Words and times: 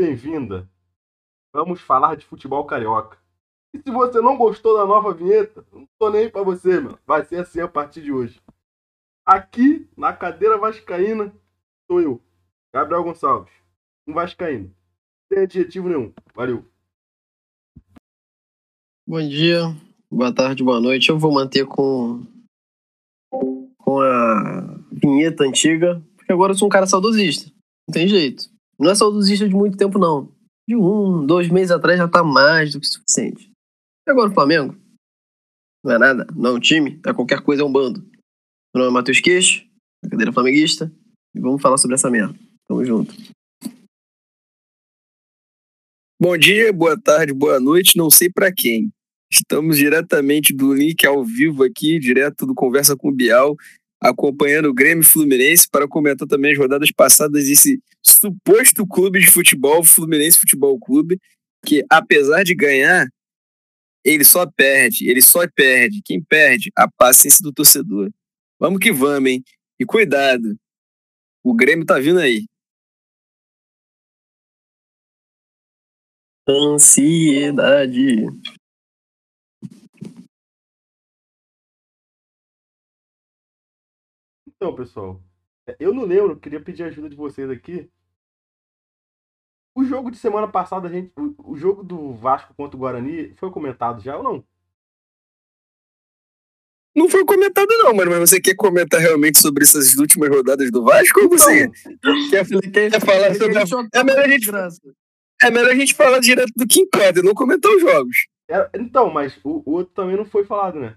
bem-vinda. 0.00 0.66
Vamos 1.52 1.82
falar 1.82 2.16
de 2.16 2.24
futebol 2.24 2.64
carioca. 2.64 3.18
E 3.74 3.78
se 3.78 3.90
você 3.90 4.18
não 4.20 4.36
gostou 4.36 4.78
da 4.78 4.86
nova 4.86 5.12
vinheta, 5.12 5.64
não 5.70 5.86
tô 5.98 6.10
nem 6.10 6.30
pra 6.30 6.42
você, 6.42 6.80
meu. 6.80 6.98
Vai 7.06 7.22
ser 7.24 7.36
assim 7.36 7.60
a 7.60 7.68
partir 7.68 8.00
de 8.00 8.10
hoje. 8.10 8.40
Aqui, 9.26 9.86
na 9.96 10.12
cadeira 10.12 10.56
vascaína, 10.56 11.32
sou 11.86 12.00
eu, 12.00 12.20
Gabriel 12.72 13.04
Gonçalves, 13.04 13.52
um 14.08 14.14
vascaíno. 14.14 14.74
Sem 15.30 15.42
adjetivo 15.42 15.88
nenhum. 15.88 16.12
Valeu. 16.34 16.64
Bom 19.06 19.20
dia, 19.20 19.60
boa 20.10 20.34
tarde, 20.34 20.64
boa 20.64 20.80
noite. 20.80 21.10
Eu 21.10 21.18
vou 21.18 21.32
manter 21.32 21.66
com, 21.66 22.24
com 23.30 24.00
a 24.00 24.78
vinheta 24.90 25.44
antiga, 25.44 26.02
porque 26.16 26.32
agora 26.32 26.52
eu 26.52 26.56
sou 26.56 26.68
um 26.68 26.70
cara 26.70 26.86
saudosista. 26.86 27.52
Não 27.86 27.92
tem 27.92 28.08
jeito. 28.08 28.50
Não 28.80 28.90
é 28.90 28.94
saudosista 28.94 29.46
de 29.46 29.54
muito 29.54 29.76
tempo, 29.76 29.98
não. 29.98 30.32
De 30.66 30.74
um, 30.74 31.26
dois 31.26 31.50
meses 31.50 31.70
atrás 31.70 31.98
já 31.98 32.08
tá 32.08 32.24
mais 32.24 32.72
do 32.72 32.80
que 32.80 32.86
suficiente. 32.86 33.50
E 34.08 34.10
agora 34.10 34.30
o 34.30 34.34
Flamengo? 34.34 34.74
Não 35.84 35.92
é 35.92 35.98
nada, 35.98 36.26
não 36.34 36.50
é 36.50 36.52
um 36.54 36.60
time, 36.60 36.98
é 37.04 37.12
qualquer 37.12 37.42
coisa, 37.42 37.62
é 37.62 37.64
um 37.64 37.70
bando. 37.70 38.00
Meu 38.74 38.84
nome 38.84 38.88
é 38.88 38.90
Matheus 38.90 39.20
Queixo, 39.20 39.66
cadeira 40.08 40.32
flamenguista, 40.32 40.90
e 41.34 41.40
vamos 41.40 41.60
falar 41.60 41.76
sobre 41.76 41.94
essa 41.94 42.10
merda. 42.10 42.34
Tamo 42.66 42.82
junto. 42.84 43.14
Bom 46.18 46.36
dia, 46.38 46.72
boa 46.72 46.98
tarde, 46.98 47.34
boa 47.34 47.60
noite, 47.60 47.98
não 47.98 48.10
sei 48.10 48.30
para 48.30 48.52
quem. 48.52 48.90
Estamos 49.30 49.76
diretamente 49.76 50.54
do 50.54 50.74
link 50.74 51.06
ao 51.06 51.22
vivo 51.24 51.64
aqui, 51.64 51.98
direto 51.98 52.46
do 52.46 52.54
Conversa 52.54 52.96
com 52.96 53.08
o 53.08 53.14
Bial, 53.14 53.56
acompanhando 54.00 54.66
o 54.66 54.74
Grêmio 54.74 55.04
Fluminense 55.04 55.68
para 55.70 55.86
comentar 55.86 56.26
também 56.26 56.52
as 56.52 56.58
rodadas 56.58 56.90
passadas 56.90 57.44
desse 57.44 57.80
suposto 58.02 58.86
clube 58.86 59.20
de 59.20 59.30
futebol, 59.30 59.84
Fluminense 59.84 60.38
Futebol 60.38 60.78
Clube, 60.80 61.20
que 61.64 61.84
apesar 61.90 62.42
de 62.42 62.54
ganhar, 62.54 63.06
ele 64.04 64.24
só 64.24 64.46
perde, 64.46 65.08
ele 65.08 65.20
só 65.20 65.46
perde. 65.54 66.00
Quem 66.02 66.22
perde? 66.22 66.70
A 66.74 66.90
paciência 66.90 67.42
do 67.42 67.52
torcedor. 67.52 68.10
Vamos 68.58 68.80
que 68.80 68.90
vamos, 68.90 69.30
hein? 69.30 69.44
E 69.78 69.84
cuidado, 69.84 70.56
o 71.42 71.54
Grêmio 71.54 71.84
tá 71.84 71.98
vindo 71.98 72.18
aí. 72.18 72.44
Ansiedade. 76.48 78.26
Então, 84.62 84.74
pessoal, 84.74 85.18
é, 85.66 85.74
eu 85.80 85.94
não 85.94 86.04
lembro, 86.04 86.38
queria 86.38 86.60
pedir 86.60 86.82
ajuda 86.82 87.08
de 87.08 87.16
vocês 87.16 87.48
aqui. 87.48 87.90
O 89.74 89.82
jogo 89.82 90.10
de 90.10 90.18
semana 90.18 90.46
passada, 90.46 90.86
a 90.86 90.90
gente, 90.90 91.10
o, 91.16 91.52
o 91.52 91.56
jogo 91.56 91.82
do 91.82 92.12
Vasco 92.12 92.52
contra 92.54 92.76
o 92.76 92.80
Guarani 92.80 93.34
foi 93.36 93.50
comentado 93.50 94.02
já 94.02 94.18
ou 94.18 94.22
não? 94.22 94.44
Não 96.94 97.08
foi 97.08 97.24
comentado, 97.24 97.68
não, 97.70 97.94
mano. 97.94 98.10
Mas 98.10 98.28
você 98.28 98.38
quer 98.38 98.54
comentar 98.54 99.00
realmente 99.00 99.40
sobre 99.40 99.64
essas 99.64 99.94
últimas 99.96 100.28
rodadas 100.28 100.70
do 100.70 100.84
Vasco? 100.84 101.20
Ou 101.22 101.30
você 101.30 101.70
quer, 102.30 102.90
quer 102.90 103.00
falar 103.00 103.34
sobre. 103.34 103.56
A... 103.56 103.64
É, 103.94 104.04
melhor 104.04 104.24
a 104.24 104.28
gente, 104.28 104.50
é 105.42 105.50
melhor 105.50 105.70
a 105.70 105.74
gente 105.74 105.94
falar 105.94 106.18
direto 106.18 106.52
do 106.54 106.66
que 106.66 106.80
importa, 106.80 107.22
não 107.22 107.32
comentar 107.32 107.72
os 107.72 107.80
jogos. 107.80 108.26
É, 108.50 108.68
então, 108.74 109.08
mas 109.10 109.38
o, 109.42 109.62
o, 109.64 109.76
outro 109.76 109.94
também 109.94 110.16
não 110.16 110.26
foi 110.26 110.44
falado, 110.44 110.78
né? 110.78 110.96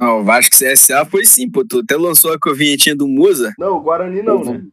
Não, 0.00 0.20
o 0.20 0.24
Vasco 0.24 0.56
CSA 0.56 1.04
foi 1.04 1.24
sim, 1.24 1.50
pô. 1.50 1.64
Tu 1.64 1.80
até 1.80 1.96
lançou 1.96 2.32
a 2.32 2.52
vinhetinha 2.52 2.94
do 2.94 3.06
Musa. 3.06 3.52
Não, 3.58 3.76
o 3.76 3.80
Guarani 3.80 4.22
não, 4.22 4.44
né? 4.44 4.64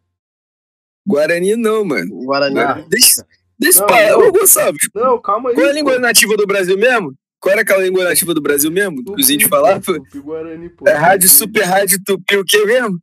Guarani 1.06 1.56
não, 1.56 1.84
mano. 1.84 2.24
Guarani. 2.26 2.56
Não. 2.56 2.88
Deixa, 2.88 3.26
deixa 3.58 3.80
não, 3.80 3.88
pra... 3.88 4.18
Ô, 4.18 4.32
Gonçalves. 4.32 4.90
Não, 4.94 5.22
calma 5.22 5.50
aí. 5.50 5.56
Qual 5.56 5.68
é 5.68 5.70
a 5.70 5.74
língua 5.74 6.00
nativa 6.00 6.36
do 6.38 6.46
Brasil 6.46 6.78
mesmo? 6.78 7.16
Qual 7.40 7.52
era 7.52 7.62
aquela 7.62 7.84
língua 7.84 8.04
nativa 8.04 8.34
do 8.34 8.42
Brasil 8.42 8.72
mesmo? 8.72 9.02
Do 9.02 9.16
que 9.16 9.22
os 9.22 9.30
índios 9.30 9.50
falavam? 9.50 9.82
Guarani, 10.16 10.70
pô. 10.70 10.88
É 10.88 10.94
rádio, 10.94 11.28
super 11.28 11.64
rádio, 11.64 12.00
tupi, 12.06 12.38
o 12.38 12.46
que 12.46 12.66
mesmo? 12.66 13.00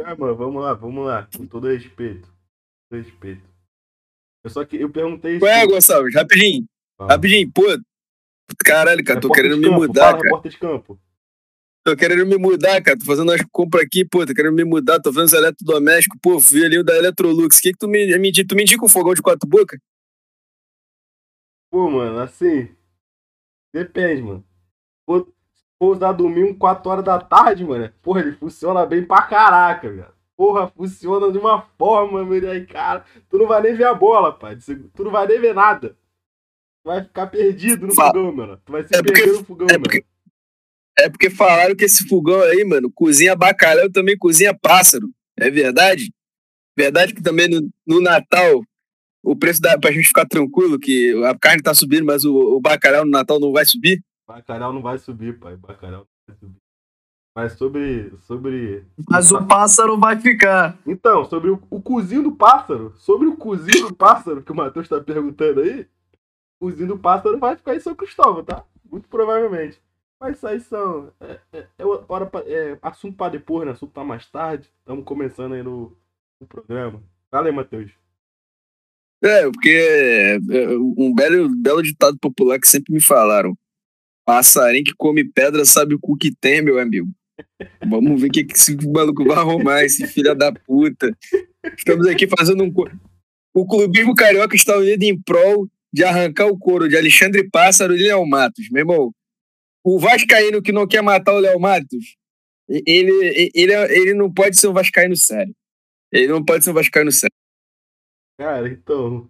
É, 0.00 0.14
mano, 0.14 0.36
vamos 0.36 0.62
lá, 0.62 0.74
vamos 0.74 1.06
lá. 1.06 1.28
Com 1.36 1.46
todo 1.46 1.68
respeito. 1.68 2.28
Com 2.28 2.96
todo 2.96 3.02
respeito. 3.02 3.42
Eu 4.44 4.50
só 4.50 4.64
que 4.64 4.76
eu 4.76 4.90
perguntei. 4.90 5.38
Qual 5.38 5.50
é, 5.50 5.66
Gonçalves? 5.66 6.14
Rapidinho. 6.14 6.66
Ah. 6.98 7.06
Rapidinho, 7.06 7.50
pô. 7.52 7.62
Caralho, 8.64 9.04
cara, 9.04 9.20
tô 9.20 9.30
querendo 9.30 9.56
me 9.56 9.68
mudar, 9.68 10.12
Fala, 10.12 10.22
cara. 10.22 10.48
de 10.48 10.58
campo. 10.58 10.98
Tô 11.84 11.96
querendo 11.96 12.26
me 12.26 12.36
mudar, 12.36 12.82
cara. 12.82 12.98
Tô 12.98 13.04
fazendo 13.04 13.32
as 13.32 13.40
compras 13.50 13.84
aqui, 13.84 14.04
pô. 14.04 14.26
Tô 14.26 14.34
querendo 14.34 14.54
me 14.54 14.64
mudar. 14.64 15.00
Tô 15.00 15.12
fazendo 15.12 15.28
os 15.28 15.32
eletrodomésticos. 15.32 16.18
Pô, 16.20 16.38
vi 16.38 16.64
ali 16.64 16.78
o 16.78 16.84
da 16.84 16.96
Electrolux. 16.96 17.58
O 17.58 17.60
que, 17.60 17.72
que 17.72 17.78
tu 17.78 17.88
me, 17.88 18.18
me, 18.18 18.32
tu 18.32 18.54
me 18.54 18.62
indica 18.62 18.84
um 18.84 18.88
fogão 18.88 19.14
de 19.14 19.22
quatro 19.22 19.48
bocas? 19.48 19.80
Pô, 21.70 21.90
mano, 21.90 22.18
assim. 22.20 22.68
Depende, 23.72 24.22
mano. 24.22 24.44
Se 25.08 25.64
for 25.78 25.96
usar 25.96 26.12
domingo 26.12 26.56
4 26.58 26.90
horas 26.90 27.04
da 27.04 27.18
tarde, 27.20 27.64
mano, 27.64 27.92
porra, 28.02 28.20
ele 28.20 28.32
funciona 28.32 28.84
bem 28.84 29.04
pra 29.04 29.22
caraca, 29.22 29.88
velho. 29.88 30.12
Porra, 30.36 30.68
funciona 30.68 31.32
de 31.32 31.38
uma 31.38 31.62
forma, 31.76 32.24
meu, 32.24 32.50
aí, 32.50 32.64
cara. 32.66 33.04
Tu 33.28 33.38
não 33.38 33.46
vai 33.46 33.60
nem 33.60 33.74
ver 33.74 33.84
a 33.84 33.94
bola, 33.94 34.32
pai. 34.32 34.56
Tu 34.56 35.04
não 35.04 35.10
vai 35.10 35.26
nem 35.26 35.40
ver 35.40 35.54
nada. 35.54 35.90
Tu 36.84 36.86
vai 36.86 37.02
ficar 37.02 37.26
perdido 37.26 37.86
no 37.86 37.94
Fala. 37.94 38.12
fogão, 38.12 38.32
mano. 38.32 38.60
Tu 38.64 38.72
vai 38.72 38.86
se 38.86 38.94
é 38.94 39.02
perder 39.02 39.22
porque, 39.24 39.38
no 39.38 39.44
fogão, 39.44 39.66
é 39.68 39.78
porque, 39.78 39.98
mano. 39.98 40.17
É 40.98 41.08
porque 41.08 41.30
falaram 41.30 41.76
que 41.76 41.84
esse 41.84 42.08
fogão 42.08 42.40
aí, 42.42 42.64
mano, 42.64 42.90
cozinha 42.92 43.36
bacalhau 43.36 43.90
também 43.90 44.18
cozinha 44.18 44.52
pássaro. 44.52 45.08
É 45.36 45.48
verdade? 45.48 46.12
Verdade 46.76 47.14
que 47.14 47.22
também 47.22 47.48
no, 47.48 47.68
no 47.86 48.00
Natal 48.00 48.62
o 49.22 49.36
preço 49.36 49.60
da, 49.60 49.78
pra 49.78 49.92
gente 49.92 50.08
ficar 50.08 50.26
tranquilo, 50.26 50.78
que 50.78 51.12
a 51.24 51.38
carne 51.38 51.62
tá 51.62 51.74
subindo, 51.74 52.04
mas 52.04 52.24
o, 52.24 52.34
o 52.34 52.60
bacalhau 52.60 53.04
no 53.04 53.10
Natal 53.10 53.38
não 53.38 53.52
vai 53.52 53.64
subir? 53.64 54.02
Bacalhau 54.26 54.72
não 54.72 54.82
vai 54.82 54.98
subir, 54.98 55.38
pai. 55.38 55.56
Bacalhau 55.56 56.00
não 56.00 56.06
vai 56.26 56.36
subir. 56.36 56.56
Mas 57.36 57.52
sobre. 57.52 58.12
sobre... 58.26 58.84
Mas 59.08 59.30
o 59.30 59.44
pássaro 59.46 59.98
vai 59.98 60.18
ficar. 60.18 60.76
Então, 60.86 61.24
sobre 61.24 61.50
o, 61.50 61.62
o 61.70 61.80
cozinho 61.80 62.22
do 62.22 62.32
pássaro. 62.32 62.92
Sobre 62.96 63.28
o 63.28 63.36
cozinho 63.36 63.88
do 63.88 63.94
pássaro 63.94 64.42
que 64.42 64.50
o 64.50 64.54
Matheus 64.54 64.88
tá 64.88 65.00
perguntando 65.00 65.60
aí. 65.60 65.86
O 66.60 66.66
cozinho 66.66 66.88
do 66.88 66.98
pássaro 66.98 67.38
vai 67.38 67.54
ficar 67.54 67.76
em 67.76 67.80
São 67.80 67.94
Cristóvão, 67.94 68.44
tá? 68.44 68.64
Muito 68.90 69.08
provavelmente. 69.08 69.80
Mas 70.20 70.36
isso 70.36 70.46
aí 70.46 70.60
são. 70.60 71.12
É, 71.20 71.40
é, 71.52 71.66
é, 71.78 71.84
hora 72.08 72.26
pra, 72.26 72.40
é 72.40 72.78
assunto 72.82 73.16
para 73.16 73.32
depois, 73.32 73.66
né? 73.66 73.72
Assunto 73.72 73.92
pra 73.92 74.04
mais 74.04 74.28
tarde. 74.28 74.68
Estamos 74.80 75.04
começando 75.04 75.54
aí 75.54 75.62
no, 75.62 75.96
no 76.40 76.46
programa. 76.46 77.02
Aí, 77.30 77.52
Matheus. 77.52 77.92
É, 79.22 79.42
porque 79.50 80.38
é, 80.50 80.76
um 80.96 81.14
belo, 81.14 81.48
belo 81.56 81.82
ditado 81.82 82.18
popular 82.18 82.58
que 82.58 82.68
sempre 82.68 82.92
me 82.92 83.00
falaram. 83.00 83.56
Passarinho 84.24 84.84
que 84.84 84.94
come 84.94 85.24
pedra 85.24 85.64
sabe 85.64 85.94
o 85.94 85.98
cu 85.98 86.16
que 86.16 86.34
tem, 86.34 86.62
meu 86.62 86.78
amigo. 86.78 87.08
Vamos 87.88 88.20
ver 88.20 88.28
o 88.28 88.30
que, 88.30 88.44
que 88.44 88.54
esse 88.54 88.76
maluco 88.86 89.24
vai 89.24 89.36
arrumar, 89.36 89.84
esse 89.84 90.06
filho 90.06 90.34
da 90.34 90.52
puta. 90.52 91.16
Estamos 91.76 92.06
aqui 92.06 92.26
fazendo 92.28 92.62
um. 92.62 92.72
O 93.54 93.66
clubismo 93.66 94.14
carioca 94.14 94.54
está 94.54 94.76
unido 94.76 95.02
em 95.02 95.20
prol 95.20 95.68
de 95.92 96.04
arrancar 96.04 96.46
o 96.46 96.58
couro 96.58 96.88
de 96.88 96.96
Alexandre 96.96 97.48
Pássaro 97.48 97.96
e 97.96 98.06
Léo 98.06 98.26
Matos. 98.26 98.68
Meu 98.70 98.82
irmão, 98.82 99.12
o 99.84 99.98
Vascaíno 99.98 100.62
que 100.62 100.72
não 100.72 100.86
quer 100.86 101.02
matar 101.02 101.34
o 101.34 101.38
Léo 101.38 101.58
Matos, 101.58 102.16
ele, 102.68 103.50
ele, 103.54 103.72
ele 103.72 104.14
não 104.14 104.32
pode 104.32 104.58
ser 104.58 104.68
um 104.68 104.72
Vascaíno 104.72 105.16
sério. 105.16 105.54
Ele 106.12 106.28
não 106.28 106.44
pode 106.44 106.64
ser 106.64 106.70
um 106.70 106.74
Vascaíno 106.74 107.12
sério. 107.12 107.34
Cara, 108.38 108.68
então. 108.68 109.28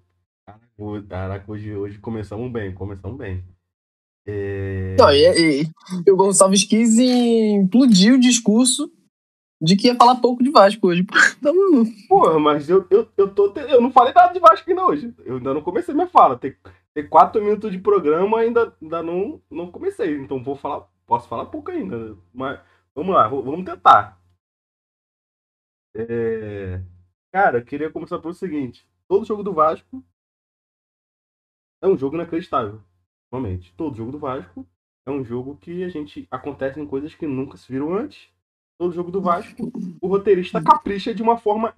Caraca, 1.08 1.50
hoje, 1.50 1.74
hoje 1.74 1.98
começamos 1.98 2.50
bem, 2.52 2.72
começamos 2.72 3.18
bem. 3.18 3.44
É... 4.26 4.94
Não, 4.98 5.10
e, 5.10 5.62
e, 5.62 6.10
o 6.10 6.16
Gonçalves 6.16 6.64
quis 6.64 6.98
implodir 6.98 8.14
o 8.14 8.20
discurso 8.20 8.92
de 9.60 9.74
que 9.74 9.88
ia 9.88 9.96
falar 9.96 10.16
pouco 10.16 10.42
de 10.42 10.50
Vasco 10.50 10.86
hoje. 10.86 11.06
Então, 11.38 11.54
Porra, 12.08 12.38
mas 12.38 12.68
eu, 12.68 12.86
eu, 12.90 13.08
eu, 13.16 13.28
tô, 13.34 13.52
eu 13.56 13.80
não 13.80 13.90
falei 13.90 14.12
nada 14.12 14.32
de 14.32 14.38
Vasco 14.38 14.68
ainda 14.68 14.84
hoje. 14.84 15.12
Eu 15.24 15.36
ainda 15.36 15.54
não 15.54 15.62
comecei 15.62 15.94
minha 15.94 16.06
fala. 16.06 16.38
Tem, 16.38 16.54
tem 16.94 17.08
quatro 17.08 17.42
minutos 17.42 17.70
de 17.70 17.78
programa 17.78 18.40
ainda, 18.40 18.76
ainda 18.80 19.02
não, 19.02 19.42
não 19.50 19.70
comecei. 19.70 20.16
Então 20.16 20.42
vou 20.42 20.56
falar. 20.56 20.88
Posso 21.06 21.28
falar 21.28 21.46
pouco 21.46 21.70
ainda. 21.70 22.16
Mas 22.34 22.60
vamos 22.94 23.14
lá, 23.14 23.26
vamos 23.28 23.64
tentar. 23.64 24.20
É... 25.94 26.82
Cara, 27.32 27.62
queria 27.62 27.90
começar 27.90 28.18
pelo 28.18 28.34
seguinte 28.34 28.86
todo 29.08 29.24
jogo 29.24 29.42
do 29.42 29.52
Vasco 29.52 30.04
é 31.80 31.88
um 31.88 31.96
jogo 31.96 32.16
inacreditável. 32.16 32.82
Realmente. 33.32 33.72
Todo 33.74 33.96
jogo 33.96 34.12
do 34.12 34.18
Vasco 34.18 34.68
é 35.06 35.10
um 35.10 35.24
jogo 35.24 35.56
que 35.56 35.82
a 35.82 35.88
gente 35.88 36.28
acontecem 36.30 36.86
coisas 36.86 37.14
que 37.14 37.26
nunca 37.26 37.56
se 37.56 37.70
viram 37.72 37.94
antes. 37.94 38.28
Todo 38.78 38.94
jogo 38.94 39.10
do 39.10 39.20
Vasco, 39.20 39.72
o 40.00 40.06
roteirista 40.06 40.62
capricha 40.62 41.12
de 41.12 41.22
uma 41.22 41.36
forma 41.36 41.74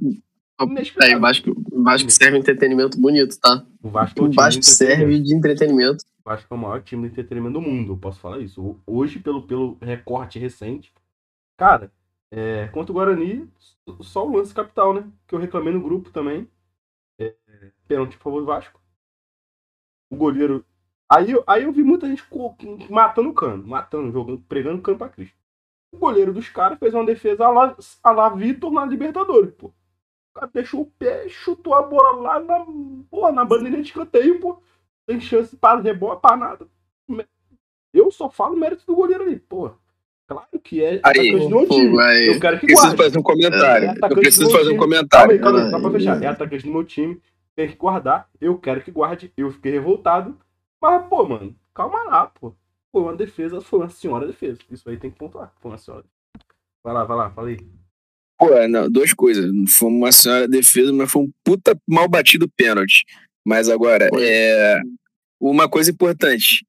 é, 1.02 1.16
o 1.16 1.20
Vasco, 1.20 1.50
o 1.72 1.82
Vasco 1.82 2.10
serve 2.10 2.38
entretenimento 2.38 3.00
bonito, 3.00 3.38
tá? 3.40 3.64
O 3.82 3.88
Vasco, 3.88 4.20
é 4.20 4.28
o 4.28 4.32
Vasco 4.32 4.60
de 4.60 4.66
serve 4.66 5.20
de 5.20 5.34
entretenimento. 5.34 6.04
O 6.24 6.28
Vasco 6.28 6.52
é 6.52 6.56
o 6.56 6.60
maior 6.60 6.82
time 6.82 7.02
de 7.06 7.12
entretenimento 7.12 7.54
do 7.54 7.60
mundo, 7.60 7.96
posso 7.96 8.20
falar 8.20 8.38
isso. 8.40 8.78
Hoje, 8.86 9.18
pelo, 9.18 9.42
pelo 9.46 9.76
recorte 9.80 10.38
recente, 10.38 10.92
cara, 11.56 11.90
É, 12.32 12.68
contra 12.68 12.92
o 12.92 12.94
Guarani, 12.94 13.50
só 14.02 14.24
o 14.24 14.36
lance 14.36 14.54
capital, 14.54 14.94
né? 14.94 15.04
Que 15.26 15.34
eu 15.34 15.38
reclamei 15.40 15.72
no 15.72 15.80
grupo 15.82 16.10
também. 16.10 16.46
É, 17.20 17.34
pênalti 17.88 18.14
a 18.14 18.18
favor 18.20 18.38
do 18.38 18.46
Vasco. 18.46 18.80
O 20.12 20.16
goleiro. 20.16 20.64
Aí, 21.10 21.32
eu- 21.32 21.42
aí 21.44 21.64
eu 21.64 21.72
vi 21.72 21.82
muita 21.82 22.06
gente 22.06 22.22
matando 22.88 23.30
o 23.30 23.34
cano, 23.34 23.66
matando, 23.66 24.12
jogando, 24.12 24.40
pregando 24.48 24.80
cano 24.80 24.96
pra 24.96 25.08
Cristo. 25.08 25.34
O 25.92 25.98
goleiro 25.98 26.32
dos 26.32 26.48
caras 26.48 26.78
fez 26.78 26.94
uma 26.94 27.04
defesa 27.04 27.46
a 27.46 27.50
lá, 27.50 27.76
a 28.04 28.10
lá 28.12 28.28
Vitor 28.28 28.70
na 28.70 28.84
Libertadores, 28.84 29.52
pô. 29.54 29.72
O 30.30 30.40
cara 30.40 30.50
deixou 30.52 30.82
o 30.82 30.86
pé, 30.86 31.28
chutou 31.28 31.74
a 31.74 31.82
bola 31.82 32.16
lá 32.20 32.40
na, 32.40 32.64
porra, 33.10 33.32
na 33.32 33.44
bandeirinha 33.44 33.82
de 33.82 33.88
escanteio, 33.88 34.40
pô. 34.40 34.62
Sem 35.08 35.20
chance 35.20 35.56
para 35.56 35.80
rebote, 35.80 36.20
para 36.22 36.36
nada. 36.36 36.66
Eu 37.92 38.10
só 38.12 38.30
falo 38.30 38.56
mérito 38.56 38.86
do 38.86 38.94
goleiro 38.94 39.24
ali, 39.24 39.36
pô. 39.36 39.72
Claro 40.28 40.46
que 40.62 40.80
é 40.84 41.00
meu 41.48 41.66
Pô, 41.66 41.90
vai. 41.96 42.28
Eu 42.28 42.38
quero 42.38 42.60
que 42.60 42.66
Preciso 42.66 42.86
guarde. 42.86 43.02
fazer 43.02 43.18
um 43.18 43.22
comentário. 43.22 43.84
É, 43.84 43.88
Eu 43.88 43.90
atacante 43.90 44.20
preciso 44.20 44.50
fazer 44.50 44.70
um 44.72 44.76
comentário. 44.76 45.08
Calma 45.10 45.32
aí, 45.32 45.38
calma 45.40 45.58
aí, 45.58 45.64
só 45.64 45.70
pra 45.70 45.80
Caralho. 45.80 45.98
fechar. 45.98 46.22
É 46.22 46.26
atacante 46.28 46.64
do 46.64 46.70
meu 46.70 46.84
time, 46.84 47.20
tem 47.56 47.68
que 47.68 47.74
guardar. 47.74 48.30
Eu 48.40 48.56
quero 48.56 48.80
que 48.80 48.92
guarde. 48.92 49.32
Eu 49.36 49.50
fiquei 49.50 49.72
revoltado. 49.72 50.38
Mas, 50.80 51.04
pô, 51.08 51.26
mano, 51.26 51.56
calma 51.74 52.04
lá, 52.04 52.26
pô. 52.28 52.54
Foi 52.92 53.02
uma 53.02 53.16
defesa, 53.16 53.60
foi 53.60 53.80
uma 53.80 53.88
senhora 53.88 54.24
defesa. 54.26 54.60
Isso 54.70 54.88
aí 54.88 54.96
tem 54.96 55.10
que 55.10 55.18
pontuar. 55.18 55.52
Foi 55.60 55.72
uma 55.72 55.78
senhora. 55.78 56.04
Vai 56.84 56.94
lá, 56.94 57.04
vai 57.04 57.16
lá, 57.16 57.30
fala 57.30 57.48
aí. 57.48 57.58
Pô, 58.40 58.54
é, 58.54 58.66
não, 58.66 58.90
duas 58.90 59.12
coisas. 59.12 59.44
Foi 59.68 59.88
uma 59.88 60.10
senhora 60.10 60.48
defesa, 60.48 60.90
mas 60.92 61.12
foi 61.12 61.22
um 61.22 61.30
puta 61.44 61.78
mal 61.86 62.08
batido 62.08 62.48
pênalti. 62.56 63.04
Mas 63.46 63.68
agora, 63.68 64.08
Foi. 64.08 64.24
é. 64.26 64.80
Uma 65.38 65.68
coisa 65.68 65.90
importante. 65.90 66.64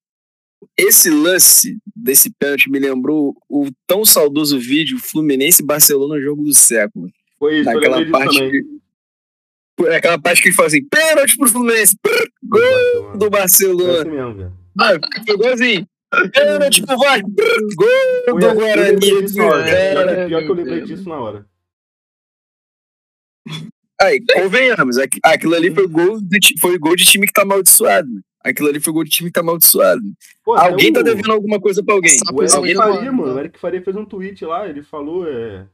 Esse 0.78 1.10
lance 1.10 1.78
desse 1.96 2.30
pênalti 2.38 2.70
me 2.70 2.78
lembrou 2.78 3.36
o 3.50 3.68
tão 3.88 4.06
saudoso 4.06 4.60
vídeo 4.60 5.00
Fluminense 5.00 5.64
Barcelona 5.64 6.22
jogo 6.22 6.44
do 6.44 6.54
século. 6.54 7.10
Foi 7.40 7.60
isso, 7.62 7.66
Naquela 7.72 8.06
parte 8.12 8.38
que. 8.52 8.64
É 9.88 9.96
Aquela 9.96 10.20
parte 10.22 10.42
que 10.42 10.50
ele 10.50 10.56
fala 10.56 10.68
assim: 10.68 10.84
pênalti 10.86 11.36
pro 11.38 11.50
Fluminense, 11.50 11.96
prr, 12.02 12.28
gol 12.44 13.14
do 13.14 13.20
Foi 13.22 13.30
Barcelona. 13.30 14.02
assim 14.02 14.10
mesmo, 14.12 14.34
velho. 14.36 14.54
Ah, 14.80 14.92
foi 15.26 15.36
igualzinho. 15.36 15.88
Pênalti 16.34 16.86
pro 16.86 16.98
Vasco, 16.98 17.30
gol 17.76 17.88
Foi 18.30 18.40
do 18.40 18.48
assim, 18.48 18.56
Guarani. 18.60 19.00
Pior 20.28 20.42
que- 20.44 20.50
eu 20.50 20.54
lembrei 20.54 20.76
Deus. 20.78 20.90
disso 20.90 21.10
na 21.10 21.20
hora. 21.20 21.46
Aí, 24.02 24.20
convenhamos, 24.34 24.98
aqu- 24.98 25.20
aquilo 25.24 25.54
ali 25.56 25.74
foi 25.74 25.88
gol, 25.88 26.20
de, 26.22 26.60
foi 26.60 26.78
gol 26.80 26.96
de 26.96 27.04
time 27.06 27.28
que 27.28 27.34
tá 27.34 27.44
amaldiçoado. 27.44 28.10
Aquilo 28.44 28.70
ali 28.70 28.80
foi 28.80 28.92
gol 28.92 29.04
de 29.04 29.12
time 29.12 29.30
que 29.30 29.34
tá 29.34 29.42
amaldiçoado. 29.42 30.02
Pô, 30.44 30.56
Alguém 30.56 30.92
tá 30.92 31.02
o- 31.02 31.04
devendo 31.04 31.32
alguma 31.32 31.60
coisa 31.62 31.84
pra 31.84 31.94
alguém. 31.94 32.16
O 32.34 32.42
Eric 32.42 32.56
Alguém 32.56 32.76
tá... 32.76 32.84
Faria, 32.94 33.12
mano. 33.12 33.36
O 33.36 33.40
Eric 33.40 33.60
Faria 33.60 33.82
fez 33.84 33.96
um 33.96 34.06
tweet 34.06 34.44
lá, 34.44 34.68
ele 34.68 34.82
falou, 34.82 35.28
é. 35.28 35.68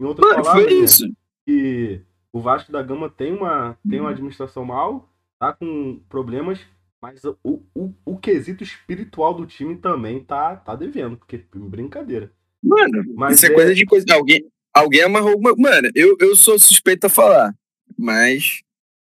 Em 0.00 0.04
outras 0.04 0.28
Mano, 0.28 0.42
palavras, 0.42 0.64
foi 0.64 0.74
né, 0.78 0.84
isso. 0.84 1.04
que 1.46 2.00
o 2.32 2.40
Vasco 2.40 2.72
da 2.72 2.82
Gama 2.82 3.08
tem 3.08 3.32
uma, 3.32 3.78
tem 3.88 4.00
uma 4.00 4.10
administração 4.10 4.64
mal, 4.64 5.08
tá 5.38 5.52
com 5.52 6.00
problemas, 6.08 6.58
mas 7.00 7.22
o, 7.24 7.36
o, 7.72 7.94
o 8.04 8.18
quesito 8.18 8.64
espiritual 8.64 9.32
do 9.32 9.46
time 9.46 9.76
também 9.76 10.18
tá, 10.18 10.56
tá 10.56 10.74
devendo, 10.74 11.16
porque 11.16 11.44
brincadeira. 11.54 12.32
Mano, 12.60 13.04
Mas 13.14 13.36
isso 13.36 13.46
é, 13.46 13.50
é- 13.50 13.54
coisa 13.54 13.72
de 13.74 13.84
coisa. 13.84 14.06
Alguém, 14.10 14.44
alguém 14.74 15.02
amarrou 15.02 15.30
alguma. 15.30 15.54
Mano, 15.56 15.88
eu, 15.94 16.16
eu 16.20 16.34
sou 16.36 16.58
suspeito 16.58 17.06
a 17.06 17.10
falar. 17.10 17.54
Mas. 17.96 18.62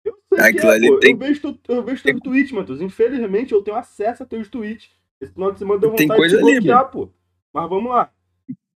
Eu 0.05 0.17
sei 0.33 0.43
Aquilo 0.45 0.71
é, 0.71 0.75
ali 0.75 0.87
pô. 0.87 0.99
tem- 0.99 1.11
Eu 1.11 1.17
vejo, 1.17 1.41
tu- 1.53 1.59
eu 1.73 1.83
vejo 1.83 2.03
teus 2.03 2.19
tweets, 2.21 2.51
Matheus. 2.53 2.81
Infelizmente 2.81 3.53
eu 3.53 3.61
tenho 3.61 3.75
acesso 3.77 4.23
a 4.23 4.25
teus 4.25 4.47
tweets. 4.49 4.89
Esse 5.19 5.33
final 5.33 5.51
de 5.51 5.59
semana 5.59 5.79
deu 5.79 5.91
Tem 5.91 6.07
vontade 6.07 6.19
coisa 6.19 6.37
de 6.37 6.43
ali, 6.43 6.53
bloquear, 6.53 6.89
pô. 6.91 7.09
Mas 7.53 7.69
vamos 7.69 7.89
lá. 7.91 8.11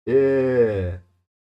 É... 0.07 1.01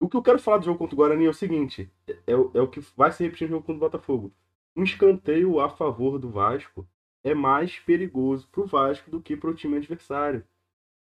O 0.01 0.09
que 0.09 0.17
eu 0.17 0.23
quero 0.23 0.39
falar 0.39 0.59
do 0.59 0.65
jogo 0.65 0.79
contra 0.79 0.95
o 0.95 0.99
Guarani 0.99 1.27
é 1.27 1.29
o 1.29 1.35
seguinte: 1.35 1.91
é, 2.27 2.35
o- 2.37 2.51
é 2.55 2.61
o 2.61 2.69
que 2.69 2.81
vai 2.97 3.13
se 3.13 3.23
repetir 3.25 3.47
no 3.49 3.55
jogo 3.57 3.67
contra 3.67 3.77
o 3.87 3.91
Botafogo. 3.91 4.33
Um 4.77 4.83
escanteio 4.85 5.59
a 5.61 5.69
favor 5.69 6.19
do 6.19 6.31
Vasco 6.31 6.87
é 7.25 7.35
mais 7.35 7.79
perigoso 7.81 8.47
pro 8.53 8.67
Vasco 8.67 9.11
do 9.11 9.21
que 9.21 9.37
pro 9.37 9.55
time 9.55 9.77
adversário. 9.77 10.45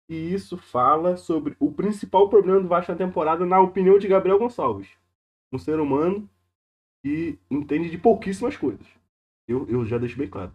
E 0.08 0.32
isso 0.32 0.56
fala 0.56 1.16
sobre 1.16 1.56
o 1.58 1.72
principal 1.72 2.28
problema 2.28 2.60
do 2.60 2.68
Vasco 2.68 2.92
na 2.92 2.98
temporada, 2.98 3.44
na 3.44 3.60
opinião 3.60 3.98
de 3.98 4.06
Gabriel 4.06 4.38
Gonçalves. 4.38 4.88
Um 5.52 5.58
ser 5.58 5.80
humano 5.80 6.28
que 7.02 7.38
entende 7.50 7.90
de 7.90 7.98
pouquíssimas 7.98 8.56
coisas. 8.56 8.86
Eu, 9.48 9.66
eu 9.68 9.84
já 9.84 9.98
deixo 9.98 10.18
bem 10.18 10.28
claro. 10.28 10.52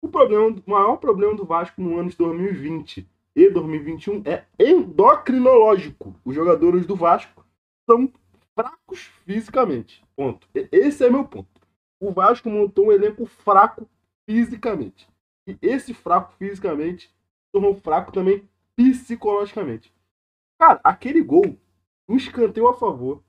O, 0.00 0.08
problema, 0.08 0.56
o 0.66 0.70
maior 0.70 0.96
problema 0.96 1.34
do 1.34 1.44
Vasco 1.44 1.80
no 1.80 1.98
ano 1.98 2.10
de 2.10 2.16
2020 2.16 3.08
e 3.34 3.50
2021 3.50 4.22
é 4.24 4.44
endocrinológico. 4.58 6.14
Os 6.24 6.34
jogadores 6.34 6.86
do 6.86 6.96
Vasco 6.96 7.44
são 7.88 8.12
fracos 8.54 9.10
fisicamente. 9.24 10.04
Ponto. 10.16 10.46
Esse 10.54 11.04
é 11.04 11.10
meu 11.10 11.24
ponto. 11.24 11.48
O 12.00 12.10
Vasco 12.10 12.50
montou 12.50 12.86
um 12.86 12.92
elenco 12.92 13.26
fraco 13.26 13.88
fisicamente. 14.28 15.08
E 15.46 15.56
esse 15.62 15.94
fraco 15.94 16.32
fisicamente 16.38 17.10
tornou 17.52 17.74
fraco 17.74 18.12
também 18.12 18.48
psicologicamente. 18.90 19.94
Cara, 20.58 20.80
aquele 20.82 21.22
gol, 21.22 21.56
um 22.08 22.16
escanteio 22.16 22.68
a 22.68 22.74
favor, 22.74 23.22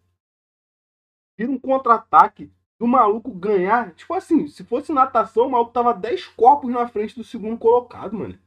vira 1.38 1.52
um 1.52 1.60
contra-ataque 1.60 2.52
do 2.80 2.88
maluco 2.88 3.32
ganhar. 3.32 3.94
Tipo 3.96 4.14
assim, 4.14 4.48
se 4.48 4.64
fosse 4.64 4.92
natação, 4.92 5.48
o 5.48 5.52
maluco 5.52 5.72
tava 5.72 5.94
10 5.94 6.28
corpos 6.30 6.72
na 6.72 6.88
frente 6.88 7.16
do 7.16 7.24
segundo 7.24 7.58
colocado, 7.58 8.18
mano. 8.18 8.38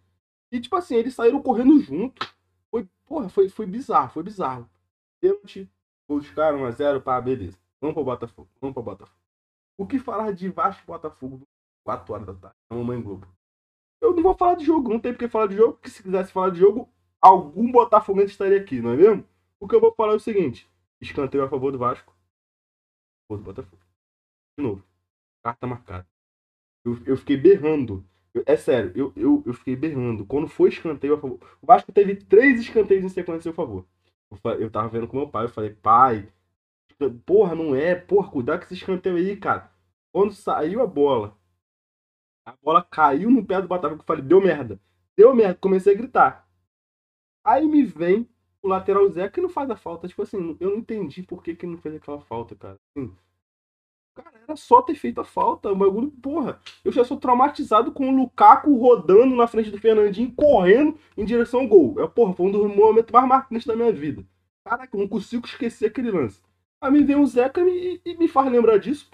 E 0.53 0.61
tipo 0.61 0.77
assim, 0.77 0.95
eles 0.95 1.15
saíram 1.15 1.43
correndo 1.43 1.79
junto. 1.81 2.27
Foi, 2.71 2.89
porra, 3.05 3.29
foi, 3.29 3.49
foi 3.49 3.67
bizarro, 3.67 4.11
foi 4.11 4.23
bizarro. 4.23 4.69
Pênalti, 5.21 5.71
os 6.09 6.31
caras 6.31 6.61
1x0, 6.61 7.03
pá, 7.03 7.21
beleza. 7.21 7.59
Vamos 7.81 7.95
pro 7.95 8.05
Botafogo, 8.05 8.49
vamos 8.61 8.75
pro 8.75 8.83
Botafogo. 8.83 9.19
O 9.79 9.87
que 9.87 9.99
falar 9.99 10.33
de 10.33 10.49
Vasco 10.49 10.87
Botafogo 10.87 11.43
4 11.85 12.15
horas 12.15 12.27
da 12.27 12.35
tarde, 12.35 12.57
na 12.71 12.77
Mamãe 12.77 13.01
Globo? 13.01 13.27
Eu 14.01 14.15
não 14.15 14.23
vou 14.23 14.35
falar 14.35 14.55
de 14.55 14.65
jogo, 14.65 14.89
não 14.89 15.01
tem 15.01 15.13
porque 15.13 15.29
falar 15.29 15.49
de 15.49 15.57
jogo, 15.57 15.75
porque 15.75 15.91
se 15.91 16.03
quisesse 16.03 16.33
falar 16.33 16.51
de 16.51 16.61
jogo, 16.61 16.89
algum 17.27 17.71
Botafoguense 17.73 18.33
estaria 18.33 18.59
aqui, 18.61 18.81
não 18.81 18.93
é 18.93 18.97
mesmo? 18.97 19.25
O 19.61 19.69
que 19.69 19.75
eu 19.75 19.81
vou 19.81 19.95
falar 19.95 20.13
é 20.13 20.17
o 20.17 20.21
seguinte: 20.21 20.69
escanteio 21.01 21.45
a 21.45 21.49
favor 21.49 21.73
do 21.73 21.79
Vasco, 21.79 22.13
a 22.13 23.29
favor 23.29 23.39
do 23.39 23.45
Botafogo. 23.45 23.83
De 24.59 24.65
novo, 24.65 24.85
carta 25.45 25.67
marcada. 25.69 26.09
Eu, 26.85 26.99
eu 27.07 27.17
fiquei 27.19 27.37
berrando. 27.37 28.05
Eu- 28.35 28.45
é 28.47 28.57
sério, 28.57 28.93
eu, 28.97 29.13
eu, 29.17 29.45
eu 29.47 29.55
fiquei 29.55 29.77
berrando. 29.77 30.27
Quando 30.27 30.49
foi 30.49 30.71
escanteio 30.71 31.15
a 31.15 31.21
favor. 31.21 31.41
O 31.63 31.67
Vasco 31.67 31.93
teve 31.93 32.17
três 32.17 32.61
escanteios 32.61 33.05
em 33.05 33.09
sequência 33.11 33.41
a 33.41 33.43
seu 33.45 33.55
favor. 33.55 33.87
Eu, 34.31 34.53
eu 34.61 34.71
tava 34.71 34.89
vendo 34.89 35.09
com 35.09 35.17
meu 35.19 35.29
pai, 35.29 35.47
eu 35.47 35.51
falei, 35.51 35.71
pai, 35.71 36.29
porra, 37.27 37.55
não 37.55 37.75
é, 37.75 37.95
porra, 37.95 38.31
cuidado 38.31 38.61
com 38.61 38.65
esse 38.67 38.75
escanteio 38.75 39.17
aí, 39.17 39.37
cara. 39.37 39.71
Quando 40.13 40.33
saiu 40.33 40.83
a 40.83 40.87
bola, 40.87 41.37
a 42.45 42.53
bola 42.63 42.83
caiu 42.83 43.31
no 43.31 43.45
pé 43.45 43.61
do 43.61 43.69
Botafogo, 43.69 44.01
eu 44.03 44.07
falei, 44.07 44.23
deu 44.23 44.41
merda. 44.41 44.81
Deu 45.17 45.35
merda, 45.35 45.55
comecei 45.61 45.95
a 45.95 45.97
gritar. 45.97 46.46
Aí 47.47 47.65
me 47.69 47.85
vem 47.85 48.29
o 48.61 48.67
lateral 48.67 49.09
Zé 49.09 49.29
que 49.29 49.41
não 49.41 49.49
faz 49.49 49.71
a 49.71 49.77
falta. 49.77 50.09
Tipo 50.09 50.23
assim, 50.23 50.57
eu 50.59 50.71
não 50.71 50.79
entendi 50.79 51.23
por 51.23 51.43
que, 51.43 51.55
que 51.55 51.65
não 51.65 51.79
fez 51.79 51.95
aquela 51.95 52.21
falta, 52.21 52.57
cara. 52.57 52.77
Assim, 52.97 53.15
cara, 54.15 54.33
era 54.43 54.57
só 54.57 54.83
ter 54.83 54.97
feito 54.97 55.21
a 55.21 55.25
falta. 55.25 55.71
O 55.71 55.77
bagulho, 55.77 56.11
porra. 56.11 56.61
Eu 56.85 56.91
já 56.91 57.05
sou 57.05 57.17
traumatizado 57.17 57.93
com 57.93 58.09
o 58.09 58.17
Lukaku 58.17 58.77
rodando 58.77 59.37
na 59.37 59.47
frente 59.47 59.71
do 59.71 59.79
Fernandinho, 59.79 60.35
correndo 60.35 60.99
em 61.17 61.25
direção 61.25 61.61
ao 61.61 61.69
gol. 61.69 61.95
É, 62.01 62.09
porra, 62.09 62.35
foi 62.35 62.47
um 62.47 62.51
dos 62.51 62.75
momentos 62.75 63.13
mais 63.13 63.29
marcantes 63.29 63.67
da 63.67 63.77
minha 63.77 63.93
vida. 63.93 64.25
Caraca, 64.65 64.97
eu 64.97 65.01
não 65.01 65.09
consigo 65.09 65.47
esquecer 65.47 65.87
aquele 65.87 66.11
lance. 66.11 66.43
Aí 66.81 66.91
me 66.91 67.05
vem 67.05 67.17
o 67.17 67.27
Zeca 67.27 67.61
e 67.61 68.01
e 68.05 68.17
me 68.17 68.27
faz 68.27 68.51
lembrar 68.51 68.79
disso. 68.79 69.09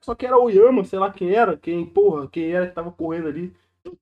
Só 0.00 0.14
que 0.14 0.26
era 0.26 0.36
o 0.36 0.50
Yama, 0.50 0.84
sei 0.84 0.98
lá 0.98 1.12
quem 1.12 1.30
era, 1.32 1.56
quem, 1.56 1.86
porra, 1.86 2.28
quem 2.28 2.50
era 2.52 2.66
que 2.66 2.74
tava 2.74 2.90
correndo 2.90 3.28
ali. 3.28 3.54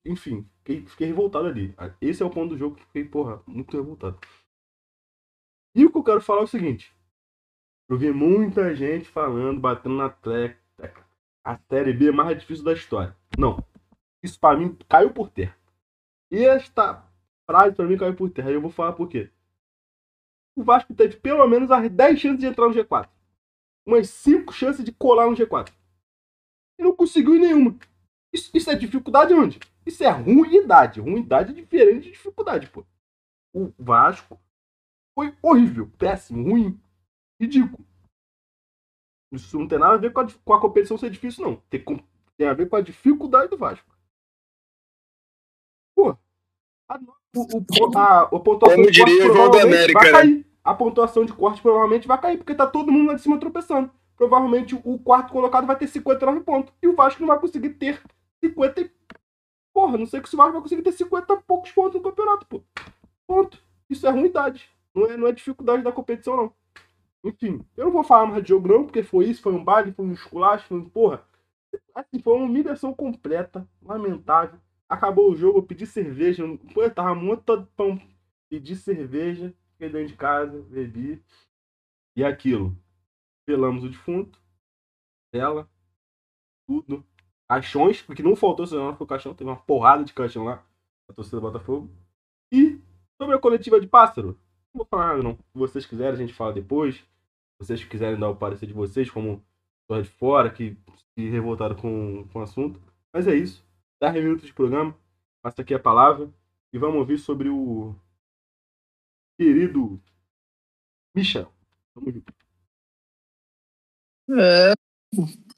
Enfim, 0.05 0.47
fiquei, 0.57 0.85
fiquei 0.85 1.07
revoltado 1.07 1.47
ali. 1.47 1.75
Esse 1.99 2.21
é 2.23 2.25
o 2.25 2.29
ponto 2.29 2.49
do 2.49 2.57
jogo 2.57 2.75
que 2.75 2.85
fiquei, 2.85 3.05
porra, 3.05 3.41
muito 3.47 3.75
revoltado. 3.75 4.19
E 5.75 5.85
o 5.85 5.91
que 5.91 5.97
eu 5.97 6.03
quero 6.03 6.21
falar 6.21 6.41
é 6.41 6.43
o 6.43 6.47
seguinte. 6.47 6.93
Eu 7.89 7.97
vi 7.97 8.11
muita 8.11 8.73
gente 8.75 9.07
falando, 9.09 9.59
batendo 9.59 9.95
na 9.95 10.09
tecla. 10.09 11.05
A 11.43 11.57
Série 11.57 11.93
B 11.93 12.09
é 12.09 12.11
mais 12.11 12.37
difícil 12.39 12.63
da 12.63 12.73
história. 12.73 13.15
Não. 13.37 13.63
Isso 14.23 14.39
pra 14.39 14.55
mim 14.55 14.77
caiu 14.87 15.11
por 15.11 15.29
terra. 15.29 15.57
E 16.29 16.45
esta 16.45 17.05
frase 17.45 17.75
pra 17.75 17.85
mim 17.85 17.97
caiu 17.97 18.15
por 18.15 18.29
terra. 18.29 18.51
E 18.51 18.53
eu 18.53 18.61
vou 18.61 18.69
falar 18.69 18.93
por 18.93 19.09
quê. 19.09 19.29
O 20.55 20.63
Vasco 20.63 20.93
teve 20.93 21.17
pelo 21.17 21.47
menos 21.47 21.71
as 21.71 21.89
10 21.89 22.19
chances 22.19 22.39
de 22.39 22.45
entrar 22.45 22.67
no 22.67 22.73
G4. 22.73 23.09
Umas 23.85 24.09
5 24.09 24.53
chances 24.53 24.85
de 24.85 24.91
colar 24.91 25.27
no 25.27 25.35
G4. 25.35 25.73
E 26.79 26.83
não 26.83 26.95
conseguiu 26.95 27.33
nenhuma. 27.35 27.77
Isso, 28.33 28.49
isso 28.53 28.69
é 28.69 28.75
dificuldade 28.75 29.33
onde? 29.33 29.59
Isso 29.85 30.03
é 30.03 30.09
ruindade. 30.09 31.01
Ruindade 31.01 31.51
é 31.51 31.55
diferente 31.55 32.05
de 32.05 32.11
dificuldade, 32.11 32.69
pô. 32.69 32.85
O 33.53 33.71
Vasco 33.77 34.39
foi 35.13 35.35
horrível, 35.41 35.91
péssimo, 35.97 36.49
ruim, 36.49 36.79
ridículo. 37.39 37.85
Isso 39.33 39.57
não 39.57 39.67
tem 39.67 39.79
nada 39.79 39.95
a 39.95 39.97
ver 39.97 40.11
com 40.13 40.21
a, 40.21 40.27
com 40.45 40.53
a 40.53 40.61
competição 40.61 40.97
ser 40.97 41.09
difícil, 41.09 41.43
não. 41.43 41.55
Tem, 41.69 41.83
tem 42.37 42.47
a 42.47 42.53
ver 42.53 42.69
com 42.69 42.75
a 42.75 42.81
dificuldade 42.81 43.49
do 43.49 43.57
Vasco. 43.57 43.89
Pô, 45.95 46.17
a, 46.89 46.99
o, 47.35 47.41
o, 47.57 47.97
a, 47.97 48.21
a 48.21 48.39
pontuação 48.39 48.77
Como 48.77 48.93
João 48.93 49.07
do 49.07 49.33
provavelmente 49.33 49.93
vai 49.93 50.05
né? 50.05 50.11
cair. 50.11 50.45
a 50.63 50.73
pontuação 50.73 51.25
de 51.25 51.33
corte 51.33 51.61
provavelmente 51.61 52.07
vai 52.07 52.19
cair, 52.19 52.37
porque 52.37 52.55
tá 52.55 52.67
todo 52.67 52.91
mundo 52.91 53.07
lá 53.07 53.13
de 53.13 53.21
cima 53.21 53.39
tropeçando. 53.39 53.91
Provavelmente 54.15 54.75
o 54.75 54.99
quarto 54.99 55.31
colocado 55.31 55.65
vai 55.65 55.75
ter 55.75 55.87
59 55.87 56.41
pontos. 56.41 56.73
E 56.81 56.87
o 56.87 56.95
Vasco 56.95 57.21
não 57.21 57.27
vai 57.27 57.39
conseguir 57.39 57.71
ter 57.71 58.01
50 58.43 58.81
e... 58.81 58.91
Porra, 59.73 59.97
não 59.97 60.05
sei 60.05 60.21
que 60.21 60.29
se 60.29 60.35
o 60.35 60.37
Vasco 60.37 60.53
vai 60.53 60.61
conseguir 60.61 60.81
ter 60.81 60.91
50 60.91 61.33
e 61.33 61.41
poucos 61.43 61.71
pontos 61.71 61.95
no 61.95 62.01
campeonato, 62.01 62.45
pô. 62.45 62.63
Ponto. 63.25 63.63
Isso 63.89 64.05
é 64.05 64.09
ruindade. 64.09 64.69
Não 64.93 65.05
é, 65.05 65.17
não 65.17 65.27
é 65.27 65.31
dificuldade 65.31 65.83
da 65.83 65.91
competição, 65.91 66.35
não. 66.35 66.53
Enfim, 67.23 67.65
eu 67.77 67.85
não 67.85 67.91
vou 67.91 68.03
falar 68.03 68.25
mais 68.25 68.43
de 68.43 68.49
jogo, 68.49 68.67
não, 68.67 68.83
porque 68.83 69.03
foi 69.03 69.25
isso, 69.25 69.41
foi 69.41 69.53
um 69.53 69.63
baile, 69.63 69.91
foi 69.91 70.05
um 70.05 70.13
esculacho, 70.13 70.67
foi 70.67 70.79
um. 70.79 70.89
Porra. 70.89 71.23
Assim, 71.93 72.19
foi 72.19 72.33
uma 72.33 72.45
humilhação 72.45 72.93
completa, 72.93 73.67
lamentável. 73.81 74.59
Acabou 74.89 75.31
o 75.31 75.35
jogo, 75.35 75.59
eu 75.59 75.63
pedi 75.63 75.85
cerveja. 75.85 76.43
Pô, 76.73 76.83
eu 76.83 76.93
tava 76.93 77.15
muito 77.15 77.65
pão. 77.77 78.01
Pedi 78.49 78.75
cerveja, 78.75 79.53
fiquei 79.73 79.89
dentro 79.89 80.07
de 80.07 80.17
casa, 80.17 80.61
bebi. 80.63 81.23
E 82.15 82.23
aquilo. 82.23 82.75
Pelamos 83.45 83.83
o 83.83 83.89
defunto. 83.89 84.41
Ela. 85.31 85.69
Tudo. 86.67 87.05
Caixões, 87.51 88.01
porque 88.01 88.23
não 88.23 88.33
faltou, 88.33 88.65
senão 88.65 88.95
foi 88.95 89.03
o 89.03 89.07
caixão. 89.07 89.33
Teve 89.33 89.49
uma 89.49 89.57
porrada 89.57 90.05
de 90.05 90.13
caixão 90.13 90.45
lá. 90.45 90.63
A 91.09 91.13
torcida 91.13 91.35
do 91.35 91.41
Botafogo. 91.41 91.89
E 92.49 92.79
sobre 93.21 93.35
a 93.35 93.39
coletiva 93.39 93.77
de 93.77 93.87
pássaro. 93.87 94.39
Não 94.73 94.77
vou 94.77 94.85
falar 94.85 95.07
nada, 95.07 95.21
não. 95.21 95.33
Se 95.35 95.57
vocês 95.57 95.85
quiserem, 95.85 96.13
a 96.13 96.15
gente 96.15 96.33
fala 96.33 96.53
depois. 96.53 96.95
Se 96.95 97.05
vocês 97.59 97.83
quiserem 97.83 98.17
dar 98.17 98.29
o 98.29 98.37
parecer 98.37 98.67
de 98.67 98.73
vocês, 98.73 99.11
como 99.11 99.43
de 99.89 100.05
fora, 100.05 100.49
que 100.49 100.77
se 101.13 101.27
revoltaram 101.27 101.75
com, 101.75 102.25
com 102.31 102.39
o 102.39 102.41
assunto. 102.41 102.81
Mas 103.13 103.27
é 103.27 103.35
isso. 103.35 103.61
10 104.01 104.13
minutos 104.23 104.45
de 104.45 104.53
programa. 104.53 104.97
Passa 105.41 105.61
aqui 105.61 105.73
a 105.73 105.79
palavra. 105.79 106.31
E 106.71 106.77
vamos 106.77 106.99
ouvir 106.99 107.17
sobre 107.17 107.49
o 107.49 107.93
querido 109.37 110.01
Michel. 111.13 111.51
Vamos 111.93 112.13
junto. 112.13 112.33
É. 114.39 114.73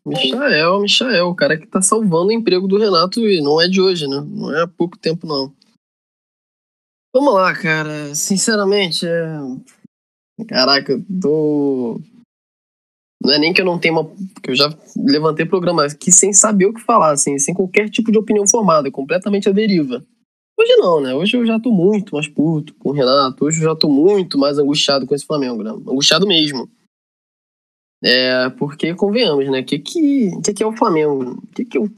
Michael, 0.06 0.82
Michael, 0.82 1.28
o 1.28 1.36
cara 1.36 1.58
que 1.58 1.66
tá 1.66 1.82
salvando 1.82 2.28
o 2.28 2.32
emprego 2.32 2.68
do 2.68 2.78
Renato 2.78 3.22
e 3.22 3.42
não 3.42 3.62
é 3.62 3.68
de 3.68 3.80
hoje, 3.80 4.06
né? 4.08 4.20
Não 4.20 4.54
é 4.54 4.64
há 4.64 4.68
pouco 4.68 4.98
tempo, 4.98 5.26
não. 5.26 5.54
Vamos 7.16 7.34
lá, 7.34 7.54
cara. 7.54 8.14
Sinceramente, 8.14 9.06
é... 9.08 9.40
Caraca, 10.48 10.92
eu 10.92 11.06
tô. 11.22 12.02
Não 13.22 13.34
é 13.34 13.40
nem 13.40 13.54
que 13.54 13.62
eu 13.62 13.66
não 13.66 13.80
tenha 13.80 13.94
uma. 13.94 14.10
que 14.42 14.50
eu 14.50 14.56
já 14.56 14.76
levantei 14.98 15.46
programa 15.46 15.86
aqui 15.86 16.12
sem 16.12 16.34
saber 16.34 16.66
o 16.66 16.74
que 16.74 16.82
falar, 16.82 17.12
assim, 17.12 17.38
sem 17.38 17.54
qualquer 17.54 17.90
tipo 17.90 18.12
de 18.12 18.18
opinião 18.18 18.46
formada, 18.48 18.92
completamente 18.92 19.48
à 19.48 19.52
deriva. 19.52 20.04
Hoje 20.60 20.76
não, 20.76 21.00
né? 21.00 21.14
Hoje 21.14 21.38
eu 21.38 21.46
já 21.46 21.60
tô 21.60 21.72
muito 21.72 22.16
mais 22.16 22.28
puto 22.28 22.74
com 22.76 22.90
o 22.90 22.94
Renato. 22.94 23.46
Hoje 23.46 23.60
eu 23.60 23.70
já 23.70 23.76
tô 23.76 23.88
muito 23.88 24.38
mais 24.38 24.58
angustiado 24.58 25.06
com 25.06 25.16
esse 25.16 25.26
Flamengo, 25.26 25.64
né? 25.64 25.72
Angustiado 25.72 26.28
mesmo. 26.28 26.70
É, 28.04 28.50
porque 28.52 28.94
convenhamos, 28.94 29.50
né? 29.50 29.62
O 29.62 29.66
que, 29.66 29.80
que, 29.80 30.32
que, 30.44 30.54
que 30.54 30.64
é 30.64 30.68
o 30.68 30.76
Flamengo? 30.76 31.42
O 31.42 31.48
que, 31.48 31.64
que 31.64 31.78
é 31.78 31.82
o 31.82 31.90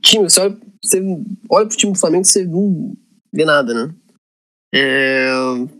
time? 0.00 0.24
Você 0.24 0.40
olha, 0.40 0.56
você 0.82 1.02
olha 1.50 1.66
pro 1.66 1.76
time 1.76 1.92
do 1.92 1.98
Flamengo 1.98 2.22
e 2.22 2.28
você 2.28 2.44
não 2.44 2.96
vê 3.32 3.44
nada, 3.44 3.74
né? 3.74 3.94
É, 4.72 5.28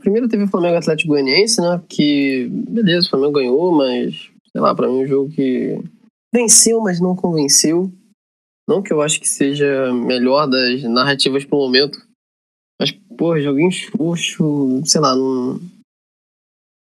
primeiro 0.00 0.28
teve 0.28 0.42
o 0.42 0.48
Flamengo 0.48 0.76
Atlético 0.76 1.10
Goianiense, 1.10 1.60
né? 1.60 1.80
Que, 1.88 2.48
beleza, 2.50 3.06
o 3.06 3.10
Flamengo 3.10 3.32
ganhou, 3.32 3.72
mas 3.72 4.28
sei 4.50 4.60
lá, 4.60 4.74
para 4.74 4.88
mim 4.88 5.02
é 5.02 5.04
um 5.04 5.06
jogo 5.06 5.30
que 5.30 5.80
venceu, 6.34 6.80
mas 6.80 7.00
não 7.00 7.14
convenceu. 7.14 7.92
Não 8.68 8.82
que 8.82 8.92
eu 8.92 9.00
acho 9.00 9.20
que 9.20 9.28
seja 9.28 9.92
melhor 9.92 10.46
das 10.46 10.82
narrativas 10.82 11.44
pro 11.44 11.58
momento. 11.58 11.98
Mas, 12.80 12.92
pô, 13.16 13.38
joguinho 13.38 13.70
xoxo, 13.70 14.80
sei 14.84 15.00
lá, 15.00 15.14
não. 15.14 15.60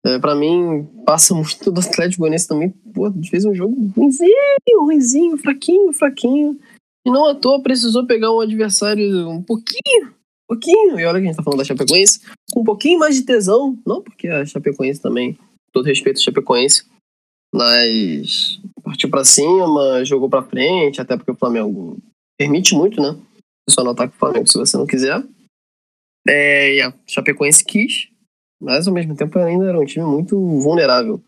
É, 0.06 0.20
pra 0.20 0.36
mim, 0.36 0.84
passa 1.04 1.34
muito 1.34 1.72
do 1.72 1.80
Atlético 1.80 2.20
Goianiense 2.20 2.46
também. 2.46 2.70
Pô, 2.94 3.12
fez 3.28 3.44
um 3.44 3.52
jogo 3.52 3.74
ruimzinho, 3.96 4.32
ruimzinho, 4.78 5.36
fraquinho, 5.36 5.92
fraquinho. 5.92 6.56
E 7.04 7.10
não 7.10 7.26
à 7.28 7.34
toa 7.34 7.60
precisou 7.60 8.06
pegar 8.06 8.30
um 8.30 8.38
adversário 8.38 9.28
um 9.28 9.42
pouquinho, 9.42 10.14
pouquinho. 10.48 11.00
E 11.00 11.04
olha 11.04 11.18
que 11.18 11.26
a 11.26 11.28
gente 11.28 11.36
tá 11.36 11.42
falando 11.42 11.58
da 11.58 11.64
Chapecoense, 11.64 12.20
com 12.52 12.60
um 12.60 12.64
pouquinho 12.64 13.00
mais 13.00 13.16
de 13.16 13.22
tesão. 13.22 13.76
Não 13.84 14.00
porque 14.00 14.28
a 14.28 14.46
Chapecoense 14.46 15.00
também, 15.00 15.36
todo 15.72 15.86
respeito 15.86 16.20
à 16.20 16.22
Chapecoense, 16.22 16.86
mas 17.52 18.60
partiu 18.84 19.10
para 19.10 19.24
cima, 19.24 20.04
jogou 20.04 20.30
para 20.30 20.44
frente, 20.44 21.00
até 21.00 21.16
porque 21.16 21.32
o 21.32 21.36
Flamengo 21.36 21.98
permite 22.38 22.76
muito, 22.76 23.02
né? 23.02 23.18
Só 23.68 23.82
não 23.82 23.90
ataca 23.90 24.14
o 24.14 24.18
Flamengo 24.18 24.46
se 24.46 24.56
você 24.56 24.76
não 24.76 24.86
quiser. 24.86 25.20
É, 26.28 26.74
e 26.74 26.82
a 26.82 26.94
Chapecoense 27.08 27.64
quis, 27.64 28.08
mas 28.60 28.86
ao 28.86 28.94
mesmo 28.94 29.16
tempo 29.16 29.38
ainda 29.38 29.66
era 29.66 29.80
um 29.80 29.84
time 29.84 30.04
muito 30.04 30.38
vulnerável. 30.60 31.22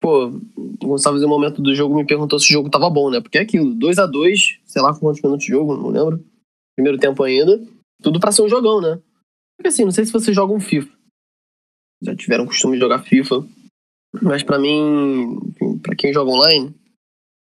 Pô, 0.00 0.26
o 0.26 0.86
Gonçalves 0.86 1.22
em 1.22 1.26
um 1.26 1.30
momento 1.30 1.62
do 1.62 1.74
jogo 1.74 1.94
me 1.94 2.06
perguntou 2.06 2.38
se 2.38 2.50
o 2.50 2.52
jogo 2.52 2.68
tava 2.68 2.90
bom, 2.90 3.10
né? 3.10 3.20
Porque 3.20 3.38
é 3.38 3.40
aquilo, 3.40 3.74
2 3.74 3.98
a 3.98 4.06
2 4.06 4.60
sei 4.66 4.82
lá 4.82 4.94
quantos 4.94 5.22
minutos 5.22 5.46
de 5.46 5.52
jogo, 5.52 5.76
não 5.76 5.88
lembro. 5.88 6.24
Primeiro 6.76 6.98
tempo 6.98 7.22
ainda. 7.22 7.64
Tudo 8.02 8.20
pra 8.20 8.32
ser 8.32 8.42
um 8.42 8.48
jogão, 8.48 8.80
né? 8.80 9.00
Porque 9.56 9.68
assim, 9.68 9.84
não 9.84 9.92
sei 9.92 10.04
se 10.04 10.12
você 10.12 10.32
joga 10.32 10.52
um 10.52 10.60
FIFA. 10.60 10.92
Já 12.02 12.14
tiveram 12.14 12.46
costume 12.46 12.74
de 12.74 12.80
jogar 12.80 13.02
FIFA. 13.02 13.46
Mas 14.20 14.42
para 14.42 14.58
mim, 14.58 15.38
para 15.82 15.96
quem 15.96 16.12
joga 16.12 16.30
online, 16.30 16.74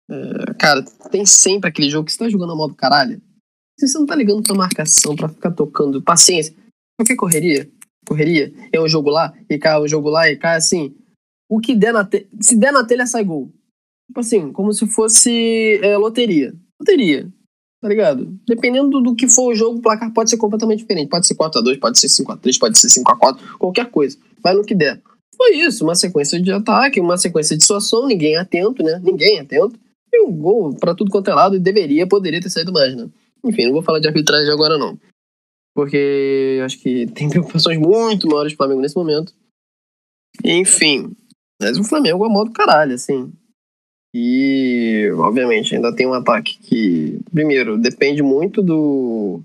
é, 0.10 0.54
cara, 0.54 0.84
tem 1.12 1.26
sempre 1.26 1.70
aquele 1.70 1.90
jogo 1.90 2.06
que 2.06 2.12
você 2.12 2.20
tá 2.20 2.30
jogando 2.30 2.54
a 2.54 2.56
modo 2.56 2.76
caralho. 2.76 3.22
Se 3.80 3.88
você 3.88 3.98
não 3.98 4.06
tá 4.06 4.16
ligando 4.16 4.44
pra 4.44 4.56
marcação, 4.56 5.16
pra 5.16 5.30
ficar 5.30 5.52
tocando, 5.52 6.02
paciência. 6.02 6.56
Que 7.06 7.16
correria? 7.16 7.70
Correria. 8.08 8.54
É 8.72 8.80
um 8.80 8.88
jogo 8.88 9.10
lá, 9.10 9.34
e 9.50 9.58
cai 9.58 9.80
um 9.82 9.88
jogo 9.88 10.10
lá, 10.10 10.30
e 10.30 10.36
cai 10.36 10.58
assim. 10.58 10.96
O 11.50 11.60
que 11.60 11.76
der 11.76 11.94
na 11.94 12.04
telha. 12.04 12.28
Se 12.42 12.56
der 12.56 12.72
na 12.72 12.86
telha, 12.86 13.06
sai 13.06 13.24
gol. 13.24 13.52
Tipo 14.08 14.20
assim, 14.20 14.52
como 14.52 14.74
se 14.74 14.86
fosse 14.88 15.80
é, 15.82 15.98
loteria. 15.98 16.54
Loteria. 16.80 17.28
Tá 17.82 17.90
ligado? 17.90 18.34
Dependendo 18.48 19.02
do, 19.02 19.14
que 19.14 19.28
for 19.28 19.52
o 19.52 19.56
jogo, 19.56 19.80
o 19.80 19.82
placar 19.82 20.12
pode 20.14 20.30
ser 20.30 20.38
completamente 20.38 20.80
diferente. 20.80 21.10
Pode 21.10 21.28
ser 21.28 21.36
4x2, 21.36 21.80
pode 21.80 22.00
ser 22.00 22.08
5x3, 22.08 22.58
pode 22.58 22.78
ser 22.78 22.88
5x4, 22.88 23.58
qualquer 23.58 23.92
coisa. 23.92 24.18
Vai 24.42 24.54
no 24.54 24.64
que 24.64 24.74
der. 24.74 25.02
Foi 25.36 25.58
isso, 25.58 25.84
uma 25.84 25.96
sequência 25.96 26.42
de 26.42 26.52
ataque, 26.52 27.02
uma 27.02 27.18
sequência 27.18 27.58
de 27.58 27.64
situação, 27.64 28.08
ninguém 28.08 28.38
atento, 28.38 28.84
né? 28.84 29.02
Ninguém 29.04 29.40
atento. 29.40 29.78
E 30.14 30.22
um 30.22 30.32
gol 30.32 30.74
para 30.76 30.96
tudo 30.96 31.12
quanto 31.12 31.30
é 31.30 31.34
lado 31.34 31.56
e 31.56 31.60
deveria, 31.60 32.08
poderia 32.08 32.40
ter 32.40 32.50
saído 32.50 32.72
mais, 32.72 32.96
né? 32.96 33.10
Enfim, 33.44 33.66
não 33.66 33.74
vou 33.74 33.82
falar 33.82 34.00
de 34.00 34.08
arbitragem 34.08 34.52
agora 34.54 34.78
não. 34.78 34.98
Porque 35.76 36.60
acho 36.64 36.80
que 36.80 37.08
tem 37.08 37.30
preocupações 37.30 37.78
muito 37.78 38.28
maiores 38.28 38.54
do 38.54 38.58
Flamengo 38.58 38.82
nesse 38.82 38.96
momento. 38.96 39.34
Enfim, 40.44 41.16
mas 41.62 41.78
o 41.78 41.84
Flamengo 41.84 42.26
é 42.26 42.30
modo 42.30 42.52
caralho, 42.52 42.94
assim. 42.94 43.32
E, 44.16 45.10
obviamente, 45.16 45.76
ainda 45.76 45.96
tem 45.96 46.06
um 46.06 46.14
ataque 46.14 46.60
que, 46.60 47.20
primeiro, 47.32 47.78
depende 47.78 48.22
muito 48.22 48.62
do 48.62 49.42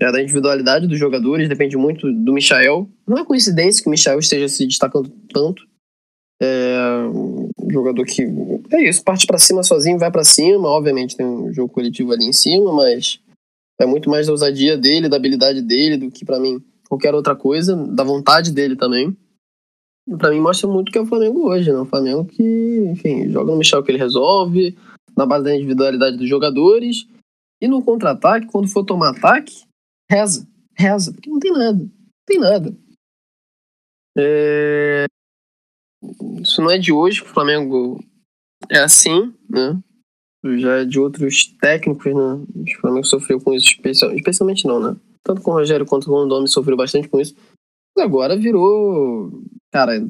é, 0.00 0.10
da 0.10 0.20
individualidade 0.20 0.86
dos 0.86 0.98
jogadores, 0.98 1.48
depende 1.48 1.76
muito 1.76 2.12
do 2.12 2.32
Michael. 2.32 2.88
Não 3.06 3.18
é 3.18 3.24
coincidência 3.24 3.82
que 3.82 3.88
o 3.88 3.90
Michael 3.90 4.18
esteja 4.18 4.48
se 4.48 4.66
destacando 4.66 5.10
tanto. 5.32 5.62
É 6.42 6.76
um 7.08 7.70
jogador 7.70 8.04
que 8.04 8.22
é 8.72 8.88
isso, 8.88 9.04
parte 9.04 9.26
para 9.26 9.38
cima 9.38 9.62
sozinho, 9.62 9.98
vai 9.98 10.10
para 10.10 10.24
cima. 10.24 10.68
Obviamente 10.68 11.16
tem 11.16 11.24
um 11.24 11.52
jogo 11.52 11.72
coletivo 11.72 12.12
ali 12.12 12.24
em 12.24 12.32
cima, 12.32 12.72
mas 12.72 13.20
é 13.80 13.86
muito 13.86 14.08
mais 14.08 14.26
da 14.26 14.32
ousadia 14.32 14.76
dele, 14.76 15.08
da 15.08 15.16
habilidade 15.16 15.62
dele, 15.62 15.96
do 15.96 16.10
que 16.10 16.24
para 16.24 16.38
mim 16.38 16.62
qualquer 16.88 17.14
outra 17.14 17.34
coisa, 17.34 17.74
da 17.74 18.04
vontade 18.04 18.52
dele 18.52 18.76
também. 18.76 19.16
Para 20.18 20.30
mim 20.30 20.40
mostra 20.40 20.68
muito 20.68 20.90
que 20.90 20.98
é 20.98 21.00
o 21.00 21.06
Flamengo 21.06 21.48
hoje, 21.48 21.72
né? 21.72 21.78
O 21.78 21.86
Flamengo 21.86 22.24
que, 22.24 22.42
enfim, 22.92 23.30
joga 23.30 23.52
no 23.52 23.58
Michel 23.58 23.82
que 23.82 23.90
ele 23.90 23.98
resolve, 23.98 24.76
na 25.16 25.24
base 25.24 25.44
da 25.44 25.54
individualidade 25.54 26.16
dos 26.16 26.28
jogadores. 26.28 27.06
E 27.60 27.68
no 27.68 27.82
contra-ataque, 27.82 28.48
quando 28.48 28.68
for 28.68 28.84
tomar 28.84 29.10
ataque, 29.10 29.64
Reza, 30.12 30.46
reza, 30.76 31.10
porque 31.10 31.30
não 31.30 31.38
tem 31.38 31.52
nada. 31.52 31.78
Não 31.78 31.90
tem 32.26 32.38
nada. 32.38 32.76
É... 34.18 35.06
Isso 36.42 36.60
não 36.60 36.70
é 36.70 36.76
de 36.76 36.92
hoje, 36.92 37.22
o 37.22 37.26
Flamengo 37.26 37.98
é 38.68 38.80
assim, 38.80 39.34
né? 39.48 39.80
Já 40.44 40.78
é 40.78 40.84
de 40.84 40.98
outros 40.98 41.46
técnicos, 41.60 42.12
né? 42.12 42.44
O 42.56 42.80
Flamengo 42.80 43.06
sofreu 43.06 43.40
com 43.40 43.52
isso, 43.52 43.68
especial... 43.68 44.12
especialmente 44.12 44.66
não, 44.66 44.80
né? 44.80 44.96
Tanto 45.22 45.40
com 45.40 45.52
o 45.52 45.54
Rogério 45.54 45.86
quanto 45.86 46.06
com 46.06 46.12
o 46.12 46.22
Rondômio 46.22 46.48
sofreu 46.48 46.76
bastante 46.76 47.08
com 47.08 47.20
isso. 47.20 47.34
Agora 47.96 48.36
virou. 48.36 49.30
Cara, 49.70 50.04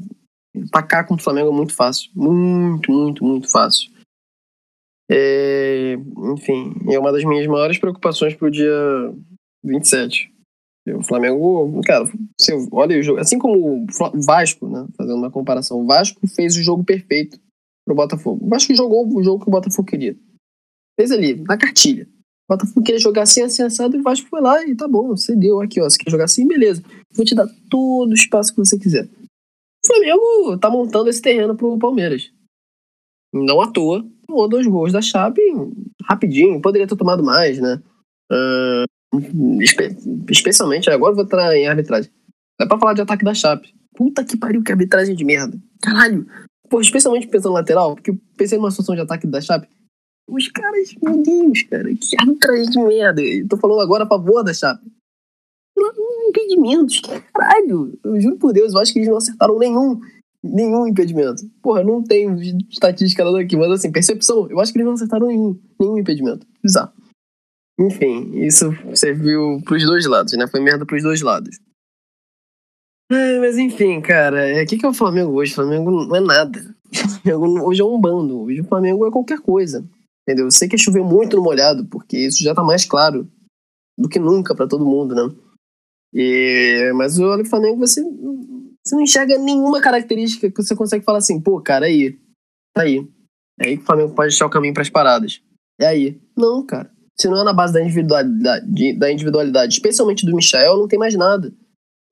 atacar 0.73 1.07
contra 1.07 1.21
o 1.21 1.25
Flamengo 1.25 1.51
é 1.51 1.55
muito 1.55 1.75
fácil. 1.75 2.11
Muito, 2.15 2.91
muito, 2.91 3.25
muito 3.25 3.51
fácil. 3.51 3.91
É... 5.11 5.99
Enfim, 6.35 6.75
é 6.91 6.99
uma 6.99 7.13
das 7.13 7.25
minhas 7.25 7.47
maiores 7.47 7.79
preocupações 7.79 8.35
pro 8.35 8.51
dia 8.51 8.73
27. 9.63 10.33
O 10.89 11.03
Flamengo, 11.03 11.81
cara, 11.85 12.07
você 12.37 12.53
olha 12.73 12.99
o 12.99 13.03
jogo, 13.03 13.21
assim 13.21 13.39
como 13.39 13.85
o 13.85 13.87
Vasco, 14.25 14.69
né, 14.69 14.85
fazendo 14.97 15.17
uma 15.17 15.31
comparação, 15.31 15.79
o 15.79 15.87
Vasco 15.87 16.27
fez 16.27 16.57
o 16.57 16.63
jogo 16.63 16.83
perfeito 16.83 17.39
pro 17.85 17.95
Botafogo. 17.95 18.45
O 18.45 18.49
Vasco 18.49 18.75
jogou 18.75 19.07
o 19.07 19.23
jogo 19.23 19.43
que 19.43 19.49
o 19.49 19.53
Botafogo 19.53 19.89
queria. 19.89 20.17
Fez 20.99 21.11
ali, 21.11 21.35
na 21.43 21.57
cartilha. 21.57 22.07
O 22.49 22.55
Botafogo 22.55 22.83
queria 22.85 23.01
jogar 23.01 23.23
assim, 23.23 23.43
assim, 23.43 23.63
assado, 23.63 23.97
e 23.97 24.01
o 24.01 24.03
Vasco 24.03 24.29
foi 24.29 24.41
lá 24.41 24.65
e 24.67 24.75
tá 24.75 24.87
bom, 24.87 25.09
você 25.09 25.35
deu 25.35 25.61
aqui, 25.61 25.81
ó, 25.81 25.85
você 25.85 25.99
quer 25.99 26.11
jogar 26.11 26.25
assim, 26.25 26.47
beleza. 26.47 26.83
Vou 27.15 27.25
te 27.25 27.35
dar 27.35 27.47
todo 27.71 28.11
o 28.11 28.15
espaço 28.15 28.53
que 28.53 28.59
você 28.59 28.79
quiser. 28.79 29.09
O 29.85 29.87
Flamengo 29.87 30.59
tá 30.59 30.71
montando 30.71 31.11
esse 31.11 31.21
terreno 31.21 31.57
pro 31.57 31.79
Palmeiras. 31.79 32.31
Não 33.33 33.61
à 33.61 33.71
toa, 33.71 34.07
tomou 34.27 34.49
dois 34.49 34.67
gols 34.67 34.93
da 34.93 35.01
Chape 35.01 35.41
rapidinho. 36.05 36.61
Poderia 36.61 36.87
ter 36.87 36.97
tomado 36.97 37.23
mais, 37.23 37.59
né? 37.59 37.83
Uh, 38.31 39.61
espe 39.63 39.97
especialmente, 40.31 40.91
agora 40.91 41.15
vou 41.15 41.25
entrar 41.25 41.57
em 41.57 41.67
arbitragem. 41.67 42.11
Dá 42.59 42.67
pra 42.67 42.79
falar 42.79 42.95
de 42.95 43.03
ataque 43.03 43.25
da 43.25 43.35
Chape. 43.35 43.75
Puta 43.95 44.25
que 44.25 44.37
pariu, 44.37 44.63
que 44.63 44.73
arbitragem 44.73 45.15
de 45.15 45.25
merda. 45.25 45.59
Caralho. 45.83 46.27
Pô, 46.73 46.81
especialmente 46.81 47.29
pensando 47.29 47.53
lateral, 47.53 47.95
porque 47.95 48.13
eu 48.13 48.19
pensei 48.35 48.57
numa 48.57 48.71
situação 48.71 48.95
de 48.95 49.03
ataque 49.03 49.27
da 49.27 49.43
Chape. 49.43 49.69
Os 50.27 50.49
caras, 50.49 50.95
meu 51.03 51.23
Deus, 51.23 51.65
cara, 51.65 51.95
que 51.95 52.17
arbitragem 52.19 52.71
de 52.71 52.79
merda. 52.79 53.21
Eu 53.21 53.47
tô 53.47 53.59
falando 53.59 53.83
agora 53.83 54.05
a 54.05 54.09
favor 54.09 54.43
da 54.43 54.55
Chape. 54.55 54.83
Impedimentos, 56.29 57.03
caralho. 57.35 57.99
Eu 58.03 58.19
juro 58.19 58.39
por 58.39 58.55
Deus, 58.55 58.73
eu 58.73 58.81
acho 58.81 58.91
que 58.91 59.01
eles 59.01 59.11
não 59.11 59.19
acertaram 59.19 59.59
nenhum 59.59 60.01
nenhum 60.43 60.87
impedimento. 60.87 61.47
Porra, 61.63 61.85
não 61.85 62.03
tenho 62.03 62.41
estatística 62.71 63.23
nada 63.23 63.39
aqui, 63.39 63.55
mas 63.55 63.71
assim, 63.71 63.93
percepção, 63.93 64.51
eu 64.51 64.59
acho 64.59 64.73
que 64.73 64.79
eles 64.79 64.87
não 64.87 64.95
acertaram 64.95 65.27
nenhum, 65.27 65.61
nenhum 65.79 65.99
impedimento. 65.99 66.47
Bizarro. 66.63 66.93
Enfim, 67.79 68.31
isso 68.35 68.71
serviu 68.95 69.61
pros 69.67 69.85
dois 69.85 70.07
lados, 70.07 70.33
né? 70.39 70.47
Foi 70.47 70.61
merda 70.61 70.87
pros 70.87 71.03
dois 71.03 71.21
lados. 71.21 71.61
É, 73.13 73.39
mas 73.39 73.59
enfim, 73.59 74.01
cara, 74.01 74.37
o 74.37 74.39
é, 74.39 74.65
que, 74.65 74.79
que 74.79 74.87
é 74.87 74.89
o 74.89 74.95
Flamengo 74.95 75.33
hoje? 75.33 75.53
O 75.53 75.57
Flamengo 75.57 75.91
não 75.91 76.17
é 76.17 76.21
nada. 76.21 76.75
Flamengo 77.23 77.69
hoje 77.69 77.81
é 77.83 77.85
um 77.85 78.01
bando. 78.01 78.43
Hoje 78.43 78.61
o 78.61 78.65
Flamengo 78.65 79.07
é 79.07 79.11
qualquer 79.11 79.41
coisa. 79.41 79.85
Entendeu? 80.23 80.47
Eu 80.47 80.51
sei 80.51 80.69
que 80.69 80.77
é 80.77 80.79
chover 80.79 81.03
muito 81.03 81.37
no 81.37 81.43
molhado, 81.43 81.85
porque 81.87 82.17
isso 82.17 82.43
já 82.43 82.55
tá 82.55 82.63
mais 82.63 82.85
claro 82.85 83.29
do 83.99 84.09
que 84.09 84.19
nunca 84.19 84.55
para 84.55 84.67
todo 84.67 84.87
mundo, 84.87 85.15
né? 85.15 85.35
E, 86.15 86.93
mas 86.95 87.19
o 87.19 87.45
Flamengo 87.45 87.79
você 87.79 88.03
você 88.85 88.97
não 88.97 89.03
enxerga 89.03 89.39
nenhuma 89.39 89.81
característica 89.81 90.51
que 90.51 90.63
você 90.63 90.75
consegue 90.75 91.05
falar 91.05 91.19
assim, 91.19 91.41
pô, 91.41 91.61
cara, 91.61 91.87
aí. 91.87 92.19
Tá 92.75 92.83
aí. 92.83 93.07
É 93.61 93.69
aí 93.69 93.77
que 93.77 93.83
o 93.83 93.87
Flamengo 93.87 94.15
pode 94.15 94.31
deixar 94.31 94.47
o 94.47 94.51
caminho 94.51 94.75
para 94.75 94.83
as 94.83 94.91
paradas. 94.91 95.41
É 95.81 95.87
aí. 95.87 96.21
Não, 96.37 96.65
cara. 96.65 96.91
Se 97.19 97.29
não 97.29 97.41
é 97.41 97.45
na 97.45 97.53
base 97.53 97.73
da 97.73 97.83
individualidade, 97.83 98.99
da 98.99 99.13
individualidade, 99.13 99.75
especialmente 99.75 100.27
do 100.27 100.35
Michel, 100.35 100.79
não 100.79 100.89
tem 100.89 100.99
mais 100.99 101.15
nada. 101.15 101.53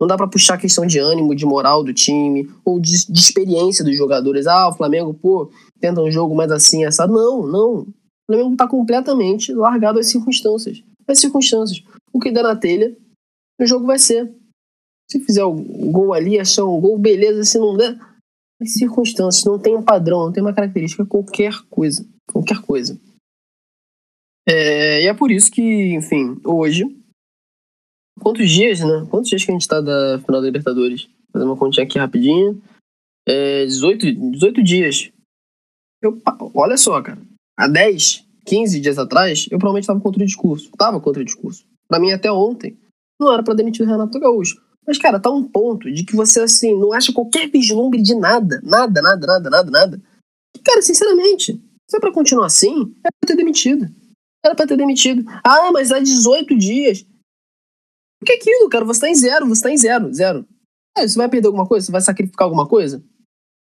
Não 0.00 0.06
dá 0.06 0.16
para 0.16 0.28
puxar 0.28 0.54
a 0.54 0.58
questão 0.58 0.86
de 0.86 0.98
ânimo, 0.98 1.34
de 1.34 1.44
moral 1.44 1.84
do 1.84 1.92
time, 1.92 2.50
ou 2.64 2.80
de, 2.80 3.06
de, 3.06 3.20
experiência 3.20 3.84
dos 3.84 3.96
jogadores. 3.96 4.46
Ah, 4.46 4.68
o 4.68 4.72
Flamengo, 4.72 5.12
pô, 5.12 5.52
tenta 5.78 6.00
um 6.00 6.10
jogo 6.10 6.34
mais 6.34 6.50
assim, 6.50 6.86
essa. 6.86 7.06
Não, 7.06 7.46
não. 7.46 7.80
O 7.80 7.86
Flamengo 8.26 8.56
tá 8.56 8.66
completamente 8.66 9.52
largado 9.52 9.98
às 9.98 10.08
circunstâncias. 10.08 10.82
As 11.06 11.20
circunstâncias. 11.20 11.82
O 12.12 12.18
que 12.18 12.30
der 12.30 12.42
na 12.42 12.56
telha, 12.56 12.96
o 13.60 13.66
jogo 13.66 13.86
vai 13.86 13.98
ser. 13.98 14.32
Se 15.10 15.20
fizer 15.20 15.44
o 15.44 15.52
gol 15.52 16.14
ali, 16.14 16.38
achar 16.38 16.64
um 16.64 16.80
gol, 16.80 16.98
beleza. 16.98 17.44
Se 17.44 17.58
não 17.58 17.76
der, 17.76 17.98
as 18.60 18.72
circunstâncias, 18.72 19.44
não 19.44 19.58
tem 19.58 19.76
um 19.76 19.82
padrão, 19.82 20.26
não 20.26 20.32
tem 20.32 20.42
uma 20.42 20.54
característica, 20.54 21.04
qualquer 21.04 21.52
coisa. 21.68 22.06
Qualquer 22.32 22.62
coisa. 22.62 22.98
É, 24.48 25.02
e 25.02 25.06
é 25.06 25.12
por 25.12 25.30
isso 25.30 25.50
que, 25.50 25.94
enfim, 25.94 26.40
hoje. 26.44 26.84
Quantos 28.20 28.50
dias, 28.50 28.80
né? 28.80 29.06
Quantos 29.10 29.30
dias 29.30 29.44
que 29.44 29.50
a 29.50 29.54
gente 29.54 29.66
tá 29.66 29.80
da 29.80 30.18
final 30.18 30.40
da 30.40 30.46
Libertadores? 30.46 31.08
Fazer 31.32 31.44
uma 31.44 31.56
continha 31.56 31.84
aqui 31.84 31.98
rapidinho. 31.98 32.62
É, 33.26 33.64
18, 33.64 34.12
18 34.32 34.62
dias. 34.62 35.10
Eu, 36.02 36.20
olha 36.54 36.76
só, 36.76 37.00
cara. 37.02 37.20
Há 37.58 37.66
10, 37.66 38.24
15 38.46 38.80
dias 38.80 38.98
atrás, 38.98 39.46
eu 39.50 39.58
provavelmente 39.58 39.86
tava 39.86 40.00
contra 40.00 40.22
o 40.22 40.26
discurso. 40.26 40.70
Tava 40.76 41.00
contra 41.00 41.22
o 41.22 41.24
discurso. 41.24 41.64
Pra 41.88 41.98
mim, 41.98 42.12
até 42.12 42.30
ontem, 42.30 42.78
não 43.20 43.32
era 43.32 43.42
para 43.42 43.54
demitir 43.54 43.84
o 43.84 43.88
Renato 43.88 44.18
Gaúcho. 44.18 44.60
Mas, 44.86 44.98
cara, 44.98 45.20
tá 45.20 45.30
um 45.30 45.44
ponto 45.44 45.92
de 45.92 46.04
que 46.04 46.16
você, 46.16 46.40
assim, 46.40 46.78
não 46.78 46.92
acha 46.92 47.12
qualquer 47.12 47.48
vislumbre 47.50 48.02
de 48.02 48.14
nada. 48.14 48.60
Nada, 48.64 49.02
nada, 49.02 49.26
nada, 49.26 49.50
nada, 49.50 49.70
nada. 49.70 50.02
E, 50.56 50.58
cara, 50.60 50.82
sinceramente, 50.82 51.60
se 51.88 51.96
é 51.96 52.00
pra 52.00 52.12
continuar 52.12 52.46
assim, 52.46 52.94
era 53.04 53.12
pra 53.20 53.28
ter 53.28 53.36
demitido. 53.36 53.88
Era 54.44 54.54
pra 54.54 54.66
ter 54.66 54.76
demitido. 54.76 55.24
Ah, 55.44 55.70
mas 55.72 55.92
há 55.92 55.98
18 55.98 56.56
dias. 56.56 57.06
O 58.22 58.24
que 58.24 58.32
é 58.32 58.36
aquilo, 58.36 58.68
cara? 58.68 58.84
Você 58.84 59.00
tá 59.00 59.08
em 59.08 59.14
zero, 59.14 59.46
você 59.46 59.62
tá 59.62 59.70
em 59.70 59.78
zero, 59.78 60.12
zero. 60.12 60.46
É, 60.96 61.06
você 61.06 61.16
vai 61.16 61.28
perder 61.28 61.46
alguma 61.46 61.66
coisa? 61.66 61.86
Você 61.86 61.92
vai 61.92 62.00
sacrificar 62.00 62.46
alguma 62.46 62.66
coisa? 62.66 63.02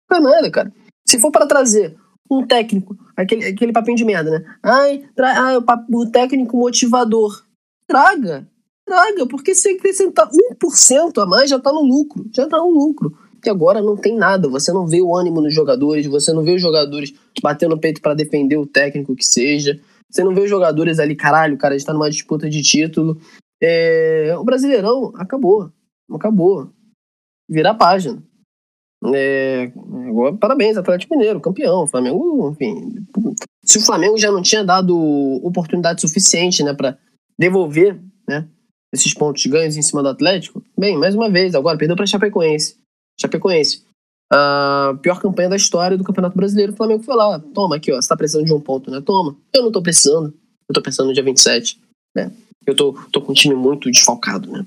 Não 0.09 0.17
é 0.17 0.21
nada, 0.21 0.51
cara. 0.51 0.73
Se 1.07 1.19
for 1.19 1.31
para 1.31 1.47
trazer 1.47 1.95
um 2.29 2.45
técnico, 2.45 2.97
aquele, 3.15 3.45
aquele 3.45 3.71
papinho 3.71 3.97
de 3.97 4.05
merda, 4.05 4.31
né? 4.31 4.57
Ai, 4.61 5.03
tra... 5.15 5.33
ah, 5.37 5.57
o, 5.59 6.01
o 6.01 6.11
técnico 6.11 6.57
motivador. 6.57 7.43
Traga 7.87 8.47
traga, 8.85 9.25
porque 9.25 9.55
se 9.55 9.69
acrescentar 9.69 10.29
1% 10.29 11.21
a 11.21 11.25
mais, 11.25 11.49
já 11.49 11.57
está 11.57 11.71
no 11.71 11.81
lucro. 11.81 12.25
Já 12.33 12.43
está 12.43 12.57
no 12.57 12.69
lucro. 12.69 13.17
Que 13.41 13.49
agora 13.49 13.81
não 13.81 13.97
tem 13.97 14.15
nada. 14.15 14.47
Você 14.49 14.71
não 14.71 14.87
vê 14.87 15.01
o 15.01 15.15
ânimo 15.15 15.41
nos 15.41 15.53
jogadores, 15.53 16.05
você 16.05 16.31
não 16.31 16.43
vê 16.43 16.53
os 16.53 16.61
jogadores 16.61 17.13
batendo 17.41 17.75
no 17.75 17.81
peito 17.81 18.01
para 18.01 18.13
defender 18.13 18.57
o 18.57 18.65
técnico 18.65 19.15
que 19.15 19.25
seja. 19.25 19.79
Você 20.09 20.23
não 20.23 20.33
vê 20.33 20.41
os 20.41 20.49
jogadores 20.49 20.99
ali, 20.99 21.15
caralho, 21.15 21.55
o 21.55 21.57
cara 21.57 21.75
está 21.75 21.91
numa 21.91 22.09
disputa 22.09 22.49
de 22.49 22.61
título. 22.61 23.19
É... 23.63 24.35
o 24.37 24.43
Brasileirão 24.43 25.13
acabou. 25.15 25.71
Acabou. 26.11 26.69
Virar 27.49 27.75
página. 27.75 28.21
É, 29.13 29.71
agora, 30.07 30.35
parabéns, 30.37 30.77
Atlético 30.77 31.15
Mineiro, 31.15 31.41
campeão. 31.41 31.87
Flamengo, 31.87 32.51
enfim. 32.51 33.05
Se 33.65 33.77
o 33.77 33.81
Flamengo 33.81 34.17
já 34.17 34.31
não 34.31 34.41
tinha 34.41 34.63
dado 34.63 34.95
oportunidade 35.43 36.01
suficiente 36.01 36.63
né, 36.63 36.73
para 36.73 36.97
devolver 37.37 37.99
né, 38.27 38.47
esses 38.93 39.13
pontos 39.13 39.45
ganhos 39.45 39.75
em 39.75 39.81
cima 39.81 40.01
do 40.01 40.09
Atlético, 40.09 40.63
bem, 40.77 40.97
mais 40.97 41.15
uma 41.15 41.29
vez, 41.29 41.53
agora 41.53 41.77
perdeu 41.77 41.95
para 41.97 42.05
Chapecoense. 42.05 42.77
Chapecoense. 43.19 43.83
A 44.31 44.97
pior 45.01 45.19
campanha 45.19 45.49
da 45.49 45.55
história 45.55 45.97
do 45.97 46.03
Campeonato 46.03 46.37
Brasileiro, 46.37 46.73
o 46.73 46.75
Flamengo 46.75 47.03
foi 47.03 47.15
lá, 47.15 47.39
toma 47.53 47.75
aqui, 47.75 47.91
ó, 47.91 48.01
você 48.01 48.07
tá 48.07 48.15
precisando 48.15 48.45
de 48.45 48.53
um 48.53 48.59
ponto, 48.59 48.89
né? 48.89 49.01
Toma. 49.01 49.35
Eu 49.53 49.63
não 49.63 49.71
tô 49.71 49.81
precisando. 49.81 50.33
Eu 50.67 50.73
tô 50.73 50.81
pensando 50.81 51.07
no 51.07 51.13
dia 51.13 51.23
27, 51.23 51.79
né? 52.15 52.31
Eu 52.65 52.75
tô, 52.75 52.93
tô 53.11 53.21
com 53.21 53.31
um 53.31 53.35
time 53.35 53.55
muito 53.55 53.91
desfalcado, 53.91 54.51
né? 54.51 54.65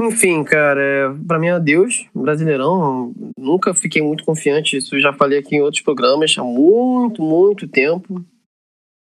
Enfim, 0.00 0.42
cara, 0.44 0.80
é, 0.80 1.08
para 1.26 1.38
mim, 1.38 1.48
adeus. 1.48 2.06
Brasileirão, 2.14 3.12
nunca 3.38 3.74
fiquei 3.74 4.00
muito 4.00 4.24
confiante. 4.24 4.76
Isso 4.76 4.96
eu 4.96 5.00
já 5.00 5.12
falei 5.12 5.38
aqui 5.38 5.56
em 5.56 5.60
outros 5.60 5.82
programas 5.82 6.34
há 6.38 6.42
muito, 6.42 7.22
muito 7.22 7.68
tempo. 7.68 8.24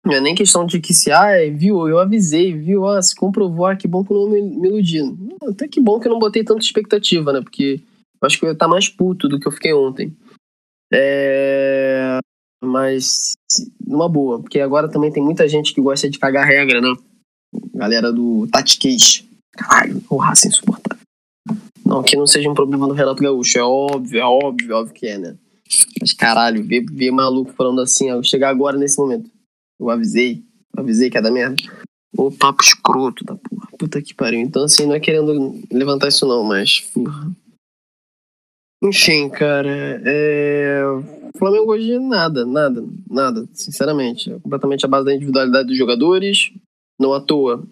Não 0.04 0.14
é 0.14 0.22
nem 0.22 0.34
questão 0.34 0.66
de 0.66 0.80
que 0.80 0.94
se, 0.94 1.12
ah, 1.12 1.34
viu, 1.54 1.88
eu 1.88 2.00
avisei, 2.00 2.54
viu, 2.54 2.88
ah, 2.88 3.02
se 3.02 3.14
comprovou, 3.16 3.66
ah, 3.66 3.76
que 3.76 3.88
bom 3.88 4.04
que 4.04 4.12
eu 4.12 4.18
não 4.18 4.30
me, 4.30 4.42
me 4.42 4.70
iludi. 4.70 5.02
Até 5.44 5.68
que 5.68 5.82
bom 5.82 6.00
que 6.00 6.08
eu 6.08 6.12
não 6.12 6.20
botei 6.20 6.44
tanta 6.44 6.62
expectativa, 6.62 7.34
né? 7.34 7.42
Porque 7.42 7.82
eu 8.22 8.26
acho 8.26 8.40
que 8.40 8.46
eu 8.46 8.50
ia 8.50 8.54
estar 8.54 8.68
mais 8.68 8.88
puto 8.90 9.28
do 9.28 9.40
que 9.40 9.48
eu 9.48 9.52
fiquei 9.52 9.74
ontem. 9.74 10.16
É... 10.92 12.20
Mas, 12.64 13.34
numa 13.86 14.10
boa, 14.10 14.40
porque 14.40 14.60
agora 14.60 14.90
também 14.90 15.12
tem 15.12 15.22
muita 15.22 15.48
gente 15.48 15.74
que 15.74 15.82
gosta 15.82 16.10
de 16.10 16.18
cagar 16.18 16.48
regra, 16.48 16.82
né? 16.82 16.96
Galera 17.74 18.12
do 18.12 18.48
Tatiquês. 18.52 19.24
Caralho, 19.54 20.02
o 20.10 20.18
raça 20.18 20.48
insuportável. 20.48 20.98
Não 21.86 22.04
que 22.04 22.16
não 22.16 22.28
seja 22.28 22.50
um 22.50 22.54
problema 22.54 22.88
do 22.88 22.94
Renato 22.94 23.24
Gaúcho, 23.24 23.58
é 23.58 23.64
óbvio, 23.64 24.20
é 24.20 24.26
óbvio, 24.26 24.76
óbvio 24.76 24.94
que 24.94 25.08
é, 25.08 25.18
né? 25.18 25.38
Mas 26.00 26.14
caralho, 26.14 26.64
ver, 26.64 27.12
maluco 27.12 27.54
falando 27.54 27.82
assim, 27.82 28.12
ó, 28.12 28.22
chegar 28.22 28.50
agora 28.50 28.78
nesse 28.78 28.98
momento. 28.98 29.30
Eu 29.80 29.90
avisei. 29.90 30.44
Eu 30.76 30.84
avisei 30.84 31.10
que 31.10 31.18
ia 31.18 31.22
dar 31.22 31.32
merda. 31.32 31.56
O 32.16 32.32
papo 32.32 32.64
escroto 32.64 33.24
da 33.24 33.36
porra. 33.36 33.68
Puta 33.78 34.02
que 34.02 34.14
pariu. 34.14 34.40
Então, 34.40 34.64
assim, 34.64 34.86
não 34.86 34.96
é 34.96 35.00
querendo 35.00 35.60
levantar 35.72 36.08
isso 36.08 36.26
não, 36.26 36.44
mas. 36.44 36.82
Porra. 36.94 37.32
Enfim, 38.84 39.30
cara. 39.30 40.02
É... 40.06 40.84
O 41.36 41.38
Flamengo 41.38 41.72
hoje 41.72 42.00
nada, 42.00 42.46
nada, 42.46 42.84
nada, 43.10 43.48
sinceramente. 43.54 44.32
É 44.32 44.40
completamente 44.40 44.86
a 44.86 44.90
base 44.90 45.06
da 45.06 45.14
individualidade 45.14 45.68
dos 45.68 45.78
jogadores. 45.78 46.52
Não 47.00 47.14
à 47.14 47.22
toa. 47.22 47.64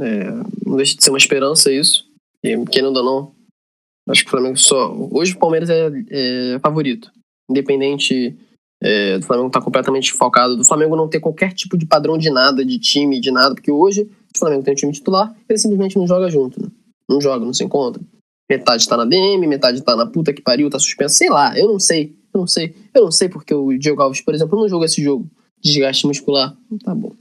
É... 0.00 0.30
Não 0.64 0.76
deixa 0.76 0.96
de 0.96 1.02
ser 1.02 1.10
uma 1.10 1.18
esperança 1.18 1.72
isso. 1.72 2.06
E, 2.42 2.56
querendo 2.66 2.96
ou 2.96 3.04
não, 3.04 3.34
acho 4.08 4.22
que 4.22 4.28
o 4.28 4.30
Flamengo 4.30 4.56
só. 4.56 4.94
Hoje 5.10 5.34
o 5.34 5.38
Palmeiras 5.38 5.70
é, 5.70 5.90
é 6.10 6.58
favorito. 6.60 7.10
Independente 7.48 8.36
é, 8.82 9.18
do 9.18 9.26
Flamengo 9.26 9.50
tá 9.50 9.60
completamente 9.60 10.12
focado, 10.12 10.56
do 10.56 10.64
Flamengo 10.64 10.96
não 10.96 11.08
ter 11.08 11.20
qualquer 11.20 11.52
tipo 11.52 11.76
de 11.76 11.86
padrão 11.86 12.18
de 12.18 12.30
nada, 12.30 12.64
de 12.64 12.78
time, 12.78 13.20
de 13.20 13.30
nada, 13.30 13.54
porque 13.54 13.70
hoje 13.70 14.02
o 14.34 14.38
Flamengo 14.38 14.62
tem 14.62 14.72
um 14.72 14.76
time 14.76 14.92
titular, 14.92 15.34
ele 15.48 15.58
simplesmente 15.58 15.96
não 15.96 16.06
joga 16.06 16.30
junto, 16.30 16.62
né? 16.62 16.68
Não 17.08 17.20
joga, 17.20 17.44
não 17.44 17.54
se 17.54 17.64
encontra. 17.64 18.02
Metade 18.50 18.86
tá 18.86 18.96
na 18.96 19.04
DM, 19.04 19.46
metade 19.46 19.82
tá 19.82 19.96
na 19.96 20.06
puta 20.06 20.32
que 20.32 20.42
pariu, 20.42 20.70
tá 20.70 20.78
suspenso, 20.78 21.16
sei 21.16 21.30
lá, 21.30 21.58
eu 21.58 21.68
não 21.68 21.80
sei, 21.80 22.14
eu 22.32 22.40
não 22.40 22.46
sei, 22.46 22.74
eu 22.94 23.04
não 23.04 23.10
sei 23.10 23.28
porque 23.28 23.54
o 23.54 23.76
Diego 23.78 24.02
Alves, 24.02 24.20
por 24.20 24.34
exemplo, 24.34 24.58
não 24.60 24.68
joga 24.68 24.84
esse 24.84 25.02
jogo, 25.02 25.28
desgaste 25.62 26.06
muscular, 26.06 26.56
tá 26.84 26.94
bom. 26.94 27.12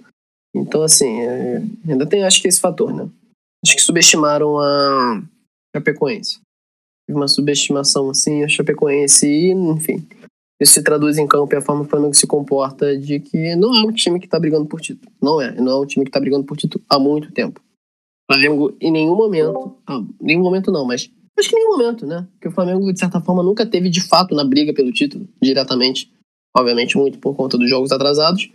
Então, 0.55 0.81
assim, 0.81 1.21
é, 1.21 1.61
ainda 1.87 2.05
tem, 2.05 2.23
acho 2.23 2.41
que 2.41 2.47
esse 2.47 2.59
fator, 2.59 2.93
né? 2.93 3.09
Acho 3.63 3.75
que 3.75 3.81
subestimaram 3.81 4.59
a 4.59 5.21
Chapecoense. 5.75 6.39
Uma 7.09 7.27
subestimação, 7.27 8.09
assim, 8.09 8.43
a 8.43 8.47
Chapecoense 8.47 9.27
e, 9.27 9.51
enfim, 9.51 10.07
isso 10.59 10.73
se 10.73 10.83
traduz 10.83 11.17
em 11.17 11.27
campo 11.27 11.53
e 11.53 11.57
a 11.57 11.61
forma 11.61 11.81
que 11.81 11.87
o 11.87 11.89
Flamengo 11.89 12.13
se 12.13 12.25
comporta 12.25 12.97
de 12.97 13.19
que 13.19 13.55
não 13.55 13.75
é 13.75 13.83
um 13.83 13.91
time 13.91 14.19
que 14.19 14.25
está 14.25 14.39
brigando 14.39 14.65
por 14.65 14.79
título. 14.79 15.11
Não 15.21 15.41
é. 15.41 15.51
Não 15.59 15.71
é 15.73 15.79
um 15.81 15.85
time 15.85 16.05
que 16.05 16.09
está 16.09 16.19
brigando 16.19 16.45
por 16.45 16.57
título 16.57 16.83
há 16.89 16.97
muito 16.97 17.31
tempo. 17.31 17.59
O 18.27 18.33
Flamengo, 18.33 18.75
em 18.79 18.91
nenhum 18.91 19.15
momento, 19.15 19.75
ah, 19.85 20.01
nenhum 20.19 20.41
momento 20.41 20.71
não, 20.71 20.85
mas 20.85 21.11
Acho 21.37 21.49
que 21.49 21.55
em 21.55 21.59
nenhum 21.59 21.77
momento, 21.77 22.05
né? 22.05 22.25
Porque 22.33 22.47
o 22.47 22.51
Flamengo, 22.51 22.91
de 22.91 22.99
certa 22.99 23.19
forma, 23.19 23.43
nunca 23.43 23.65
teve 23.65 23.89
de 23.89 24.01
fato 24.01 24.33
na 24.33 24.43
briga 24.43 24.73
pelo 24.73 24.91
título, 24.91 25.27
diretamente. 25.41 26.09
Obviamente, 26.55 26.97
muito 26.97 27.19
por 27.19 27.35
conta 27.35 27.57
dos 27.57 27.69
jogos 27.69 27.91
atrasados. 27.91 28.49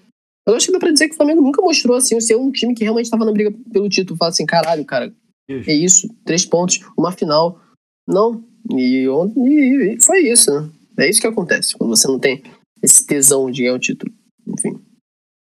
Mas 0.46 0.52
eu 0.52 0.56
acho 0.56 0.66
que 0.66 0.72
dá 0.72 0.78
pra 0.78 0.90
dizer 0.92 1.08
que 1.08 1.14
o 1.14 1.16
Flamengo 1.16 1.42
nunca 1.42 1.60
mostrou, 1.62 1.96
assim, 1.96 2.18
ser 2.20 2.36
um 2.36 2.50
time 2.50 2.74
que 2.74 2.82
realmente 2.84 3.06
estava 3.06 3.24
na 3.24 3.32
briga 3.32 3.52
pelo 3.72 3.88
título. 3.88 4.16
Fala 4.18 4.30
assim, 4.30 4.46
caralho, 4.46 4.84
cara, 4.84 5.14
Isso. 5.48 5.70
é 5.70 5.72
isso, 5.74 6.08
três 6.24 6.44
pontos, 6.44 6.80
uma 6.98 7.12
final. 7.12 7.60
Não. 8.08 8.42
E, 8.70 9.06
e- 9.06 9.94
e 9.96 10.02
foi 10.04 10.20
isso, 10.30 10.50
né? 10.52 10.70
É 10.98 11.08
isso 11.08 11.20
que 11.20 11.26
acontece 11.26 11.76
quando 11.76 11.96
você 11.96 12.06
não 12.08 12.18
tem 12.18 12.42
esse 12.82 13.06
tesão 13.06 13.50
de 13.50 13.62
ganhar 13.62 13.74
o 13.74 13.78
título. 13.78 14.12
Enfim. 14.46 14.80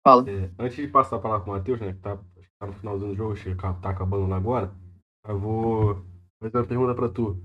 Fala. 0.05 0.29
É, 0.29 0.49
antes 0.59 0.77
de 0.77 0.87
passar 0.87 1.17
a 1.17 1.19
palavra 1.19 1.43
pro 1.43 1.53
Matheus, 1.53 1.79
né? 1.79 1.93
Que 1.93 1.99
tá, 1.99 2.17
tá 2.59 2.67
no 2.67 2.73
finalzinho 2.73 3.11
do 3.11 3.15
jogo, 3.15 3.33
acho 3.33 3.43
que 3.43 3.55
tá 3.55 3.69
acabando 3.83 4.27
lá 4.27 4.37
agora. 4.37 4.71
Eu 5.27 5.39
vou 5.39 5.95
fazer 6.41 6.57
uma 6.57 6.65
pergunta 6.65 6.95
pra 6.95 7.09
tu. 7.09 7.37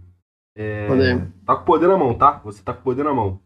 É, 0.56 0.88
tá 1.44 1.54
com 1.56 1.62
o 1.62 1.66
poder 1.66 1.86
na 1.88 1.98
mão, 1.98 2.16
tá? 2.16 2.38
Você 2.44 2.62
tá 2.62 2.72
com 2.72 2.80
o 2.80 2.84
poder 2.84 3.04
na 3.04 3.12
mão. 3.12 3.40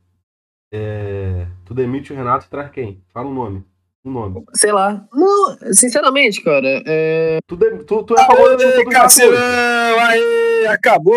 É, 0.72 1.46
tu 1.64 1.74
demite 1.74 2.12
o 2.12 2.16
Renato 2.16 2.46
e 2.46 2.48
traz 2.48 2.70
quem? 2.70 3.02
Fala 3.12 3.28
um 3.28 3.34
nome. 3.34 3.64
Um 4.04 4.12
nome. 4.12 4.44
Sei 4.54 4.72
lá. 4.72 5.06
Não, 5.12 5.58
sinceramente, 5.74 6.42
cara, 6.42 6.82
é. 6.86 7.38
Tu, 7.46 7.56
de- 7.56 7.84
tu, 7.84 8.02
tu 8.02 8.14
é 8.16 8.20
a 8.22 8.26
favor 8.26 8.56
da! 8.56 10.06
Aê, 10.08 10.66
acabou! 10.68 11.16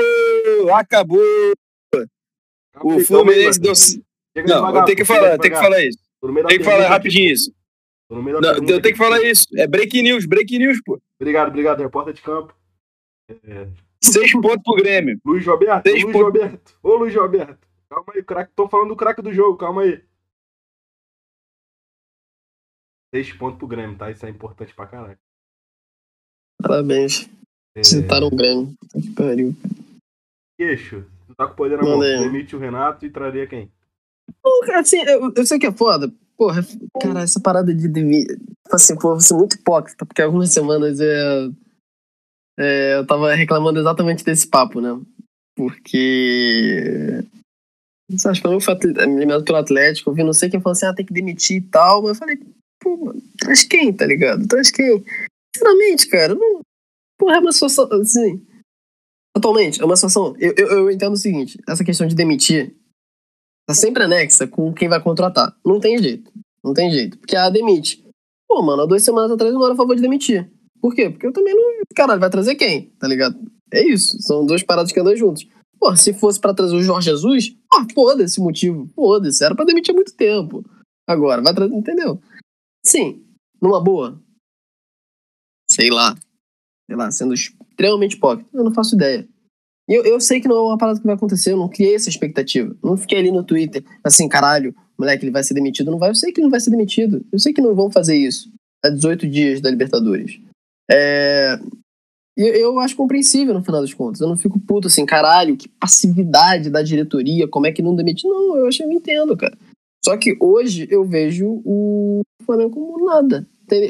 Acabou! 0.74 1.22
O 2.82 2.91
aí, 2.91 3.04
Fluminense 3.06 3.60
deu. 3.60 3.74
Não, 4.46 4.76
eu 4.76 4.84
tenho 4.86 4.98
que 4.98 5.06
falar, 5.06 5.38
tenho 5.38 5.54
que 5.54 5.60
falar 5.62 5.82
isso. 5.84 6.00
Tem 6.48 6.58
que 6.58 6.63
falar 6.63 6.88
rapidinho 6.89 7.32
isso. 7.32 7.54
Tô 8.10 8.15
no 8.15 8.24
meio 8.24 8.36
da 8.41 8.48
Não, 8.48 8.54
pergunta 8.56 8.74
eu 8.74 8.82
tenho 8.82 8.93
que 8.96 9.02
falar 9.02 9.22
isso. 9.24 9.46
É 9.56 9.67
break 9.67 10.02
news, 10.02 10.26
break 10.26 10.58
news, 10.58 10.80
pô. 10.84 11.00
Obrigado, 11.19 11.50
obrigado, 11.50 11.82
repórter 11.82 12.13
de 12.13 12.22
campo. 12.22 12.54
É, 13.48 13.67
Seis 14.04 14.32
pontos 14.41 14.62
pro 14.63 14.76
Grêmio. 14.76 15.19
Luiz 15.26 15.46
Roberto, 15.46 15.84
Seis 15.88 16.04
Luiz 16.04 16.13
pontos. 16.13 16.28
Roberto. 16.41 16.74
Ô, 16.84 16.96
Luiz 16.96 17.15
Roberto. 17.15 17.60
Calma 17.89 18.13
aí, 18.15 18.24
craque. 18.24 18.52
Tô 18.56 18.67
falando 18.67 18.89
do 18.89 18.96
craque 18.96 19.22
do 19.22 19.32
jogo, 19.32 19.58
calma 19.58 19.84
aí. 19.84 20.02
Seis 23.13 23.32
pontos 23.32 23.60
pro 23.60 23.67
Grêmio, 23.67 23.95
tá? 23.95 24.10
Isso 24.10 24.26
é 24.26 24.30
importante 24.30 24.73
pra 24.73 24.88
caralho. 24.88 25.19
Parabéns. 26.60 27.30
É, 27.78 27.84
Citaram 27.84 28.28
o 28.28 28.36
Grêmio. 28.36 28.73
Que 28.91 29.12
pariu. 29.12 29.56
Queixo, 30.58 31.06
tu 31.28 31.36
tá 31.36 31.45
com 31.45 31.54
o 31.54 31.56
poder 31.56 31.78
na 31.78 31.84
mão. 31.84 31.99
Demite 31.99 32.56
o 32.56 32.60
Renato 32.60 33.06
e 33.06 33.12
traria 33.12 33.45
quem? 33.45 33.71
Não, 34.43 34.62
cara, 34.62 34.80
assim, 34.80 35.02
eu, 35.04 35.32
eu 35.36 35.45
sei 35.45 35.60
que 35.60 35.67
é 35.67 35.71
foda. 35.71 36.12
Porra, 36.36 36.62
cara, 36.99 37.21
essa 37.21 37.39
parada 37.39 37.73
de 37.73 37.88
demi... 37.88 38.26
Tipo 38.26 38.76
assim, 38.76 38.95
pô, 38.95 39.10
eu 39.10 39.12
vou 39.12 39.21
ser 39.21 39.36
muito 39.36 39.58
hipócrita, 39.58 40.06
porque 40.06 40.21
algumas 40.21 40.52
semanas 40.52 40.99
é, 40.99 41.49
é, 42.58 42.95
eu 42.95 43.06
tava 43.06 43.34
reclamando 43.36 43.80
exatamente 43.80 44.23
desse 44.23 44.47
papo, 44.47 44.82
né? 44.82 44.99
Porque. 45.56 47.23
Acho 48.26 48.41
que 48.41 48.47
eu 48.47 48.60
fui 48.60 48.73
eliminado 48.84 49.43
pelo 49.43 49.58
Atlético, 49.58 50.10
eu 50.10 50.13
vi 50.13 50.23
não 50.23 50.34
sei 50.34 50.49
quem 50.49 50.60
falou 50.60 50.73
assim, 50.73 50.86
ah, 50.86 50.93
tem 50.93 51.06
que 51.06 51.13
demitir 51.13 51.58
e 51.58 51.62
tal, 51.62 52.02
mas 52.02 52.10
eu 52.10 52.15
falei, 52.15 52.39
mano, 52.89 53.22
traz 53.38 53.63
quem, 53.63 53.93
tá 53.93 54.06
ligado? 54.06 54.48
Traz 54.48 54.72
quem? 54.72 55.04
Sinceramente, 55.56 56.08
cara, 56.08 56.36
não. 56.36 56.62
Porra, 57.17 57.38
é 57.38 57.39
uma 57.39 57.52
situação, 57.52 57.88
assim. 57.93 58.46
Atualmente, 59.36 59.82
é 59.82 59.86
uma 59.86 59.96
situação. 59.96 60.36
Eu, 60.39 60.54
eu, 60.58 60.67
eu 60.67 60.91
entendo 60.91 61.13
o 61.13 61.17
seguinte: 61.17 61.60
essa 61.67 61.84
questão 61.84 62.08
de 62.08 62.15
demitir 62.15 62.76
tá 63.67 63.74
sempre 63.74 64.04
anexa 64.04 64.48
com 64.48 64.74
quem 64.74 64.89
vai 64.89 65.02
contratar. 65.02 65.56
Não 65.65 65.80
tem 65.80 65.98
jeito. 65.98 66.32
Não 66.63 66.74
tem 66.74 66.91
jeito. 66.91 67.17
Porque 67.17 67.36
a 67.36 67.50
demite. 67.50 68.04
Pô, 68.48 68.62
mano, 68.62 68.84
há 68.84 68.86
duas 68.86 69.04
semanas 69.04 69.32
atrás 69.32 69.52
eu 69.52 69.60
não 69.60 69.65
era 69.65 69.74
a 69.74 69.78
favor 69.78 69.96
de 69.96 70.02
demitir. 70.02 70.50
Por 70.82 70.93
quê? 70.93 71.10
Porque 71.10 71.26
eu 71.26 71.34
também 71.34 71.56
não. 71.56 71.63
Caralho, 71.96 72.19
vai 72.19 72.30
trazer 72.30 72.56
quem? 72.56 72.91
Tá 73.00 73.08
ligado? 73.08 73.39
É 73.72 73.84
isso. 73.84 74.22
São 74.22 74.46
duas 74.46 74.62
paradas 74.62 74.91
que 74.91 75.00
andam 75.00 75.15
juntos. 75.15 75.48
Pô, 75.80 75.96
se 75.96 76.13
fosse 76.13 76.39
pra 76.39 76.54
trazer 76.54 76.76
o 76.76 76.84
Jorge 76.84 77.10
Jesus, 77.10 77.56
ó, 77.74 77.84
foda-se 77.93 78.39
o 78.39 78.43
motivo. 78.43 78.89
Foda-se. 78.96 79.43
Era 79.43 79.56
pra 79.56 79.65
demitir 79.65 79.93
há 79.93 79.96
muito 79.96 80.13
tempo. 80.13 80.63
Agora, 81.08 81.41
vai 81.41 81.54
trazer. 81.54 81.74
Entendeu? 81.74 82.22
Sim. 82.86 83.26
Numa 83.62 83.82
boa. 83.82 84.22
Sei 85.69 85.89
lá. 85.89 86.15
Sei 86.86 86.96
lá, 86.96 87.12
sendo 87.12 87.34
extremamente 87.34 88.15
hipócrita. 88.15 88.50
Eu 88.54 88.63
não 88.63 88.74
faço 88.74 88.96
ideia. 88.96 89.28
Eu, 89.88 90.04
eu 90.06 90.19
sei 90.19 90.39
que 90.39 90.48
não 90.48 90.56
é 90.56 90.62
uma 90.62 90.78
parada 90.78 91.00
que 91.00 91.06
vai 91.06 91.15
acontecer, 91.15 91.52
eu 91.52 91.58
não 91.58 91.67
criei 91.67 91.96
essa 91.96 92.10
expectativa. 92.10 92.76
Não 92.82 92.96
fiquei 92.96 93.19
ali 93.19 93.32
no 93.32 93.43
Twitter, 93.43 93.84
assim, 94.04 94.30
caralho, 94.30 94.74
moleque, 94.98 95.26
ele 95.26 95.32
vai 95.32 95.43
ser 95.43 95.54
demitido. 95.54 95.91
Não 95.91 96.00
vai, 96.00 96.10
eu 96.10 96.15
sei 96.15 96.32
que 96.32 96.39
ele 96.39 96.46
não 96.46 96.52
vai 96.52 96.60
ser 96.60 96.69
demitido. 96.69 97.26
Eu 97.32 97.39
sei 97.39 97.54
que 97.54 97.62
não 97.62 97.76
vão 97.76 97.91
fazer 97.91 98.15
isso. 98.15 98.50
Há 98.84 98.89
18 98.89 99.28
dias 99.28 99.62
da 99.62 99.69
Libertadores. 99.69 100.39
É. 100.89 101.60
Eu, 102.36 102.48
eu 102.48 102.80
acho 102.80 102.96
compreensível 102.96 103.54
no 103.54 103.63
final 103.63 103.82
das 103.82 103.93
contas. 103.93 104.22
Eu 104.22 104.28
não 104.28 104.38
fico 104.38 104.60
puto 104.60 104.88
assim, 104.88 105.06
caralho, 105.06 105.56
que 105.56 105.67
passividade 105.67 106.69
da 106.69 106.82
diretoria, 106.82 107.48
como 107.48 107.67
é 107.67 107.72
que 107.72 107.82
não 107.82 107.96
demite? 107.96 108.28
Não, 108.28 108.58
eu 108.58 108.67
acho 108.67 108.82
eu 108.82 108.91
entendo, 108.91 109.38
cara. 109.38 109.56
Só 110.04 110.17
que 110.17 110.36
hoje 110.39 110.88
eu 110.89 111.06
vejo 111.06 111.62
o 111.63 112.22
Flamengo 112.43 112.71
como 112.71 113.06
nada. 113.06 113.47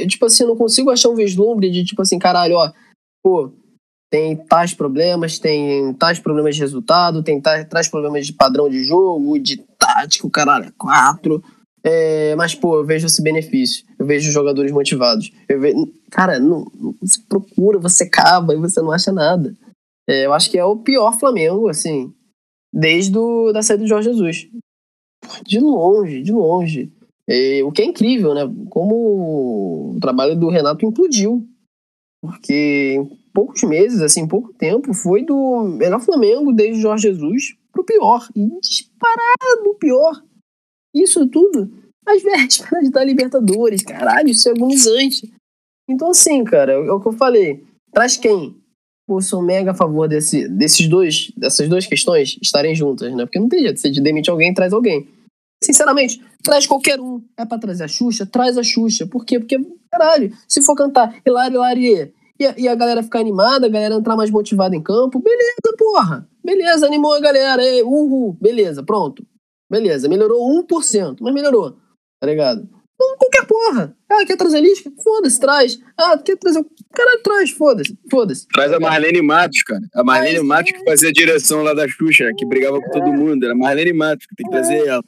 Tipo 0.08 0.26
assim, 0.26 0.44
eu 0.44 0.50
não 0.50 0.56
consigo 0.56 0.90
achar 0.90 1.10
um 1.10 1.16
vislumbre 1.16 1.70
de 1.70 1.84
tipo 1.84 2.02
assim, 2.02 2.20
caralho, 2.20 2.56
ó, 2.56 2.72
pô, 3.24 3.52
tem 4.14 4.36
tais 4.36 4.76
problemas, 4.76 5.40
tem 5.40 5.92
tais 5.96 6.20
problemas 6.20 6.56
de 6.56 6.62
resultado, 6.62 7.24
tem 7.24 7.42
tais, 7.42 7.68
tais 7.68 7.88
problemas 7.88 8.28
de 8.28 8.34
padrão 8.34 8.70
de 8.70 8.84
jogo, 8.84 9.40
de 9.40 9.58
tático, 9.58 10.30
caralho, 10.30 10.72
quatro. 10.78 11.44
É, 11.84 12.36
mas, 12.36 12.54
pô, 12.54 12.78
eu 12.78 12.86
vejo 12.86 13.08
esse 13.08 13.22
benefício. 13.24 13.84
Eu 13.98 14.06
vejo 14.06 14.32
jogadores 14.32 14.72
motivados. 14.72 15.32
Eu 15.50 15.60
vejo, 15.60 15.92
cara, 16.12 16.40
não, 16.40 16.66
você 17.02 17.20
procura, 17.28 17.80
você 17.80 18.08
cava 18.08 18.54
e 18.54 18.58
você 18.58 18.80
não 18.82 18.92
acha 18.92 19.12
nada. 19.12 19.54
É, 20.08 20.28
eu 20.28 20.34
acho 20.34 20.52
que 20.52 20.60
é 20.60 20.64
o 20.64 20.78
pior 20.78 21.18
Flamengo, 21.18 21.68
assim, 21.68 22.14
desde 22.72 23.18
o, 23.18 23.52
da 23.52 23.64
saída 23.64 23.84
do 23.84 23.90
Jorge 23.90 24.12
Jesus. 24.12 24.48
De 25.44 25.60
longe, 25.60 26.22
de 26.22 26.32
longe. 26.32 26.93
O 27.66 27.72
que 27.72 27.82
é 27.82 27.86
incrível, 27.86 28.34
né? 28.34 28.42
Como 28.70 29.96
o 29.96 30.00
trabalho 30.00 30.36
do 30.36 30.50
Renato 30.50 30.86
implodiu. 30.86 31.48
Porque 32.22 32.96
em 32.98 33.18
poucos 33.34 33.64
meses, 33.64 34.02
assim, 34.02 34.22
em 34.22 34.28
pouco 34.28 34.54
tempo, 34.54 34.94
foi 34.94 35.24
do 35.26 35.64
melhor 35.64 36.00
Flamengo 36.00 36.54
desde 36.54 36.82
Jorge 36.82 37.10
Jesus 37.10 37.56
pro 37.72 37.84
pior. 37.84 38.28
E 38.36 38.48
disparado 38.60 39.76
pior. 39.80 40.22
Isso 40.94 41.28
tudo 41.28 41.72
às 42.06 42.22
vésperas 42.24 42.90
da 42.90 43.04
Libertadores. 43.04 43.84
Caralho, 43.84 44.30
isso 44.30 44.48
é 44.48 44.52
agonizante. 44.52 45.32
Então, 45.90 46.10
assim, 46.10 46.44
cara, 46.44 46.74
é 46.74 46.92
o 46.92 47.00
que 47.00 47.08
eu 47.08 47.14
falei. 47.14 47.64
Traz 47.92 48.18
quem? 48.18 48.56
Pô, 49.06 49.22
sou 49.22 49.42
mega 49.42 49.72
a 49.72 49.76
favor 49.76 50.08
desse, 50.08 50.48
desses 50.48 50.88
dois, 50.88 51.32
dessas 51.36 51.68
duas 51.68 51.86
questões 51.86 52.38
estarem 52.42 52.74
juntas, 52.74 53.14
né? 53.14 53.26
Porque 53.26 53.40
não 53.40 53.50
tem 53.50 53.60
jeito. 53.60 53.80
Você 53.80 53.92
demite 53.92 54.30
alguém, 54.30 54.54
traz 54.54 54.72
alguém. 54.72 55.08
Sinceramente, 55.64 56.22
traz 56.44 56.68
qualquer 56.68 57.00
um. 57.00 57.24
É 57.38 57.46
pra 57.46 57.58
trazer 57.58 57.86
a 57.86 57.88
Xuxa? 57.88 58.26
Traz 58.26 58.58
a 58.58 58.64
Xuxa. 58.64 59.08
Por 59.08 59.26
quê? 59.26 59.40
Porque, 59.40 59.58
caralho, 59.92 60.32
se 60.48 60.62
for 60.62 60.76
cantar 60.76 61.16
Hilari, 61.26 61.56
Hilari, 61.56 62.14
e 62.40 62.68
a, 62.68 62.76
galera 62.76 63.04
ficar 63.04 63.20
animada, 63.20 63.68
a 63.68 63.70
galera 63.70 63.96
entrar 63.96 64.16
mais 64.16 64.30
motivada 64.30 64.76
em 64.76 64.82
campo, 64.82 65.20
beleza, 65.20 65.78
porra. 65.78 66.28
Beleza, 66.44 66.86
animou 66.86 67.14
a 67.14 67.20
galera. 67.20 67.64
Ei, 67.64 67.82
uhul, 67.84 68.38
beleza, 68.42 68.84
pronto. 68.84 69.26
Beleza, 69.72 70.10
melhorou 70.10 70.64
1%, 70.64 71.18
mas 71.22 71.34
melhorou. 71.34 71.78
Tá 72.20 72.28
ligado? 72.28 72.68
Então, 72.96 73.18
qualquer 73.18 73.46
porra. 73.46 73.96
Ah, 74.10 74.26
quer 74.26 74.38
trazer 74.38 74.62
Lisca? 74.62 74.92
Foda-se, 75.04 75.40
traz. 75.40 75.80
Ah, 75.98 76.18
quer 76.18 76.38
trazer 76.38 76.60
o. 76.60 76.66
Caralho, 76.94 77.24
traz, 77.24 77.52
foda-se, 77.52 77.98
foda-se. 78.10 78.48
Traz 78.48 78.72
a 78.72 78.80
Marlene 78.80 79.22
Matos, 79.22 79.64
cara. 79.64 79.82
A 79.96 80.04
Marlene 80.04 80.42
Matos 80.42 80.72
que 80.72 80.84
fazia 80.84 81.10
a 81.10 81.14
direção 81.14 81.64
lá 81.64 81.74
da 81.74 81.88
Xuxa, 81.88 82.30
que 82.38 82.46
brigava 82.46 82.80
com 82.80 82.90
todo 82.92 83.14
mundo. 83.14 83.44
Era 83.44 83.54
a 83.54 83.58
Marlene 83.58 83.94
Matos, 83.94 84.26
que 84.26 84.36
tem 84.36 84.46
que 84.46 84.52
trazer 84.52 84.88
ela. 84.88 85.04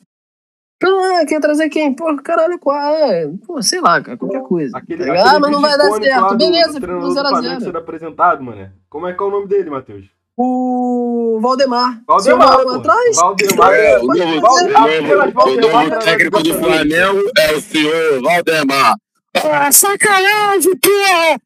Ah, 0.83 1.25
quer 1.25 1.39
trazer 1.39 1.69
quem? 1.69 1.93
Pô, 1.93 2.15
caralho, 2.21 2.59
qual? 2.59 2.77
Ah, 2.77 3.29
pô, 3.47 3.61
sei 3.61 3.79
lá, 3.81 4.01
cara, 4.01 4.17
qualquer 4.17 4.41
coisa. 4.43 4.77
Aquele, 4.77 5.05
tá 5.05 5.11
aquele 5.13 5.27
ah, 5.35 5.39
mas 5.39 5.51
não 5.51 5.61
vai 5.61 5.77
dar 5.77 5.89
certo. 5.91 6.27
do- 6.29 6.37
Beleza, 6.37 6.67
do 6.67 6.73
ficou 6.73 6.81
treinador 6.81 7.09
do 7.23 7.29
Flamengo 7.29 7.55
0x0. 7.55 7.63
sendo 7.63 7.77
apresentado, 7.77 8.43
mano. 8.43 8.71
Como 8.89 9.07
é 9.07 9.13
que 9.13 9.23
é 9.23 9.25
o 9.25 9.29
nome 9.31 9.47
dele, 9.47 9.69
Matheus? 9.69 10.05
O 10.37 11.39
Valdemar. 11.41 12.01
Valdemar, 12.05 12.47
o 12.47 12.49
Valdemar 12.49 12.73
pô. 12.73 12.79
atrás, 12.81 13.15
Valdemar. 13.15 13.73
É, 13.73 13.97
o 13.99 14.05
novo, 14.05 14.41
Val- 14.41 14.55
o 14.55 14.67
novo, 14.67 15.27
o 15.27 15.31
Valdemar 15.31 15.99
técnico 15.99 16.43
do 16.43 16.53
Flamengo 16.55 17.31
é 17.39 17.53
o 17.53 17.61
senhor 17.61 18.21
Valdemar. 18.21 18.95
Ah, 19.35 19.71
sacanagem, 19.71 20.75
porra! 20.77 21.39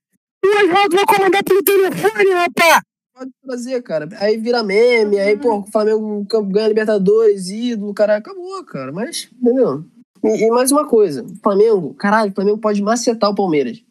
Duas 0.44 0.70
rodas 0.72 1.00
vou 1.00 1.06
comandar 1.15 1.44
pelo 1.44 1.63
telefone, 1.63 2.32
rapaz! 2.34 2.82
Pode 3.19 3.32
trazer, 3.43 3.82
cara. 3.84 4.08
Aí 4.19 4.38
vira 4.38 4.63
meme, 4.63 5.19
aí, 5.19 5.38
pô, 5.38 5.60
o 5.60 5.71
Flamengo 5.71 6.25
ganha 6.47 6.69
Libertadores, 6.69 7.49
ídolo, 7.49 7.93
cara, 7.93 8.15
acabou, 8.15 8.63
cara. 8.63 8.91
Mas, 8.91 9.29
entendeu? 9.34 9.84
E, 10.23 10.45
e 10.45 10.49
mais 10.49 10.71
uma 10.71 10.88
coisa, 10.88 11.25
Flamengo, 11.43 11.93
caralho, 11.93 12.32
o 12.32 12.36
Flamengo 12.36 12.58
pode 12.58 12.82
macetar 12.82 13.29
o 13.29 13.36
Palmeiras. 13.36 13.84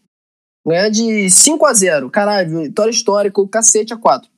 Ganhar 0.66 0.88
de 0.90 1.30
5 1.30 1.64
a 1.64 1.72
0 1.72 2.10
caralho, 2.10 2.62
vitória 2.62 2.90
histórica, 2.90 3.46
cacete 3.48 3.92
a 3.92 3.96
4. 3.96 4.30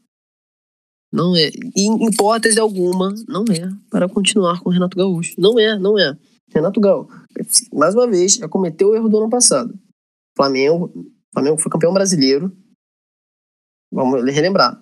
Não 1.12 1.35
é. 1.35 1.50
Em 1.76 2.07
hipótese 2.07 2.61
alguma, 2.61 3.12
não 3.26 3.44
é 3.50 3.68
para 3.90 4.09
continuar 4.09 4.61
com 4.61 4.70
o 4.70 4.72
Renato 4.72 4.96
Gaúcho. 4.96 5.35
Não 5.38 5.59
é, 5.59 5.76
não 5.79 5.98
é. 5.98 6.16
Renato 6.53 6.81
Gaúcho, 6.81 7.09
mais 7.72 7.94
uma 7.94 8.09
vez, 8.09 8.35
já 8.35 8.48
cometeu 8.48 8.90
o 8.90 8.94
erro 8.94 9.09
do 9.09 9.18
ano 9.18 9.31
passado. 9.31 9.74
Flamengo, 10.37 10.92
Flamengo 11.33 11.59
foi 11.59 11.70
campeão 11.70 11.92
brasileiro. 11.92 12.53
Vamos 13.92 14.24
relembrar. 14.24 14.81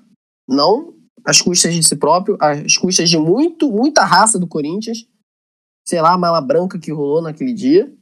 Não 0.49 0.99
às 1.25 1.41
custas 1.41 1.75
de 1.75 1.83
si 1.83 1.97
próprio, 1.97 2.37
às 2.41 2.77
custas 2.77 3.11
de 3.11 3.19
muito, 3.19 3.71
muita 3.71 4.05
raça 4.05 4.39
do 4.39 4.47
Corinthians. 4.47 5.07
Sei 5.87 6.01
lá, 6.01 6.15
a 6.15 6.19
mala 6.19 6.41
branca 6.41 6.79
que 6.79 6.93
rolou 6.93 7.21
naquele 7.21 7.53
dia. 7.53 7.93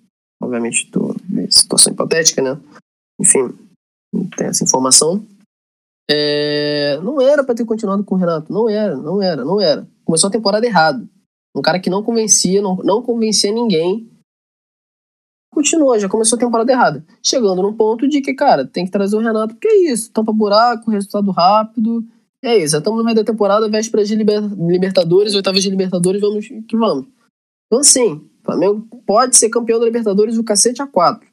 Obviamente, 0.40 0.90
tô, 0.90 1.14
situação 1.50 1.92
hipotética, 1.92 2.42
né? 2.42 2.60
Enfim, 3.20 3.52
não 4.12 4.28
tem 4.36 4.48
essa 4.48 4.64
informação. 4.64 5.24
É, 6.08 7.00
não 7.02 7.20
era 7.20 7.42
para 7.42 7.54
ter 7.54 7.64
continuado 7.64 8.04
com 8.04 8.14
o 8.14 8.18
Renato. 8.18 8.52
Não 8.52 8.68
era, 8.68 8.96
não 8.96 9.22
era, 9.22 9.44
não 9.44 9.60
era. 9.60 9.86
Começou 10.04 10.28
a 10.28 10.32
temporada 10.32 10.66
errado. 10.66 11.08
Um 11.54 11.62
cara 11.62 11.80
que 11.80 11.90
não 11.90 12.02
convencia, 12.02 12.60
não, 12.60 12.76
não 12.76 13.02
convencia 13.02 13.50
ninguém. 13.50 14.08
Continuou, 15.56 15.98
já 15.98 16.06
começou 16.06 16.36
a 16.36 16.38
temporada 16.38 16.70
errada. 16.70 17.02
Chegando 17.22 17.62
num 17.62 17.72
ponto 17.72 18.06
de 18.06 18.20
que, 18.20 18.34
cara, 18.34 18.66
tem 18.66 18.84
que 18.84 18.90
trazer 18.90 19.16
o 19.16 19.20
Renato, 19.20 19.54
porque 19.54 19.66
é 19.66 19.90
isso. 19.90 20.12
Tampa 20.12 20.30
buraco, 20.30 20.90
resultado 20.90 21.30
rápido. 21.30 22.04
É 22.42 22.58
isso, 22.58 22.76
estamos 22.76 22.98
no 22.98 23.02
meio 23.02 23.16
da 23.16 23.24
temporada, 23.24 23.66
véspera 23.66 24.04
de 24.04 24.14
liber, 24.14 24.42
Libertadores, 24.42 25.34
oitavas 25.34 25.62
de 25.62 25.70
Libertadores, 25.70 26.20
vamos 26.20 26.46
que 26.46 26.76
vamos. 26.76 27.06
Então, 27.66 27.80
assim, 27.80 28.16
o 28.16 28.44
Flamengo 28.44 28.86
pode 29.06 29.34
ser 29.34 29.48
campeão 29.48 29.80
da 29.80 29.86
Libertadores 29.86 30.36
o 30.36 30.44
cacete 30.44 30.82
a 30.82 30.86
quatro. 30.86 31.26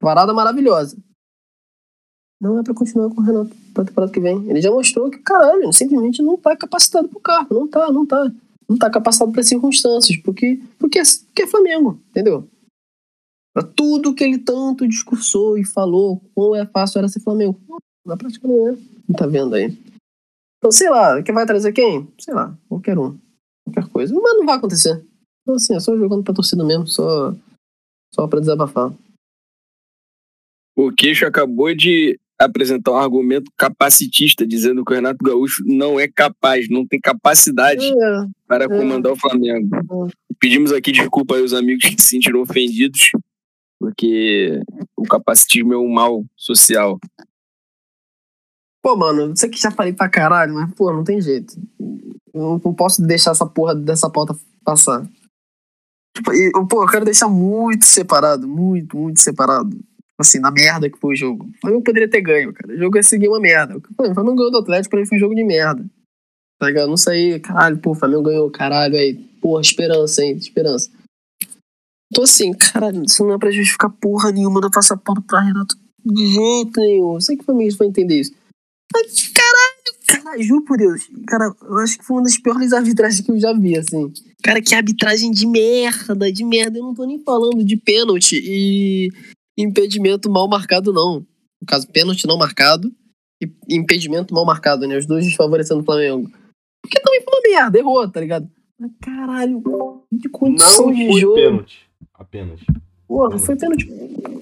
Parada 0.00 0.32
maravilhosa. 0.32 0.96
Não 2.40 2.58
é 2.58 2.62
para 2.62 2.72
continuar 2.72 3.10
com 3.10 3.20
o 3.20 3.24
Renato 3.24 3.50
pra 3.74 3.84
temporada 3.84 4.12
que 4.14 4.20
vem. 4.20 4.48
Ele 4.48 4.62
já 4.62 4.70
mostrou 4.70 5.10
que, 5.10 5.18
caralho, 5.18 5.70
simplesmente 5.74 6.22
não 6.22 6.38
tá 6.38 6.56
capacitado 6.56 7.06
pro 7.06 7.20
carro. 7.20 7.48
Não 7.50 7.68
tá, 7.68 7.92
não 7.92 8.06
tá. 8.06 8.32
Não 8.66 8.78
tá 8.78 8.88
capacitado 8.88 9.30
para 9.30 9.42
circunstâncias. 9.42 10.16
Porque, 10.22 10.58
porque, 10.78 10.98
é, 10.98 11.02
porque 11.26 11.42
é 11.42 11.46
Flamengo, 11.46 12.00
entendeu? 12.08 12.48
Pra 13.56 13.62
tudo 13.62 14.14
que 14.14 14.22
ele 14.22 14.36
tanto 14.36 14.86
discursou 14.86 15.56
e 15.56 15.64
falou, 15.64 16.20
como 16.34 16.54
é 16.54 16.66
fácil 16.66 16.98
era 16.98 17.08
ser 17.08 17.20
Flamengo. 17.20 17.58
Na 18.04 18.14
prática 18.14 18.46
não 18.46 18.68
é. 18.68 18.76
Não 19.08 19.16
tá 19.16 19.26
vendo 19.26 19.54
aí. 19.54 19.74
Então, 20.58 20.70
sei 20.70 20.90
lá, 20.90 21.22
quem 21.22 21.34
vai 21.34 21.46
trazer 21.46 21.72
quem? 21.72 22.06
Sei 22.18 22.34
lá, 22.34 22.54
qualquer 22.68 22.98
um. 22.98 23.18
Qualquer 23.64 23.90
coisa. 23.90 24.12
Mas 24.12 24.36
não 24.36 24.44
vai 24.44 24.56
acontecer. 24.56 25.02
Então, 25.40 25.54
assim, 25.54 25.74
é 25.74 25.80
só 25.80 25.96
jogando 25.96 26.22
pra 26.22 26.34
torcida 26.34 26.62
mesmo, 26.62 26.86
só, 26.86 27.34
só 28.14 28.28
pra 28.28 28.40
desabafar. 28.40 28.92
O 30.76 30.92
Queixo 30.92 31.24
acabou 31.24 31.74
de 31.74 32.20
apresentar 32.38 32.92
um 32.92 32.98
argumento 32.98 33.50
capacitista, 33.56 34.46
dizendo 34.46 34.84
que 34.84 34.92
o 34.92 34.94
Renato 34.94 35.24
Gaúcho 35.24 35.64
não 35.64 35.98
é 35.98 36.06
capaz, 36.06 36.68
não 36.68 36.86
tem 36.86 37.00
capacidade 37.00 37.86
é, 37.86 38.26
para 38.46 38.64
é, 38.66 38.68
comandar 38.68 39.12
o 39.12 39.16
Flamengo. 39.16 39.74
É. 39.74 40.10
Pedimos 40.38 40.72
aqui 40.72 40.92
desculpa 40.92 41.38
aos 41.38 41.54
amigos 41.54 41.88
que 41.88 42.02
se 42.02 42.08
sentiram 42.08 42.42
ofendidos, 42.42 43.12
porque 43.78 44.62
o 44.96 45.04
capacitismo 45.04 45.74
é 45.74 45.78
um 45.78 45.88
mal 45.88 46.24
social. 46.36 46.98
Pô, 48.82 48.96
mano, 48.96 49.36
sei 49.36 49.48
que 49.48 49.60
já 49.60 49.70
falei 49.70 49.92
pra 49.92 50.08
caralho, 50.08 50.54
mas, 50.54 50.72
pô, 50.74 50.92
não 50.92 51.04
tem 51.04 51.20
jeito. 51.20 51.54
Eu 52.32 52.60
não 52.64 52.74
posso 52.74 53.02
deixar 53.02 53.32
essa 53.32 53.46
porra 53.46 53.74
dessa 53.74 54.08
pauta 54.08 54.36
passar. 54.64 55.08
Tipo, 56.16 56.32
eu, 56.32 56.66
pô, 56.66 56.82
eu 56.82 56.88
quero 56.88 57.04
deixar 57.04 57.28
muito 57.28 57.84
separado, 57.84 58.46
muito, 58.46 58.96
muito 58.96 59.20
separado 59.20 59.76
assim, 60.18 60.38
na 60.38 60.50
merda 60.50 60.88
que 60.88 60.98
foi 60.98 61.14
o 61.14 61.16
jogo. 61.16 61.44
O 61.44 61.60
Flamengo 61.60 61.84
poderia 61.84 62.08
ter 62.08 62.20
ganho, 62.20 62.52
cara. 62.52 62.72
O 62.72 62.78
jogo 62.78 62.96
ia 62.96 63.02
seguir 63.02 63.28
uma 63.28 63.40
merda. 63.40 63.76
O 63.76 64.14
Flamengo 64.14 64.36
ganhou 64.36 64.50
do 64.50 64.58
Atlético, 64.58 64.90
pra 64.90 65.00
mim 65.00 65.06
foi 65.06 65.16
um 65.16 65.20
jogo 65.20 65.34
de 65.34 65.44
merda. 65.44 65.84
Tá 66.58 66.66
ligado? 66.66 66.88
Não 66.88 66.96
saí, 66.96 67.38
caralho, 67.38 67.78
pô, 67.78 67.90
o 67.90 67.94
Flamengo 67.94 68.22
ganhou, 68.22 68.50
caralho, 68.50 68.96
aí. 68.96 69.14
Porra, 69.40 69.60
esperança, 69.60 70.22
hein, 70.22 70.36
esperança. 70.36 70.90
Tô 72.12 72.22
assim, 72.22 72.52
caralho, 72.52 73.04
isso 73.04 73.24
não 73.24 73.34
é 73.34 73.38
pra 73.38 73.50
justificar 73.50 73.90
porra 73.90 74.30
nenhuma 74.30 74.60
da 74.60 74.70
passaporte 74.70 75.24
pra 75.26 75.40
Renato 75.40 75.76
de 76.04 76.26
jeito 76.26 76.80
nenhum. 76.80 77.20
Sei 77.20 77.36
que 77.36 77.42
o 77.42 77.46
Flamengo 77.46 77.76
vai 77.76 77.88
entender 77.88 78.20
isso. 78.20 78.32
Mas, 78.92 79.28
caralho, 79.28 79.98
caralho, 80.06 80.42
juro 80.42 80.64
por 80.64 80.78
Deus. 80.78 81.02
Cara, 81.26 81.52
eu 81.62 81.78
acho 81.78 81.98
que 81.98 82.04
foi 82.04 82.16
uma 82.16 82.22
das 82.22 82.38
piores 82.38 82.72
arbitragens 82.72 83.20
que 83.20 83.30
eu 83.30 83.40
já 83.40 83.52
vi, 83.52 83.76
assim. 83.76 84.12
Cara, 84.42 84.62
que 84.62 84.74
arbitragem 84.74 85.32
de 85.32 85.46
merda, 85.46 86.30
de 86.30 86.44
merda. 86.44 86.78
Eu 86.78 86.84
não 86.84 86.94
tô 86.94 87.04
nem 87.04 87.18
falando 87.18 87.64
de 87.64 87.76
pênalti 87.76 88.40
e, 88.42 89.10
impedimento 89.58 90.30
mal 90.30 90.48
marcado, 90.48 90.92
não. 90.92 91.26
No 91.60 91.66
caso, 91.66 91.88
pênalti 91.88 92.26
não 92.26 92.38
marcado 92.38 92.92
e 93.42 93.50
impedimento 93.68 94.32
mal 94.32 94.46
marcado, 94.46 94.86
né? 94.86 94.96
Os 94.96 95.06
dois 95.06 95.24
desfavorecendo 95.24 95.80
o 95.80 95.84
Flamengo. 95.84 96.30
Porque 96.82 97.00
também 97.00 97.20
foi 97.22 97.34
uma 97.34 97.58
merda, 97.58 97.78
errou, 97.78 98.08
tá 98.08 98.20
ligado? 98.20 98.48
Mas 98.78 98.92
caralho, 99.00 99.62
de 100.12 100.28
condição 100.28 100.86
não 100.86 100.94
de 100.94 101.20
jogo. 101.20 101.34
pênalti. 101.34 101.85
Apenas. 102.18 102.60
Porra, 103.06 103.38
foi 103.38 103.56
pênalti. 103.56 103.86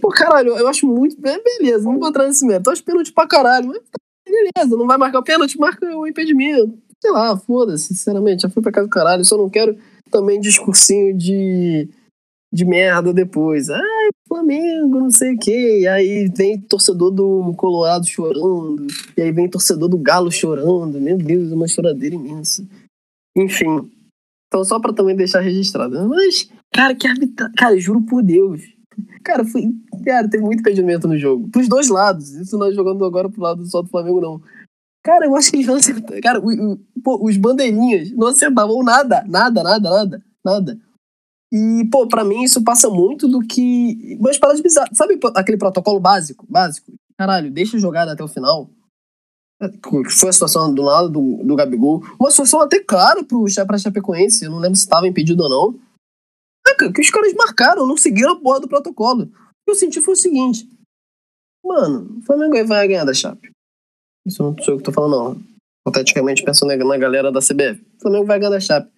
Pô, 0.00 0.08
caralho, 0.08 0.56
eu 0.56 0.66
acho 0.66 0.87
muito. 0.87 1.16
Beleza, 1.20 1.84
não 1.84 1.98
vou 1.98 2.08
entrar 2.08 2.26
nesse 2.26 2.46
mérito. 2.46 2.70
Eu 2.70 2.72
acho 2.72 2.84
pênalti 2.84 3.12
pra 3.12 3.26
caralho, 3.26 3.68
mas 3.68 3.80
beleza, 4.26 4.76
não 4.76 4.87
vai 4.87 4.96
marcar 4.96 5.18
o 5.18 5.24
pênalti, 5.24 5.58
marca 5.58 5.87
o 5.96 6.06
impedimento. 6.06 6.78
Sei 7.00 7.10
lá, 7.10 7.37
foda-se, 7.37 7.88
sinceramente, 7.88 8.42
já 8.42 8.48
foi 8.48 8.62
pra 8.62 8.72
casa 8.72 8.87
do 8.87 8.90
caralho. 8.90 9.24
Só 9.24 9.37
não 9.37 9.50
quero 9.50 9.76
também 10.10 10.40
discursinho 10.40 11.16
de 11.16 11.88
de 12.54 12.64
merda 12.64 13.12
depois. 13.12 13.68
Ai, 13.68 14.08
Flamengo, 14.28 15.00
não 15.00 15.10
sei 15.10 15.34
o 15.34 15.38
quê. 15.38 15.80
E 15.80 15.88
aí 15.88 16.28
vem 16.28 16.60
torcedor 16.60 17.10
do 17.10 17.52
Colorado 17.56 18.06
chorando. 18.06 18.87
E 19.16 19.22
aí 19.22 19.32
vem 19.32 19.50
torcedor 19.50 19.88
do 19.88 19.98
Galo 19.98 20.30
chorando. 20.30 21.00
Meu 21.00 21.18
Deus, 21.18 21.50
uma 21.50 21.66
choradeira 21.66 22.14
imensa. 22.14 22.64
Enfim. 23.37 23.90
Então, 24.55 24.64
só 24.64 24.79
pra 24.79 24.93
também 24.93 25.17
deixar 25.17 25.40
registrado. 25.40 26.09
Mas, 26.09 26.49
cara, 26.73 26.95
que 26.95 27.09
arbitra... 27.09 27.51
Cara, 27.57 27.77
juro 27.77 28.01
por 28.03 28.23
Deus. 28.23 28.62
Cara, 29.25 29.45
foi. 29.45 29.64
Cara, 30.05 30.31
teve 30.31 30.45
muito 30.45 30.61
impedimento 30.61 31.09
no 31.09 31.19
jogo. 31.19 31.49
Pros 31.49 31.67
dois 31.67 31.88
lados. 31.88 32.31
Isso 32.35 32.57
nós 32.57 32.73
jogando 32.73 33.05
agora 33.05 33.29
pro 33.29 33.43
lado 33.43 33.67
só 33.67 33.83
do 33.83 33.88
Flamengo, 33.88 34.21
não. 34.21 34.40
Cara, 35.03 35.27
eu 35.27 35.35
acho 35.35 35.51
que 35.51 35.57
eles 35.57 35.67
não 35.67 35.75
acertaram. 35.75 36.21
Cara, 36.21 36.40
o, 36.40 36.73
o, 36.73 36.79
pô, 37.03 37.19
os 37.27 37.37
bandeirinhas 37.37 38.12
não 38.12 38.29
acertavam 38.29 38.81
nada. 38.85 39.25
Nada, 39.27 39.61
nada, 39.61 39.90
nada. 39.90 40.25
Nada. 40.45 40.79
E, 41.53 41.88
pô, 41.90 42.07
pra 42.07 42.25
mim 42.25 42.45
isso 42.45 42.62
passa 42.62 42.88
muito 42.88 43.27
do 43.27 43.40
que. 43.40 44.17
Umas 44.21 44.38
paradas 44.38 44.62
bizarras. 44.62 44.97
Sabe 44.97 45.19
aquele 45.35 45.59
protocolo 45.59 45.99
básico? 45.99 46.47
Básico? 46.49 46.93
Caralho, 47.19 47.51
deixa 47.51 47.77
a 47.77 47.81
jogada 47.81 48.12
até 48.12 48.23
o 48.23 48.29
final. 48.29 48.71
Que 49.68 50.11
foi 50.11 50.29
a 50.31 50.33
situação 50.33 50.72
do 50.72 50.83
lado 50.83 51.09
do, 51.09 51.42
do 51.44 51.57
Gabigol. 51.57 52.03
Uma 52.18 52.31
situação 52.31 52.61
até 52.61 52.81
clara 52.81 53.24
pro, 53.24 53.44
pra 53.66 53.79
Chapecoense. 53.79 54.44
Eu 54.44 54.50
não 54.50 54.59
lembro 54.59 54.77
se 54.77 54.85
estava 54.85 55.09
impedido 55.09 55.42
ou 55.42 55.48
não. 55.48 55.81
É, 56.66 56.92
que 56.92 57.00
os 57.00 57.11
caras 57.11 57.33
marcaram, 57.35 57.87
não 57.87 57.96
seguiram 57.96 58.33
a 58.33 58.40
porra 58.40 58.61
do 58.61 58.68
protocolo. 58.68 59.24
O 59.24 59.27
que 59.27 59.70
eu 59.70 59.74
senti 59.74 60.00
foi 60.00 60.14
o 60.14 60.16
seguinte. 60.16 60.68
Mano, 61.64 62.18
o 62.18 62.22
Flamengo 62.22 62.66
vai 62.66 62.87
ganhar 62.87 63.05
da 63.05 63.14
Chape. 63.14 63.50
Isso 64.27 64.42
não 64.42 64.57
sou 64.62 64.74
eu 64.74 64.79
que 64.79 64.85
tô 64.85 64.92
falando, 64.92 65.16
não. 65.16 65.42
Hipoteticamente 65.81 66.42
pensando 66.42 66.74
na 66.77 66.96
galera 66.96 67.31
da 67.31 67.40
CBF. 67.40 67.83
O 67.98 68.03
Flamengo 68.03 68.27
vai 68.27 68.38
ganhar 68.38 68.50
da 68.50 68.61
Chape. 68.61 68.90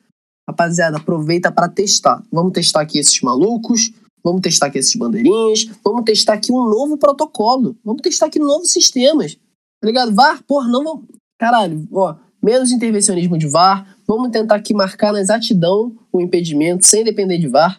Rapaziada, 0.48 0.98
aproveita 0.98 1.50
para 1.50 1.68
testar. 1.68 2.22
Vamos 2.30 2.52
testar 2.52 2.80
aqui 2.80 2.98
esses 2.98 3.20
malucos, 3.20 3.92
vamos 4.22 4.40
testar 4.40 4.66
aqui 4.66 4.78
esses 4.78 4.94
bandeirinhas, 4.94 5.68
vamos 5.84 6.04
testar 6.04 6.34
aqui 6.34 6.52
um 6.52 6.68
novo 6.68 6.96
protocolo, 6.96 7.76
vamos 7.84 8.02
testar 8.02 8.26
aqui 8.26 8.38
novos 8.38 8.72
sistemas. 8.72 9.36
Tá 9.80 9.86
ligado? 9.86 10.14
VAR, 10.14 10.42
porra, 10.44 10.68
não 10.68 10.82
vamos. 10.82 11.04
Caralho, 11.38 11.86
ó, 11.92 12.16
menos 12.42 12.72
intervencionismo 12.72 13.36
de 13.36 13.46
VAR, 13.46 13.96
vamos 14.06 14.30
tentar 14.30 14.54
aqui 14.54 14.72
marcar 14.72 15.12
na 15.12 15.20
exatidão 15.20 15.94
o 16.12 16.20
impedimento 16.20 16.86
sem 16.86 17.04
depender 17.04 17.38
de 17.38 17.48
VAR. 17.48 17.78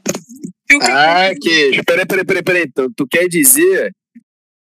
Ah, 0.83 1.31
que. 1.39 1.81
Peraí, 1.85 2.05
peraí, 2.05 2.25
peraí, 2.25 2.43
peraí. 2.43 2.63
Então, 2.63 2.87
tu 2.95 3.07
quer 3.07 3.27
dizer 3.27 3.91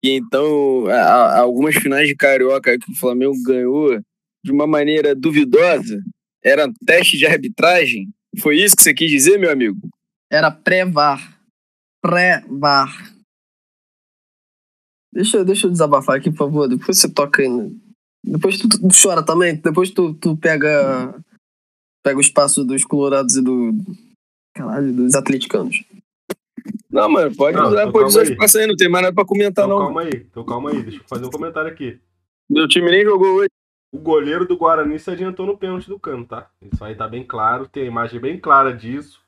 que 0.02 0.12
então 0.12 0.86
algumas 1.34 1.74
finais 1.74 2.06
de 2.06 2.14
carioca 2.14 2.78
que 2.78 2.92
o 2.92 2.94
Flamengo 2.94 3.34
ganhou 3.44 3.98
de 4.44 4.52
uma 4.52 4.66
maneira 4.66 5.14
duvidosa 5.14 6.00
era 6.42 6.70
teste 6.86 7.18
de 7.18 7.26
arbitragem? 7.26 8.08
Foi 8.38 8.56
isso 8.56 8.76
que 8.76 8.82
você 8.82 8.94
quis 8.94 9.10
dizer, 9.10 9.38
meu 9.38 9.50
amigo? 9.50 9.76
Era 10.30 10.50
pré-VAR. 10.50 11.40
Pré-VAR. 12.00 13.15
Deixa, 15.16 15.42
deixa 15.42 15.66
eu 15.66 15.70
desabafar 15.70 16.16
aqui, 16.16 16.30
por 16.30 16.36
favor. 16.36 16.68
Depois 16.68 16.98
você 16.98 17.08
toca 17.08 17.40
aí. 17.40 17.48
Né? 17.48 17.70
Depois 18.22 18.58
tu, 18.58 18.68
tu, 18.68 18.88
chora 19.02 19.22
também. 19.22 19.56
Depois 19.56 19.90
tu, 19.90 20.12
tu 20.12 20.36
pega, 20.36 21.14
pega 22.04 22.18
o 22.18 22.20
espaço 22.20 22.62
dos 22.62 22.84
colorados 22.84 23.34
e 23.36 23.42
do. 23.42 23.72
Caralho, 24.54 24.92
dos 24.92 25.14
atleticanos. 25.14 25.82
Não, 26.90 27.08
mano, 27.08 27.34
pode 27.34 27.56
não, 27.56 27.68
usar, 27.68 27.80
então 27.80 27.92
pode 27.92 28.08
usar 28.08 28.20
o 28.20 28.24
espaço 28.24 28.58
aí, 28.58 28.66
não 28.66 28.76
tem 28.76 28.90
mais 28.90 29.04
nada 29.04 29.14
pra 29.14 29.24
comentar, 29.24 29.64
então, 29.64 29.78
não. 29.78 29.86
Calma 29.86 30.02
aí, 30.02 30.26
então 30.30 30.44
calma 30.44 30.70
aí, 30.70 30.82
deixa 30.82 30.98
eu 30.98 31.04
fazer 31.08 31.26
um 31.26 31.30
comentário 31.30 31.70
aqui. 31.70 31.98
Meu 32.48 32.68
time 32.68 32.90
nem 32.90 33.04
jogou 33.04 33.36
hoje. 33.36 33.50
O 33.92 33.98
goleiro 33.98 34.46
do 34.46 34.56
Guarani 34.56 34.98
se 34.98 35.10
adiantou 35.10 35.46
no 35.46 35.56
pênalti 35.56 35.88
do 35.88 35.98
Cano, 35.98 36.26
tá? 36.26 36.50
Isso 36.60 36.82
aí 36.84 36.94
tá 36.94 37.06
bem 37.06 37.24
claro, 37.24 37.68
tem 37.68 37.84
a 37.84 37.86
imagem 37.86 38.20
bem 38.20 38.38
clara 38.38 38.72
disso. 38.74 39.20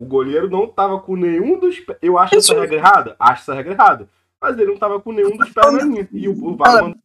O 0.00 0.06
goleiro 0.06 0.48
não 0.48 0.66
tava 0.66 1.00
com 1.00 1.16
nenhum 1.16 1.58
dos 1.58 1.78
pés. 1.80 1.98
Eu 2.00 2.18
acho 2.18 2.36
Isso. 2.36 2.52
essa 2.52 2.60
regra 2.60 2.76
errada? 2.76 3.16
Acho 3.18 3.42
essa 3.42 3.54
regra 3.54 3.72
errada. 3.72 4.08
Mas 4.40 4.58
ele 4.58 4.70
não 4.70 4.78
tava 4.78 5.00
com 5.00 5.12
nenhum 5.12 5.36
dos 5.36 5.50
pés 5.50 5.72
na 5.72 5.82
linha. 5.82 6.08
E 6.12 6.28
o, 6.28 6.32
o 6.32 6.56
VAR 6.56 6.82
mandou... 6.82 6.98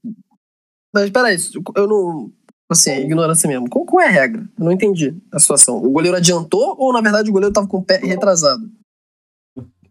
Mas 0.93 1.09
peraí, 1.09 1.35
eu 1.75 1.87
não. 1.87 2.31
Assim, 2.69 2.91
é 2.91 3.01
ignorância 3.01 3.47
mesmo. 3.47 3.69
Qual, 3.69 3.85
qual, 3.85 4.01
é 4.01 4.07
a 4.07 4.11
regra? 4.11 4.47
Eu 4.57 4.65
não 4.65 4.71
entendi 4.71 5.15
a 5.31 5.39
situação. 5.39 5.77
O 5.77 5.91
goleiro 5.91 6.15
adiantou 6.15 6.75
ou, 6.77 6.93
na 6.93 7.01
verdade, 7.01 7.29
o 7.29 7.33
goleiro 7.33 7.53
tava 7.53 7.67
com 7.67 7.77
o 7.77 7.83
pé 7.83 7.97
retrasado? 7.97 8.69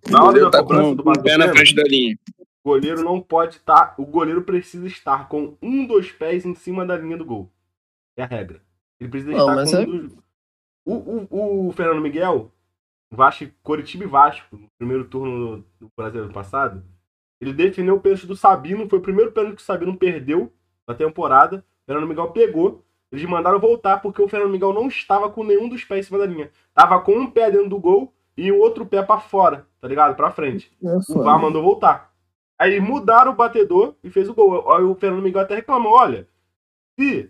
Na 0.09 0.25
hora 0.25 0.41
da 0.41 0.51
tá 0.51 0.63
cobrança 0.63 0.95
do 0.95 1.23
pé 1.23 1.37
na 1.37 1.49
frente 1.49 1.75
da 1.75 1.83
linha. 1.83 2.19
O 2.65 2.71
goleiro 2.71 3.03
não 3.03 3.21
pode 3.21 3.57
estar. 3.57 3.87
Tá, 3.89 3.95
o 3.99 4.07
goleiro 4.07 4.43
precisa 4.43 4.87
estar 4.87 5.29
com 5.29 5.57
um 5.61 5.87
dos 5.87 6.11
pés 6.13 6.47
em 6.47 6.55
cima 6.55 6.87
da 6.87 6.97
linha 6.97 7.17
do 7.17 7.25
gol. 7.25 7.51
é 8.17 8.23
a 8.23 8.27
regra. 8.27 8.63
Ele 9.01 9.11
precisa 9.11 9.33
Não, 9.33 9.63
estar 9.63 9.77
com 9.77 9.77
é- 9.77 9.87
um 9.87 9.99
dos... 9.99 10.13
o, 10.87 10.95
o, 10.95 11.69
o 11.69 11.73
Fernando 11.73 12.01
Miguel, 12.01 12.53
Vasco, 13.13 13.47
Coritiba 13.63 14.05
e 14.05 14.09
Vasco, 14.09 14.57
no 14.57 14.69
primeiro 14.79 15.05
turno 15.05 15.65
do 15.81 15.89
brasileiro 15.97 16.33
passado, 16.33 16.85
ele 17.43 17.53
defendeu 17.53 17.97
o 17.97 18.01
pênalti 18.01 18.25
do 18.25 18.37
Sabino, 18.37 18.89
foi 18.89 19.01
o 19.01 19.03
primeiro 19.03 19.33
pênalti 19.33 19.57
que 19.57 19.63
o 19.63 19.65
Sabino 19.65 19.97
perdeu 19.97 20.53
na 20.87 20.95
temporada. 20.95 21.65
O 21.83 21.87
Fernando 21.87 22.07
Miguel 22.07 22.31
pegou, 22.31 22.85
eles 23.11 23.25
mandaram 23.25 23.59
voltar 23.59 24.01
porque 24.01 24.23
o 24.23 24.29
Fernando 24.29 24.53
Miguel 24.53 24.73
não 24.73 24.87
estava 24.87 25.29
com 25.29 25.43
nenhum 25.43 25.69
dos 25.69 25.83
pés 25.85 26.07
em 26.07 26.09
cima 26.09 26.21
da 26.21 26.27
linha. 26.27 26.53
Tava 26.73 27.01
com 27.01 27.13
um 27.17 27.29
pé 27.29 27.51
dentro 27.51 27.69
do 27.69 27.81
gol 27.81 28.15
e 28.37 28.53
o 28.53 28.61
outro 28.61 28.87
pé 28.87 29.03
pra 29.03 29.19
fora, 29.19 29.67
tá 29.81 29.89
ligado? 29.89 30.15
Pra 30.15 30.31
frente. 30.31 30.71
É 30.81 30.97
O. 30.97 31.23
VAR 31.25 31.41
mandou 31.41 31.61
voltar. 31.61 32.13
Aí 32.57 32.79
mudaram 32.79 33.33
o 33.33 33.35
batedor 33.35 33.97
e 34.05 34.09
fez 34.09 34.29
o 34.29 34.35
gol. 34.35 34.73
Aí 34.73 34.85
o 34.85 34.95
Fernando 34.95 35.25
Miguel 35.25 35.43
até 35.43 35.57
reclamou: 35.57 35.95
olha, 35.95 36.29
se 36.97 37.29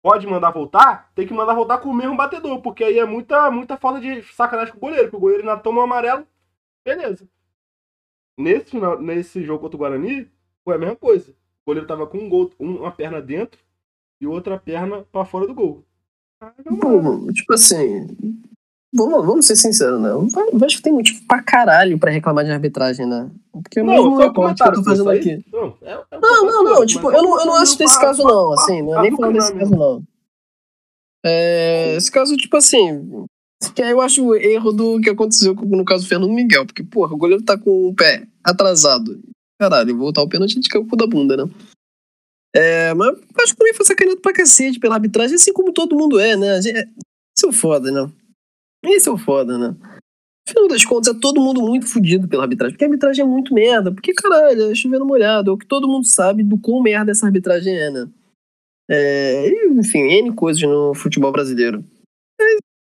pode 0.00 0.28
mandar 0.28 0.52
voltar, 0.52 1.10
tem 1.12 1.26
que 1.26 1.34
mandar 1.34 1.54
voltar 1.54 1.78
com 1.78 1.88
o 1.88 1.94
mesmo 1.94 2.16
batedor, 2.16 2.62
porque 2.62 2.84
aí 2.84 3.00
é 3.00 3.04
muita, 3.04 3.50
muita 3.50 3.76
falta 3.76 4.00
de 4.00 4.22
sacanagem 4.32 4.72
com 4.72 4.78
o 4.78 4.80
goleiro, 4.80 5.06
porque 5.06 5.16
o 5.16 5.20
goleiro 5.20 5.42
ainda 5.42 5.60
toma 5.60 5.80
um 5.80 5.84
amarelo, 5.84 6.24
beleza. 6.84 7.28
Nesse, 8.38 8.66
final, 8.70 9.00
nesse 9.00 9.42
jogo 9.44 9.60
contra 9.60 9.76
o 9.76 9.78
Guarani, 9.78 10.28
foi 10.64 10.74
a 10.74 10.78
mesma 10.78 10.96
coisa. 10.96 11.30
O 11.30 11.34
goleiro 11.66 11.86
tava 11.86 12.06
com 12.06 12.18
um 12.18 12.28
gol, 12.28 12.50
uma 12.58 12.90
perna 12.90 13.20
dentro 13.20 13.60
e 14.20 14.26
outra 14.26 14.58
perna 14.58 15.04
pra 15.12 15.24
fora 15.24 15.46
do 15.46 15.54
gol. 15.54 15.84
Ah, 16.40 16.52
mano. 16.70 17.26
Pô, 17.26 17.32
tipo 17.32 17.52
assim. 17.54 18.06
Vamos, 18.94 19.24
vamos 19.24 19.46
ser 19.46 19.56
sinceros, 19.56 20.00
né? 20.00 20.12
O 20.12 20.28
Vasco 20.58 20.82
tem 20.82 20.92
motivo 20.92 21.22
pra 21.26 21.42
caralho 21.42 21.98
pra 21.98 22.10
reclamar 22.10 22.44
de 22.44 22.50
arbitragem, 22.50 23.06
né? 23.06 23.30
Porque 23.50 23.80
é 23.80 23.82
o 23.82 23.86
mesmo 23.86 24.18
recorte 24.18 24.62
que 24.62 24.68
eu 24.68 24.74
tô 24.74 24.84
fazendo 24.84 25.10
aqui. 25.10 25.44
Não, 25.50 25.74
é- 25.80 25.92
é 26.10 26.18
Não, 26.20 26.44
não, 26.46 26.64
não. 26.64 26.84
Tipo, 26.86 27.04
mas 27.04 27.14
eu 27.14 27.22
não, 27.22 27.40
eu 27.40 27.46
não 27.46 27.54
acho 27.54 27.78
desse 27.78 27.94
pra- 27.94 28.06
caso, 28.08 28.22
não. 28.22 28.52
Assim, 28.52 28.82
não 28.82 28.98
é 28.98 29.02
nem 29.02 29.16
falando 29.16 29.32
desse 29.34 29.54
caso, 29.54 29.70
não. 29.74 30.02
É, 31.24 31.94
esse 31.96 32.10
caso, 32.10 32.36
tipo 32.36 32.56
assim. 32.56 33.26
Que 33.70 33.82
aí 33.82 33.90
eu 33.90 34.00
acho 34.00 34.24
o 34.24 34.34
erro 34.34 34.72
do 34.72 35.00
que 35.00 35.10
aconteceu 35.10 35.54
no 35.54 35.84
caso 35.84 36.04
do 36.04 36.08
Fernando 36.08 36.32
Miguel. 36.32 36.66
Porque, 36.66 36.82
porra, 36.82 37.14
o 37.14 37.16
goleiro 37.16 37.44
tá 37.44 37.56
com 37.56 37.88
o 37.88 37.94
pé 37.94 38.26
atrasado. 38.42 39.20
Caralho, 39.60 39.96
voltar 39.96 40.22
o 40.22 40.28
pênalti 40.28 40.58
de 40.58 40.68
caiu 40.68 40.82
o 40.82 40.88
cu 40.88 40.96
da 40.96 41.06
bunda, 41.06 41.36
né? 41.36 41.44
É, 42.54 42.92
mas 42.94 43.16
acho 43.38 43.52
que 43.52 43.58
também 43.58 43.74
foi 43.74 43.86
sacaneado 43.86 44.20
pra 44.20 44.32
cacete 44.32 44.78
pela 44.78 44.96
arbitragem, 44.96 45.36
assim 45.36 45.52
como 45.52 45.72
todo 45.72 45.96
mundo 45.96 46.20
é, 46.20 46.36
né? 46.36 46.58
Esse 46.58 47.46
é 47.46 47.46
o 47.46 47.52
foda, 47.52 47.90
né? 47.90 48.10
Esse 48.84 49.08
é 49.08 49.12
o 49.12 49.16
foda, 49.16 49.56
né? 49.56 49.68
No 49.68 50.52
final 50.52 50.68
das 50.68 50.84
contas, 50.84 51.14
é 51.14 51.18
todo 51.18 51.40
mundo 51.40 51.62
muito 51.62 51.86
fudido 51.86 52.28
pela 52.28 52.42
arbitragem. 52.42 52.74
Porque 52.74 52.84
a 52.84 52.88
arbitragem 52.88 53.24
é 53.24 53.26
muito 53.26 53.54
merda. 53.54 53.92
Porque, 53.92 54.12
caralho, 54.12 54.70
é 54.70 54.74
chovendo 54.74 55.06
molhado. 55.06 55.50
É 55.50 55.54
o 55.54 55.56
que 55.56 55.66
todo 55.66 55.88
mundo 55.88 56.06
sabe 56.06 56.42
do 56.42 56.58
quão 56.58 56.82
merda 56.82 57.12
essa 57.12 57.24
arbitragem 57.24 57.74
é, 57.74 57.90
né? 57.90 58.08
É, 58.90 59.48
enfim, 59.70 60.00
N 60.00 60.34
coisas 60.34 60.60
no 60.62 60.92
futebol 60.94 61.30
brasileiro. 61.30 61.84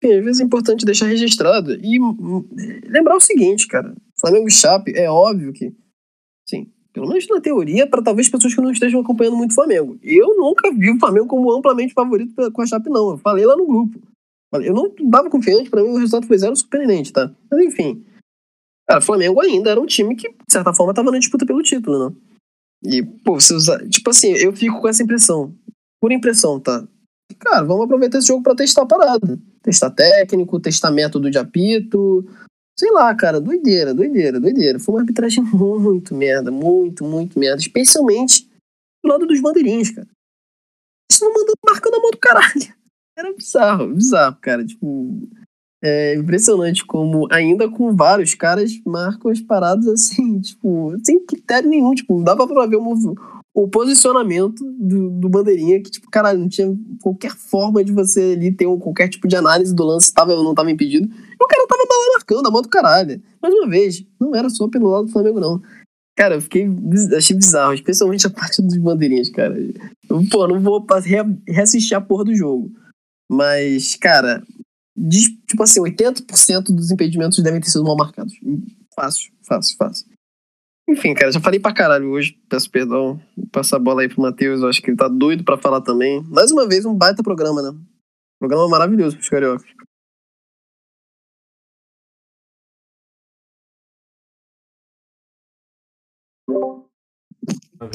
Enfim, 0.06 0.20
às 0.20 0.24
vezes 0.24 0.42
é 0.42 0.44
importante 0.44 0.86
deixar 0.86 1.08
registrado. 1.08 1.74
E 1.84 2.00
hum, 2.00 2.48
lembrar 2.88 3.16
o 3.16 3.20
seguinte, 3.20 3.68
cara. 3.68 3.96
Flamengo 4.20 4.48
e 4.48 4.52
Chape, 4.52 4.94
é 4.96 5.10
óbvio 5.10 5.52
que, 5.52 5.74
sim, 6.48 6.72
pelo 6.94 7.08
menos 7.08 7.28
na 7.28 7.42
teoria, 7.42 7.88
para 7.88 8.04
talvez 8.04 8.30
pessoas 8.30 8.54
que 8.54 8.62
não 8.62 8.72
estejam 8.72 9.02
acompanhando 9.02 9.38
muito 9.38 9.52
o 9.52 9.56
Flamengo. 9.56 9.98
Eu 10.02 10.36
nunca 10.38 10.72
vi 10.72 10.92
o 10.92 11.00
Flamengo 11.00 11.28
como 11.28 11.52
amplamente 11.52 11.94
favorito 11.94 12.34
com 12.52 12.62
a 12.62 12.66
Chape, 12.66 12.90
não. 12.90 13.12
Eu 13.12 13.18
falei 13.18 13.46
lá 13.46 13.56
no 13.56 13.66
grupo. 13.66 14.00
Eu 14.54 14.74
não 14.74 14.94
dava 15.10 15.30
confiante, 15.30 15.70
pra 15.70 15.84
mim 15.84 15.90
o 15.90 15.98
resultado 15.98 16.28
foi 16.28 16.38
zero 16.38 16.56
surpreendente, 16.56 17.12
tá? 17.12 17.30
Mas 17.52 17.66
enfim. 17.66 18.06
Cara, 18.88 19.00
o 19.00 19.04
Flamengo 19.04 19.42
ainda 19.42 19.72
era 19.72 19.82
um 19.82 19.86
time 19.86 20.16
que, 20.16 20.30
de 20.30 20.52
certa 20.52 20.72
forma, 20.72 20.94
tava 20.94 21.12
na 21.12 21.18
disputa 21.18 21.46
pelo 21.46 21.64
título, 21.64 22.10
né? 22.10 22.16
E, 22.86 23.04
pô, 23.04 23.40
você 23.40 23.54
usar. 23.54 23.86
Tipo 23.90 24.12
assim, 24.12 24.32
eu 24.34 24.54
fico 24.54 24.80
com 24.80 24.88
essa 24.88 25.02
impressão. 25.02 25.54
Por 26.00 26.12
impressão, 26.12 26.60
tá? 26.60 26.88
Cara, 27.40 27.64
vamos 27.64 27.86
aproveitar 27.86 28.20
esse 28.20 28.28
jogo 28.28 28.44
pra 28.44 28.56
testar 28.56 28.84
a 28.84 28.88
parada. 28.88 29.40
Testar 29.62 29.90
técnico, 29.92 30.60
testar 30.60 30.92
método 30.92 31.30
de 31.30 31.38
apito. 31.38 32.26
Sei 32.78 32.92
lá, 32.92 33.14
cara, 33.16 33.40
doideira, 33.40 33.94
doideira, 33.94 34.40
doideira. 34.40 34.80
Foi 34.80 34.96
uma 34.96 35.02
arbitragem 35.02 35.44
muito 35.54 36.14
merda, 36.14 36.52
muito, 36.52 37.04
muito 37.04 37.40
merda. 37.40 37.62
Especialmente 37.62 38.50
do 39.04 39.10
lado 39.10 39.26
dos 39.26 39.42
bandeirinhos, 39.42 39.92
cara. 39.92 40.08
Eles 40.08 41.14
estavam 41.14 41.34
mandando, 41.34 41.58
marcando 41.66 41.96
a 41.96 42.00
mão 42.00 42.12
do 42.12 42.18
caralho. 42.18 42.76
Era 43.18 43.34
bizarro, 43.34 43.88
bizarro, 43.94 44.38
cara. 44.42 44.66
Tipo, 44.66 45.28
é 45.84 46.16
impressionante 46.16 46.86
como, 46.86 47.32
ainda 47.32 47.70
com 47.70 47.96
vários 47.96 48.34
caras, 48.34 48.72
marcam 48.86 49.32
as 49.32 49.40
paradas 49.40 49.88
assim, 49.88 50.42
tipo, 50.42 50.94
sem 51.04 51.26
critério 51.26 51.70
nenhum. 51.70 51.94
Tipo, 51.94 52.24
dava 52.24 52.48
pra 52.48 52.66
ver 52.66 52.78
o, 52.78 53.16
o 53.56 53.70
posicionamento 53.70 54.64
do, 54.78 55.10
do 55.12 55.30
bandeirinha, 55.30 55.82
que, 55.82 55.90
tipo, 55.90 56.10
caralho, 56.12 56.40
não 56.40 56.50
tinha 56.50 56.68
qualquer 57.02 57.32
forma 57.32 57.84
de 57.84 57.92
você 57.94 58.34
ali 58.36 58.52
ter 58.52 58.68
um, 58.68 58.78
qualquer 58.78 59.08
tipo 59.08 59.28
de 59.30 59.36
análise 59.38 59.74
do 59.74 59.84
lance, 59.86 60.08
se 60.08 60.14
tava 60.14 60.34
ou 60.34 60.44
não 60.44 60.54
tava 60.54 60.70
impedido. 60.70 61.08
E 61.08 61.44
o 61.44 61.48
cara 61.48 61.66
tava 61.66 61.82
lá 61.84 62.14
marcando 62.16 62.46
a 62.48 62.52
mão 62.52 62.62
do 62.62 62.68
caralho. 62.68 63.22
Mais 63.42 63.54
uma 63.54 63.70
vez, 63.70 64.06
não 64.20 64.36
era 64.36 64.50
só 64.50 64.68
pelo 64.68 64.90
lado 64.90 65.06
do 65.06 65.12
Flamengo, 65.12 65.40
não. 65.40 65.62
Cara, 66.18 66.36
eu 66.36 66.42
fiquei. 66.42 66.68
Achei 67.18 67.36
bizarro, 67.36 67.74
especialmente 67.74 68.28
a 68.28 68.30
parte 68.30 68.62
dos 68.62 68.78
bandeirinhas, 68.78 69.30
cara. 69.30 69.56
Pô, 70.32 70.48
não 70.48 70.60
vou 70.62 70.86
reassistir 71.48 71.96
a 71.96 72.02
porra 72.02 72.26
do 72.26 72.36
jogo. 72.36 72.72
Mas, 73.30 73.96
cara, 73.96 74.44
diz- 74.98 75.30
tipo 75.48 75.64
assim, 75.64 75.82
80% 75.82 76.66
dos 76.74 76.92
impedimentos 76.92 77.42
devem 77.44 77.60
ter 77.62 77.70
sido 77.70 77.84
mal 77.84 77.96
marcados. 77.98 78.34
Fácil, 78.96 79.32
fácil, 79.42 79.76
fácil. 79.78 80.06
Enfim, 80.88 81.14
cara, 81.16 81.32
já 81.32 81.40
falei 81.40 81.60
pra 81.60 81.74
caralho 81.74 82.10
hoje. 82.12 82.38
Peço 82.48 82.70
perdão. 82.70 83.20
Vou 83.36 83.48
passar 83.52 83.78
a 83.78 83.80
bola 83.80 84.02
aí 84.02 84.10
pro 84.10 84.22
Matheus. 84.22 84.62
Eu 84.62 84.70
acho 84.70 84.82
que 84.82 84.90
ele 84.92 84.98
tá 84.98 85.08
doido 85.08 85.44
pra 85.44 85.58
falar 85.58 85.82
também. 85.82 86.22
Mais 86.30 86.52
uma 86.52 86.68
vez, 86.68 86.86
um 86.86 86.94
baita 86.96 87.24
programa, 87.24 87.62
né? 87.62 87.76
Programa 88.40 88.68
maravilhoso 88.70 89.16
pros 89.16 89.30
cariocas. 89.30 89.66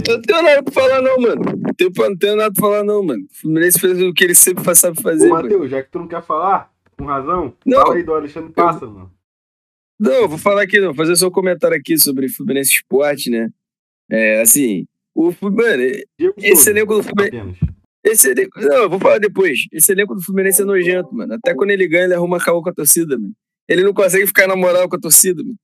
Eu 0.06 0.16
não 0.16 0.22
tenho 0.22 0.42
nada 0.42 0.62
pra 0.62 0.72
falar, 0.72 1.00
não, 1.02 1.18
mano. 1.18 1.42
Não 1.44 1.74
tenho, 1.74 1.90
não 1.96 2.16
tenho 2.16 2.36
nada 2.36 2.52
pra 2.52 2.60
falar, 2.60 2.84
não, 2.84 3.02
mano. 3.02 3.24
O 3.24 3.34
Fluminense 3.34 3.78
fez 3.78 4.00
o 4.02 4.12
que 4.12 4.24
ele 4.24 4.34
sempre 4.34 4.74
sabe 4.74 5.00
fazer, 5.00 5.30
Ô. 5.30 5.34
Matheus, 5.34 5.70
já 5.70 5.82
que 5.82 5.90
tu 5.90 5.98
não 5.98 6.06
quer 6.08 6.22
falar, 6.22 6.70
com 6.98 7.04
razão, 7.06 7.54
Não. 7.64 7.80
fala 7.80 7.94
aí 7.94 8.02
do 8.02 8.14
Alexandre 8.14 8.52
Pássaro, 8.52 8.90
mano. 8.90 9.19
Não, 10.00 10.26
vou 10.26 10.38
falar 10.38 10.62
aqui, 10.62 10.80
não. 10.80 10.94
Fazer 10.94 11.14
só 11.14 11.28
um 11.28 11.30
comentário 11.30 11.76
aqui 11.76 11.98
sobre 11.98 12.26
Fluminense 12.30 12.72
Esporte, 12.72 13.28
né? 13.28 13.50
É, 14.10 14.40
assim, 14.40 14.86
o 15.14 15.30
mano, 15.42 15.82
esse 16.38 16.70
elenco 16.70 16.94
do 16.94 17.02
Fluminense. 17.02 17.36
apenas. 17.36 17.56
Esse 18.02 18.30
elenco, 18.30 18.58
não, 18.58 18.76
eu 18.76 18.90
vou 18.90 18.98
falar 18.98 19.18
depois. 19.18 19.66
Esse 19.70 19.92
elenco 19.92 20.14
do 20.14 20.22
Fluminense 20.22 20.62
é 20.62 20.64
nojento, 20.64 21.14
mano. 21.14 21.34
Até 21.34 21.54
quando 21.54 21.70
ele 21.70 21.86
ganha, 21.86 22.04
ele 22.04 22.14
arruma 22.14 22.38
caô 22.38 22.62
com 22.62 22.70
a 22.70 22.72
torcida, 22.72 23.18
mano. 23.18 23.34
Ele 23.68 23.84
não 23.84 23.92
consegue 23.92 24.26
ficar 24.26 24.48
na 24.48 24.56
moral 24.56 24.88
com 24.88 24.96
a 24.96 24.98
torcida, 24.98 25.42
mano. 25.42 25.56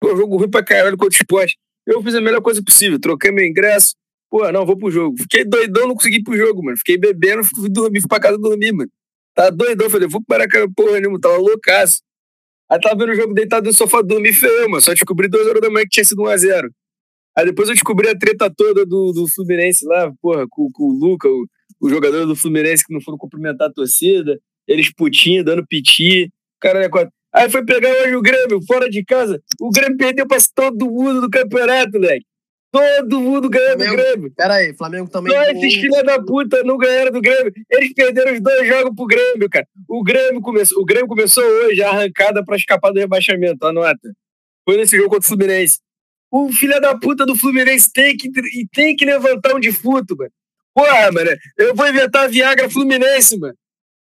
Pô, 0.00 0.16
jogo 0.16 0.38
ruim 0.38 0.50
pra 0.50 0.64
caralho 0.64 0.96
contra 0.96 1.14
o 1.14 1.20
esporte. 1.20 1.58
Eu 1.86 2.02
fiz 2.02 2.14
a 2.14 2.20
melhor 2.22 2.40
coisa 2.40 2.62
possível. 2.62 2.98
Troquei 2.98 3.30
meu 3.30 3.44
ingresso. 3.44 3.94
Pô, 4.30 4.50
não, 4.50 4.64
vou 4.64 4.78
pro 4.78 4.90
jogo. 4.90 5.16
Fiquei 5.18 5.44
doidão, 5.44 5.88
não 5.88 5.94
consegui 5.94 6.16
ir 6.16 6.22
pro 6.22 6.36
jogo, 6.36 6.62
mano. 6.64 6.76
Fiquei 6.78 6.96
bebendo, 6.96 7.44
fui 7.44 7.68
dormir, 7.68 8.00
fui 8.00 8.08
pra 8.08 8.20
casa 8.20 8.38
dormir, 8.38 8.72
mano. 8.72 8.90
Tava 9.34 9.50
doidão, 9.52 9.90
falei, 9.90 10.08
vou 10.08 10.22
parar 10.24 10.48
cara, 10.48 10.66
porra 10.74 11.00
nenhuma, 11.00 11.20
tava 11.20 11.36
loucaço. 11.36 12.00
Aí 12.70 12.80
tava 12.80 12.96
vendo 12.96 13.12
o 13.12 13.14
jogo 13.14 13.32
deitado 13.32 13.66
no 13.66 13.72
sofá, 13.72 14.02
dormi 14.02 14.32
feio, 14.32 14.68
mano. 14.68 14.80
Só 14.80 14.92
descobri 14.92 15.28
duas 15.28 15.46
horas 15.46 15.62
da 15.62 15.70
manhã 15.70 15.84
que 15.84 15.90
tinha 15.90 16.04
sido 16.04 16.22
1x0. 16.22 16.68
Aí 17.36 17.46
depois 17.46 17.68
eu 17.68 17.74
descobri 17.74 18.08
a 18.08 18.18
treta 18.18 18.52
toda 18.54 18.84
do, 18.84 19.12
do 19.12 19.28
Fluminense 19.28 19.86
lá, 19.86 20.12
porra, 20.20 20.44
com, 20.50 20.68
com 20.72 20.84
o 20.84 20.92
Luca, 20.92 21.28
o, 21.28 21.46
o 21.80 21.88
jogador 21.88 22.26
do 22.26 22.34
Fluminense 22.34 22.84
que 22.84 22.92
não 22.92 23.00
foram 23.00 23.16
cumprimentar 23.16 23.68
a 23.68 23.72
torcida, 23.72 24.38
eles 24.66 24.92
putinho, 24.92 25.44
dando 25.44 25.66
piti, 25.66 26.30
cara 26.60 26.84
é 26.84 26.88
quatro. 26.88 27.12
Aí 27.32 27.48
foi 27.48 27.64
pegar 27.64 27.90
hoje 27.90 28.16
o 28.16 28.22
Grêmio, 28.22 28.60
fora 28.66 28.90
de 28.90 29.04
casa, 29.04 29.40
o 29.60 29.70
Grêmio 29.70 29.96
perdeu 29.96 30.26
pra 30.26 30.38
todo 30.54 30.90
mundo 30.90 31.20
do 31.20 31.30
campeonato, 31.30 31.92
moleque. 31.92 32.26
Todo 32.70 33.20
mundo 33.20 33.48
do 33.48 33.58
Flamengo 33.58 33.96
Grêmio. 33.96 34.32
Pera 34.36 34.54
aí, 34.54 34.74
Flamengo 34.74 35.08
também. 35.08 35.32
Só 35.32 35.42
esses 35.44 35.74
filha 35.74 36.02
da 36.04 36.22
puta 36.22 36.62
não 36.64 36.76
ganharam 36.76 37.10
do 37.10 37.20
Grêmio. 37.20 37.52
Eles 37.70 37.94
perderam 37.94 38.34
os 38.34 38.40
dois 38.40 38.66
jogos 38.66 38.94
pro 38.94 39.06
Grêmio, 39.06 39.48
cara. 39.48 39.66
O 39.88 40.02
Grêmio 40.02 40.40
começou, 40.42 40.82
o 40.82 40.84
Grêmio 40.84 41.08
começou 41.08 41.42
hoje 41.42 41.82
a 41.82 41.90
arrancada 41.90 42.44
pra 42.44 42.56
escapar 42.56 42.92
do 42.92 43.00
rebaixamento, 43.00 43.66
anota. 43.66 44.12
Foi 44.64 44.76
nesse 44.76 44.96
jogo 44.96 45.08
contra 45.08 45.24
o 45.24 45.28
Fluminense. 45.28 45.80
O 46.30 46.52
filho 46.52 46.78
da 46.78 46.94
puta 46.98 47.24
do 47.24 47.34
Fluminense 47.34 47.90
tem 47.90 48.14
que, 48.14 48.30
tem 48.74 48.94
que 48.94 49.04
levantar 49.06 49.54
um 49.54 49.60
defunto, 49.60 50.14
mano. 50.14 50.30
Porra, 50.74 51.10
mano, 51.10 51.30
eu 51.56 51.74
vou 51.74 51.88
inventar 51.88 52.24
a 52.24 52.28
Viagra 52.28 52.68
Fluminense, 52.68 53.38
mano. 53.38 53.54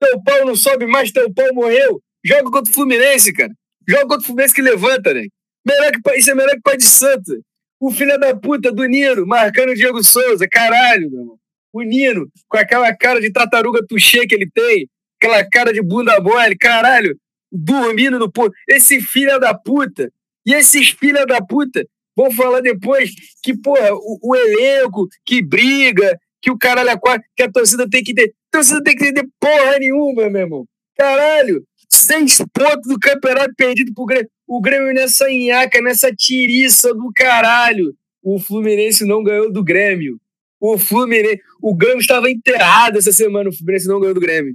Teu 0.00 0.22
pau 0.22 0.46
não 0.46 0.54
sobe 0.54 0.86
mais, 0.86 1.10
teu 1.10 1.32
pau 1.34 1.52
morreu. 1.52 2.00
Joga 2.24 2.44
contra 2.44 2.70
o 2.70 2.74
Fluminense, 2.74 3.32
cara. 3.32 3.52
Joga 3.88 4.06
contra 4.06 4.22
o 4.22 4.26
Fluminense 4.26 4.54
que 4.54 4.62
levanta, 4.62 5.12
né? 5.12 5.26
Melhor 5.66 5.90
que, 5.90 6.16
isso 6.16 6.30
é 6.30 6.34
melhor 6.34 6.54
que 6.54 6.62
pai 6.62 6.76
de 6.76 6.84
santo. 6.84 7.42
O 7.82 7.90
filho 7.90 8.16
da 8.16 8.32
puta 8.32 8.70
do 8.70 8.84
Nino, 8.84 9.26
marcando 9.26 9.70
o 9.70 9.74
Diego 9.74 10.04
Souza. 10.04 10.46
Caralho, 10.48 11.10
meu 11.10 11.20
irmão. 11.20 11.38
O 11.72 11.82
Nino, 11.82 12.28
com 12.48 12.56
aquela 12.56 12.96
cara 12.96 13.20
de 13.20 13.28
tartaruga 13.32 13.84
tuxê 13.84 14.24
que 14.24 14.36
ele 14.36 14.48
tem, 14.48 14.88
aquela 15.20 15.44
cara 15.50 15.72
de 15.72 15.82
bunda 15.82 16.20
mole, 16.20 16.56
caralho, 16.56 17.18
dormindo 17.50 18.20
no 18.20 18.30
pô. 18.30 18.48
Esse 18.68 19.00
filho 19.00 19.36
da 19.40 19.52
puta. 19.52 20.12
E 20.46 20.54
esses 20.54 20.90
filha 20.90 21.26
da 21.26 21.44
puta 21.44 21.84
vão 22.16 22.30
falar 22.30 22.60
depois 22.60 23.10
que, 23.42 23.52
porra, 23.52 23.92
o, 23.92 24.30
o 24.30 24.36
elenco 24.36 25.08
que 25.26 25.42
briga, 25.42 26.16
que 26.40 26.52
o 26.52 26.58
caralho 26.58 26.90
é 26.90 26.96
quatro, 26.96 27.26
que 27.36 27.42
a 27.42 27.50
torcida 27.50 27.90
tem 27.90 28.04
que 28.04 28.14
ter. 28.14 28.32
A 28.52 28.58
torcida 28.58 28.80
tem 28.84 28.94
que 28.94 29.06
entender 29.06 29.28
porra 29.40 29.80
nenhuma, 29.80 30.30
meu 30.30 30.40
irmão. 30.42 30.64
Caralho, 30.96 31.64
seis 31.90 32.38
pontos 32.54 32.86
do 32.86 33.00
campeonato 33.00 33.52
perdido 33.56 33.92
pro 33.92 34.06
Grêmio. 34.06 34.30
O 34.54 34.60
Grêmio 34.60 34.92
nessa 34.92 35.28
nhaca, 35.30 35.80
nessa 35.80 36.14
tiriça 36.14 36.92
do 36.92 37.10
caralho. 37.16 37.96
O 38.22 38.38
Fluminense 38.38 39.02
não 39.02 39.24
ganhou 39.24 39.50
do 39.50 39.64
Grêmio. 39.64 40.20
O 40.60 40.76
Fluminense. 40.76 41.40
O 41.62 41.74
Grêmio 41.74 42.00
estava 42.00 42.30
enterrado 42.30 42.98
essa 42.98 43.12
semana. 43.12 43.48
O 43.48 43.52
Fluminense 43.56 43.88
não 43.88 43.98
ganhou 43.98 44.12
do 44.12 44.20
Grêmio. 44.20 44.54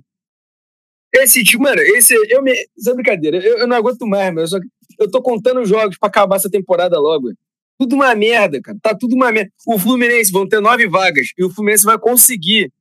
Esse 1.16 1.44
tipo, 1.44 1.64
mano, 1.64 1.82
esse. 1.82 2.14
Eu 2.30 2.44
me. 2.44 2.54
Isso 2.78 2.92
é 2.92 2.94
brincadeira. 2.94 3.38
Eu, 3.38 3.58
eu 3.58 3.68
não 3.68 3.76
aguento 3.76 4.06
mais, 4.06 4.28
mano. 4.28 4.42
Eu, 4.42 4.48
só, 4.48 4.60
eu 5.00 5.10
tô 5.10 5.20
contando 5.20 5.66
jogos 5.66 5.98
pra 5.98 6.10
acabar 6.10 6.36
essa 6.36 6.50
temporada 6.50 7.00
logo. 7.00 7.32
Tudo 7.80 7.96
uma 7.96 8.14
merda, 8.14 8.62
cara. 8.62 8.78
Tá 8.80 8.96
tudo 8.96 9.16
uma 9.16 9.32
merda. 9.32 9.52
O 9.66 9.80
Fluminense 9.80 10.32
vão 10.32 10.48
ter 10.48 10.60
nove 10.60 10.88
vagas 10.88 11.30
e 11.36 11.44
o 11.44 11.50
Fluminense 11.50 11.86
vai 11.86 11.98
conseguir. 11.98 12.72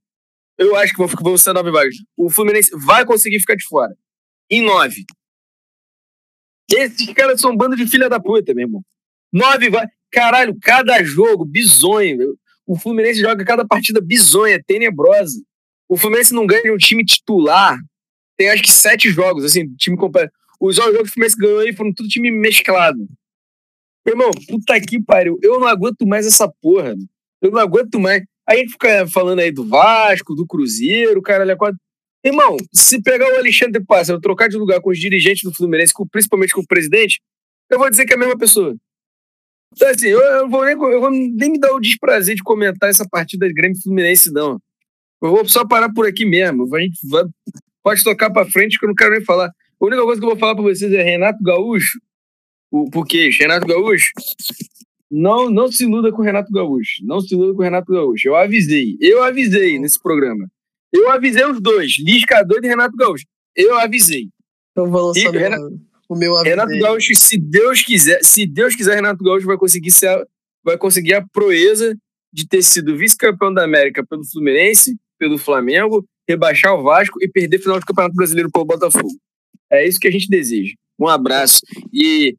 Eu 0.58 0.76
acho 0.76 0.92
que 0.92 0.98
vão, 0.98 1.08
vão 1.08 1.38
ser 1.38 1.54
nove 1.54 1.70
vagas. 1.70 1.94
O 2.14 2.28
Fluminense 2.28 2.70
vai 2.76 3.06
conseguir 3.06 3.40
ficar 3.40 3.54
de 3.54 3.64
fora. 3.64 3.96
Em 4.50 4.60
nove. 4.60 5.06
Esses 6.70 7.12
caras 7.12 7.40
são 7.40 7.52
um 7.52 7.56
bando 7.56 7.76
de 7.76 7.86
filha 7.86 8.08
da 8.08 8.20
puta, 8.20 8.52
meu 8.54 8.66
irmão. 8.66 8.82
Nove 9.32 9.70
vagas. 9.70 9.90
Caralho, 10.10 10.56
cada 10.60 11.02
jogo, 11.02 11.44
bizonho. 11.44 12.36
O 12.66 12.78
Fluminense 12.78 13.20
joga 13.20 13.44
cada 13.44 13.66
partida 13.66 14.00
bizonha, 14.00 14.62
tenebrosa. 14.66 15.40
O 15.88 15.96
Fluminense 15.96 16.34
não 16.34 16.46
ganha 16.46 16.72
um 16.72 16.78
time 16.78 17.04
titular. 17.04 17.78
Tem 18.36 18.50
acho 18.50 18.62
que 18.62 18.72
sete 18.72 19.10
jogos, 19.10 19.44
assim, 19.44 19.68
time 19.76 19.96
completo. 19.96 20.32
Os 20.60 20.76
jogos 20.76 20.96
que 20.96 21.02
o 21.02 21.06
Fluminense 21.06 21.36
ganhou 21.36 21.60
aí 21.60 21.72
foram 21.74 21.92
tudo 21.92 22.08
time 22.08 22.30
mesclado. 22.30 22.98
Meu 24.04 24.14
irmão, 24.14 24.30
puta 24.48 24.80
que 24.80 25.02
pariu. 25.02 25.38
Eu 25.42 25.60
não 25.60 25.66
aguento 25.66 26.06
mais 26.06 26.26
essa 26.26 26.48
porra. 26.60 26.94
Eu 27.42 27.50
não 27.50 27.60
aguento 27.60 28.00
mais. 28.00 28.22
Aí 28.48 28.58
a 28.58 28.60
gente 28.60 28.72
fica 28.72 29.06
falando 29.08 29.40
aí 29.40 29.50
do 29.50 29.66
Vasco, 29.66 30.34
do 30.34 30.46
Cruzeiro, 30.46 31.20
caralho, 31.20 31.50
é 31.50 31.56
quase. 31.56 31.76
Irmão, 32.26 32.56
se 32.72 33.00
pegar 33.00 33.26
o 33.32 33.38
Alexandre 33.38 33.82
Pássaro, 33.84 34.20
trocar 34.20 34.48
de 34.48 34.56
lugar 34.56 34.80
com 34.80 34.90
os 34.90 34.98
dirigentes 34.98 35.42
do 35.42 35.54
Fluminense, 35.54 35.92
principalmente 36.10 36.52
com 36.52 36.60
o 36.60 36.66
presidente, 36.66 37.20
eu 37.70 37.78
vou 37.78 37.88
dizer 37.88 38.04
que 38.04 38.12
é 38.12 38.16
a 38.16 38.18
mesma 38.18 38.36
pessoa. 38.36 38.74
Então, 39.72 39.88
assim, 39.88 40.08
eu, 40.08 40.20
eu, 40.20 40.48
vou 40.48 40.64
nem, 40.64 40.74
eu 40.74 41.00
vou 41.00 41.10
nem 41.10 41.52
me 41.52 41.58
dar 41.58 41.72
o 41.72 41.80
desprazer 41.80 42.34
de 42.34 42.42
comentar 42.42 42.90
essa 42.90 43.06
partida 43.08 43.46
de 43.46 43.54
Grêmio 43.54 43.80
Fluminense, 43.80 44.32
não. 44.32 44.58
Eu 45.22 45.30
vou 45.30 45.48
só 45.48 45.66
parar 45.66 45.92
por 45.92 46.06
aqui 46.06 46.24
mesmo. 46.24 46.74
A 46.74 46.80
gente 46.80 46.98
vai, 47.08 47.24
pode 47.82 48.02
tocar 48.02 48.30
pra 48.30 48.44
frente 48.44 48.78
que 48.78 48.84
eu 48.84 48.88
não 48.88 48.94
quero 48.94 49.12
nem 49.12 49.24
falar. 49.24 49.48
A 49.48 49.84
única 49.84 50.02
coisa 50.02 50.20
que 50.20 50.24
eu 50.24 50.30
vou 50.30 50.38
falar 50.38 50.54
pra 50.54 50.64
vocês 50.64 50.92
é 50.92 51.02
Renato 51.02 51.42
Gaúcho 51.42 51.98
o 52.70 52.90
porque 52.90 53.30
Renato 53.38 53.66
Gaúcho, 53.66 54.12
não, 55.10 55.50
não 55.50 55.70
se 55.70 55.84
iluda 55.84 56.10
com 56.10 56.22
o 56.22 56.24
Renato 56.24 56.52
Gaúcho. 56.52 57.04
Não 57.04 57.20
se 57.20 57.34
iluda 57.34 57.54
com 57.54 57.60
o 57.60 57.64
Renato 57.64 57.92
Gaúcho. 57.92 58.28
Eu 58.28 58.36
avisei. 58.36 58.96
Eu 59.00 59.22
avisei 59.22 59.78
nesse 59.78 60.00
programa. 60.00 60.48
Eu 60.92 61.10
avisei 61.10 61.44
os 61.44 61.60
dois, 61.60 61.96
Lisca 61.98 62.42
doido 62.42 62.64
e 62.64 62.68
Renato 62.68 62.96
Gaúcho. 62.96 63.24
Eu 63.54 63.78
avisei. 63.78 64.28
Eu 64.74 64.90
vou 64.90 65.08
lançar 65.08 65.34
e, 65.34 65.38
Renato, 65.38 65.80
o 66.08 66.16
meu 66.16 66.34
avisei. 66.34 66.50
Renato 66.50 66.78
Gaúcho, 66.78 67.14
se 67.14 67.38
Deus 67.38 67.82
quiser, 67.82 68.20
se 68.22 68.46
Deus 68.46 68.74
quiser, 68.74 68.94
Renato 68.94 69.22
Gaúcho 69.22 69.46
vai 69.46 69.56
conseguir 69.56 69.90
ser, 69.90 70.26
vai 70.64 70.76
conseguir 70.76 71.14
a 71.14 71.26
proeza 71.26 71.96
de 72.32 72.46
ter 72.46 72.62
sido 72.62 72.96
vice-campeão 72.96 73.52
da 73.52 73.64
América 73.64 74.04
pelo 74.04 74.24
Fluminense, 74.24 74.96
pelo 75.18 75.38
Flamengo, 75.38 76.06
rebaixar 76.28 76.74
o 76.74 76.82
Vasco 76.82 77.18
e 77.22 77.28
perder 77.28 77.58
final 77.58 77.80
do 77.80 77.86
Campeonato 77.86 78.14
Brasileiro 78.14 78.50
pelo 78.50 78.64
Botafogo. 78.64 79.08
É 79.70 79.86
isso 79.86 79.98
que 79.98 80.08
a 80.08 80.10
gente 80.10 80.28
deseja. 80.28 80.74
Um 80.98 81.08
abraço. 81.08 81.60
E 81.92 82.36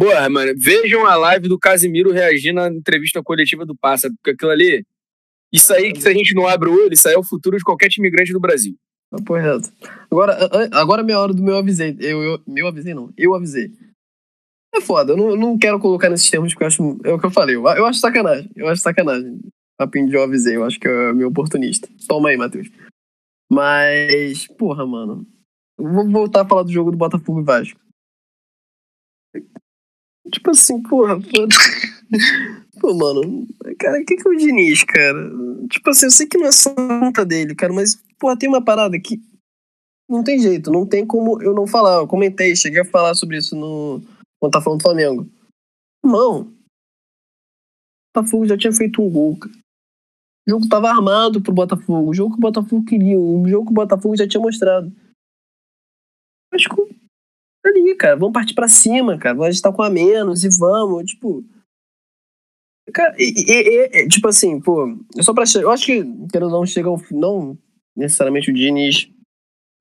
Boa, 0.00 0.30
mano, 0.30 0.54
vejam 0.56 1.04
a 1.04 1.14
live 1.14 1.46
do 1.46 1.58
Casimiro 1.58 2.10
reagindo 2.10 2.58
à 2.58 2.68
entrevista 2.68 3.22
coletiva 3.22 3.66
do 3.66 3.76
Pássaro, 3.76 4.14
porque 4.14 4.30
aquilo 4.30 4.50
ali, 4.50 4.82
isso 5.52 5.72
aí 5.72 5.92
que 5.92 6.00
se 6.00 6.08
a 6.08 6.12
gente 6.12 6.34
não 6.34 6.46
abre 6.46 6.68
o 6.68 6.72
olho, 6.72 6.92
isso 6.92 7.08
aí 7.08 7.14
é 7.14 7.18
o 7.18 7.24
futuro 7.24 7.56
de 7.56 7.64
qualquer 7.64 7.88
time 7.88 8.10
grande 8.10 8.32
do 8.32 8.40
Brasil. 8.40 8.76
Tá 9.10 9.18
correto. 9.26 9.72
Agora, 10.10 10.38
agora 10.72 11.02
é 11.02 11.04
minha 11.04 11.18
hora 11.18 11.34
do 11.34 11.42
meu 11.42 11.56
avisei. 11.56 11.96
Eu, 11.98 12.22
eu, 12.22 12.42
meu 12.46 12.68
avisei 12.68 12.94
não, 12.94 13.12
eu 13.16 13.34
avisei. 13.34 13.72
É 14.72 14.80
foda, 14.80 15.12
eu 15.12 15.16
não, 15.16 15.36
não 15.36 15.58
quero 15.58 15.80
colocar 15.80 16.08
nesses 16.08 16.30
termos 16.30 16.52
porque 16.52 16.62
eu 16.62 16.68
acho. 16.68 16.98
É 17.04 17.12
o 17.12 17.18
que 17.18 17.26
eu 17.26 17.30
falei, 17.30 17.56
eu, 17.56 17.66
eu 17.66 17.86
acho 17.86 17.98
sacanagem. 17.98 18.48
Eu 18.54 18.68
acho 18.68 18.82
sacanagem. 18.82 19.40
Papinho 19.76 20.08
de 20.08 20.14
eu 20.14 20.22
avisei, 20.22 20.56
eu 20.56 20.64
acho 20.64 20.78
que 20.78 20.86
é 20.86 21.12
meu 21.12 21.28
oportunista. 21.28 21.88
Toma 22.06 22.28
aí, 22.28 22.36
Matheus. 22.36 22.70
Mas, 23.50 24.46
porra, 24.46 24.86
mano. 24.86 25.26
Vou 25.76 26.08
voltar 26.08 26.42
a 26.42 26.48
falar 26.48 26.62
do 26.62 26.70
jogo 26.70 26.90
do 26.92 26.98
Botafogo 26.98 27.40
e 27.40 27.44
Vasco. 27.44 27.80
Tipo 30.30 30.50
assim, 30.50 30.80
porra. 30.82 31.18
Pô, 32.80 32.94
mano, 32.94 33.46
cara, 33.78 34.00
o 34.00 34.04
que, 34.04 34.16
que 34.16 34.26
é 34.26 34.30
o 34.30 34.36
Diniz, 34.36 34.84
cara? 34.84 35.30
Tipo 35.68 35.90
assim, 35.90 36.06
eu 36.06 36.10
sei 36.10 36.26
que 36.26 36.38
não 36.38 36.46
é 36.46 36.52
só 36.52 36.74
conta 36.74 37.24
dele, 37.24 37.54
cara, 37.54 37.72
mas, 37.72 37.96
porra, 38.18 38.38
tem 38.38 38.48
uma 38.48 38.64
parada 38.64 38.98
que. 38.98 39.20
Não 40.08 40.24
tem 40.24 40.40
jeito, 40.40 40.72
não 40.72 40.84
tem 40.86 41.06
como 41.06 41.40
eu 41.40 41.54
não 41.54 41.66
falar. 41.66 41.98
Eu 41.98 42.06
comentei, 42.06 42.56
cheguei 42.56 42.80
a 42.80 42.84
falar 42.84 43.14
sobre 43.14 43.36
isso 43.36 43.54
no. 43.54 44.02
Quando 44.40 44.52
tá 44.52 44.60
falando 44.60 44.80
do 44.80 44.82
Flamengo. 44.82 45.28
Irmão, 46.04 46.42
o 46.42 48.16
Botafogo 48.16 48.46
já 48.46 48.56
tinha 48.56 48.72
feito 48.72 49.00
um 49.00 49.10
gol, 49.10 49.36
cara. 49.36 49.54
O 50.48 50.50
jogo 50.50 50.68
tava 50.68 50.90
armado 50.90 51.40
pro 51.40 51.52
Botafogo. 51.52 52.10
O 52.10 52.14
jogo 52.14 52.32
que 52.32 52.38
o 52.38 52.40
Botafogo 52.40 52.84
queria. 52.84 53.18
O 53.18 53.46
jogo 53.48 53.66
que 53.66 53.72
o 53.72 53.74
Botafogo 53.74 54.16
já 54.16 54.26
tinha 54.26 54.40
mostrado. 54.40 54.92
Acho 56.52 56.68
que 56.68 57.00
ali, 57.64 57.94
cara. 57.94 58.16
Vamos 58.16 58.32
partir 58.32 58.54
para 58.54 58.68
cima, 58.68 59.16
cara. 59.18 59.36
Vamos 59.36 59.54
estar 59.54 59.72
com 59.72 59.82
a 59.82 59.90
menos 59.90 60.42
e 60.42 60.48
vamos, 60.48 61.04
tipo. 61.04 61.44
Cara, 62.92 63.14
e, 63.18 63.32
e, 63.46 64.02
e, 64.02 64.08
tipo 64.08 64.28
assim, 64.28 64.60
pô, 64.60 64.96
só 65.20 65.32
pra. 65.32 65.44
Eu 65.60 65.70
acho 65.70 65.86
que, 65.86 66.04
quero 66.32 66.48
não, 66.48 66.64
chega 66.66 66.88
ao 66.88 67.00
Não 67.10 67.56
necessariamente 67.96 68.50
o 68.50 68.54
Diniz 68.54 69.10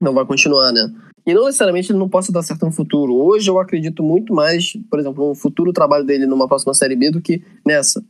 não 0.02 0.14
vai 0.14 0.26
continuar, 0.26 0.72
né? 0.72 0.82
E 1.26 1.34
não 1.34 1.46
necessariamente 1.46 1.92
ele 1.92 2.00
não 2.00 2.10
possa 2.10 2.32
dar 2.32 2.42
certo 2.42 2.66
no 2.66 2.72
futuro. 2.72 3.14
Hoje 3.14 3.50
eu 3.50 3.60
acredito 3.60 4.02
muito 4.02 4.34
mais, 4.34 4.74
por 4.90 5.00
exemplo, 5.00 5.30
no 5.30 5.36
futuro 5.36 5.74
trabalho 5.74 6.06
dele 6.06 6.26
numa 6.26 6.48
próxima 6.48 6.74
Série 6.74 6.96
B 6.96 7.12
do 7.12 7.22
que 7.22 7.44
nessa. 7.66 8.04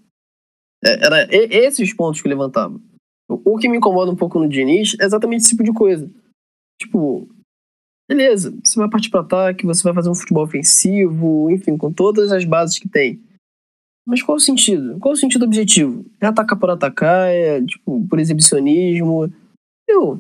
É, 0.84 1.06
era 1.06 1.28
esses 1.32 1.93
pontos 1.93 2.22
que 2.22 2.28
eu 2.28 2.30
levantava. 2.30 2.80
O 3.28 3.58
que 3.58 3.68
me 3.68 3.78
incomoda 3.78 4.12
um 4.12 4.16
pouco 4.16 4.39
no 4.39 4.47
Diniz 4.47 4.95
é 5.00 5.06
exatamente 5.06 5.41
esse 5.41 5.50
tipo 5.50 5.64
de 5.64 5.74
coisa. 5.74 6.10
Tipo, 6.82 7.28
beleza, 8.10 8.58
você 8.64 8.80
vai 8.80 8.89
partir 8.89 9.10
para 9.10 9.22
ataque, 9.22 9.66
você 9.66 9.84
vai 9.84 9.93
fazer 9.93 10.10
um 10.10 10.16
futebol 10.16 10.43
ofensivo, 10.43 11.50
enfim, 11.52 11.78
com 11.78 11.91
todas 11.91 12.32
as 12.32 12.45
bases 12.45 12.80
que 12.80 12.88
tem. 12.88 13.22
Mas 14.10 14.24
qual 14.24 14.38
o 14.38 14.39
sentido? 14.39 14.97
Qual 14.99 15.14
o 15.14 15.16
sentido 15.16 15.45
objetivo? 15.45 16.03
É 16.20 16.26
atacar 16.26 16.57
por 16.57 16.72
atacar, 16.72 17.30
é 17.30 17.62
tipo, 17.62 18.07
por 18.10 18.20
exibicionismo. 18.20 19.32
Eu, 19.88 20.20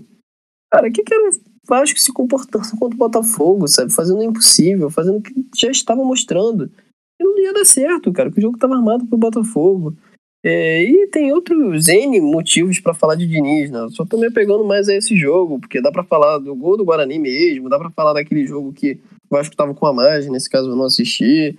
cara, 0.71 0.91
que, 0.91 1.01
que 1.01 1.11
era 1.11 1.27
o 1.27 1.33
Vasco 1.67 1.99
se 1.99 2.13
comportando 2.13 2.69
contra 2.77 2.95
o 2.95 2.99
Botafogo, 2.99 3.67
sabe? 3.67 3.91
Fazendo 3.91 4.19
o 4.19 4.23
impossível, 4.23 4.91
fazendo 4.91 5.17
o 5.17 5.21
que 5.21 5.33
já 5.57 5.71
estava 5.71 6.03
mostrando. 6.03 6.71
E 7.19 7.23
não 7.23 7.39
ia 7.39 7.51
dar 7.51 7.65
certo, 7.65 8.13
cara, 8.13 8.29
porque 8.29 8.41
o 8.41 8.43
jogo 8.43 8.57
estava 8.57 8.75
armado 8.75 9.07
pro 9.07 9.17
Botafogo. 9.17 9.97
É, 10.45 10.83
e 10.83 11.07
tem 11.07 11.33
outros 11.33 11.87
N 11.87 12.21
motivos 12.21 12.79
para 12.79 12.93
falar 12.93 13.15
de 13.15 13.25
Diniz, 13.25 13.71
né? 13.71 13.87
só 13.89 14.05
tô 14.05 14.17
me 14.19 14.29
pegando 14.29 14.63
mais 14.63 14.87
a 14.87 14.93
esse 14.93 15.17
jogo, 15.17 15.59
porque 15.59 15.81
dá 15.81 15.91
para 15.91 16.03
falar 16.03 16.37
do 16.37 16.55
gol 16.55 16.77
do 16.77 16.85
Guarani 16.85 17.17
mesmo, 17.17 17.67
dá 17.67 17.77
para 17.77 17.89
falar 17.89 18.13
daquele 18.13 18.45
jogo 18.45 18.71
que 18.71 18.99
o 19.29 19.35
Vasco 19.35 19.55
tava 19.55 19.73
com 19.73 19.85
a 19.87 19.93
margem, 19.93 20.31
nesse 20.31 20.49
caso 20.49 20.69
eu 20.69 20.75
não 20.75 20.85
assisti. 20.85 21.57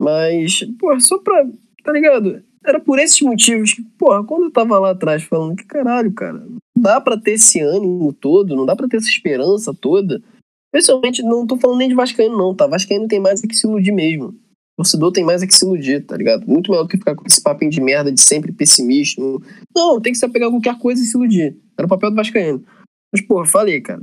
Mas, 0.00 0.60
pô, 0.78 0.98
só 1.00 1.18
pra. 1.18 1.46
Tá 1.82 1.92
ligado? 1.92 2.42
Era 2.64 2.80
por 2.80 2.98
esses 2.98 3.20
motivos 3.22 3.72
que, 3.72 3.82
porra, 3.98 4.24
quando 4.24 4.44
eu 4.44 4.50
tava 4.50 4.78
lá 4.78 4.90
atrás 4.90 5.22
falando 5.22 5.56
que 5.56 5.64
caralho, 5.64 6.12
cara, 6.12 6.38
não 6.38 6.58
dá 6.76 7.00
pra 7.00 7.16
ter 7.16 7.32
esse 7.32 7.60
ânimo 7.60 8.12
todo, 8.12 8.54
não 8.54 8.66
dá 8.66 8.76
pra 8.76 8.88
ter 8.88 8.98
essa 8.98 9.08
esperança 9.08 9.72
toda. 9.72 10.22
Pessoalmente, 10.70 11.22
não 11.22 11.46
tô 11.46 11.56
falando 11.56 11.78
nem 11.78 11.88
de 11.88 11.94
Vascaíno, 11.94 12.36
não, 12.36 12.54
tá? 12.54 12.66
Vascaíno 12.66 13.08
tem 13.08 13.20
mais 13.20 13.42
é 13.42 13.46
que 13.46 13.54
se 13.54 13.66
iludir 13.66 13.92
mesmo 13.92 14.38
torcedor 14.78 15.10
tem 15.10 15.24
mais 15.24 15.42
é 15.42 15.46
que 15.46 15.54
se 15.54 15.64
iludir, 15.64 16.06
tá 16.06 16.16
ligado? 16.16 16.46
Muito 16.46 16.70
melhor 16.70 16.84
do 16.84 16.88
que 16.88 16.96
ficar 16.96 17.16
com 17.16 17.26
esse 17.26 17.42
papinho 17.42 17.70
de 17.70 17.80
merda 17.80 18.12
de 18.12 18.20
sempre 18.20 18.52
pessimismo. 18.52 19.42
Não, 19.74 20.00
tem 20.00 20.12
que 20.12 20.18
se 20.18 20.24
apegar 20.24 20.48
a 20.48 20.52
qualquer 20.52 20.78
coisa 20.78 21.02
e 21.02 21.04
se 21.04 21.16
iludir. 21.16 21.58
Era 21.76 21.86
o 21.86 21.88
papel 21.88 22.10
do 22.10 22.16
Vascaíno. 22.16 22.64
Mas, 23.12 23.20
porra, 23.22 23.44
falei, 23.44 23.80
cara. 23.80 24.00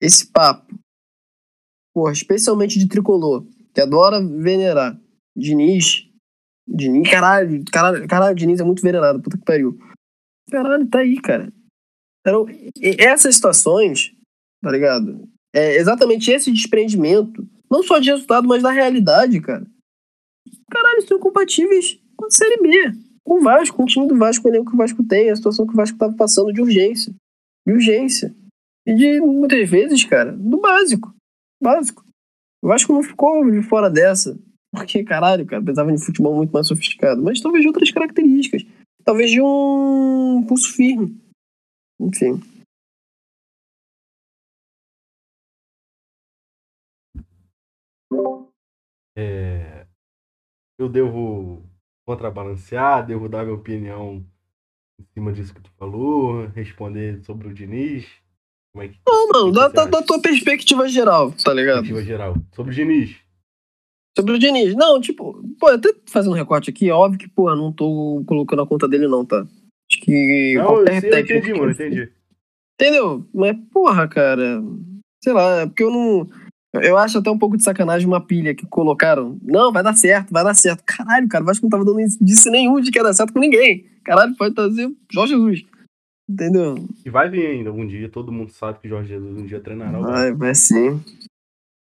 Esse 0.00 0.26
papo, 0.26 0.74
porra, 1.92 2.12
especialmente 2.12 2.78
de 2.78 2.88
tricolor, 2.88 3.44
que 3.74 3.80
adora 3.82 4.18
venerar 4.20 4.98
Diniz. 5.36 6.08
Diniz, 6.66 7.10
caralho, 7.10 7.62
caralho, 7.70 8.08
caralho, 8.08 8.34
Diniz 8.34 8.60
é 8.60 8.64
muito 8.64 8.82
venerado, 8.82 9.20
puta 9.20 9.36
que 9.36 9.44
pariu. 9.44 9.78
Caralho, 10.50 10.86
tá 10.88 11.00
aí, 11.00 11.20
cara. 11.20 11.52
Então, 12.20 12.46
essas 12.98 13.34
situações, 13.34 14.14
tá 14.62 14.70
ligado? 14.70 15.28
É 15.54 15.76
exatamente 15.76 16.30
esse 16.30 16.50
desprendimento, 16.50 17.46
não 17.70 17.82
só 17.82 17.98
de 17.98 18.10
resultado, 18.10 18.48
mas 18.48 18.62
da 18.62 18.70
realidade, 18.70 19.40
cara 19.40 19.66
caralho, 20.74 21.06
são 21.06 21.18
compatíveis 21.20 22.00
com 22.16 22.26
a 22.26 22.30
Série 22.30 22.60
B. 22.60 22.92
Com 23.22 23.38
o 23.38 23.42
Vasco, 23.42 23.76
com 23.76 23.84
o 23.84 23.86
time 23.86 24.08
do 24.08 24.16
Vasco, 24.16 24.42
com 24.42 24.48
o 24.48 24.52
elenco 24.52 24.70
que 24.70 24.74
o 24.74 24.78
Vasco 24.78 25.04
tem, 25.04 25.30
a 25.30 25.36
situação 25.36 25.66
que 25.66 25.72
o 25.72 25.76
Vasco 25.76 25.94
estava 25.94 26.14
passando 26.14 26.52
de 26.52 26.60
urgência. 26.60 27.14
De 27.66 27.72
urgência. 27.72 28.34
E 28.86 28.94
de, 28.94 29.20
muitas 29.20 29.68
vezes, 29.68 30.04
cara, 30.04 30.32
do 30.32 30.60
básico. 30.60 31.14
Básico. 31.62 32.04
O 32.62 32.68
Vasco 32.68 32.92
não 32.92 33.02
ficou 33.02 33.50
de 33.50 33.62
fora 33.62 33.88
dessa. 33.88 34.38
Porque, 34.74 35.04
caralho, 35.04 35.46
cara, 35.46 35.62
precisava 35.62 35.92
de 35.92 36.04
futebol 36.04 36.34
muito 36.36 36.50
mais 36.50 36.66
sofisticado. 36.66 37.22
Mas 37.22 37.40
talvez 37.40 37.62
de 37.62 37.68
outras 37.68 37.90
características. 37.90 38.64
talvez 39.04 39.30
de 39.30 39.40
um 39.40 40.44
pulso 40.48 40.74
firme. 40.74 41.16
Enfim. 42.00 42.40
É, 49.16 49.86
eu 50.78 50.88
devo 50.88 51.62
contrabalancear, 52.06 53.06
devo 53.06 53.28
dar 53.28 53.44
minha 53.44 53.54
opinião 53.54 54.24
em 55.00 55.04
cima 55.12 55.32
disso 55.32 55.54
que 55.54 55.60
tu 55.60 55.70
falou, 55.78 56.46
responder 56.48 57.22
sobre 57.24 57.48
o 57.48 57.54
Diniz. 57.54 58.06
Como 58.72 58.84
é 58.84 58.88
que, 58.88 58.98
Não, 59.06 59.28
mano, 59.28 59.48
o 59.48 59.52
que 59.52 59.76
da, 59.76 59.86
da, 59.86 60.02
tua 60.02 60.20
perspectiva 60.20 60.88
geral, 60.88 61.32
tá 61.32 61.52
ligado? 61.54 61.82
Perspectiva 61.82 62.02
geral. 62.02 62.34
Sobre 62.52 62.72
o 62.72 62.74
Diniz. 62.74 63.16
Sobre 64.16 64.34
o 64.34 64.38
Diniz. 64.38 64.74
Não, 64.74 65.00
tipo, 65.00 65.42
pô, 65.58 65.68
até 65.68 65.92
fazendo 66.06 66.32
um 66.32 66.36
recorte 66.36 66.70
aqui, 66.70 66.88
é 66.88 66.92
óbvio 66.92 67.18
que, 67.18 67.28
pô, 67.28 67.54
não 67.54 67.72
tô 67.72 68.22
colocando 68.26 68.62
a 68.62 68.66
conta 68.66 68.88
dele, 68.88 69.08
não, 69.08 69.24
tá? 69.24 69.46
Acho 69.90 70.00
que 70.00 70.54
Não, 70.56 70.66
qualquer 70.66 71.00
sim, 71.00 71.06
eu 71.08 71.18
entendi, 71.18 71.54
mano, 71.54 71.72
entendi. 71.72 72.12
Entendeu? 72.80 73.26
Mas, 73.34 73.56
porra, 73.72 74.08
cara. 74.08 74.62
Sei 75.22 75.32
lá, 75.32 75.62
é 75.62 75.66
porque 75.66 75.82
eu 75.82 75.90
não. 75.90 76.28
Eu 76.74 76.98
acho 76.98 77.18
até 77.18 77.30
um 77.30 77.38
pouco 77.38 77.56
de 77.56 77.62
sacanagem 77.62 78.06
uma 78.06 78.20
pilha 78.20 78.54
que 78.54 78.66
colocaram. 78.66 79.38
Não, 79.42 79.72
vai 79.72 79.82
dar 79.82 79.94
certo, 79.94 80.32
vai 80.32 80.42
dar 80.42 80.54
certo. 80.54 80.82
Caralho, 80.84 81.28
cara, 81.28 81.44
o 81.44 81.46
Vasco 81.46 81.64
não 81.64 81.70
tava 81.70 81.84
dando 81.84 82.00
indício 82.00 82.50
nenhum 82.50 82.80
de 82.80 82.90
que 82.90 82.98
ia 82.98 83.04
dar 83.04 83.12
certo 83.14 83.32
com 83.32 83.38
ninguém. 83.38 83.86
Caralho, 84.04 84.36
pode 84.36 84.54
trazer 84.54 84.92
Jorge 85.12 85.34
Jesus. 85.34 85.62
Entendeu? 86.28 86.88
E 87.04 87.10
vai 87.10 87.28
vir 87.28 87.46
ainda 87.46 87.68
algum 87.68 87.86
dia, 87.86 88.08
todo 88.08 88.32
mundo 88.32 88.50
sabe 88.50 88.80
que 88.80 88.88
Jorge 88.88 89.08
Jesus 89.08 89.36
um 89.36 89.46
dia 89.46 89.60
treinará. 89.60 89.98
Vai, 90.00 90.32
vai 90.32 90.54
sim. 90.54 91.00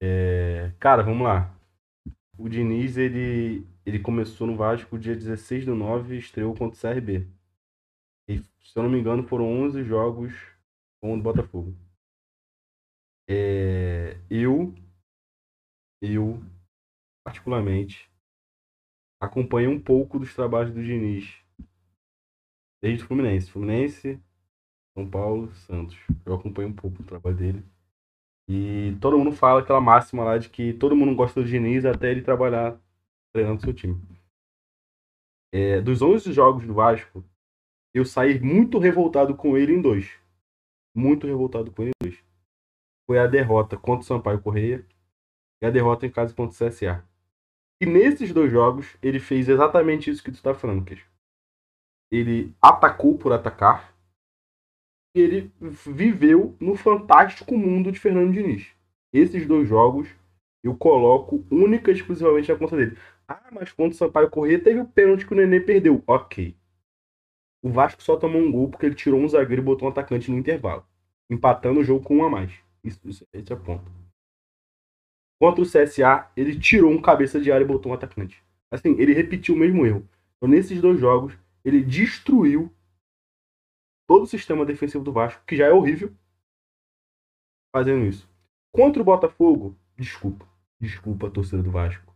É, 0.02 0.72
Cara, 0.78 1.02
vamos 1.02 1.22
lá. 1.22 1.55
O 2.38 2.48
Diniz, 2.48 2.96
ele, 2.96 3.66
ele 3.84 3.98
começou 3.98 4.46
no 4.46 4.56
Vasco 4.56 4.98
dia 4.98 5.14
16 5.14 5.64
do 5.64 5.74
9 5.74 6.14
e 6.14 6.18
estreou 6.18 6.54
contra 6.54 6.76
o 6.76 6.94
CRB. 6.94 7.26
E, 8.28 8.38
se 8.38 8.76
eu 8.76 8.82
não 8.82 8.90
me 8.90 8.98
engano, 8.98 9.26
foram 9.26 9.46
11 9.64 9.82
jogos 9.84 10.32
com 11.00 11.14
o 11.14 11.22
Botafogo. 11.22 11.74
É, 13.28 14.20
eu, 14.30 14.74
eu, 16.02 16.42
particularmente, 17.24 18.10
acompanhei 19.20 19.68
um 19.68 19.80
pouco 19.80 20.18
dos 20.18 20.34
trabalhos 20.34 20.74
do 20.74 20.84
Diniz 20.84 21.42
desde 22.82 23.02
o 23.02 23.06
Fluminense. 23.06 23.50
Fluminense, 23.50 24.20
São 24.94 25.08
Paulo, 25.08 25.52
Santos. 25.54 25.96
Eu 26.24 26.34
acompanhei 26.34 26.70
um 26.70 26.74
pouco 26.74 27.02
o 27.02 27.06
trabalho 27.06 27.36
dele. 27.36 27.75
E 28.48 28.96
todo 29.00 29.18
mundo 29.18 29.32
fala 29.32 29.60
aquela 29.60 29.80
máxima 29.80 30.22
lá 30.22 30.38
de 30.38 30.48
que 30.48 30.72
todo 30.74 30.94
mundo 30.94 31.14
gosta 31.14 31.42
do 31.42 31.48
Diniz 31.48 31.84
até 31.84 32.10
ele 32.10 32.22
trabalhar 32.22 32.80
treinando 33.32 33.60
seu 33.60 33.74
time. 33.74 34.00
É, 35.52 35.80
dos 35.80 36.00
11 36.00 36.32
jogos 36.32 36.66
do 36.66 36.74
Vasco, 36.74 37.24
eu 37.94 38.04
saí 38.04 38.38
muito 38.38 38.78
revoltado 38.78 39.34
com 39.34 39.56
ele 39.56 39.72
em 39.72 39.80
dois. 39.80 40.20
Muito 40.94 41.26
revoltado 41.26 41.72
com 41.72 41.82
ele 41.82 41.90
em 41.90 42.04
dois. 42.04 42.24
Foi 43.06 43.18
a 43.18 43.26
derrota 43.26 43.76
contra 43.76 44.00
o 44.00 44.06
Sampaio 44.06 44.40
Correia 44.40 44.86
e 45.62 45.66
a 45.66 45.70
derrota 45.70 46.06
em 46.06 46.10
casa 46.10 46.34
contra 46.34 46.66
o 46.66 46.68
CSA. 46.68 47.04
E 47.80 47.86
nesses 47.86 48.32
dois 48.32 48.50
jogos, 48.50 48.96
ele 49.02 49.18
fez 49.18 49.48
exatamente 49.48 50.10
isso 50.10 50.22
que 50.22 50.30
tu 50.30 50.42
tá 50.42 50.54
falando, 50.54 50.84
Queijo. 50.84 51.06
Ele 52.10 52.54
atacou 52.62 53.18
por 53.18 53.32
atacar 53.32 53.95
ele 55.20 55.52
viveu 55.60 56.54
no 56.60 56.74
fantástico 56.74 57.56
mundo 57.56 57.90
de 57.90 57.98
Fernando 57.98 58.32
Diniz. 58.32 58.66
Esses 59.12 59.46
dois 59.46 59.68
jogos 59.68 60.08
eu 60.62 60.76
coloco 60.76 61.44
única 61.50 61.90
e 61.90 61.94
exclusivamente 61.94 62.50
na 62.50 62.58
conta 62.58 62.76
dele. 62.76 62.96
Ah, 63.28 63.48
mas 63.52 63.72
contra 63.72 63.94
o 63.94 63.98
Sampaio 63.98 64.30
Corrêa 64.30 64.58
teve 64.58 64.80
o 64.80 64.86
pênalti 64.86 65.26
que 65.26 65.32
o 65.32 65.36
Nenê 65.36 65.60
perdeu. 65.60 66.02
Ok. 66.06 66.56
O 67.62 67.70
Vasco 67.70 68.02
só 68.02 68.16
tomou 68.16 68.40
um 68.40 68.50
gol 68.50 68.68
porque 68.68 68.86
ele 68.86 68.94
tirou 68.94 69.20
um 69.20 69.28
zagueiro 69.28 69.62
e 69.62 69.64
botou 69.64 69.88
um 69.88 69.90
atacante 69.90 70.30
no 70.30 70.38
intervalo. 70.38 70.84
Empatando 71.30 71.80
o 71.80 71.84
jogo 71.84 72.04
com 72.04 72.18
um 72.18 72.24
a 72.24 72.30
mais. 72.30 72.52
Isso, 72.84 73.00
isso 73.04 73.26
esse 73.32 73.52
é 73.52 73.56
ponto. 73.56 73.90
Contra 75.40 75.62
o 75.62 75.66
CSA, 75.66 76.30
ele 76.36 76.58
tirou 76.58 76.90
um 76.90 77.00
cabeça 77.00 77.40
de 77.40 77.50
área 77.50 77.64
e 77.64 77.66
botou 77.66 77.92
um 77.92 77.94
atacante. 77.94 78.42
Assim, 78.70 78.96
ele 78.98 79.12
repetiu 79.12 79.54
o 79.54 79.58
mesmo 79.58 79.84
erro. 79.84 80.08
Então, 80.36 80.48
nesses 80.48 80.80
dois 80.80 80.98
jogos, 80.98 81.36
ele 81.64 81.82
destruiu 81.82 82.72
todo 84.06 84.22
o 84.22 84.26
sistema 84.26 84.64
defensivo 84.64 85.04
do 85.04 85.12
Vasco, 85.12 85.42
que 85.46 85.56
já 85.56 85.66
é 85.66 85.72
horrível, 85.72 86.14
fazendo 87.74 88.06
isso. 88.06 88.28
Contra 88.72 89.02
o 89.02 89.04
Botafogo, 89.04 89.76
desculpa. 89.96 90.46
Desculpa, 90.78 91.30
torcida 91.30 91.62
do 91.62 91.70
Vasco. 91.70 92.14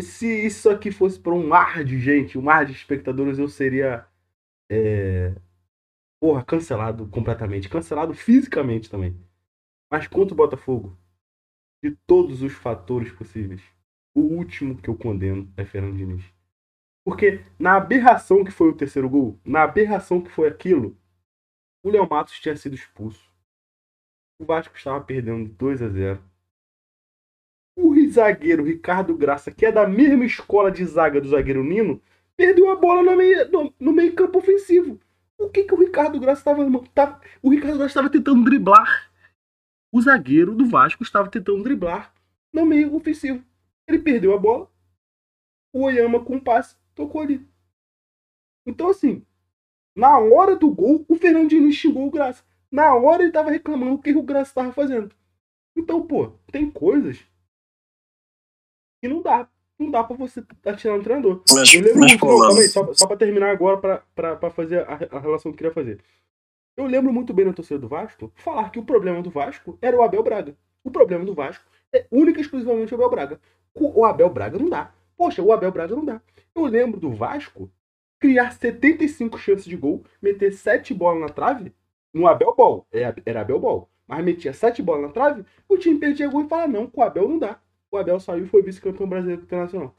Se 0.00 0.26
isso 0.46 0.70
aqui 0.70 0.92
fosse 0.92 1.18
para 1.18 1.32
um 1.34 1.46
mar 1.46 1.82
de 1.84 1.98
gente, 1.98 2.38
um 2.38 2.42
mar 2.42 2.64
de 2.64 2.72
espectadores, 2.72 3.38
eu 3.38 3.48
seria. 3.48 4.06
É, 4.70 5.34
porra, 6.20 6.44
cancelado 6.44 7.08
completamente. 7.08 7.68
Cancelado 7.68 8.14
fisicamente 8.14 8.88
também. 8.88 9.18
Mas 9.90 10.06
contra 10.06 10.32
o 10.32 10.36
Botafogo, 10.36 10.96
de 11.82 11.90
todos 12.06 12.40
os 12.42 12.52
fatores 12.52 13.12
possíveis, 13.12 13.62
o 14.14 14.20
último 14.20 14.76
que 14.76 14.88
eu 14.88 14.96
condeno 14.96 15.52
é 15.56 15.64
Fernando 15.64 15.96
Diniz. 15.96 16.24
Porque 17.04 17.44
na 17.58 17.76
aberração 17.76 18.42
que 18.42 18.50
foi 18.50 18.70
o 18.70 18.76
terceiro 18.76 19.08
gol, 19.08 19.38
na 19.44 19.62
aberração 19.62 20.22
que 20.22 20.30
foi 20.30 20.48
aquilo, 20.48 20.96
o 21.84 21.90
Léo 21.90 22.08
Matos 22.08 22.40
tinha 22.40 22.56
sido 22.56 22.74
expulso. 22.74 23.30
O 24.40 24.46
Vasco 24.46 24.74
estava 24.74 25.04
perdendo 25.04 25.50
2 25.50 25.82
a 25.82 25.88
0. 25.88 26.24
O 27.76 27.94
zagueiro 28.08 28.64
Ricardo 28.64 29.16
Graça, 29.16 29.52
que 29.52 29.66
é 29.66 29.72
da 29.72 29.86
mesma 29.86 30.24
escola 30.24 30.70
de 30.70 30.84
zaga 30.84 31.20
do 31.20 31.28
zagueiro 31.28 31.62
Nino, 31.62 32.00
perdeu 32.36 32.70
a 32.70 32.76
bola 32.76 33.02
no 33.02 33.16
meio, 33.16 33.50
no, 33.50 33.74
no 33.78 33.92
meio 33.92 34.14
campo 34.14 34.38
ofensivo. 34.38 34.98
O 35.38 35.50
que, 35.50 35.64
que 35.64 35.74
o 35.74 35.78
Ricardo 35.78 36.18
Graça 36.18 36.40
estava. 36.40 36.64
Tá, 36.94 37.20
o 37.42 37.50
Ricardo 37.50 37.78
Graça 37.78 37.90
estava 37.90 38.10
tentando 38.10 38.44
driblar. 38.44 39.12
O 39.92 40.00
zagueiro 40.00 40.54
do 40.54 40.66
Vasco 40.66 41.02
estava 41.02 41.28
tentando 41.28 41.62
driblar 41.62 42.14
no 42.52 42.64
meio 42.64 42.94
ofensivo. 42.94 43.44
Ele 43.86 43.98
perdeu 43.98 44.34
a 44.34 44.38
bola. 44.38 44.70
O 45.72 45.84
Oyama 45.84 46.24
com 46.24 46.36
um 46.36 46.40
passe 46.40 46.76
tocou 46.94 47.20
ali. 47.20 47.46
Então, 48.66 48.88
assim, 48.88 49.24
na 49.94 50.18
hora 50.18 50.56
do 50.56 50.70
gol, 50.70 51.04
o 51.08 51.16
Fernando 51.16 51.48
Diniz 51.48 51.76
xingou 51.76 52.06
o 52.06 52.10
Graça. 52.10 52.44
Na 52.70 52.94
hora 52.94 53.22
ele 53.22 53.32
tava 53.32 53.50
reclamando 53.50 53.94
o 53.94 53.98
que 53.98 54.14
o 54.14 54.22
Graça 54.22 54.50
estava 54.50 54.72
fazendo. 54.72 55.14
Então, 55.76 56.06
pô, 56.06 56.32
tem 56.50 56.70
coisas 56.70 57.18
que 59.02 59.08
não 59.08 59.22
dá. 59.22 59.48
Não 59.78 59.90
dá 59.90 60.04
pra 60.04 60.16
você 60.16 60.44
atirar 60.64 60.96
no 60.96 61.02
treinador. 61.02 61.42
Mas, 61.52 61.74
Eu 61.74 61.82
lembro 61.82 62.00
mas 62.00 62.12
muito, 62.12 62.26
não, 62.26 62.38
calma 62.40 62.60
aí, 62.60 62.68
só, 62.68 62.94
só 62.94 63.06
pra 63.06 63.16
terminar 63.16 63.50
agora, 63.50 63.76
pra, 63.76 63.98
pra, 64.14 64.36
pra 64.36 64.50
fazer 64.50 64.88
a, 64.88 65.16
a 65.16 65.18
relação 65.18 65.50
que 65.50 65.56
eu 65.56 65.70
queria 65.70 65.72
fazer. 65.72 66.00
Eu 66.76 66.86
lembro 66.86 67.12
muito 67.12 67.32
bem 67.32 67.44
na 67.44 67.52
torcida 67.52 67.78
do 67.78 67.88
Vasco 67.88 68.32
falar 68.36 68.70
que 68.70 68.78
o 68.78 68.84
problema 68.84 69.22
do 69.22 69.30
Vasco 69.30 69.78
era 69.80 69.96
o 69.96 70.02
Abel 70.02 70.22
Braga. 70.22 70.56
O 70.82 70.90
problema 70.90 71.24
do 71.24 71.34
Vasco 71.34 71.64
é 71.92 72.06
única 72.10 72.38
e 72.38 72.42
exclusivamente 72.42 72.92
o 72.92 72.96
Abel 72.96 73.10
Braga. 73.10 73.40
O 73.74 74.04
Abel 74.04 74.30
Braga 74.30 74.58
não 74.58 74.68
dá. 74.68 74.92
Poxa, 75.16 75.42
o 75.42 75.52
Abel 75.52 75.72
Braga 75.72 75.94
não 75.94 76.04
dá. 76.04 76.20
Eu 76.54 76.64
lembro 76.64 77.00
do 77.00 77.10
Vasco 77.12 77.70
criar 78.18 78.52
75 78.52 79.38
chances 79.38 79.66
de 79.66 79.76
gol, 79.76 80.04
meter 80.22 80.52
7 80.52 80.94
bolas 80.94 81.20
na 81.20 81.28
trave, 81.28 81.74
no 82.12 82.26
Abel 82.26 82.54
Ball. 82.54 82.86
É, 82.90 83.14
Era 83.26 83.42
Abel 83.42 83.60
Ball. 83.60 83.90
Mas 84.06 84.24
metia 84.24 84.52
7 84.52 84.82
bolas 84.82 85.02
na 85.02 85.08
trave, 85.08 85.44
o 85.68 85.76
time 85.76 85.98
perdia 85.98 86.28
gol 86.28 86.44
e 86.44 86.48
falava, 86.48 86.72
não, 86.72 86.86
com 86.86 87.00
o 87.00 87.04
Abel 87.04 87.28
não 87.28 87.38
dá. 87.38 87.60
O 87.90 87.96
Abel 87.96 88.18
saiu 88.20 88.44
e 88.44 88.48
foi 88.48 88.62
vice-campeão 88.62 89.08
brasileiro 89.08 89.42
internacional. 89.42 89.94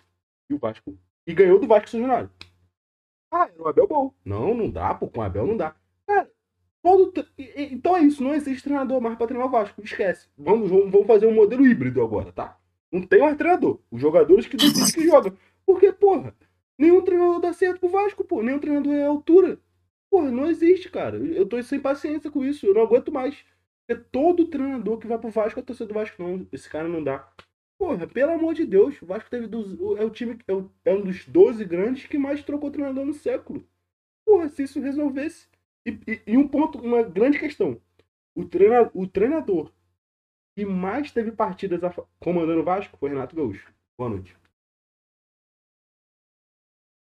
E 0.50 0.54
o 0.54 0.58
Vasco. 0.58 0.98
E 1.28 1.34
ganhou 1.34 1.60
do 1.60 1.68
Vasco 1.68 1.90
São 1.90 2.06
Ah, 2.12 2.30
era 3.32 3.62
o 3.62 3.68
Abel 3.68 3.88
Ball. 3.88 4.16
Não, 4.24 4.54
não 4.54 4.70
dá, 4.70 4.94
pô, 4.94 5.08
com 5.08 5.20
o 5.20 5.24
Abel 5.24 5.48
não 5.48 5.58
dá. 5.58 5.76
Cara, 6.06 6.30
todo. 6.84 7.14
Então 7.38 7.96
é 7.96 8.02
isso, 8.02 8.24
não 8.24 8.34
existe 8.34 8.64
treinador 8.64 9.02
mais 9.02 9.18
pra 9.18 9.28
treinar 9.28 9.48
o 9.48 9.52
Vasco. 9.52 9.82
Esquece. 9.82 10.30
Vamos 10.38 10.70
vamos 10.70 11.08
fazer 11.08 11.26
um 11.26 11.34
modelo 11.34 11.66
híbrido 11.66 12.04
agora, 12.04 12.32
tá? 12.32 12.60
Não 12.92 13.02
tem 13.06 13.20
mais 13.20 13.38
treinador. 13.38 13.80
Os 13.92 14.00
jogadores 14.02 14.48
que 14.48 14.58
decidem 14.58 14.92
que 14.94 15.06
jogam. 15.10 15.36
Porque, 15.66 15.92
porra, 15.92 16.36
nenhum 16.78 17.02
treinador 17.02 17.40
dá 17.40 17.54
certo 17.54 17.80
pro 17.80 17.90
Vasco, 17.90 18.24
pô. 18.24 18.42
Nenhum 18.42 18.60
treinador 18.60 18.94
é 18.94 19.06
altura. 19.06 19.60
Porra, 20.10 20.32
não 20.32 20.46
existe, 20.50 20.90
cara. 20.90 21.18
Eu 21.18 21.46
tô 21.48 21.62
sem 21.64 21.80
paciência 21.80 22.30
com 22.32 22.44
isso. 22.46 22.66
Eu 22.66 22.74
não 22.74 22.82
aguento 22.84 23.12
mais. 23.12 23.44
Porque 23.88 24.04
todo 24.12 24.48
treinador 24.48 24.98
que 24.98 25.08
vai 25.08 25.18
pro 25.18 25.30
Vasco 25.30 25.60
é 25.60 25.64
torcedor 25.64 25.88
do 25.90 25.94
Vasco. 26.00 26.22
Não, 26.24 26.48
esse 26.52 26.70
cara 26.70 26.88
não 26.88 27.04
dá. 27.04 27.28
Porra, 27.78 28.08
pelo 28.08 28.32
amor 28.32 28.54
de 28.54 28.66
Deus, 28.66 29.02
o 29.02 29.06
Vasco 29.06 29.30
teve 29.30 29.48
dos, 29.48 29.74
é 30.00 30.06
o 30.06 30.10
time 30.10 30.38
é, 30.48 30.54
o- 30.54 30.72
é 30.86 30.94
um 30.94 31.02
dos 31.02 31.26
12 31.26 31.66
grandes 31.66 32.06
que 32.06 32.18
mais 32.18 32.42
trocou 32.42 32.72
treinador 32.72 33.06
no 33.06 33.14
século. 33.14 33.68
Porra, 34.26 34.48
se 34.48 34.64
isso 34.64 34.80
resolvesse. 34.80 35.48
E, 35.86 35.92
e- 36.08 36.22
e 36.28 36.38
um 36.38 36.48
ponto, 36.48 36.80
uma 36.80 37.04
grande 37.04 37.38
questão. 37.38 37.80
O, 38.34 38.46
treina, 38.46 38.90
o 38.94 39.06
treinador 39.06 39.72
que 40.56 40.66
mais 40.66 41.12
teve 41.12 41.32
partidas 41.32 41.84
a 41.84 41.94
comandando 42.20 42.62
o 42.62 42.64
Vasco 42.64 42.98
foi 42.98 43.10
Renato 43.10 43.36
Gaúcho. 43.36 43.68
Boa 43.98 44.10
noite. 44.10 44.36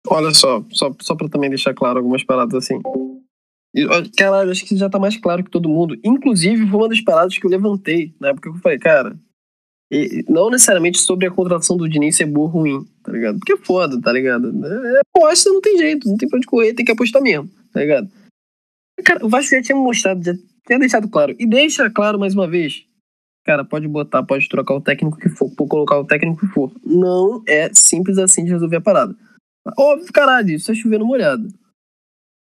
olha 0.07 0.33
só, 0.33 0.63
só, 0.71 0.93
só 1.01 1.15
pra 1.15 1.29
também 1.29 1.49
deixar 1.49 1.73
claro 1.73 1.99
algumas 1.99 2.23
paradas 2.23 2.55
assim. 2.55 2.81
Caralho, 4.17 4.51
acho 4.51 4.65
que 4.65 4.75
já 4.75 4.89
tá 4.89 4.97
mais 4.97 5.17
claro 5.17 5.43
que 5.43 5.51
todo 5.51 5.69
mundo. 5.69 5.97
Inclusive, 6.03 6.67
foi 6.67 6.79
uma 6.79 6.89
das 6.89 7.01
paradas 7.01 7.37
que 7.37 7.45
eu 7.45 7.51
levantei 7.51 8.13
na 8.19 8.29
época 8.29 8.49
que 8.49 8.57
eu 8.57 8.61
falei, 8.61 8.79
cara, 8.79 9.17
E 9.89 10.25
não 10.29 10.49
necessariamente 10.49 10.99
sobre 10.99 11.27
a 11.27 11.31
contratação 11.31 11.75
do 11.75 11.87
Diniz 11.87 12.15
ser 12.15 12.25
boa 12.25 12.47
ou 12.47 12.53
ruim, 12.53 12.85
tá 13.03 13.11
ligado? 13.11 13.37
Porque 13.39 13.53
é 13.53 13.57
foda, 13.57 13.99
tá 14.01 14.11
ligado? 14.11 14.49
É, 14.65 15.01
aposta 15.15 15.49
não 15.49 15.61
tem 15.61 15.77
jeito, 15.77 16.07
não 16.07 16.17
tem 16.17 16.27
pra 16.27 16.37
onde 16.37 16.47
correr, 16.47 16.73
tem 16.73 16.85
que 16.85 16.91
apostar 16.91 17.21
mesmo, 17.21 17.49
tá 17.73 17.81
ligado? 17.81 18.09
Cara, 19.03 19.25
o 19.25 19.29
Vasco 19.29 19.55
já 19.55 19.61
tinha 19.61 19.77
mostrado, 19.77 20.23
já 20.23 20.33
tinha 20.65 20.79
deixado 20.79 21.09
claro. 21.09 21.35
E 21.39 21.45
deixa 21.45 21.89
claro 21.89 22.19
mais 22.19 22.33
uma 22.33 22.47
vez. 22.47 22.85
Cara, 23.43 23.65
pode 23.65 23.87
botar, 23.87 24.23
pode 24.23 24.47
trocar 24.47 24.75
o 24.75 24.81
técnico 24.81 25.17
que 25.17 25.29
for, 25.29 25.49
pode 25.55 25.69
colocar 25.69 25.99
o 25.99 26.05
técnico 26.05 26.41
que 26.41 26.53
for. 26.53 26.71
Não 26.85 27.43
é 27.47 27.73
simples 27.73 28.17
assim 28.17 28.43
de 28.43 28.51
resolver 28.51 28.77
a 28.77 28.81
parada. 28.81 29.15
Óbvio, 29.77 30.11
caralho, 30.13 30.51
isso 30.51 30.71
é 30.71 30.75
chovendo 30.75 31.05
molhado. 31.05 31.47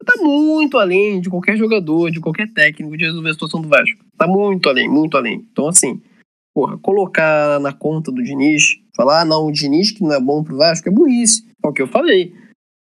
Tá 0.04 0.14
muito 0.22 0.78
além 0.78 1.20
de 1.20 1.28
qualquer 1.28 1.56
jogador, 1.56 2.10
de 2.10 2.20
qualquer 2.20 2.52
técnico 2.52 2.96
de 2.96 3.04
resolver 3.04 3.30
a 3.30 3.32
situação 3.32 3.60
do 3.60 3.68
Vasco. 3.68 4.04
Tá 4.16 4.26
muito 4.26 4.68
além, 4.68 4.88
muito 4.88 5.16
além. 5.16 5.46
Então, 5.50 5.68
assim, 5.68 6.00
porra, 6.54 6.78
colocar 6.78 7.60
na 7.60 7.72
conta 7.72 8.10
do 8.10 8.22
Diniz, 8.22 8.78
falar, 8.96 9.22
ah, 9.22 9.24
não, 9.24 9.46
o 9.46 9.52
Diniz 9.52 9.90
que 9.90 10.02
não 10.02 10.12
é 10.12 10.20
bom 10.20 10.42
pro 10.42 10.56
Vasco 10.56 10.88
é 10.88 10.92
burrice. 10.92 11.46
É 11.62 11.68
o 11.68 11.72
que 11.72 11.82
eu 11.82 11.88
falei. 11.88 12.32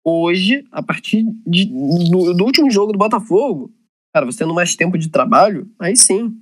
Hoje, 0.04 0.66
a 0.72 0.84
partir 0.84 1.24
de, 1.47 1.66
do, 1.66 2.34
do 2.34 2.43
último 2.43 2.70
jogo 2.70 2.91
do 2.91 2.99
Botafogo, 2.99 3.72
cara, 4.14 4.26
você 4.26 4.39
tendo 4.39 4.54
mais 4.54 4.76
tempo 4.76 4.97
de 4.97 5.10
trabalho, 5.10 5.70
aí 5.80 5.95
sim, 5.95 6.36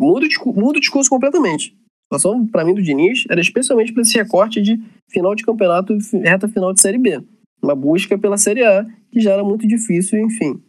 muda 0.00 0.26
o, 0.26 0.52
muda 0.52 0.78
o 0.78 0.80
discurso 0.80 1.10
completamente. 1.10 1.76
A 2.10 2.16
situação, 2.16 2.46
para 2.46 2.64
mim, 2.64 2.74
do 2.74 2.82
Diniz 2.82 3.24
era 3.28 3.40
especialmente 3.40 3.92
para 3.92 4.02
esse 4.02 4.16
recorte 4.16 4.60
de 4.60 4.80
final 5.10 5.34
de 5.34 5.44
campeonato, 5.44 5.96
reta 6.22 6.48
final 6.48 6.72
de 6.72 6.80
Série 6.80 6.98
B. 6.98 7.22
Uma 7.62 7.76
busca 7.76 8.18
pela 8.18 8.38
Série 8.38 8.64
A, 8.64 8.86
que 9.12 9.20
já 9.20 9.32
era 9.32 9.44
muito 9.44 9.68
difícil, 9.68 10.18
enfim. 10.18 10.60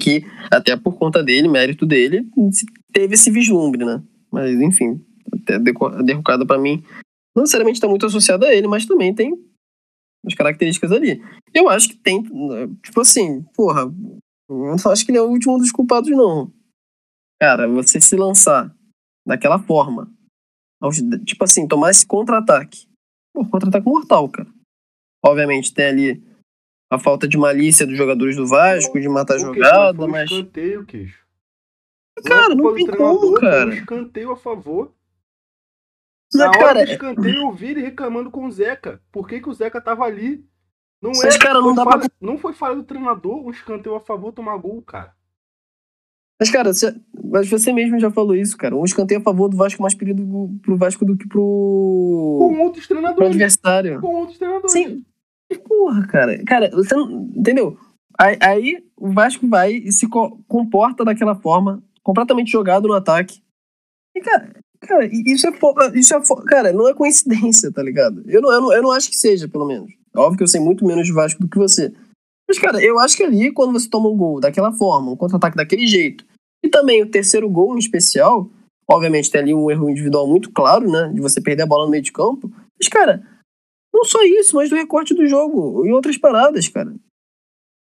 Que, 0.00 0.24
até 0.50 0.76
por 0.76 0.98
conta 0.98 1.22
dele, 1.22 1.48
mérito 1.48 1.86
dele, 1.86 2.26
teve 2.92 3.14
esse 3.14 3.30
vislumbre, 3.30 3.84
né? 3.84 4.02
Mas, 4.30 4.60
enfim, 4.60 5.00
até 5.32 5.54
a 5.54 6.02
derrocada 6.02 6.44
para 6.44 6.60
mim, 6.60 6.82
não 7.34 7.42
necessariamente 7.44 7.76
está 7.76 7.88
muito 7.88 8.04
associada 8.04 8.46
a 8.46 8.54
ele, 8.54 8.66
mas 8.66 8.84
também 8.84 9.14
tem 9.14 9.32
as 10.26 10.34
características 10.34 10.92
ali. 10.92 11.22
Eu 11.54 11.70
acho 11.70 11.88
que 11.88 11.96
tem, 11.96 12.22
tipo 12.82 13.00
assim, 13.00 13.42
porra, 13.54 13.82
eu 14.50 14.56
não 14.56 14.92
acho 14.92 15.06
que 15.06 15.10
ele 15.10 15.18
é 15.18 15.22
o 15.22 15.30
último 15.30 15.56
dos 15.56 15.72
culpados, 15.72 16.10
não. 16.10 16.52
Cara, 17.40 17.68
você 17.68 18.00
se 18.00 18.16
lançar 18.16 18.74
daquela 19.26 19.58
forma, 19.58 20.10
tipo 21.24 21.44
assim, 21.44 21.68
tomar 21.68 21.90
esse 21.90 22.06
contra-ataque. 22.06 22.88
Pô, 23.32 23.46
contra-ataque 23.46 23.86
mortal, 23.86 24.28
cara. 24.28 24.48
Obviamente 25.24 25.72
tem 25.72 25.86
ali 25.86 26.28
a 26.90 26.98
falta 26.98 27.28
de 27.28 27.36
malícia 27.36 27.86
dos 27.86 27.96
jogadores 27.96 28.36
do 28.36 28.46
Vasco, 28.46 29.00
de 29.00 29.08
matar 29.08 29.34
a 29.34 29.38
jogada, 29.38 30.06
mas. 30.06 30.10
mas... 30.10 30.30
escanteio, 30.30 30.86
queijo. 30.86 31.26
Cara, 32.24 32.54
não, 32.54 32.74
tem 32.74 32.86
como, 32.86 33.34
cara. 33.34 33.66
Um 33.66 33.72
escanteio 33.72 34.32
a 34.32 34.36
favor. 34.36 34.92
Na 36.34 36.48
hora 36.48 36.58
cara, 36.58 36.84
do 36.84 36.90
escanteio 36.90 37.36
eu 37.36 37.52
vi 37.52 37.68
ele 37.68 37.80
reclamando 37.80 38.30
com 38.30 38.46
o 38.46 38.50
Zeca. 38.50 39.00
Por 39.10 39.26
que, 39.28 39.40
que 39.40 39.48
o 39.48 39.54
Zeca 39.54 39.80
tava 39.80 40.04
ali? 40.04 40.44
Não, 41.00 41.12
mas, 41.12 41.36
é, 41.36 41.38
cara, 41.38 41.60
não, 41.60 41.74
dá 41.74 41.84
falha, 41.84 42.00
pra... 42.00 42.10
não 42.20 42.36
foi 42.36 42.52
falha 42.52 42.74
do 42.74 42.82
treinador, 42.82 43.46
um 43.46 43.50
escanteio 43.50 43.94
a 43.94 44.00
favor 44.00 44.32
tomar 44.32 44.56
gol, 44.58 44.82
cara. 44.82 45.14
Mas, 46.40 46.50
cara, 46.50 46.72
você, 46.72 46.94
mas 47.24 47.48
você 47.48 47.72
mesmo 47.72 47.98
já 47.98 48.10
falou 48.10 48.34
isso, 48.34 48.56
cara. 48.56 48.76
Um 48.76 48.84
escanteio 48.84 49.20
a 49.20 49.24
favor 49.24 49.48
do 49.48 49.56
Vasco 49.56 49.80
é 49.80 49.82
mais 49.82 49.94
perigo 49.94 50.56
pro 50.62 50.76
Vasco 50.76 51.04
do 51.04 51.16
que 51.16 51.26
pro. 51.26 51.40
Com 52.38 52.60
outros 52.60 52.86
treinadores. 52.86 53.16
Pro 53.16 53.26
adversário. 53.26 54.00
Com 54.00 54.14
outros 54.14 54.38
treinadores. 54.38 54.72
Sim. 54.72 55.04
Porra, 55.66 56.06
cara. 56.06 56.44
Cara, 56.44 56.70
você 56.70 56.94
não. 56.94 57.28
Entendeu? 57.34 57.76
Aí, 58.16 58.36
aí 58.40 58.84
o 58.96 59.10
Vasco 59.10 59.48
vai 59.48 59.72
e 59.72 59.90
se 59.90 60.08
co 60.08 60.38
comporta 60.46 61.04
daquela 61.04 61.34
forma, 61.34 61.82
completamente 62.02 62.52
jogado 62.52 62.86
no 62.86 62.94
ataque. 62.94 63.42
E, 64.14 64.20
cara, 64.20 64.52
cara 64.80 65.06
isso 65.06 65.46
é. 65.46 65.98
Isso 65.98 66.14
é 66.14 66.20
cara, 66.46 66.72
não 66.72 66.88
é 66.88 66.94
coincidência, 66.94 67.72
tá 67.72 67.82
ligado? 67.82 68.22
Eu 68.26 68.40
não, 68.40 68.52
eu, 68.52 68.60
não, 68.60 68.72
eu 68.72 68.82
não 68.82 68.92
acho 68.92 69.10
que 69.10 69.16
seja, 69.16 69.48
pelo 69.48 69.66
menos. 69.66 69.90
Óbvio 70.16 70.38
que 70.38 70.44
eu 70.44 70.48
sei 70.48 70.60
muito 70.60 70.84
menos 70.84 71.06
de 71.06 71.12
Vasco 71.12 71.40
do 71.40 71.48
que 71.48 71.58
você. 71.58 71.92
Mas, 72.48 72.58
cara, 72.58 72.82
eu 72.82 72.98
acho 72.98 73.16
que 73.16 73.22
ali, 73.22 73.52
quando 73.52 73.72
você 73.72 73.88
toma 73.88 74.08
um 74.08 74.16
gol 74.16 74.40
daquela 74.40 74.72
forma, 74.72 75.12
um 75.12 75.16
contra-ataque 75.16 75.56
daquele 75.56 75.86
jeito, 75.86 76.24
e 76.62 76.68
também 76.68 77.02
o 77.02 77.10
terceiro 77.10 77.48
gol 77.48 77.74
em 77.74 77.78
especial, 77.78 78.50
obviamente 78.88 79.30
tem 79.30 79.40
ali 79.40 79.54
um 79.54 79.70
erro 79.70 79.90
individual 79.90 80.26
muito 80.26 80.50
claro, 80.50 80.90
né? 80.90 81.10
De 81.12 81.20
você 81.20 81.40
perder 81.40 81.62
a 81.62 81.66
bola 81.66 81.84
no 81.84 81.90
meio 81.90 82.02
de 82.02 82.12
campo. 82.12 82.50
Mas, 82.78 82.88
cara, 82.88 83.22
não 83.92 84.04
só 84.04 84.22
isso, 84.22 84.56
mas 84.56 84.70
do 84.70 84.76
recorte 84.76 85.14
do 85.14 85.26
jogo 85.26 85.84
e 85.86 85.92
outras 85.92 86.16
paradas, 86.16 86.68
cara. 86.68 86.94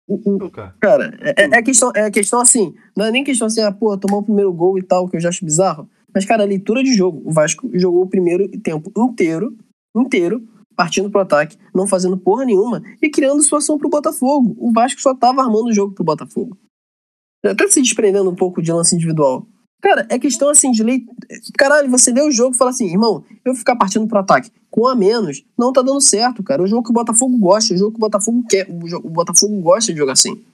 O, 0.08 0.46
o, 0.46 0.52
cara, 0.80 1.18
é, 1.20 1.44
é, 1.44 1.58
é, 1.58 1.64
questão, 1.64 1.92
é 1.96 2.12
questão 2.12 2.40
assim, 2.40 2.76
não 2.96 3.06
é 3.06 3.12
nem 3.12 3.24
questão 3.24 3.48
assim, 3.48 3.62
ah, 3.62 3.72
pô, 3.72 3.98
tomar 3.98 4.18
o 4.18 4.24
primeiro 4.24 4.54
gol 4.54 4.78
e 4.78 4.84
tal, 4.84 5.10
que 5.10 5.18
eu 5.18 5.22
já 5.22 5.30
acho 5.30 5.44
bizarro. 5.44 5.90
Mas, 6.14 6.26
cara, 6.26 6.44
a 6.44 6.48
leitura 6.48 6.84
de 6.84 6.94
jogo. 6.94 7.22
O 7.26 7.34
Vasco 7.34 7.70
jogou 7.74 8.04
o 8.04 8.10
primeiro 8.10 8.48
tempo 8.62 8.92
inteiro, 8.96 9.58
inteiro, 9.96 10.48
partindo 10.76 11.10
pro 11.10 11.22
ataque, 11.22 11.58
não 11.74 11.88
fazendo 11.88 12.18
porra 12.18 12.46
nenhuma 12.46 12.82
e 13.02 13.10
criando 13.10 13.42
situação 13.42 13.78
pro 13.78 13.90
Botafogo. 13.90 14.56
O 14.58 14.72
Vasco 14.72 15.02
só 15.02 15.14
tava 15.16 15.42
armando 15.42 15.68
o 15.68 15.74
jogo 15.74 15.94
pro 15.94 16.04
Botafogo. 16.04 16.58
Até 17.52 17.68
se 17.68 17.82
desprendendo 17.82 18.30
um 18.30 18.36
pouco 18.36 18.62
de 18.62 18.72
lance 18.72 18.96
individual. 18.96 19.46
Cara, 19.82 20.08
é 20.10 20.18
questão 20.18 20.50
assim 20.50 20.72
de 20.72 20.84
lei. 20.84 21.06
Caralho, 21.58 21.90
você 21.90 22.12
lê 22.12 22.22
o 22.22 22.32
jogo 22.32 22.56
e 22.56 22.58
fala 22.58 22.72
assim, 22.72 22.88
irmão, 22.88 23.24
eu 23.46 23.54
vou 23.54 23.56
ficar 23.56 23.76
partindo 23.76 24.08
pro 24.08 24.20
ataque 24.20 24.52
com 24.76 24.88
a 24.88 24.96
menos, 24.96 25.46
não 25.58 25.72
tá 25.72 25.82
dando 25.82 26.02
certo, 26.02 26.44
cara. 26.44 26.62
O 26.62 26.68
jogo 26.68 26.84
que 26.84 26.90
o 26.90 26.94
Botafogo 26.94 27.38
gosta, 27.38 27.74
o 27.74 27.78
jogo 27.78 27.92
que 27.92 27.98
o 27.98 28.00
Botafogo 28.00 28.44
quer. 28.50 28.68
O 28.70 29.10
Botafogo 29.10 29.62
gosta 29.62 29.94
de 29.94 29.98
jogar 29.98 30.14
assim. 30.14 30.46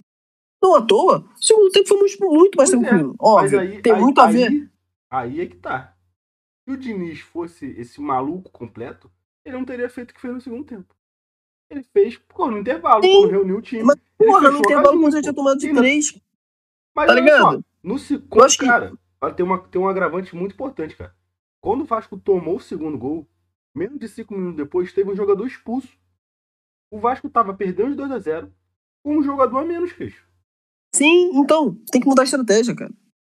Não 0.61 0.75
à 0.75 0.81
toa, 0.81 1.25
o 1.39 1.43
segundo 1.43 1.71
tempo 1.71 1.87
foi 1.87 1.97
muito 1.97 2.55
mais 2.55 2.69
pois 2.69 2.73
é, 2.73 2.87
tranquilo. 2.87 3.13
É, 3.13 3.15
Óbvio, 3.19 3.59
aí, 3.59 3.81
tem 3.81 3.93
aí, 3.93 3.99
muito 3.99 4.21
a 4.21 4.27
ver. 4.27 4.47
Aí, 4.47 4.69
aí 5.09 5.41
é 5.41 5.45
que 5.47 5.55
tá. 5.55 5.95
Se 6.63 6.71
o 6.71 6.77
Diniz 6.77 7.19
fosse 7.21 7.65
esse 7.79 7.99
maluco 7.99 8.51
completo, 8.51 9.09
ele 9.43 9.57
não 9.57 9.65
teria 9.65 9.89
feito 9.89 10.11
o 10.11 10.13
que 10.13 10.21
fez 10.21 10.33
no 10.35 10.41
segundo 10.41 10.65
tempo. 10.65 10.93
Ele 11.71 11.83
fez, 11.91 12.19
pô, 12.29 12.51
no 12.51 12.59
intervalo, 12.59 13.01
Sim, 13.01 13.21
quando 13.21 13.31
reuniu 13.31 13.57
o 13.57 13.61
time. 13.61 13.81
Mas, 13.81 13.97
porra, 14.17 14.51
no 14.51 14.59
intervalo 14.59 14.99
quando 14.99 15.13
já 15.13 15.21
tinha 15.21 15.33
tomado 15.33 15.57
de 15.57 15.73
três. 15.73 16.21
Mas 16.95 17.07
tá 17.07 17.13
ligado? 17.13 17.41
Só, 17.41 17.61
no 17.83 17.97
segundo, 17.97 18.57
cara, 18.57 18.91
que... 18.91 19.33
tem, 19.33 19.45
uma, 19.45 19.59
tem 19.59 19.81
um 19.81 19.87
agravante 19.87 20.35
muito 20.35 20.53
importante, 20.53 20.95
cara. 20.95 21.15
Quando 21.61 21.81
o 21.81 21.85
Vasco 21.85 22.17
tomou 22.17 22.57
o 22.57 22.61
segundo 22.61 22.97
gol, 22.97 23.27
menos 23.73 23.99
de 23.99 24.07
cinco 24.07 24.33
minutos 24.33 24.57
depois, 24.57 24.93
teve 24.93 25.09
um 25.09 25.15
jogador 25.15 25.45
expulso. 25.45 25.89
O 26.91 26.99
Vasco 26.99 27.29
tava 27.29 27.53
perdendo 27.53 27.91
de 27.91 27.95
2 27.95 28.11
a 28.11 28.19
0 28.19 28.53
com 29.03 29.17
um 29.17 29.23
jogador 29.23 29.59
a 29.59 29.65
menos, 29.65 29.93
queixo. 29.93 30.25
Sim, 30.93 31.31
então, 31.35 31.77
tem 31.91 32.01
que 32.01 32.07
mudar 32.07 32.23
a 32.23 32.25
estratégia, 32.25 32.75
cara. 32.75 32.91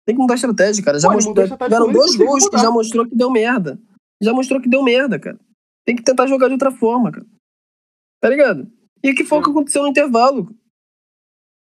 Tem 0.05 0.15
que 0.15 0.21
mudar 0.21 0.35
a 0.35 0.37
estratégia, 0.37 0.85
cara. 0.85 0.99
Já 0.99 1.09
Pô, 1.09 1.15
mostrou, 1.15 1.35
tiveram 1.35 1.93
dois 1.93 2.17
gols 2.17 2.49
que 2.49 2.59
já 2.59 2.71
mostrou 2.71 3.09
que 3.09 3.17
deu 3.17 3.31
merda. 3.31 3.81
Já 4.21 4.33
mostrou 4.33 4.61
que 4.61 4.69
deu 4.69 4.83
merda, 4.83 5.19
cara. 5.19 5.39
Tem 5.85 5.95
que 5.95 6.03
tentar 6.03 6.27
jogar 6.27 6.49
de 6.49 6.55
outra 6.55 6.73
forma, 6.73 7.13
cara. 7.13 7.27
Tá 8.21 8.29
ligado? 8.29 8.71
E 9.03 9.11
o 9.11 9.15
que 9.15 9.25
foi 9.25 9.39
o 9.39 9.43
que 9.43 9.51
aconteceu 9.51 9.83
no 9.83 9.89
intervalo? 9.89 10.55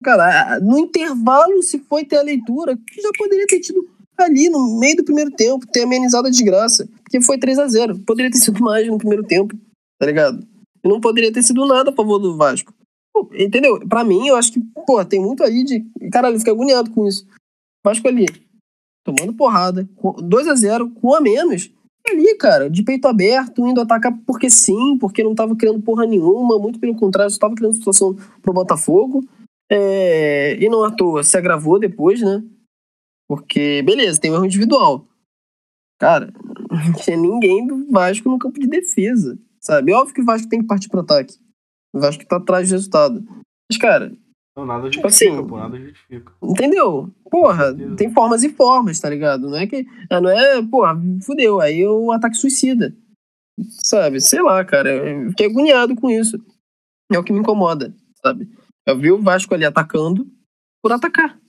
Cara, 0.03 0.59
no 0.59 0.77
intervalo, 0.77 1.63
se 1.63 1.79
foi 1.79 2.03
ter 2.05 2.17
a 2.17 2.21
leitura, 2.21 2.77
que 2.77 3.01
já 3.01 3.09
poderia 3.17 3.47
ter 3.47 3.59
tido 3.59 3.87
ali 4.17 4.49
no 4.49 4.79
meio 4.79 4.97
do 4.97 5.03
primeiro 5.03 5.31
tempo, 5.31 5.65
ter 5.65 5.83
amenizado 5.83 6.27
a 6.27 6.31
desgraça. 6.31 6.87
Porque 7.03 7.21
foi 7.21 7.37
3 7.37 7.59
a 7.59 7.67
0 7.67 7.99
Poderia 7.99 8.31
ter 8.31 8.37
sido 8.37 8.61
mais 8.61 8.87
no 8.87 8.97
primeiro 8.97 9.23
tempo, 9.23 9.55
tá 9.99 10.05
ligado? 10.05 10.45
E 10.83 10.87
não 10.87 10.99
poderia 10.99 11.31
ter 11.31 11.41
sido 11.41 11.65
nada 11.65 11.89
a 11.89 11.93
favor 11.93 12.19
do 12.19 12.37
Vasco. 12.37 12.73
Pô, 13.13 13.29
entendeu? 13.33 13.79
Pra 13.87 14.03
mim, 14.03 14.27
eu 14.27 14.35
acho 14.35 14.51
que, 14.51 14.59
pô, 14.85 15.03
tem 15.05 15.21
muito 15.21 15.43
aí 15.43 15.63
de. 15.63 15.85
Caralho, 16.11 16.35
eu 16.35 16.39
fiquei 16.39 16.53
agoniado 16.53 16.91
com 16.91 17.07
isso. 17.07 17.25
Vasco 17.83 18.07
ali, 18.07 18.25
tomando 19.03 19.33
porrada, 19.33 19.87
2 20.21 20.47
a 20.47 20.55
0 20.55 20.89
com 20.89 21.15
a 21.15 21.21
menos 21.21 21.71
ali, 22.05 22.35
cara, 22.35 22.69
de 22.69 22.83
peito 22.83 23.07
aberto, 23.07 23.65
indo 23.65 23.79
atacar 23.79 24.17
porque 24.25 24.49
sim, 24.49 24.97
porque 24.97 25.23
não 25.23 25.33
tava 25.33 25.55
criando 25.55 25.81
porra 25.81 26.05
nenhuma, 26.05 26.59
muito 26.59 26.79
pelo 26.79 26.95
contrário, 26.95 27.31
só 27.31 27.39
tava 27.39 27.55
criando 27.55 27.75
situação 27.75 28.15
pro 28.41 28.53
Botafogo. 28.53 29.23
É, 29.73 30.55
e 30.63 30.69
não 30.69 30.83
à 30.83 30.91
toa, 30.91 31.23
se 31.23 31.35
agravou 31.35 31.79
depois, 31.79 32.21
né? 32.21 32.43
Porque, 33.27 33.81
beleza, 33.81 34.21
tem 34.21 34.29
um 34.31 34.35
erro 34.35 34.45
individual. 34.45 35.07
Cara, 35.99 36.31
não 36.69 36.93
tinha 36.93 37.17
ninguém 37.17 37.65
do 37.65 37.89
Vasco 37.89 38.29
no 38.29 38.37
campo 38.37 38.59
de 38.59 38.67
defesa, 38.67 39.39
sabe? 39.59 39.91
Óbvio 39.91 40.13
que 40.13 40.21
o 40.21 40.25
Vasco 40.25 40.47
tem 40.47 40.61
que 40.61 40.67
partir 40.67 40.89
pro 40.89 40.99
ataque. 40.99 41.35
O 41.93 41.99
Vasco 41.99 42.25
tá 42.25 42.37
atrás 42.37 42.69
do 42.69 42.73
resultado. 42.73 43.25
Mas, 43.69 43.79
cara, 43.79 44.11
não, 44.55 44.65
nada 44.65 44.87
tipo 44.89 45.07
justifica, 45.07 45.39
assim, 45.39 45.47
pô, 45.47 45.57
nada 45.57 45.79
justifica. 45.79 46.33
Entendeu? 46.43 47.11
Porra, 47.31 47.73
tem 47.97 48.13
formas 48.13 48.43
e 48.43 48.49
formas, 48.49 48.99
tá 48.99 49.09
ligado? 49.09 49.49
Não 49.49 49.57
é 49.57 49.65
que. 49.65 49.87
Ah, 50.09 50.21
não 50.21 50.29
é, 50.29 50.61
porra, 50.61 50.95
fudeu. 51.25 51.59
Aí 51.59 51.81
é 51.81 51.89
um 51.89 52.11
ataque 52.11 52.35
suicida. 52.35 52.95
Sabe? 53.83 54.21
Sei 54.21 54.41
lá, 54.41 54.63
cara. 54.63 54.91
Eu 54.91 55.29
fiquei 55.29 55.47
agoniado 55.47 55.95
com 55.95 56.09
isso. 56.09 56.37
É 57.11 57.17
o 57.17 57.23
que 57.23 57.33
me 57.33 57.39
incomoda, 57.39 57.95
sabe? 58.23 58.47
Eu 58.85 58.97
vi 58.97 59.11
o 59.11 59.21
Vasco 59.21 59.53
ali 59.53 59.65
atacando 59.65 60.27
por 60.81 60.91
atacar. 60.91 61.39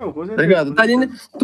Não, 0.00 0.12
tá 0.12 0.42
ligado? 0.42 0.74
Tá 0.74 0.82
ali, 0.82 0.94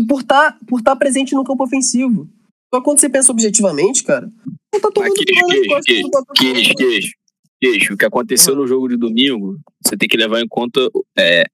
por 0.09 0.21
estar 0.21 0.53
tá, 0.53 0.59
por 0.67 0.83
tá 0.83 0.97
presente 0.97 1.35
no 1.35 1.45
campo 1.45 1.63
ofensivo. 1.63 2.29
Só 2.75 2.83
quando 2.83 2.99
você 2.99 3.09
pensa 3.09 3.31
objetivamente, 3.33 4.03
cara, 4.03 4.31
não 4.73 4.81
tá 4.81 4.91
tomando 4.93 5.15
queijo, 5.15 5.47
queijo, 5.47 6.11
queijo, 6.35 6.75
queijo, 6.77 7.13
queijo. 7.61 7.95
O 7.95 7.97
que 7.97 8.05
aconteceu 8.05 8.55
ah. 8.55 8.57
no 8.57 8.67
jogo 8.67 8.89
de 8.89 8.97
domingo, 8.97 9.59
você 9.83 9.97
tem 9.97 10.09
que 10.09 10.17
levar 10.17 10.41
em 10.41 10.49
conta 10.49 10.81
é, 11.17 11.45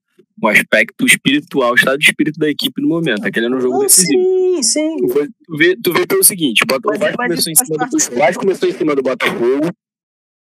o 0.41 0.47
aspecto 0.47 1.05
espiritual, 1.05 1.71
o 1.71 1.75
estado 1.75 1.97
de 1.97 2.05
espírito 2.05 2.39
da 2.39 2.49
equipe 2.49 2.81
no 2.81 2.89
momento. 2.89 3.25
Aquele 3.25 3.45
era 3.45 3.55
um 3.55 3.61
jogo 3.61 3.75
Não, 3.75 3.81
decisivo. 3.83 4.21
sim, 4.21 4.63
sim. 4.63 4.97
Tu 4.97 5.57
vê- 5.57 5.77
Tu 5.81 5.93
vê, 5.93 6.05
pelo 6.05 6.23
seguinte, 6.23 6.63
o 6.63 6.67
Vasco 6.67 6.89
mas 6.99 7.15
começou 7.15 7.51
em 7.51 7.55
cima 7.55 7.87
do, 7.87 8.19
Vasco 8.19 8.41
começou 8.41 8.69
em 8.69 8.73
cima 8.73 8.95
do 8.95 9.03
Botafogo. 9.03 9.69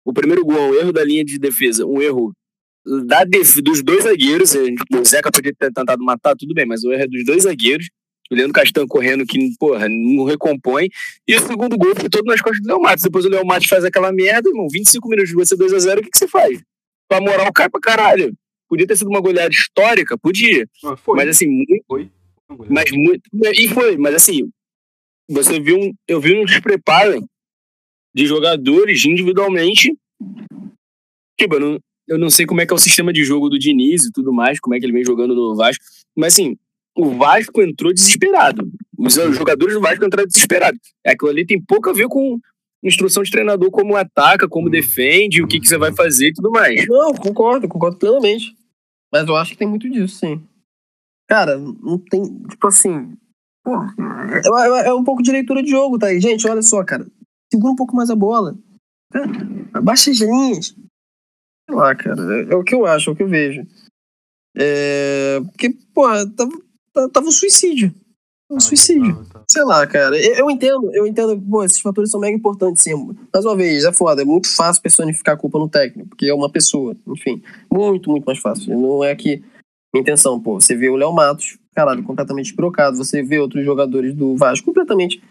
O 0.05 0.13
primeiro 0.13 0.43
gol 0.43 0.57
é 0.57 0.69
um 0.69 0.73
erro 0.75 0.93
da 0.93 1.03
linha 1.03 1.23
de 1.23 1.37
defesa, 1.37 1.85
um 1.85 2.01
erro 2.01 2.33
da 3.07 3.23
def- 3.23 3.61
dos 3.61 3.81
dois 3.83 4.03
zagueiros. 4.03 4.53
O 4.55 5.05
Zeca 5.05 5.31
podia 5.31 5.53
ter 5.57 5.71
tentado 5.71 6.03
matar, 6.03 6.35
tudo 6.35 6.53
bem, 6.53 6.65
mas 6.65 6.83
o 6.83 6.91
erro 6.91 7.03
é 7.03 7.07
dos 7.07 7.25
dois 7.25 7.43
zagueiros. 7.43 7.89
O 8.31 8.35
Leandro 8.35 8.53
Castan 8.53 8.87
correndo 8.87 9.25
que, 9.25 9.37
porra, 9.59 9.87
não 9.89 10.23
recompõe. 10.23 10.87
E 11.27 11.35
o 11.35 11.39
segundo 11.39 11.77
gol 11.77 11.93
foi 11.95 12.09
todo 12.09 12.25
nas 12.25 12.41
costas 12.41 12.61
do 12.63 12.67
Léo 12.69 12.81
Matos. 12.81 13.03
Depois 13.03 13.25
o 13.25 13.29
Léo 13.29 13.45
Matos 13.45 13.67
faz 13.67 13.83
aquela 13.83 14.11
merda, 14.11 14.49
irmão. 14.49 14.67
25 14.71 15.07
minutos 15.09 15.29
de 15.29 15.35
você 15.35 15.55
2x0, 15.55 15.99
o 15.99 16.01
que, 16.01 16.09
que 16.09 16.17
você 16.17 16.27
faz? 16.27 16.61
Tua 17.09 17.19
moral 17.21 17.51
cai 17.53 17.69
pra 17.69 17.79
caralho. 17.81 18.33
Podia 18.67 18.87
ter 18.87 18.95
sido 18.95 19.09
uma 19.09 19.21
goleada 19.21 19.53
histórica? 19.53 20.17
Podia. 20.17 20.65
Foi. 20.97 21.17
Mas 21.17 21.29
assim, 21.29 21.47
muito 21.47 21.83
foi. 21.87 22.09
mas 22.69 22.91
muito. 22.91 23.21
E 23.55 23.67
foi, 23.67 23.97
mas 23.97 24.15
assim, 24.15 24.49
você 25.29 25.59
viu 25.59 25.77
um. 25.77 25.93
Eu 26.07 26.19
vi 26.19 26.33
um 26.33 26.45
despreparo 26.45 27.23
de 28.15 28.25
jogadores 28.25 29.05
individualmente. 29.05 29.93
Tipo, 31.39 31.55
eu 31.55 31.59
não, 31.59 31.79
eu 32.13 32.19
não 32.19 32.29
sei 32.29 32.45
como 32.45 32.61
é 32.61 32.65
que 32.65 32.73
é 32.73 32.75
o 32.75 32.79
sistema 32.79 33.11
de 33.13 33.23
jogo 33.23 33.49
do 33.49 33.59
Diniz 33.59 34.05
e 34.05 34.11
tudo 34.11 34.31
mais, 34.33 34.59
como 34.59 34.75
é 34.75 34.79
que 34.79 34.85
ele 34.85 34.93
vem 34.93 35.03
jogando 35.05 35.35
no 35.35 35.55
Vasco. 35.55 35.83
Mas 36.15 36.33
assim, 36.33 36.55
o 36.97 37.09
Vasco 37.11 37.61
entrou 37.61 37.93
desesperado. 37.93 38.69
Os 38.97 39.13
jogadores 39.35 39.73
do 39.75 39.81
Vasco 39.81 40.05
entraram 40.05 40.27
desesperados. 40.27 40.79
Aquilo 41.05 41.31
ali 41.31 41.45
tem 41.45 41.61
pouco 41.61 41.89
a 41.89 41.93
ver 41.93 42.07
com 42.07 42.39
instrução 42.83 43.23
de 43.23 43.31
treinador, 43.31 43.69
como 43.71 43.95
ataca, 43.95 44.47
como 44.47 44.69
defende, 44.69 45.41
o 45.41 45.47
que, 45.47 45.59
que 45.59 45.67
você 45.67 45.77
vai 45.77 45.93
fazer 45.93 46.27
e 46.29 46.33
tudo 46.33 46.51
mais. 46.51 46.85
Não, 46.87 47.13
concordo, 47.13 47.67
concordo 47.67 47.97
plenamente. 47.97 48.53
Mas 49.11 49.27
eu 49.27 49.35
acho 49.35 49.51
que 49.51 49.57
tem 49.57 49.67
muito 49.67 49.89
disso, 49.89 50.17
sim. 50.19 50.41
Cara, 51.29 51.57
não 51.57 51.97
tem. 51.97 52.23
Tipo 52.49 52.67
assim. 52.67 53.13
Pô, 53.63 53.71
é, 53.75 54.81
é- 54.85 54.87
é 54.89 54.93
um 54.93 55.03
pouco 55.03 55.23
de 55.23 55.31
leitura 55.31 55.63
de 55.63 55.69
jogo, 55.69 55.97
tá 55.97 56.07
aí. 56.07 56.19
Gente, 56.19 56.45
olha 56.47 56.61
só, 56.61 56.83
cara. 56.83 57.05
Segura 57.51 57.71
um 57.71 57.75
pouco 57.75 57.95
mais 57.95 58.09
a 58.09 58.15
bola. 58.15 58.55
Abaixa 59.73 60.11
as 60.11 60.19
linhas. 60.19 60.75
Sei 61.67 61.75
lá, 61.75 61.95
cara. 61.95 62.21
É, 62.35 62.53
é 62.53 62.55
o 62.55 62.63
que 62.63 62.75
eu 62.75 62.85
acho, 62.85 63.09
é 63.09 63.13
o 63.13 63.15
que 63.15 63.23
eu 63.23 63.27
vejo. 63.27 63.65
É. 64.55 65.39
Porque, 65.41 65.75
pô, 65.93 66.03
tava, 66.35 67.09
tava, 67.11 67.27
um 67.27 67.31
suicídio. 67.31 67.93
Um 68.49 68.59
suicídio. 68.59 69.15
Tá, 69.25 69.39
tá. 69.39 69.45
Sei 69.49 69.63
lá, 69.63 69.85
cara. 69.87 70.17
Eu, 70.19 70.35
eu 70.35 70.51
entendo, 70.51 70.93
eu 70.93 71.07
entendo, 71.07 71.41
pô, 71.41 71.63
esses 71.63 71.79
fatores 71.79 72.11
são 72.11 72.19
mega 72.19 72.35
importantes, 72.37 72.83
sim. 72.83 72.93
Mais 73.33 73.45
uma 73.45 73.55
vez, 73.55 73.83
é 73.83 73.91
foda, 73.91 74.21
é 74.21 74.25
muito 74.25 74.53
fácil 74.53 74.81
personificar 74.81 75.35
a 75.35 75.37
culpa 75.37 75.57
no 75.57 75.69
técnico, 75.69 76.09
porque 76.09 76.27
é 76.27 76.33
uma 76.33 76.49
pessoa, 76.51 76.95
enfim. 77.07 77.41
Muito, 77.71 78.09
muito 78.09 78.25
mais 78.25 78.39
fácil. 78.39 78.77
Não 78.79 79.03
é 79.03 79.15
que. 79.15 79.43
Minha 79.93 80.01
intenção, 80.01 80.39
pô, 80.39 80.59
você 80.59 80.75
vê 80.75 80.89
o 80.89 80.95
Léo 80.95 81.13
Matos, 81.13 81.59
caralho, 81.75 82.03
completamente 82.03 82.55
pirocado. 82.55 82.97
Você 82.97 83.21
vê 83.21 83.37
outros 83.39 83.63
jogadores 83.63 84.15
do 84.15 84.35
Vasco 84.35 84.65
completamente. 84.65 85.21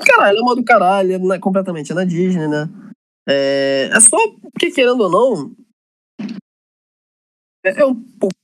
Caralho, 0.00 0.38
é 0.38 0.40
uma 0.40 0.56
do 0.56 0.64
caralho, 0.64 1.12
é 1.12 1.18
na- 1.18 1.38
completamente 1.38 1.92
é 1.92 1.94
na 1.94 2.04
Disney, 2.04 2.48
né? 2.48 2.70
É, 3.28 3.90
é 3.92 4.00
só 4.00 4.16
porque, 4.42 4.70
querendo 4.70 5.02
ou 5.02 5.10
não. 5.10 5.52
É, 7.76 7.84
um 7.84 7.94
pouco. 7.94 8.34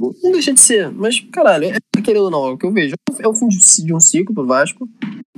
Não 0.00 0.32
deixa 0.32 0.52
de 0.52 0.60
ser, 0.60 0.90
mas, 0.90 1.20
caralho, 1.20 1.66
é, 1.66 1.78
querendo 2.02 2.24
ou 2.24 2.30
não, 2.30 2.46
é 2.48 2.50
o 2.50 2.58
que 2.58 2.66
eu 2.66 2.72
vejo. 2.72 2.94
É 3.20 3.28
o 3.28 3.34
fim 3.34 3.46
de, 3.48 3.94
um 3.94 4.00
ciclo 4.00 4.34
pro 4.34 4.44
Vasco. 4.46 4.88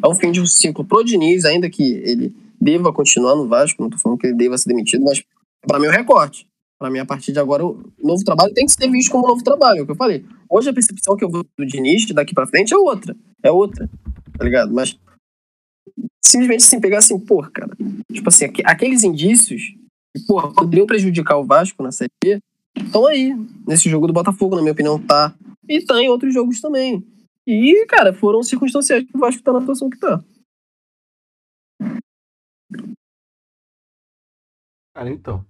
É 0.03 0.07
o 0.09 0.15
fim 0.15 0.33
de 0.33 0.41
um 0.41 0.47
ciclo 0.47 0.85
pro 0.85 1.05
Diniz, 1.05 1.45
ainda 1.45 1.69
que 1.69 1.83
ele 1.83 2.35
deva 2.61 2.93
continuar 2.93 3.37
no 3.37 3.47
Vasco. 3.47 3.83
Não 3.83 3.91
tô 3.91 3.99
falando 3.99 4.19
que 4.19 4.27
ele 4.29 4.37
deva 4.37 4.57
ser 4.57 4.71
demitido, 4.71 5.05
mas 5.05 5.23
pra 5.61 5.79
mim 5.79 5.87
é 5.87 5.89
o 5.91 5.93
recorte. 5.93 6.47
Pra 6.79 6.91
mim, 6.91 6.99
a 6.99 7.07
partir 7.07 7.33
de 7.33 7.39
agora, 7.39 7.65
o 7.65 7.83
novo 8.03 8.25
trabalho 8.25 8.53
tem 8.53 8.67
que 8.67 8.73
ser 8.73 8.91
visto 8.91 9.11
como 9.11 9.25
um 9.25 9.29
novo 9.29 9.43
trabalho, 9.45 9.79
é 9.79 9.83
o 9.83 9.87
que 9.87 9.93
eu 9.93 9.97
falei. 9.97 10.25
Hoje 10.49 10.69
a 10.71 10.75
percepção 10.75 11.17
que 11.17 11.25
eu 11.25 11.31
vou 11.31 11.45
do 11.57 11.67
Diniz 11.67 12.07
daqui 12.13 12.35
pra 12.35 12.47
frente 12.47 12.73
é 12.75 12.77
outra. 12.77 13.15
É 13.43 13.51
outra, 13.51 13.89
tá 14.39 14.45
ligado? 14.45 14.73
Mas 14.75 14.99
simplesmente 16.25 16.65
assim, 16.65 16.81
pegar 16.81 16.99
assim, 16.99 17.19
porra, 17.19 17.51
cara. 17.51 17.71
Tipo 18.13 18.29
assim, 18.29 18.47
aqu- 18.47 18.63
aqueles 18.65 19.03
indícios 19.05 19.63
que, 20.15 20.25
porra, 20.27 20.53
poderiam 20.53 20.87
prejudicar 20.87 21.37
o 21.39 21.45
Vasco 21.45 21.83
na 21.83 21.93
Série 21.93 22.11
B, 22.23 22.39
estão 22.85 23.07
aí. 23.07 23.35
Nesse 23.67 23.89
jogo 23.89 24.07
do 24.07 24.13
Botafogo, 24.13 24.57
na 24.57 24.63
minha 24.63 24.73
opinião, 24.73 25.05
tá. 25.05 25.35
E 25.69 25.85
tá 25.85 26.01
em 26.01 26.09
outros 26.09 26.33
jogos 26.33 26.61
também. 26.61 27.05
E, 27.47 27.87
cara, 27.87 28.13
foram 28.13 28.43
circunstanciais 28.43 29.05
que 29.05 29.17
o 29.17 29.21
Vasco 29.21 29.43
tá 29.43 29.53
na 29.53 29.61
situação 29.61 29.91
que 29.91 29.99
tá. 29.99 30.23
Cara, 34.95 35.11
então. 35.11 35.45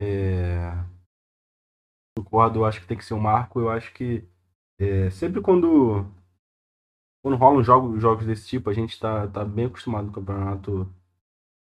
É... 0.00 0.72
Concordo, 2.16 2.64
acho 2.64 2.80
que 2.80 2.86
tem 2.86 2.96
que 2.96 3.04
ser 3.04 3.14
um 3.14 3.20
marco. 3.20 3.60
Eu 3.60 3.68
acho 3.68 3.92
que 3.92 4.24
é, 4.78 5.10
sempre 5.10 5.40
quando. 5.40 6.06
Quando 7.22 7.36
rolam 7.36 7.62
jogos, 7.62 8.00
jogos 8.00 8.26
desse 8.26 8.46
tipo, 8.46 8.70
a 8.70 8.72
gente 8.72 8.98
tá, 9.00 9.26
tá 9.28 9.44
bem 9.44 9.66
acostumado 9.66 10.06
com 10.06 10.12
o 10.12 10.14
campeonato, 10.14 10.94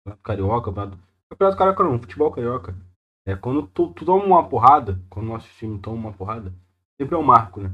campeonato 0.05 0.23
carioca, 0.23 0.65
campeonato, 0.67 0.99
campeonato 1.31 1.59
carioca 1.59 1.85
não, 1.85 1.99
futebol 2.01 2.33
carioca. 2.33 2.75
É 3.27 3.35
quando 3.35 3.67
tu, 3.67 3.89
tu 3.89 4.05
toma 4.05 4.25
uma 4.25 4.49
porrada, 4.49 5.01
quando 5.11 5.27
o 5.27 5.33
nosso 5.33 5.49
time 5.59 5.79
toma 5.79 5.97
uma 5.97 6.13
porrada, 6.13 6.55
sempre 6.97 7.15
é 7.15 7.19
um 7.19 7.23
marco, 7.23 7.61
né? 7.61 7.73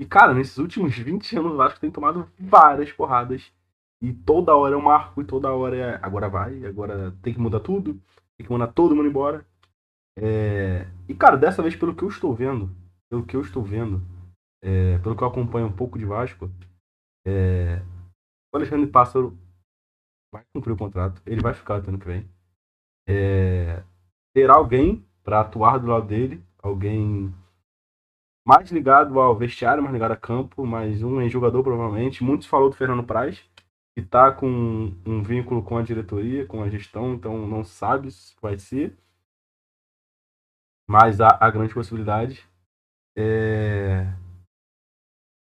E 0.00 0.06
cara, 0.06 0.32
nesses 0.32 0.58
últimos 0.58 0.96
20 0.96 1.38
anos 1.38 1.52
o 1.52 1.56
Vasco 1.56 1.80
tem 1.80 1.90
tomado 1.90 2.28
várias 2.38 2.90
porradas. 2.92 3.52
E 4.00 4.12
toda 4.12 4.54
hora 4.54 4.74
é 4.74 4.78
um 4.78 4.82
marco, 4.82 5.20
e 5.20 5.24
toda 5.24 5.52
hora 5.52 5.76
é. 5.76 5.98
Agora 6.00 6.28
vai, 6.28 6.64
agora 6.64 7.12
tem 7.20 7.34
que 7.34 7.40
mudar 7.40 7.60
tudo 7.60 8.00
tem 8.38 8.46
que 8.46 8.52
mandar 8.52 8.68
todo 8.68 8.94
mundo 8.94 9.08
embora. 9.08 9.44
É, 10.16 10.86
E, 11.08 11.14
cara, 11.14 11.36
dessa 11.36 11.60
vez, 11.60 11.74
pelo 11.74 11.94
que 11.94 12.04
eu 12.04 12.08
estou 12.08 12.34
vendo, 12.34 12.70
pelo 13.10 13.26
que 13.26 13.36
eu 13.36 13.40
estou 13.40 13.62
vendo, 13.62 14.00
é, 14.62 14.98
pelo 14.98 15.16
que 15.16 15.22
eu 15.22 15.28
acompanho 15.28 15.66
um 15.66 15.72
pouco 15.72 15.98
de 15.98 16.04
Vasco, 16.04 16.48
é, 17.26 17.82
o 18.52 18.56
Alexandre 18.56 18.86
Pássaro 18.86 19.36
vai 20.32 20.44
cumprir 20.54 20.72
o 20.72 20.76
contrato, 20.76 21.20
ele 21.26 21.42
vai 21.42 21.52
ficar 21.52 21.76
até 21.76 21.88
ano 21.88 21.98
que 21.98 22.06
vem. 22.06 22.28
É, 23.08 23.82
Terá 24.38 24.54
alguém 24.54 25.04
para 25.24 25.40
atuar 25.40 25.78
do 25.78 25.88
lado 25.88 26.06
dele, 26.06 26.40
alguém 26.62 27.34
mais 28.46 28.70
ligado 28.70 29.18
ao 29.18 29.36
vestiário, 29.36 29.82
mais 29.82 29.92
ligado 29.92 30.12
a 30.12 30.16
campo, 30.16 30.64
mais 30.64 31.02
um 31.02 31.28
jogador 31.28 31.60
provavelmente. 31.64 32.22
Muitos 32.22 32.46
falou 32.46 32.70
do 32.70 32.76
Fernando 32.76 33.02
Praz, 33.02 33.44
que 33.96 34.00
tá 34.00 34.30
com 34.30 34.94
um 35.04 35.24
vínculo 35.24 35.60
com 35.60 35.76
a 35.76 35.82
diretoria, 35.82 36.46
com 36.46 36.62
a 36.62 36.70
gestão, 36.70 37.14
então 37.14 37.48
não 37.48 37.64
sabe 37.64 38.12
se 38.12 38.36
vai 38.40 38.56
ser. 38.56 38.96
Mas 40.88 41.20
há, 41.20 41.36
há 41.40 41.50
grande 41.50 41.74
possibilidade. 41.74 42.48
É... 43.16 44.06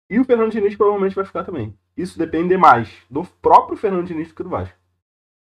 E 0.08 0.18
o 0.18 0.24
Fernando 0.24 0.50
Diniz 0.50 0.74
provavelmente 0.76 1.14
vai 1.14 1.26
ficar 1.26 1.44
também. 1.44 1.78
Isso 1.94 2.18
depende 2.18 2.56
mais 2.56 3.04
do 3.10 3.22
próprio 3.22 3.76
Fernando 3.76 4.06
Diniz 4.06 4.28
do 4.28 4.34
que 4.34 4.42
do 4.42 4.48
Vasco. 4.48 4.78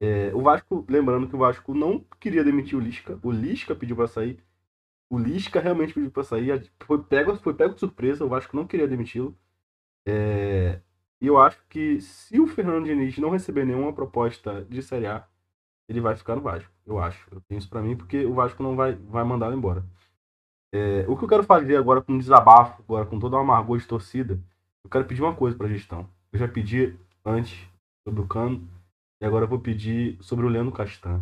É, 0.01 0.31
o 0.33 0.41
Vasco, 0.41 0.85
lembrando 0.89 1.27
que 1.27 1.35
o 1.35 1.39
Vasco 1.39 1.73
não 1.73 2.03
queria 2.19 2.43
demitir 2.43 2.77
o 2.77 2.81
Lisca, 2.81 3.19
o 3.23 3.31
Lisca 3.31 3.75
pediu 3.75 3.95
para 3.95 4.07
sair. 4.07 4.43
O 5.09 5.17
Lisca 5.17 5.59
realmente 5.59 5.93
pediu 5.93 6.11
para 6.11 6.23
sair, 6.23 6.71
foi 6.83 7.01
pego, 7.03 7.35
foi 7.37 7.53
pego 7.53 7.73
de 7.73 7.79
surpresa, 7.79 8.25
o 8.25 8.29
Vasco 8.29 8.55
não 8.55 8.67
queria 8.67 8.87
demiti-lo. 8.87 9.37
É, 10.07 10.81
e 11.21 11.27
eu 11.27 11.37
acho 11.39 11.59
que 11.69 12.01
se 12.01 12.39
o 12.39 12.47
Fernando 12.47 12.85
Diniz 12.85 13.17
não 13.17 13.29
receber 13.29 13.65
nenhuma 13.65 13.93
proposta 13.93 14.65
de 14.69 14.81
Série 14.81 15.07
A, 15.07 15.27
ele 15.87 16.01
vai 16.01 16.15
ficar 16.15 16.35
no 16.35 16.41
Vasco. 16.41 16.71
Eu 16.85 16.99
acho. 16.99 17.27
Eu 17.31 17.41
tenho 17.41 17.59
isso 17.59 17.69
pra 17.69 17.81
mim 17.81 17.95
porque 17.95 18.25
o 18.25 18.33
Vasco 18.33 18.61
não 18.61 18.75
vai, 18.75 18.93
vai 18.93 19.23
mandar 19.23 19.47
ele 19.47 19.55
embora. 19.55 19.83
É, 20.73 21.05
o 21.07 21.15
que 21.15 21.23
eu 21.23 21.29
quero 21.29 21.43
fazer 21.43 21.77
agora 21.77 22.01
com 22.01 22.17
desabafo, 22.17 22.83
agora 22.83 23.05
com 23.05 23.19
toda 23.19 23.37
uma 23.37 23.43
amargor 23.43 23.77
de 23.77 23.87
torcida, 23.87 24.39
eu 24.83 24.89
quero 24.89 25.05
pedir 25.05 25.21
uma 25.21 25.35
coisa 25.35 25.57
pra 25.57 25.67
gestão. 25.67 26.09
Eu 26.33 26.39
já 26.39 26.47
pedi 26.47 26.97
antes 27.23 27.67
sobre 28.03 28.21
o 28.21 28.27
Cano 28.27 28.67
e 29.25 29.27
agora 29.27 29.45
eu 29.45 29.49
vou 29.49 29.59
pedir 29.59 30.17
sobre 30.21 30.45
o 30.45 30.49
Leandro 30.49 30.71
Castan. 30.71 31.21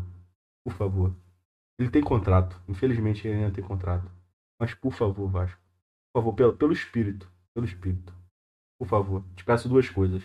Por 0.66 0.74
favor. 0.74 1.16
Ele 1.80 1.90
tem 1.90 2.02
contrato. 2.02 2.62
Infelizmente 2.68 3.28
ele 3.28 3.38
ainda 3.38 3.56
tem 3.56 3.64
contrato. 3.64 4.12
Mas 4.60 4.74
por 4.74 4.94
favor, 4.94 5.28
Vasco. 5.30 5.60
Por 6.14 6.20
favor, 6.22 6.34
pelo, 6.34 6.54
pelo 6.54 6.74
espírito. 6.74 7.32
Pelo 7.54 7.66
espírito 7.66 8.14
por 8.84 8.88
favor, 8.88 9.24
te 9.36 9.46
peço 9.46 9.70
duas 9.70 9.90
coisas. 9.90 10.22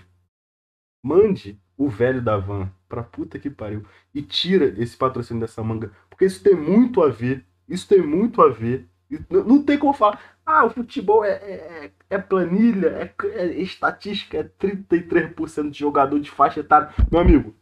Mande 1.05 1.61
o 1.77 1.89
velho 1.89 2.21
da 2.21 2.37
van 2.37 2.69
pra 2.89 3.05
puta 3.05 3.39
que 3.39 3.49
pariu 3.49 3.87
e 4.13 4.21
tira 4.21 4.75
esse 4.83 4.97
patrocínio 4.97 5.41
dessa 5.41 5.63
manga, 5.63 5.93
porque 6.11 6.25
isso 6.25 6.43
tem 6.43 6.57
muito 6.57 7.01
a 7.01 7.09
ver. 7.09 7.47
Isso 7.69 7.87
tem 7.87 8.03
muito 8.03 8.43
a 8.43 8.49
ver. 8.49 8.89
Não 9.31 9.63
tem 9.63 9.79
como 9.79 9.93
falar, 9.93 10.21
ah, 10.45 10.65
o 10.67 10.71
futebol 10.71 11.25
é, 11.25 11.31
é, 11.31 11.93
é 12.11 12.19
planilha, 12.19 12.89
é, 12.89 13.15
é 13.27 13.47
estatística, 13.61 14.39
é 14.39 14.45
33% 14.45 15.71
de 15.71 15.79
jogador 15.79 16.19
de 16.19 16.31
faixa 16.31 16.61
etária. 16.61 16.93
Meu 17.11 17.21
amigo, 17.21 17.55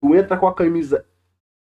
tu 0.00 0.14
entra 0.14 0.36
com 0.36 0.46
a 0.46 0.54
camisa 0.54 1.04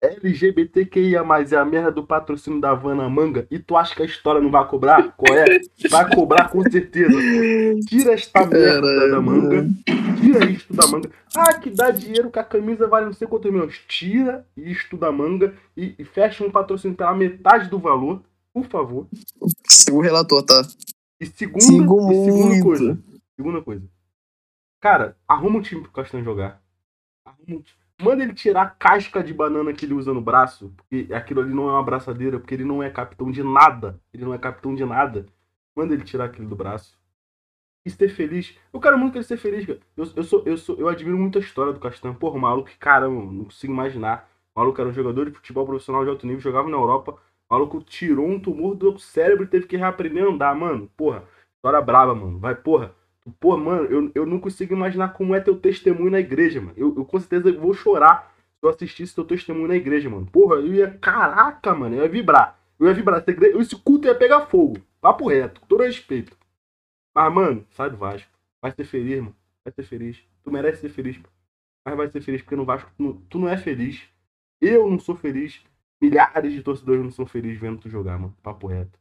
LGBTQIA, 0.04 1.24
é 1.50 1.56
a 1.56 1.64
merda 1.64 1.90
do 1.90 2.04
patrocínio 2.04 2.60
da 2.60 2.74
van 2.74 2.94
na 2.94 3.08
manga, 3.08 3.46
e 3.50 3.58
tu 3.58 3.76
acha 3.76 3.94
que 3.94 4.02
a 4.02 4.06
história 4.06 4.40
não 4.40 4.50
vai 4.50 4.66
cobrar? 4.68 5.12
Qual 5.16 5.36
é? 5.36 5.44
Vai 5.88 6.14
cobrar 6.14 6.48
com 6.50 6.62
certeza. 6.70 7.16
Tira 7.88 8.12
esta 8.12 8.44
merda 8.44 9.10
da 9.10 9.20
manga. 9.20 9.66
Tira 10.20 10.44
isto 10.44 10.74
da 10.74 10.86
manga. 10.86 11.10
Ah, 11.34 11.54
que 11.58 11.70
dá 11.70 11.90
dinheiro 11.90 12.30
que 12.30 12.38
a 12.38 12.44
camisa 12.44 12.86
vale 12.86 13.06
não 13.06 13.12
sei 13.12 13.26
quantos 13.26 13.50
milhões. 13.50 13.78
Tira 13.88 14.46
isto 14.56 14.96
da 14.96 15.10
manga 15.10 15.54
e, 15.76 15.94
e 15.98 16.04
fecha 16.04 16.44
um 16.44 16.50
patrocínio 16.50 16.96
pela 16.96 17.14
metade 17.14 17.70
do 17.70 17.78
valor. 17.78 18.22
Por 18.52 18.66
favor. 18.66 19.08
Siga 19.68 19.96
o 19.96 20.00
relator, 20.00 20.42
tá? 20.44 20.62
E 21.20 21.26
segunda, 21.26 21.64
Sigo 21.64 22.12
e 22.12 22.24
segunda 22.24 22.62
coisa. 22.62 22.98
Segunda 23.36 23.62
coisa. 23.62 23.82
Cara, 24.80 25.16
arruma 25.26 25.58
um 25.58 25.62
time 25.62 25.82
pro 25.82 25.90
Castanho 25.90 26.22
jogar. 26.22 26.62
Arruma 27.24 27.58
um 27.58 27.62
time. 27.62 27.83
Manda 28.02 28.22
ele 28.22 28.34
tirar 28.34 28.62
a 28.62 28.70
casca 28.70 29.22
de 29.22 29.32
banana 29.32 29.72
que 29.72 29.84
ele 29.84 29.94
usa 29.94 30.12
no 30.12 30.20
braço. 30.20 30.72
Porque 30.76 31.12
aquilo 31.12 31.40
ali 31.40 31.54
não 31.54 31.68
é 31.68 31.72
uma 31.72 31.80
abraçadeira. 31.80 32.38
Porque 32.38 32.54
ele 32.54 32.64
não 32.64 32.82
é 32.82 32.90
capitão 32.90 33.30
de 33.30 33.42
nada. 33.42 34.00
Ele 34.12 34.24
não 34.24 34.34
é 34.34 34.38
capitão 34.38 34.74
de 34.74 34.84
nada. 34.84 35.26
Manda 35.76 35.94
ele 35.94 36.04
tirar 36.04 36.26
aquilo 36.26 36.48
do 36.48 36.56
braço. 36.56 36.98
E 37.86 37.90
ser 37.90 38.08
feliz. 38.08 38.56
Eu 38.72 38.80
quero 38.80 38.98
muito 38.98 39.12
que 39.12 39.18
ele 39.18 39.24
seja 39.24 39.40
feliz, 39.40 39.66
cara. 39.66 39.80
Eu, 39.96 40.10
eu, 40.16 40.22
sou, 40.24 40.42
eu, 40.46 40.56
sou, 40.56 40.76
eu 40.76 40.88
admiro 40.88 41.18
muito 41.18 41.38
a 41.38 41.40
história 41.40 41.72
do 41.72 41.80
Castanho. 41.80 42.14
Porra, 42.14 42.38
maluco, 42.38 42.70
caramba, 42.78 43.30
não 43.30 43.44
consigo 43.44 43.72
imaginar. 43.72 44.28
O 44.54 44.60
maluco 44.60 44.80
era 44.80 44.88
um 44.88 44.94
jogador 44.94 45.26
de 45.26 45.36
futebol 45.36 45.66
profissional 45.66 46.02
de 46.04 46.10
alto 46.10 46.26
nível, 46.26 46.40
jogava 46.40 46.68
na 46.68 46.76
Europa. 46.76 47.12
O 47.48 47.54
maluco 47.54 47.82
tirou 47.82 48.26
um 48.26 48.40
tumor 48.40 48.74
do 48.74 48.98
cérebro 48.98 49.44
e 49.44 49.48
teve 49.48 49.66
que 49.66 49.76
reaprender 49.76 50.24
a 50.24 50.28
andar, 50.28 50.54
mano. 50.54 50.90
Porra, 50.96 51.24
história 51.56 51.80
braba, 51.82 52.14
mano. 52.14 52.38
Vai, 52.38 52.54
porra. 52.54 52.94
Porra, 53.40 53.56
mano, 53.58 53.84
eu, 53.86 54.12
eu 54.14 54.26
não 54.26 54.38
consigo 54.38 54.74
imaginar 54.74 55.14
como 55.14 55.34
é 55.34 55.40
teu 55.40 55.58
testemunho 55.58 56.10
na 56.10 56.20
igreja, 56.20 56.60
mano. 56.60 56.74
Eu, 56.76 56.94
eu 56.96 57.04
com 57.04 57.18
certeza 57.18 57.58
vou 57.58 57.72
chorar 57.72 58.34
se 58.36 58.66
eu 58.66 58.68
assistisse 58.70 59.14
teu 59.14 59.24
testemunho 59.24 59.68
na 59.68 59.76
igreja, 59.76 60.10
mano. 60.10 60.26
Porra, 60.26 60.56
eu 60.56 60.74
ia. 60.74 60.98
Caraca, 60.98 61.74
mano, 61.74 61.96
eu 61.96 62.02
ia 62.02 62.08
vibrar. 62.08 62.58
Eu 62.78 62.86
ia 62.86 62.94
vibrar. 62.94 63.24
Esse 63.58 63.76
culto 63.76 64.06
ia 64.06 64.14
pegar 64.14 64.46
fogo. 64.46 64.76
Papo 65.00 65.28
reto, 65.28 65.60
com 65.60 65.66
todo 65.66 65.82
respeito. 65.82 66.36
Mas, 67.14 67.32
mano, 67.32 67.66
sai 67.70 67.90
do 67.90 67.96
Vasco. 67.96 68.30
Vai 68.60 68.72
ser 68.72 68.84
feliz, 68.84 69.20
mano. 69.20 69.36
Vai 69.64 69.72
ser 69.72 69.82
feliz. 69.84 70.22
Tu 70.42 70.52
merece 70.52 70.82
ser 70.82 70.88
feliz, 70.90 71.16
pô. 71.16 71.28
Mas 71.86 71.96
vai 71.96 72.08
ser 72.08 72.20
feliz 72.20 72.42
porque 72.42 72.56
no 72.56 72.64
Vasco 72.64 72.90
tu 72.96 73.02
não, 73.02 73.12
tu 73.28 73.38
não 73.38 73.48
é 73.48 73.56
feliz. 73.56 74.02
Eu 74.60 74.90
não 74.90 74.98
sou 74.98 75.14
feliz. 75.14 75.62
Milhares 76.00 76.52
de 76.52 76.62
torcedores 76.62 77.02
não 77.02 77.10
são 77.10 77.26
felizes 77.26 77.60
vendo 77.60 77.78
tu 77.78 77.88
jogar, 77.88 78.18
mano. 78.18 78.36
Papo 78.42 78.66
reto. 78.66 78.98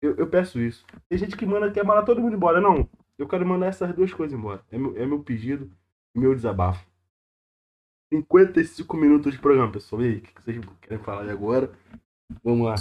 Eu, 0.00 0.14
eu 0.16 0.28
peço 0.28 0.60
isso. 0.60 0.84
Tem 1.08 1.18
gente 1.18 1.36
que 1.36 1.46
manda, 1.46 1.70
quer 1.70 1.84
mandar 1.84 2.02
todo 2.02 2.20
mundo 2.20 2.36
embora. 2.36 2.60
Não. 2.60 2.88
Eu 3.18 3.26
quero 3.26 3.44
mandar 3.46 3.66
essas 3.66 3.94
duas 3.94 4.12
coisas 4.12 4.38
embora. 4.38 4.62
É 4.70 4.78
meu, 4.78 4.96
é 4.96 5.04
meu 5.04 5.18
pedido 5.20 5.70
e 6.14 6.18
meu 6.20 6.34
desabafo. 6.34 6.86
55 8.12 8.96
minutos 8.96 9.32
de 9.32 9.38
programa, 9.38 9.70
pessoal. 9.72 10.02
E 10.02 10.06
aí, 10.06 10.16
o 10.16 10.20
que 10.22 10.30
vocês 10.44 10.60
querem 10.80 11.02
falar 11.04 11.22
aí 11.22 11.30
agora? 11.30 11.70
Vamos 12.44 12.66
lá. 12.66 12.74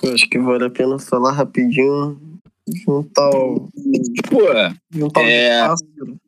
Pô, 0.00 0.08
acho 0.12 0.28
que 0.28 0.38
vale 0.38 0.64
a 0.64 0.70
pena 0.70 0.98
falar 0.98 1.32
rapidinho 1.32 2.18
de 2.66 2.84
um 2.90 3.02
tal. 3.02 3.68
Pô, 4.28 4.40
De 4.90 5.02
um 5.04 5.08
tal 5.10 5.22
É. 5.24 5.60
de 5.62 5.68
pássaro. 5.68 6.20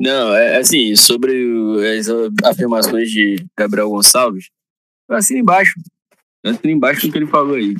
não, 0.00 0.34
é 0.34 0.56
assim, 0.58 0.94
sobre 0.96 1.44
o- 1.46 1.78
as 1.80 2.08
afirmações 2.44 3.10
de 3.10 3.44
Gabriel 3.56 3.90
Gonçalves, 3.90 4.48
eu 5.08 5.16
assino 5.16 5.40
embaixo. 5.40 5.78
Eu 6.42 6.52
assino 6.52 6.72
embaixo 6.72 7.06
do 7.06 7.12
que 7.12 7.18
ele 7.18 7.26
falou 7.26 7.54
aí. 7.56 7.74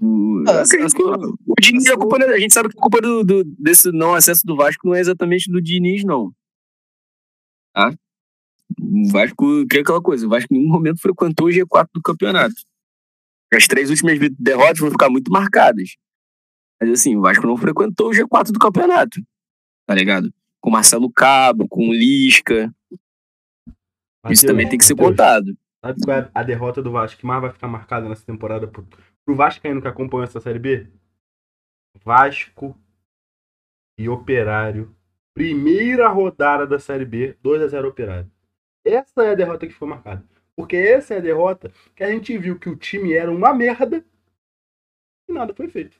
O, 0.00 0.42
Ah, 0.48 0.60
assim, 0.62 0.78
o- 0.78 1.34
o 1.46 1.54
Diniz, 1.60 1.86
a, 1.88 1.96
culpa 1.96 2.16
é- 2.18 2.34
a 2.34 2.38
gente 2.38 2.54
sabe 2.54 2.68
que 2.70 2.78
a 2.78 2.80
culpa 2.80 3.00
do, 3.00 3.22
do- 3.24 3.44
desse 3.58 3.92
não 3.92 4.14
acesso 4.14 4.42
do 4.46 4.56
Vasco 4.56 4.86
não 4.88 4.94
é 4.94 5.00
exatamente 5.00 5.50
do 5.50 5.60
Diniz, 5.60 6.02
não. 6.04 6.32
Tá? 7.74 7.94
O 8.80 9.08
Vasco, 9.10 9.66
que 9.66 9.78
é 9.78 9.80
aquela 9.80 10.00
coisa, 10.00 10.26
o 10.26 10.30
Vasco 10.30 10.52
em 10.52 10.58
nenhum 10.58 10.70
momento 10.72 11.00
frequentou 11.00 11.46
o 11.48 11.50
G4 11.50 11.88
do 11.94 12.00
campeonato. 12.02 12.54
As 13.52 13.66
três 13.66 13.90
últimas 13.90 14.18
derrotas 14.38 14.78
vão 14.78 14.90
ficar 14.90 15.10
muito 15.10 15.30
marcadas. 15.30 15.96
Mas 16.80 16.90
assim, 16.90 17.14
o 17.16 17.20
Vasco 17.20 17.46
não 17.46 17.56
frequentou 17.56 18.08
o 18.08 18.12
G4 18.14 18.50
do 18.50 18.58
campeonato. 18.58 19.20
Tá 19.86 19.94
ligado? 19.94 20.32
Com 20.60 20.70
Marcelo 20.70 21.10
Cabo, 21.12 21.68
com 21.68 21.92
Lisca. 21.92 22.74
Isso 22.88 23.76
Matheus, 24.24 24.40
também 24.42 24.68
tem 24.68 24.78
que 24.78 24.84
ser 24.86 24.94
Matheus, 24.94 25.10
contado. 25.10 25.58
Sabe 25.84 26.00
qual 26.02 26.16
é 26.16 26.30
a 26.34 26.42
derrota 26.42 26.80
do 26.82 26.90
Vasco 26.92 27.20
que 27.20 27.26
mais 27.26 27.42
vai 27.42 27.52
ficar 27.52 27.68
marcada 27.68 28.08
nessa 28.08 28.24
temporada 28.24 28.66
pro, 28.66 28.86
pro 29.24 29.34
Vascaíno 29.34 29.80
que 29.80 29.88
acompanhou 29.88 30.24
essa 30.24 30.40
Série 30.40 30.58
B? 30.58 30.88
Vasco 32.04 32.76
e 33.98 34.08
Operário. 34.08 34.94
Primeira 35.34 36.08
rodada 36.08 36.66
da 36.66 36.78
Série 36.78 37.04
B, 37.04 37.36
2x0 37.42 37.88
Operário. 37.88 38.30
Essa 38.84 39.24
é 39.24 39.30
a 39.30 39.34
derrota 39.34 39.66
que 39.66 39.72
foi 39.72 39.88
marcada. 39.88 40.24
Porque 40.54 40.76
essa 40.76 41.14
é 41.14 41.18
a 41.18 41.20
derrota 41.20 41.72
que 41.94 42.04
a 42.04 42.10
gente 42.10 42.36
viu 42.36 42.58
que 42.58 42.68
o 42.68 42.76
time 42.76 43.14
era 43.14 43.30
uma 43.30 43.54
merda 43.54 44.04
e 45.28 45.32
nada 45.32 45.54
foi 45.54 45.68
feito. 45.68 45.96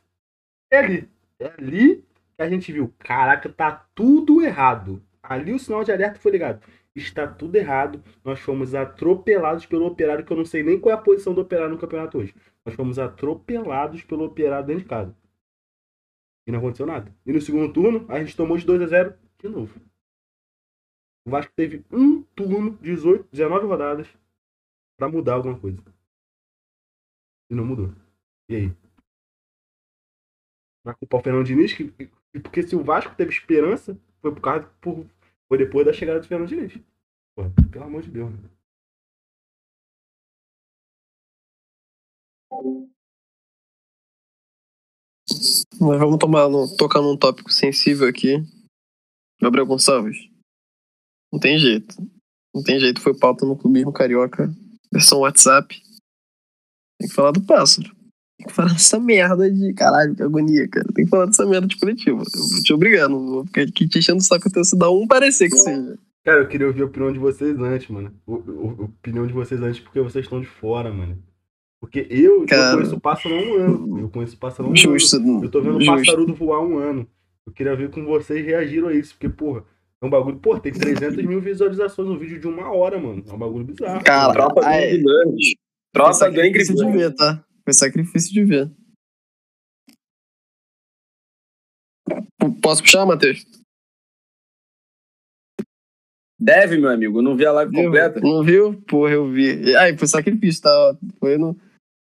É 0.70 0.78
ali. 0.78 1.08
É 1.38 1.46
ali 1.46 2.04
que 2.36 2.42
a 2.42 2.48
gente 2.48 2.72
viu, 2.72 2.92
caraca, 2.98 3.48
tá 3.48 3.86
tudo 3.94 4.42
errado. 4.42 5.02
Ali 5.22 5.52
o 5.52 5.58
sinal 5.58 5.84
de 5.84 5.92
alerta 5.92 6.18
foi 6.18 6.32
ligado. 6.32 6.62
Está 6.94 7.26
tudo 7.26 7.56
errado. 7.56 8.02
Nós 8.24 8.40
fomos 8.40 8.74
atropelados 8.74 9.64
pelo 9.64 9.86
operário, 9.86 10.24
que 10.24 10.32
eu 10.32 10.36
não 10.36 10.44
sei 10.44 10.62
nem 10.62 10.78
qual 10.78 10.94
é 10.94 10.98
a 10.98 11.00
posição 11.00 11.32
do 11.32 11.40
operário 11.40 11.72
no 11.72 11.78
campeonato 11.78 12.18
hoje. 12.18 12.34
Nós 12.64 12.74
fomos 12.74 12.98
atropelados 12.98 14.02
pelo 14.04 14.24
operário 14.24 14.66
dentro 14.66 14.82
de 14.84 14.88
casa. 14.88 15.16
E 16.46 16.52
não 16.52 16.58
aconteceu 16.58 16.86
nada. 16.86 17.14
E 17.26 17.32
no 17.32 17.40
segundo 17.40 17.72
turno, 17.72 18.10
a 18.10 18.18
gente 18.22 18.36
tomou 18.36 18.56
de 18.56 18.66
2 18.66 18.82
a 18.82 18.86
0 18.86 19.18
de 19.38 19.48
novo. 19.48 19.80
O 21.26 21.30
Vasco 21.30 21.52
teve 21.54 21.84
um 21.90 22.22
turno, 22.22 22.76
18, 22.78 23.28
19 23.30 23.66
rodadas, 23.66 24.08
pra 24.96 25.08
mudar 25.08 25.34
alguma 25.34 25.58
coisa. 25.58 25.80
E 27.50 27.54
não 27.54 27.64
mudou. 27.64 27.92
E 28.48 28.56
aí? 28.56 28.76
Vai 30.84 30.94
culpar 30.96 31.20
o 31.20 31.22
Fernando 31.22 31.46
Diniz? 31.46 31.72
Que- 31.72 31.92
porque 32.40 32.62
se 32.62 32.74
o 32.74 32.82
Vasco 32.82 33.14
teve 33.14 33.30
esperança, 33.30 33.96
foi 34.20 34.32
por 34.34 34.40
causa 34.40 34.66
por, 34.80 35.06
foi 35.48 35.58
depois 35.58 35.86
da 35.86 35.92
chegada 35.92 36.20
do 36.20 36.26
Fernando 36.26 36.48
Diniz. 36.48 36.74
Pô, 37.36 37.44
pelo 37.70 37.84
amor 37.84 38.02
de 38.02 38.10
Deus, 38.10 38.32
né? 38.32 38.48
Mas 45.80 45.98
vamos 45.98 46.18
tomar 46.18 46.48
no- 46.48 46.76
tocar 46.76 47.00
num 47.00 47.16
tópico 47.16 47.52
sensível 47.52 48.08
aqui. 48.08 48.36
Gabriel 49.40 49.66
Gonçalves. 49.66 50.16
Não 51.32 51.40
tem 51.40 51.58
jeito. 51.58 51.94
Não 52.54 52.62
tem 52.62 52.78
jeito, 52.78 53.00
foi 53.00 53.16
pauta 53.18 53.46
no 53.46 53.56
clubismo 53.56 53.92
carioca. 53.92 54.52
Versão 54.92 55.20
WhatsApp. 55.20 55.74
Tem 57.00 57.08
que 57.08 57.14
falar 57.14 57.32
do 57.32 57.40
pássaro. 57.44 57.88
Tem 58.38 58.46
que 58.46 58.52
falar 58.52 58.72
dessa 58.72 59.00
merda 59.00 59.50
de. 59.50 59.72
Caralho, 59.74 60.14
que 60.14 60.22
agonia, 60.22 60.68
cara. 60.68 60.86
Tem 60.94 61.04
que 61.04 61.10
falar 61.10 61.26
dessa 61.26 61.46
merda 61.46 61.66
de 61.66 61.78
coletivo. 61.78 62.22
Eu 62.34 62.48
vou 62.50 62.62
te 62.62 62.72
obrigar, 62.72 63.08
não 63.08 63.26
vou 63.26 63.46
ficar 63.46 63.62
aqui 63.62 63.88
te 63.88 63.98
enchendo 63.98 64.18
o 64.18 64.22
saco 64.22 64.48
até 64.48 64.58
você 64.62 64.76
dar 64.76 64.90
um 64.90 65.06
parecer 65.06 65.48
que 65.48 65.56
seja. 65.56 65.98
Cara, 66.24 66.42
eu 66.42 66.48
queria 66.48 66.66
ouvir 66.68 66.82
a 66.82 66.86
opinião 66.86 67.12
de 67.12 67.18
vocês 67.18 67.58
antes, 67.58 67.88
mano. 67.88 68.14
O, 68.26 68.34
o- 68.34 68.82
a 68.82 68.84
opinião 68.84 69.26
de 69.26 69.32
vocês 69.32 69.60
antes 69.60 69.80
porque 69.80 70.00
vocês 70.00 70.24
estão 70.24 70.40
de 70.40 70.46
fora, 70.46 70.92
mano. 70.92 71.20
Porque 71.82 72.06
eu, 72.08 72.46
Cara. 72.46 72.70
eu 72.70 72.76
conheço 72.76 72.94
o 72.94 73.00
pássaro 73.00 73.34
há 73.34 73.38
um 73.38 73.54
ano. 73.56 73.98
Eu 73.98 74.08
conheço 74.08 74.36
o 74.36 74.38
pássaro 74.38 74.68
há 74.68 74.70
um 74.70 74.76
Justo. 74.76 75.16
ano. 75.16 75.44
Eu 75.44 75.50
tô 75.50 75.60
vendo 75.60 75.78
o 75.78 75.80
justo. 75.80 75.96
passarudo 75.96 76.32
voar 76.32 76.58
há 76.58 76.62
um 76.62 76.78
ano. 76.78 77.08
Eu 77.44 77.52
queria 77.52 77.74
ver 77.74 77.90
como 77.90 78.06
vocês 78.06 78.46
reagiram 78.46 78.86
a 78.86 78.94
isso. 78.94 79.14
Porque, 79.14 79.28
porra, 79.28 79.64
é 80.00 80.06
um 80.06 80.08
bagulho. 80.08 80.38
Pô, 80.38 80.56
tem 80.60 80.72
300 80.72 81.16
mil 81.24 81.40
visualizações 81.40 82.08
no 82.08 82.16
vídeo 82.16 82.38
de 82.38 82.46
uma 82.46 82.70
hora, 82.72 83.00
mano. 83.00 83.24
É 83.28 83.32
um 83.32 83.38
bagulho 83.38 83.64
bizarro. 83.64 84.04
Cara, 84.04 84.32
Tropa 84.32 84.60
é. 84.72 84.92
Foi 84.92 85.02
Tropa 85.92 86.24
Angry 86.24 86.64
sacrifício 86.64 86.76
de 86.76 86.92
ver, 86.92 87.14
tá? 87.16 87.44
Foi 87.64 87.74
sacrifício 87.74 88.32
de 88.32 88.44
ver. 88.44 88.70
Posso 92.62 92.80
puxar, 92.80 93.04
Matheus? 93.04 93.44
Deve, 96.38 96.76
meu 96.78 96.90
amigo. 96.90 97.18
Eu 97.18 97.22
não 97.22 97.36
vi 97.36 97.44
a 97.44 97.50
live 97.50 97.72
completa. 97.74 98.20
Não 98.20 98.44
viu? 98.44 98.80
Porra, 98.82 99.14
eu 99.14 99.28
vi. 99.28 99.74
Aí, 99.76 99.98
foi 99.98 100.06
sacrifício, 100.06 100.62
tá? 100.62 100.96
Foi 101.18 101.36
no. 101.36 101.56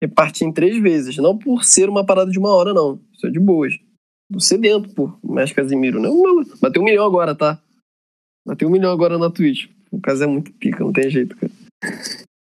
Reparti 0.03 0.45
em 0.45 0.53
três 0.53 0.81
vezes. 0.81 1.17
Não 1.19 1.37
por 1.37 1.65
ser 1.65 1.89
uma 1.89 2.05
parada 2.05 2.31
de 2.31 2.39
uma 2.39 2.55
hora, 2.55 2.73
não. 2.73 3.01
Isso 3.13 3.27
é 3.27 3.31
de 3.31 3.39
boas. 3.39 3.75
Do 4.31 4.41
sedento, 4.41 4.89
pô. 4.95 5.13
Mestre 5.23 5.57
Casimiro. 5.57 6.01
Não, 6.01 6.15
não. 6.15 6.45
Bateu 6.61 6.83
um 6.83 6.85
milhão 6.85 7.05
agora, 7.05 7.35
tá? 7.35 7.61
Bateu 8.47 8.69
um 8.69 8.71
milhão 8.71 8.93
agora 8.93 9.19
na 9.19 9.31
Twitch. 9.31 9.69
O 9.91 10.01
caso 10.01 10.25
é 10.25 10.27
muito 10.27 10.53
pica, 10.53 10.85
não 10.85 10.93
tem 10.93 11.11
jeito, 11.11 11.37
cara. 11.37 11.53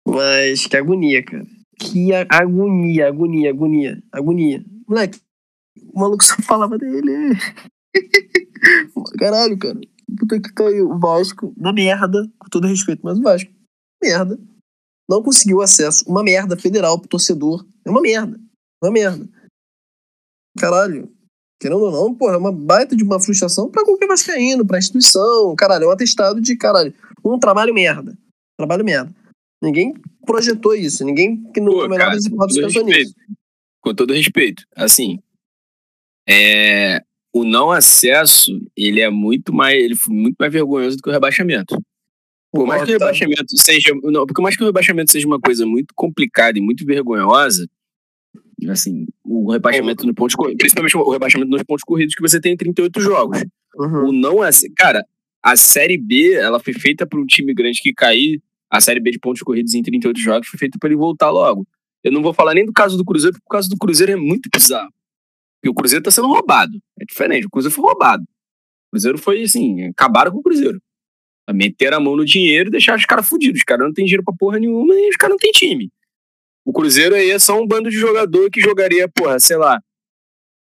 Mas 0.06 0.66
que 0.66 0.76
agonia, 0.76 1.22
cara. 1.22 1.46
Que 1.78 2.12
agonia, 2.28 3.08
agonia, 3.08 3.50
agonia, 3.50 4.02
agonia. 4.12 4.64
Moleque, 4.88 5.20
o 5.92 6.00
maluco 6.00 6.24
só 6.24 6.36
falava 6.42 6.78
dele. 6.78 7.36
Caralho, 9.18 9.58
cara. 9.58 9.80
Puta 10.18 10.40
que 10.40 10.52
pariu. 10.52 10.90
O 10.90 10.98
Vasco, 10.98 11.52
na 11.56 11.72
merda, 11.72 12.30
com 12.38 12.48
todo 12.48 12.66
respeito, 12.66 13.00
mas 13.02 13.18
o 13.18 13.22
Vasco, 13.22 13.50
merda. 14.02 14.38
Não 15.12 15.22
conseguiu 15.22 15.60
acesso. 15.60 16.02
Uma 16.08 16.22
merda 16.22 16.56
federal 16.56 16.98
pro 16.98 17.06
torcedor. 17.06 17.66
É 17.84 17.90
uma 17.90 18.00
merda. 18.00 18.40
Uma 18.82 18.90
merda. 18.90 19.28
Caralho. 20.58 21.12
Querendo 21.60 21.82
ou 21.82 21.92
não, 21.92 22.14
porra, 22.14 22.34
é 22.34 22.38
uma 22.38 22.50
baita 22.50 22.96
de 22.96 23.04
uma 23.04 23.20
frustração 23.20 23.70
pra 23.70 23.84
qualquer 23.84 24.06
vascaíno, 24.06 24.66
pra 24.66 24.78
instituição. 24.78 25.54
Caralho, 25.54 25.84
é 25.84 25.88
um 25.88 25.90
atestado 25.90 26.40
de, 26.40 26.56
caralho, 26.56 26.94
um 27.22 27.38
trabalho 27.38 27.74
merda. 27.74 28.16
Trabalho 28.58 28.84
merda. 28.84 29.14
Ninguém 29.62 29.92
projetou 30.24 30.74
isso. 30.74 31.04
Ninguém 31.04 31.44
que 31.52 31.60
no 31.60 31.72
Pô, 31.72 31.88
melhor 31.88 32.10
das 32.10 32.24
hipóteses 32.24 32.62
com 32.62 32.68
todo 32.68 32.86
pensou 32.86 33.00
nisso. 33.00 33.14
Com 33.82 33.94
todo 33.94 34.14
respeito. 34.14 34.64
Assim, 34.74 35.20
é, 36.26 37.04
o 37.34 37.44
não 37.44 37.70
acesso, 37.70 38.50
ele 38.74 39.02
é 39.02 39.10
muito 39.10 39.52
mais, 39.52 39.76
ele 39.76 39.94
foi 39.94 40.14
muito 40.14 40.36
mais 40.40 40.50
vergonhoso 40.50 40.96
do 40.96 41.02
que 41.02 41.10
o 41.10 41.12
rebaixamento. 41.12 41.76
Por 42.52 42.66
mais 42.66 42.84
que 42.84 42.90
o 42.90 42.92
rebaixamento 42.92 43.56
seja. 43.56 43.94
Não, 44.02 44.26
por 44.26 44.42
mais 44.42 44.56
que 44.56 44.62
o 44.62 44.66
rebaixamento 44.66 45.10
seja 45.10 45.26
uma 45.26 45.40
coisa 45.40 45.64
muito 45.66 45.94
complicada 45.94 46.58
e 46.58 46.62
muito 46.62 46.84
vergonhosa, 46.84 47.66
Assim, 48.70 49.06
o 49.24 49.50
rebaixamento 49.50 50.06
no 50.06 50.14
pontos 50.14 50.36
corridos, 50.36 50.58
principalmente 50.58 50.96
o 50.96 51.10
rebaixamento 51.10 51.50
nos 51.50 51.62
pontos 51.62 51.82
corridos 51.82 52.14
que 52.14 52.20
você 52.20 52.40
tem 52.40 52.52
em 52.52 52.56
38 52.56 53.00
jogos. 53.00 53.42
Uhum. 53.76 54.08
O 54.08 54.12
não 54.12 54.44
é. 54.44 54.50
Cara, 54.76 55.04
a 55.42 55.56
Série 55.56 55.98
B, 55.98 56.34
ela 56.34 56.60
foi 56.60 56.72
feita 56.72 57.06
para 57.06 57.18
um 57.18 57.26
time 57.26 57.52
grande 57.52 57.80
que 57.80 57.92
cair. 57.92 58.40
A 58.70 58.80
Série 58.80 59.00
B 59.00 59.10
de 59.10 59.18
pontos 59.18 59.42
corridos 59.42 59.74
em 59.74 59.82
38 59.82 60.18
jogos 60.20 60.48
foi 60.48 60.58
feita 60.58 60.78
para 60.78 60.88
ele 60.88 60.96
voltar 60.96 61.30
logo. 61.30 61.66
Eu 62.02 62.12
não 62.12 62.22
vou 62.22 62.32
falar 62.32 62.54
nem 62.54 62.64
do 62.64 62.72
caso 62.72 62.96
do 62.96 63.04
Cruzeiro, 63.04 63.34
porque 63.34 63.46
o 63.46 63.56
caso 63.56 63.68
do 63.68 63.76
Cruzeiro 63.76 64.12
é 64.12 64.16
muito 64.16 64.48
bizarro. 64.52 64.92
Porque 65.60 65.70
o 65.70 65.74
Cruzeiro 65.74 66.02
tá 66.02 66.10
sendo 66.10 66.28
roubado. 66.28 66.78
É 67.00 67.04
diferente. 67.04 67.46
O 67.46 67.50
Cruzeiro 67.50 67.74
foi 67.74 67.84
roubado. 67.84 68.22
O 68.22 68.90
Cruzeiro 68.92 69.18
foi 69.18 69.42
assim, 69.42 69.84
acabaram 69.84 70.32
com 70.32 70.38
o 70.38 70.42
Cruzeiro. 70.42 70.80
Meteram 71.50 71.96
a 71.96 72.00
mão 72.00 72.16
no 72.16 72.24
dinheiro 72.24 72.68
e 72.68 72.72
deixaram 72.72 72.98
os 72.98 73.04
caras 73.06 73.28
fudidos. 73.28 73.58
Os 73.60 73.64
caras 73.64 73.84
não 73.86 73.92
têm 73.92 74.04
dinheiro 74.04 74.22
pra 74.24 74.34
porra 74.38 74.58
nenhuma 74.58 74.94
e 74.94 75.08
os 75.08 75.16
caras 75.16 75.32
não 75.34 75.38
têm 75.38 75.50
time. 75.50 75.90
O 76.64 76.72
Cruzeiro 76.72 77.14
aí 77.14 77.30
é 77.30 77.38
só 77.38 77.60
um 77.60 77.66
bando 77.66 77.90
de 77.90 77.96
jogador 77.96 78.48
que 78.50 78.60
jogaria, 78.60 79.08
porra, 79.08 79.40
sei 79.40 79.56
lá, 79.56 79.80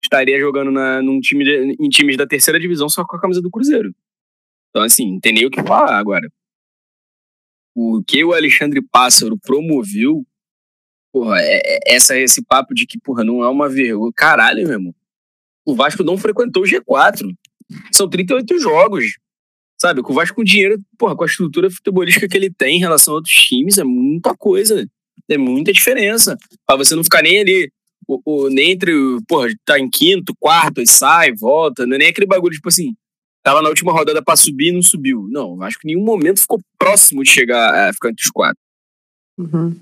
estaria 0.03 0.41
jogando 0.41 0.70
na, 0.70 1.03
num 1.03 1.20
time 1.20 1.45
de- 1.45 1.76
em 1.78 1.89
times 1.91 2.16
da 2.16 2.26
terceira 2.26 2.59
divisão 2.59 2.89
só 2.89 3.05
com 3.05 3.16
a 3.16 3.20
camisa 3.20 3.43
do 3.43 3.51
Cruzeiro. 3.51 3.95
Então, 4.70 4.83
assim, 4.83 5.12
não 5.12 5.20
tem 5.20 5.35
nem 5.35 5.45
o 5.45 5.51
que 5.51 5.62
falar 5.62 5.99
agora. 5.99 6.26
O 7.74 8.03
que 8.03 8.24
o 8.24 8.33
Alexandre 8.33 8.81
Pássaro 8.83 9.39
promoveu, 9.39 10.24
porra, 11.12 11.41
é, 11.41 11.61
é- 11.64 11.95
essa, 11.95 12.16
esse 12.18 12.43
papo 12.45 12.74
de 12.74 12.87
que, 12.87 12.99
porra, 12.99 13.22
não 13.22 13.43
é 13.45 13.49
uma 13.49 13.68
vergonha. 13.68 14.12
Caralho, 14.16 14.62
meu 14.62 14.72
irmão. 14.72 14.95
O 15.66 15.74
Vasco 15.74 16.03
não 16.03 16.16
frequentou 16.16 16.62
o 16.62 16.66
G4. 16.66 17.33
São 17.93 18.09
38 18.09 18.59
jogos. 18.59 19.05
Sabe, 19.81 20.01
o 20.05 20.12
Vasco 20.12 20.37
com 20.37 20.45
dinheiro, 20.45 20.78
porra, 20.99 21.16
com 21.16 21.22
a 21.24 21.26
estrutura 21.26 21.70
futebolística 21.70 22.28
que 22.28 22.37
ele 22.37 22.51
tem 22.51 22.76
em 22.76 22.81
relação 22.81 23.14
a 23.14 23.16
outros 23.16 23.35
times, 23.35 23.78
é 23.78 23.85
muita 23.85 24.37
coisa. 24.37 24.87
É 25.28 25.39
muita 25.39 25.72
diferença. 25.72 26.37
Pra 26.66 26.76
você 26.76 26.95
não 26.95 27.03
ficar 27.05 27.22
nem 27.22 27.39
ali, 27.41 27.70
o, 28.07 28.20
o- 28.24 28.49
nem 28.51 28.72
entre, 28.72 28.93
porra, 29.26 29.49
tá 29.64 29.78
em 29.78 29.89
quinto, 29.89 30.35
quarto, 30.39 30.81
e 30.83 30.87
sai, 30.87 31.33
volta. 31.33 31.87
Não 31.87 31.95
é 31.95 31.99
nem 31.99 32.09
aquele 32.09 32.26
bagulho, 32.26 32.55
tipo 32.55 32.68
assim, 32.68 32.95
tava 33.43 33.62
na 33.62 33.68
última 33.70 33.93
rodada 33.93 34.22
pra 34.22 34.37
subir 34.37 34.68
e 34.68 34.72
não 34.72 34.83
subiu. 34.83 35.26
Não, 35.31 35.53
o 35.53 35.57
Vasco 35.57 35.81
em 35.85 35.95
nenhum 35.95 36.05
momento 36.05 36.41
ficou 36.43 36.61
próximo 36.78 37.22
de 37.22 37.31
chegar 37.31 37.89
a 37.89 37.93
ficar 37.93 38.11
entre 38.11 38.24
os 38.24 38.31
quatro. 38.31 38.59
Uhum. 39.39 39.74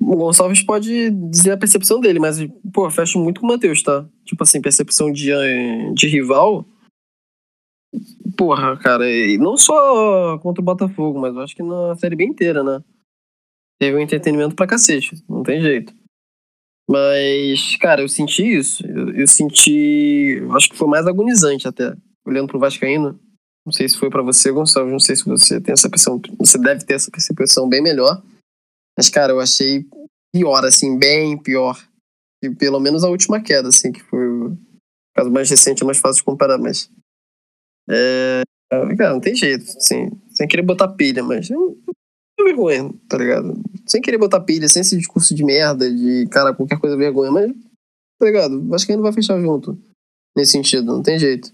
O 0.00 0.16
Gonçalves 0.16 0.62
pode 0.62 1.10
dizer 1.10 1.50
a 1.50 1.56
percepção 1.58 2.00
dele, 2.00 2.18
mas, 2.18 2.38
pô, 2.72 2.88
fecho 2.90 3.18
muito 3.18 3.40
com 3.40 3.46
o 3.46 3.50
Matheus, 3.50 3.82
tá? 3.82 4.06
Tipo 4.24 4.42
assim, 4.44 4.62
percepção 4.62 5.12
de, 5.12 5.30
eh, 5.30 5.92
de 5.94 6.06
rival. 6.06 6.64
Porra, 8.36 8.76
cara, 8.76 9.10
e 9.10 9.36
não 9.38 9.56
só 9.56 10.38
contra 10.38 10.62
o 10.62 10.64
Botafogo, 10.64 11.18
mas 11.18 11.34
eu 11.34 11.40
acho 11.40 11.56
que 11.56 11.62
na 11.62 11.94
série 11.96 12.16
bem 12.16 12.28
inteira, 12.28 12.62
né? 12.62 12.82
Teve 13.78 13.96
um 13.96 14.00
entretenimento 14.00 14.54
pra 14.54 14.66
cacete, 14.66 15.22
não 15.28 15.42
tem 15.42 15.60
jeito. 15.60 15.92
Mas, 16.90 17.76
cara, 17.76 18.02
eu 18.02 18.08
senti 18.08 18.42
isso. 18.42 18.84
Eu, 18.84 19.14
eu 19.14 19.26
senti. 19.28 20.38
eu 20.40 20.52
acho 20.56 20.68
que 20.68 20.76
foi 20.76 20.88
mais 20.88 21.06
agonizante 21.06 21.68
até. 21.68 21.96
Olhando 22.26 22.48
pro 22.48 22.58
Vascaíno. 22.58 23.16
Não 23.64 23.72
sei 23.72 23.88
se 23.88 23.96
foi 23.96 24.10
pra 24.10 24.22
você, 24.22 24.50
Gonçalves. 24.50 24.90
Não 24.90 24.98
sei 24.98 25.14
se 25.14 25.24
você 25.24 25.60
tem 25.60 25.72
essa 25.72 25.88
percepção. 25.88 26.20
Você 26.36 26.58
deve 26.58 26.84
ter 26.84 26.94
essa 26.94 27.08
percepção 27.08 27.68
bem 27.68 27.80
melhor. 27.80 28.20
Mas, 28.98 29.08
cara, 29.08 29.32
eu 29.32 29.38
achei 29.38 29.86
pior, 30.34 30.64
assim, 30.64 30.98
bem 30.98 31.38
pior. 31.38 31.80
E 32.42 32.50
pelo 32.50 32.80
menos 32.80 33.04
a 33.04 33.08
última 33.08 33.40
queda, 33.40 33.68
assim, 33.68 33.92
que 33.92 34.02
foi 34.02 34.26
o 34.26 34.58
caso 35.14 35.30
mais 35.30 35.48
recente, 35.48 35.84
é 35.84 35.86
mais 35.86 35.98
fácil 35.98 36.22
de 36.22 36.24
comparar, 36.24 36.58
mas. 36.58 36.90
É. 37.90 38.42
Cara, 38.96 39.12
não 39.12 39.20
tem 39.20 39.34
jeito, 39.34 39.64
assim, 39.64 40.10
sem 40.28 40.46
querer 40.46 40.62
botar 40.62 40.88
pilha, 40.88 41.24
mas. 41.24 41.50
É 41.50 41.54
é 41.54 42.44
vergonha, 42.44 42.90
tá 43.08 43.18
ligado? 43.18 43.60
Sem 43.86 44.00
querer 44.00 44.18
botar 44.18 44.40
pilha, 44.40 44.68
sem 44.68 44.80
esse 44.80 44.96
discurso 44.96 45.34
de 45.34 45.44
merda, 45.44 45.90
de 45.92 46.26
cara, 46.30 46.54
qualquer 46.54 46.78
coisa 46.78 46.96
é 46.96 46.98
vergonha, 46.98 47.30
mas. 47.30 47.52
Tá 48.18 48.26
ligado? 48.26 48.74
Acho 48.74 48.86
que 48.86 48.92
ainda 48.92 49.02
vai 49.02 49.12
fechar 49.12 49.40
junto. 49.40 49.78
Nesse 50.36 50.52
sentido, 50.52 50.86
não 50.86 51.02
tem 51.02 51.18
jeito. 51.18 51.52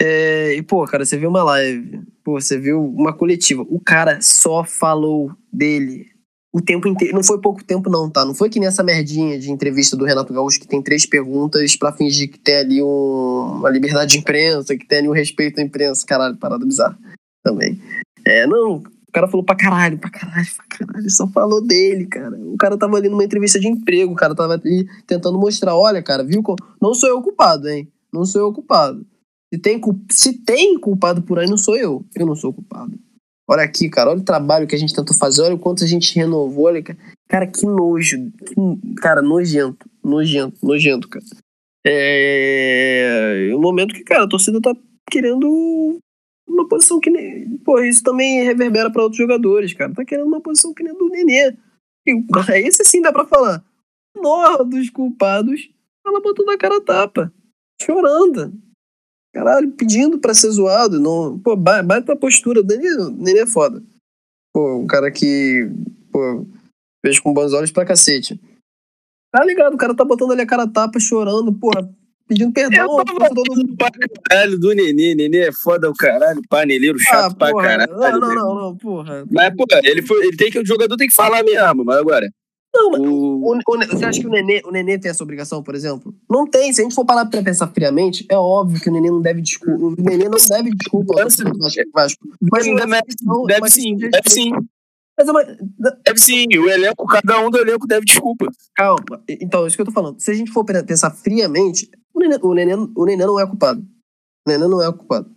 É, 0.00 0.54
e, 0.54 0.62
pô, 0.62 0.84
cara, 0.84 1.04
você 1.04 1.16
viu 1.16 1.28
uma 1.28 1.42
live, 1.42 2.02
pô, 2.22 2.40
você 2.40 2.58
viu 2.58 2.82
uma 2.82 3.12
coletiva. 3.12 3.62
O 3.68 3.80
cara 3.80 4.20
só 4.20 4.64
falou 4.64 5.34
dele 5.52 6.10
o 6.52 6.60
tempo 6.60 6.88
inteiro. 6.88 7.14
Não 7.14 7.22
foi 7.22 7.40
pouco 7.40 7.62
tempo, 7.64 7.90
não, 7.90 8.08
tá? 8.10 8.24
Não 8.24 8.34
foi 8.34 8.48
que 8.48 8.58
nem 8.58 8.68
essa 8.68 8.82
merdinha 8.82 9.38
de 9.38 9.50
entrevista 9.50 9.96
do 9.96 10.04
Renato 10.04 10.32
Gaúcho 10.32 10.60
que 10.60 10.66
tem 10.68 10.82
três 10.82 11.04
perguntas 11.06 11.76
pra 11.76 11.92
fingir 11.92 12.30
que 12.30 12.38
tem 12.38 12.56
ali 12.56 12.82
um- 12.82 13.56
uma 13.58 13.70
liberdade 13.70 14.12
de 14.12 14.18
imprensa, 14.18 14.76
que 14.76 14.86
tem 14.86 14.98
ali 14.98 15.08
um 15.08 15.12
respeito 15.12 15.60
à 15.60 15.62
imprensa. 15.62 16.06
Caralho, 16.06 16.36
parada 16.36 16.64
bizarra 16.64 16.98
também. 17.44 17.80
É, 18.26 18.46
não, 18.46 18.76
o 18.76 19.12
cara 19.12 19.28
falou 19.28 19.44
pra 19.44 19.56
caralho, 19.56 19.98
pra 19.98 20.10
caralho, 20.10 20.46
pra 20.56 20.78
caralho, 20.86 21.10
só 21.10 21.26
falou 21.28 21.60
dele, 21.60 22.06
cara. 22.06 22.36
O 22.36 22.56
cara 22.56 22.76
tava 22.76 22.96
ali 22.96 23.08
numa 23.08 23.24
entrevista 23.24 23.58
de 23.60 23.68
emprego, 23.68 24.12
o 24.12 24.16
cara 24.16 24.34
tava 24.34 24.54
ali 24.54 24.86
tentando 25.06 25.38
mostrar, 25.38 25.76
olha, 25.76 26.02
cara, 26.02 26.22
viu? 26.24 26.42
Não 26.80 26.94
sou 26.94 27.08
eu 27.08 27.22
culpado, 27.22 27.68
hein? 27.68 27.88
Não 28.12 28.24
sou 28.24 28.40
eu 28.42 28.52
culpado. 28.52 29.06
Se 29.52 29.58
tem, 29.60 29.80
se 30.10 30.32
tem 30.44 30.78
culpado 30.78 31.22
por 31.22 31.38
aí, 31.38 31.48
não 31.48 31.56
sou 31.56 31.76
eu. 31.76 32.04
Eu 32.14 32.26
não 32.26 32.34
sou 32.36 32.52
culpado. 32.52 32.92
Olha 33.50 33.62
aqui, 33.62 33.88
cara, 33.88 34.10
olha 34.10 34.20
o 34.20 34.24
trabalho 34.24 34.66
que 34.66 34.74
a 34.74 34.78
gente 34.78 34.94
tentou 34.94 35.16
fazer, 35.16 35.42
olha 35.42 35.54
o 35.54 35.58
quanto 35.58 35.82
a 35.82 35.86
gente 35.86 36.14
renovou, 36.14 36.66
olha, 36.66 36.82
cara, 36.82 36.98
cara 37.28 37.46
que 37.46 37.64
nojo, 37.64 38.30
que- 38.44 38.94
cara, 39.00 39.22
nojento, 39.22 39.88
nojento, 40.04 40.58
nojento, 40.62 41.08
cara. 41.08 41.24
É 41.86 43.50
um 43.54 43.60
momento 43.60 43.94
que, 43.94 44.04
cara, 44.04 44.24
a 44.24 44.28
torcida 44.28 44.60
tá 44.60 44.76
querendo 45.10 45.98
uma 46.46 46.68
posição 46.68 47.00
que 47.00 47.08
nem. 47.10 47.56
Pô, 47.58 47.80
isso 47.80 48.02
também 48.02 48.44
reverbera 48.44 48.90
pra 48.90 49.02
outros 49.02 49.18
jogadores, 49.18 49.72
cara. 49.72 49.94
Tá 49.94 50.04
querendo 50.04 50.26
uma 50.26 50.40
posição 50.40 50.74
que 50.74 50.82
nem 50.82 50.92
do 50.92 51.08
Nenê. 51.08 51.56
E, 52.06 52.12
esse 52.66 52.84
sim 52.84 53.00
dá 53.00 53.12
pra 53.12 53.26
falar. 53.26 53.64
O 54.14 54.20
menor 54.20 54.64
dos 54.64 54.90
culpados, 54.90 55.70
ela 56.06 56.20
botou 56.20 56.44
na 56.44 56.58
cara 56.58 56.76
a 56.76 56.80
tapa, 56.82 57.32
chorando. 57.80 58.52
Caralho, 59.32 59.70
pedindo 59.72 60.18
pra 60.18 60.34
ser 60.34 60.50
zoado. 60.50 60.98
Não, 60.98 61.38
pô, 61.38 61.54
ba- 61.54 61.82
baita 61.82 62.16
postura. 62.16 62.60
O 62.60 62.64
Nenê, 62.64 63.40
é 63.40 63.46
foda. 63.46 63.82
Pô, 64.52 64.78
um 64.78 64.86
cara 64.86 65.10
que. 65.10 65.70
Pô, 66.10 66.46
vejo 67.04 67.22
com 67.22 67.32
bons 67.34 67.52
olhos 67.52 67.70
pra 67.70 67.84
cacete. 67.84 68.40
Tá 69.30 69.44
ligado? 69.44 69.74
O 69.74 69.78
cara 69.78 69.94
tá 69.94 70.04
botando 70.04 70.32
ali 70.32 70.40
a 70.40 70.46
cara 70.46 70.66
tapa, 70.66 70.98
chorando, 70.98 71.52
porra, 71.52 71.88
pedindo 72.26 72.52
perdão. 72.52 72.98
Eu 72.98 73.04
tava 73.04 73.18
pra 73.18 73.28
todo 73.28 73.54
mundo. 73.54 73.76
Pra 73.76 73.90
caralho 74.24 74.58
do 74.58 74.72
Nenê. 74.74 75.14
Nenê 75.14 75.48
é 75.48 75.52
foda 75.52 75.90
o 75.90 75.94
caralho, 75.94 76.40
paneleiro 76.48 76.98
chato 76.98 77.32
Ah, 77.32 77.34
pra 77.34 77.50
porra, 77.50 77.64
caralho. 77.66 77.92
Não, 77.92 78.20
não, 78.20 78.34
não, 78.34 78.54
não, 78.54 78.76
porra. 78.76 79.26
Mas, 79.30 79.54
pô, 79.54 79.66
ele 79.84 80.02
foi, 80.02 80.26
ele 80.26 80.36
tem 80.36 80.50
que, 80.50 80.58
o 80.58 80.66
jogador 80.66 80.96
tem 80.96 81.06
que 81.08 81.14
falar 81.14 81.42
mesmo, 81.44 81.84
mas 81.84 81.98
agora. 81.98 82.26
Não, 82.74 82.90
mas 82.90 83.00
O, 83.00 83.04
o- 83.04 83.52
o- 83.54 83.86
você 83.88 84.04
acha 84.04 84.20
que 84.20 84.26
o 84.26 84.30
Nenê, 84.30 84.60
o 84.64 84.70
Nenê 84.70 84.98
tem 84.98 85.10
essa 85.10 85.22
obrigação, 85.24 85.62
por 85.62 85.74
exemplo? 85.74 86.14
Não 86.30 86.46
tem. 86.46 86.72
Se 86.72 86.80
a 86.80 86.84
gente 86.84 86.94
for 86.94 87.04
parar 87.04 87.26
pra 87.26 87.42
pensar 87.42 87.66
friamente, 87.68 88.26
é 88.30 88.36
óbvio 88.36 88.80
que 88.80 88.88
o 88.88 88.92
Nenê 88.92 89.10
não 89.10 89.20
deve 89.22 89.40
desculpa. 89.40 89.84
O 89.86 89.94
Nenê 90.02 90.28
não 90.28 90.38
deve 90.38 90.70
desculpa 90.70 91.14
ao 91.20 91.28
Vasco-. 91.94 92.28
Mas 92.52 92.66
não 92.66 92.74
deve, 92.76 92.90
deve 93.46 93.60
mas 93.60 93.72
sim, 93.72 93.96
deve 93.96 94.28
sim, 94.30 94.50
Mas 95.18 95.26
é 95.26 95.30
uma... 95.30 95.42
deve 96.04 96.18
sim. 96.20 96.46
O 96.58 96.68
elenco, 96.68 97.06
cada 97.06 97.40
um 97.40 97.50
do 97.50 97.58
elenco 97.58 97.86
deve 97.86 98.04
desculpa. 98.04 98.46
Calma. 98.76 99.22
Então, 99.28 99.66
isso 99.66 99.74
que 99.76 99.80
eu 99.82 99.86
tô 99.86 99.92
falando. 99.92 100.20
Se 100.20 100.30
a 100.30 100.34
gente 100.34 100.50
for 100.52 100.64
pe- 100.64 100.82
pensar 100.84 101.10
friamente, 101.10 101.90
o 102.14 102.20
Nenê, 102.20 102.38
o 102.42 102.54
Nenê, 102.54 102.74
o 102.74 103.04
Nenê 103.06 103.26
não 103.26 103.40
é 103.40 103.46
culpado. 103.46 103.80
O 104.46 104.50
Nenê 104.50 104.68
não 104.68 104.82
é 104.82 104.92
culpado. 104.92 105.30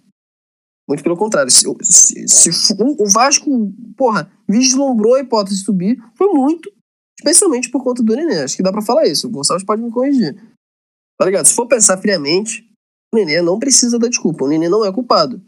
Muito 0.88 1.01
pelo 1.01 1.15
contrário. 1.15 1.49
Se, 1.49 1.63
se, 1.82 2.27
se 2.53 2.73
o 2.79 3.05
Vasco, 3.09 3.71
porra, 3.95 4.29
vislumbrou 4.49 5.15
a 5.15 5.21
hipótese 5.21 5.57
de 5.59 5.63
subir, 5.63 5.97
foi 6.15 6.27
muito, 6.27 6.69
especialmente 7.22 7.69
por 7.69 7.84
conta 7.84 8.01
do 8.01 8.15
Nenê. 8.15 8.39
Acho 8.39 8.57
que 8.57 8.63
dá 8.63 8.72
pra 8.72 8.82
falar 8.82 9.05
isso. 9.05 9.28
O 9.28 9.30
Gonçalves 9.30 9.65
pode 9.65 9.82
me 9.82 9.91
corrigir. 9.91 10.36
Tá 11.17 11.26
ligado? 11.26 11.45
Se 11.45 11.53
for 11.53 11.67
pensar 11.67 11.97
friamente, 11.97 12.67
o 13.13 13.17
Nenê 13.17 13.41
não 13.41 13.59
precisa 13.59 13.99
da 13.99 14.07
desculpa. 14.07 14.43
O 14.43 14.47
Nenê 14.47 14.67
não 14.67 14.84
é 14.84 14.91
culpado. 14.91 15.39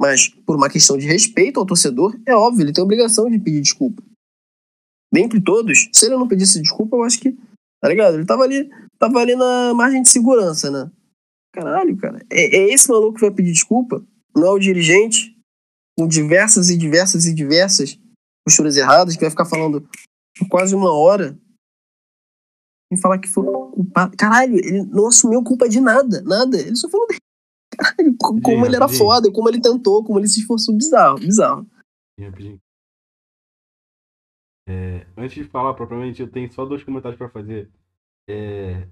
Mas, 0.00 0.28
por 0.28 0.56
uma 0.56 0.68
questão 0.68 0.98
de 0.98 1.06
respeito 1.06 1.58
ao 1.58 1.64
torcedor, 1.64 2.18
é 2.26 2.34
óbvio, 2.34 2.64
ele 2.64 2.72
tem 2.72 2.84
obrigação 2.84 3.30
de 3.30 3.38
pedir 3.38 3.62
desculpa. 3.62 4.02
Dentre 5.12 5.40
todos, 5.40 5.88
se 5.92 6.06
ele 6.06 6.16
não 6.16 6.28
pedisse 6.28 6.60
desculpa, 6.60 6.96
eu 6.96 7.04
acho 7.04 7.18
que. 7.20 7.32
Tá 7.80 7.88
ligado? 7.88 8.14
Ele 8.14 8.26
tava 8.26 8.42
ali, 8.42 8.68
tava 8.98 9.20
ali 9.20 9.34
na 9.36 9.72
margem 9.72 10.02
de 10.02 10.08
segurança, 10.08 10.70
né? 10.70 10.90
Caralho, 11.52 11.96
cara. 11.96 12.24
É, 12.28 12.56
é 12.56 12.74
esse 12.74 12.88
maluco 12.88 13.14
que 13.14 13.20
vai 13.20 13.30
pedir 13.30 13.52
desculpa? 13.52 14.04
Não 14.34 14.48
é 14.48 14.50
o 14.50 14.58
dirigente, 14.58 15.36
com 15.96 16.08
diversas 16.08 16.68
e 16.68 16.76
diversas 16.76 17.24
e 17.26 17.32
diversas 17.32 17.98
posturas 18.44 18.76
erradas, 18.76 19.14
que 19.14 19.20
vai 19.20 19.30
ficar 19.30 19.44
falando 19.44 19.88
quase 20.50 20.74
uma 20.74 20.92
hora 20.92 21.38
e 22.92 22.96
falar 22.96 23.18
que 23.18 23.28
foi 23.28 23.44
culpado. 23.44 24.16
Caralho, 24.16 24.54
ele 24.56 24.82
não 24.84 25.06
assumiu 25.08 25.42
culpa 25.42 25.68
de 25.68 25.80
nada, 25.80 26.20
nada. 26.22 26.56
Ele 26.58 26.76
só 26.76 26.88
falou 26.88 27.06
dele. 27.06 27.20
Caralho, 27.76 28.16
co- 28.18 28.40
como 28.40 28.64
ele 28.66 28.76
era 28.76 28.86
foda, 28.98 29.32
como 29.32 29.48
ele 29.48 29.60
tentou, 29.60 30.04
como 30.04 30.18
ele 30.18 30.28
se 30.28 30.40
esforçou. 30.40 30.76
Bizarro, 30.76 31.18
bizarro. 31.18 31.66
É, 34.68 35.06
antes 35.16 35.34
de 35.34 35.44
falar 35.44 35.74
propriamente, 35.74 36.22
eu 36.22 36.30
tenho 36.30 36.50
só 36.52 36.64
dois 36.64 36.82
comentários 36.82 37.18
pra 37.18 37.28
fazer. 37.28 37.70
É, 38.28 38.86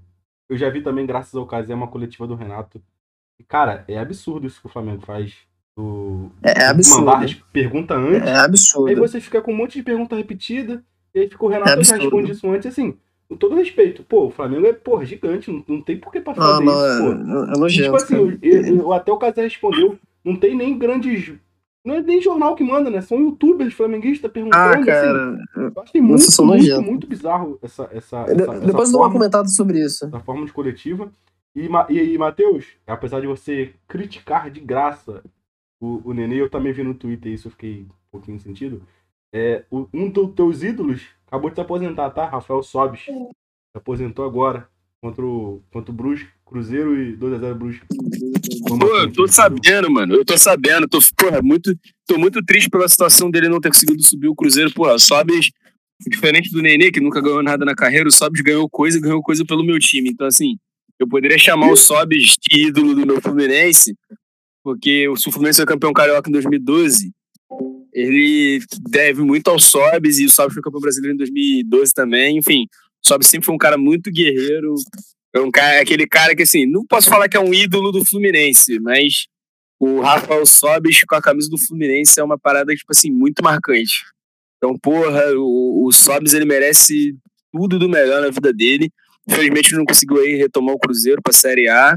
eu 0.48 0.56
já 0.58 0.68
vi 0.68 0.82
também, 0.82 1.06
graças 1.06 1.34
ao 1.34 1.46
caso, 1.46 1.70
é 1.72 1.74
uma 1.74 1.88
coletiva 1.90 2.26
do 2.26 2.34
Renato. 2.34 2.82
Cara, 3.48 3.84
é 3.88 3.98
absurdo 3.98 4.46
isso 4.46 4.60
que 4.60 4.66
o 4.66 4.70
Flamengo 4.70 5.02
faz. 5.04 5.34
Do, 5.76 6.30
É, 6.42 6.62
é 6.62 6.66
absurdo. 6.66 7.06
Mandar 7.06 7.26
pergunta 7.52 7.94
antes. 7.94 8.28
É 8.28 8.32
Aí 8.32 8.38
absurdo. 8.44 8.96
você 8.96 9.20
fica 9.20 9.40
com 9.40 9.52
um 9.52 9.56
monte 9.56 9.74
de 9.74 9.82
pergunta 9.82 10.14
repetida. 10.14 10.84
E 11.14 11.20
aí 11.20 11.28
fica 11.28 11.44
o 11.44 11.48
Renato 11.48 11.70
É 11.70 11.74
responde 11.76 12.32
isso 12.32 12.48
antes, 12.48 12.66
assim. 12.66 12.94
com 13.28 13.36
todo 13.36 13.54
respeito, 13.54 14.02
pô, 14.02 14.26
o 14.26 14.30
Flamengo 14.30 14.66
é, 14.66 14.72
porra, 14.72 15.04
gigante, 15.04 15.50
não, 15.50 15.64
não 15.66 15.80
tem 15.82 15.96
por 15.98 16.12
que 16.12 16.20
pra 16.20 16.34
fazer 16.34 16.50
Ah, 16.50 16.60
não, 16.60 16.84
é, 16.84 16.90
é 16.90 17.46
tipo 17.46 17.58
nojento. 17.60 17.96
assim, 17.96 18.14
eu, 18.14 18.38
eu- 18.42 18.76
eu- 18.76 18.92
até 18.92 19.10
o 19.12 19.16
Casé 19.16 19.42
respondeu, 19.42 19.98
não 20.24 20.36
tem 20.36 20.54
nem 20.56 20.76
grandes. 20.78 21.32
Não 21.84 21.94
é 21.96 22.00
nem 22.02 22.20
jornal 22.22 22.54
que 22.54 22.62
manda, 22.62 22.88
né? 22.90 23.00
São 23.00 23.18
youtubers 23.18 23.74
flamenguistas 23.74 24.30
perguntando. 24.30 24.62
Ah, 24.62 24.70
assim. 24.76 24.84
cara. 24.84 25.38
eu 25.56 25.82
achei 25.82 26.00
muito, 26.00 26.22
muito, 26.22 26.44
nojentos. 26.44 26.84
muito 26.86 27.06
bizarro 27.08 27.58
essa, 27.60 27.88
essa, 27.92 28.22
De- 28.24 28.32
essa, 28.42 28.52
essa 28.52 28.66
Depois 28.66 28.88
eu 28.88 28.92
dou 28.92 29.02
uma 29.02 29.10
comentada 29.12 29.48
sobre 29.48 29.84
isso. 29.84 30.04
essa 30.06 30.20
forma 30.20 30.46
de 30.46 30.52
coletiva. 30.52 31.10
E, 31.56 31.68
e, 31.90 32.12
e 32.14 32.18
Matheus, 32.18 32.66
apesar 32.86 33.20
de 33.20 33.26
você 33.26 33.72
criticar 33.88 34.48
de 34.48 34.60
graça 34.60 35.22
o, 35.80 36.00
o 36.04 36.12
Nenê, 36.14 36.40
eu 36.40 36.48
também 36.48 36.72
vi 36.72 36.84
no 36.84 36.94
Twitter 36.94 37.32
isso, 37.32 37.48
eu 37.48 37.52
fiquei 37.52 37.80
um 37.82 38.12
pouquinho 38.12 38.38
sentido. 38.38 38.82
É, 39.32 39.64
um 39.70 40.10
dos 40.10 40.34
teus 40.34 40.62
ídolos 40.62 41.00
acabou 41.26 41.48
de 41.48 41.56
se 41.56 41.60
aposentar, 41.62 42.10
tá? 42.10 42.28
Rafael 42.28 42.62
Sobis. 42.62 43.00
Se 43.00 43.12
aposentou 43.74 44.26
agora 44.26 44.68
contra 45.00 45.24
o, 45.24 45.62
contra 45.72 45.90
o 45.90 45.94
Brusque, 45.94 46.28
Cruzeiro 46.44 47.02
e 47.02 47.16
2x0 47.16 47.54
Brusque. 47.54 47.86
Pô, 48.68 48.96
eu 48.98 49.10
tô 49.10 49.26
sabendo, 49.26 49.90
mano. 49.90 50.14
Eu 50.14 50.24
tô 50.24 50.36
sabendo. 50.36 50.86
Tô, 50.86 50.98
porra, 51.16 51.40
muito, 51.40 51.74
tô 52.06 52.18
muito 52.18 52.44
triste 52.44 52.68
pela 52.68 52.86
situação 52.86 53.30
dele 53.30 53.48
não 53.48 53.60
ter 53.60 53.70
conseguido 53.70 54.02
subir 54.02 54.28
o 54.28 54.34
Cruzeiro. 54.34 54.72
Porra, 54.72 54.94
o 54.94 54.98
Sobis, 54.98 55.50
diferente 56.06 56.50
do 56.50 56.60
Nenê, 56.60 56.90
que 56.90 57.00
nunca 57.00 57.22
ganhou 57.22 57.42
nada 57.42 57.64
na 57.64 57.74
carreira, 57.74 58.08
o 58.08 58.12
Sobis 58.12 58.42
ganhou 58.42 58.68
coisa 58.68 58.98
e 58.98 59.00
ganhou 59.00 59.22
coisa 59.22 59.44
pelo 59.46 59.64
meu 59.64 59.78
time. 59.78 60.10
Então, 60.10 60.26
assim, 60.26 60.58
eu 60.98 61.08
poderia 61.08 61.38
chamar 61.38 61.70
o 61.70 61.76
Sobis 61.76 62.36
de 62.38 62.68
ídolo 62.68 62.94
do 62.94 63.06
meu 63.06 63.20
Fluminense, 63.20 63.96
porque 64.62 65.08
o 65.08 65.16
Fluminense 65.16 65.56
foi 65.56 65.66
campeão 65.66 65.92
carioca 65.92 66.28
em 66.28 66.32
2012. 66.32 67.10
Ele 67.92 68.60
deve 68.88 69.22
muito 69.22 69.48
ao 69.48 69.58
Sobis 69.58 70.18
e 70.18 70.24
o 70.24 70.30
Sobis 70.30 70.54
foi 70.54 70.62
campeão 70.62 70.80
brasileiro 70.80 71.14
em 71.14 71.18
2012 71.18 71.92
também. 71.92 72.38
Enfim, 72.38 72.64
o 73.04 73.08
Sobis 73.08 73.28
sempre 73.28 73.46
foi 73.46 73.54
um 73.54 73.58
cara 73.58 73.76
muito 73.76 74.10
guerreiro, 74.10 74.74
é 75.34 75.40
um 75.40 75.50
cara, 75.50 75.80
aquele 75.80 76.06
cara 76.06 76.36
que, 76.36 76.42
assim, 76.42 76.66
não 76.66 76.84
posso 76.86 77.08
falar 77.08 77.28
que 77.28 77.36
é 77.36 77.40
um 77.40 77.52
ídolo 77.54 77.90
do 77.90 78.04
Fluminense, 78.04 78.78
mas 78.80 79.26
o 79.80 80.00
Rafael 80.00 80.44
Sobis 80.46 81.02
com 81.04 81.14
a 81.14 81.22
camisa 81.22 81.48
do 81.48 81.58
Fluminense 81.58 82.20
é 82.20 82.22
uma 82.22 82.38
parada, 82.38 82.74
tipo 82.74 82.90
assim, 82.90 83.10
muito 83.10 83.42
marcante. 83.42 84.04
Então, 84.56 84.78
porra, 84.78 85.32
o, 85.34 85.86
o 85.86 85.92
Sobis, 85.92 86.34
ele 86.34 86.44
merece 86.44 87.16
tudo 87.52 87.78
do 87.78 87.88
melhor 87.88 88.22
na 88.22 88.30
vida 88.30 88.52
dele. 88.52 88.90
Infelizmente, 89.28 89.74
não 89.74 89.84
conseguiu 89.84 90.18
aí 90.18 90.36
retomar 90.36 90.74
o 90.74 90.78
Cruzeiro 90.78 91.20
pra 91.22 91.32
Série 91.32 91.68
A. 91.68 91.96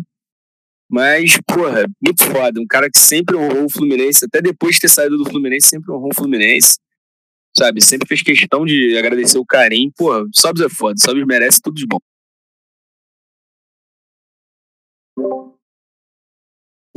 Mas, 0.89 1.37
porra, 1.47 1.85
muito 2.03 2.23
foda. 2.23 2.59
Um 2.61 2.67
cara 2.67 2.89
que 2.89 2.99
sempre 2.99 3.35
honrou 3.35 3.65
o 3.65 3.69
Fluminense, 3.69 4.25
até 4.25 4.41
depois 4.41 4.75
de 4.75 4.81
ter 4.81 4.89
saído 4.89 5.17
do 5.17 5.25
Fluminense, 5.29 5.67
sempre 5.67 5.91
honrou 5.91 6.09
o 6.11 6.15
Fluminense. 6.15 6.77
Sabe? 7.57 7.81
Sempre 7.81 8.07
fez 8.07 8.21
questão 8.21 8.65
de 8.65 8.97
agradecer 8.97 9.37
o 9.37 9.45
carinho. 9.45 9.91
Porra, 9.97 10.25
Sobis 10.33 10.61
é 10.63 10.69
foda. 10.69 10.95
Sobis 10.99 11.25
merece 11.25 11.59
tudo 11.61 11.75
de 11.75 11.85
bom. 11.87 11.97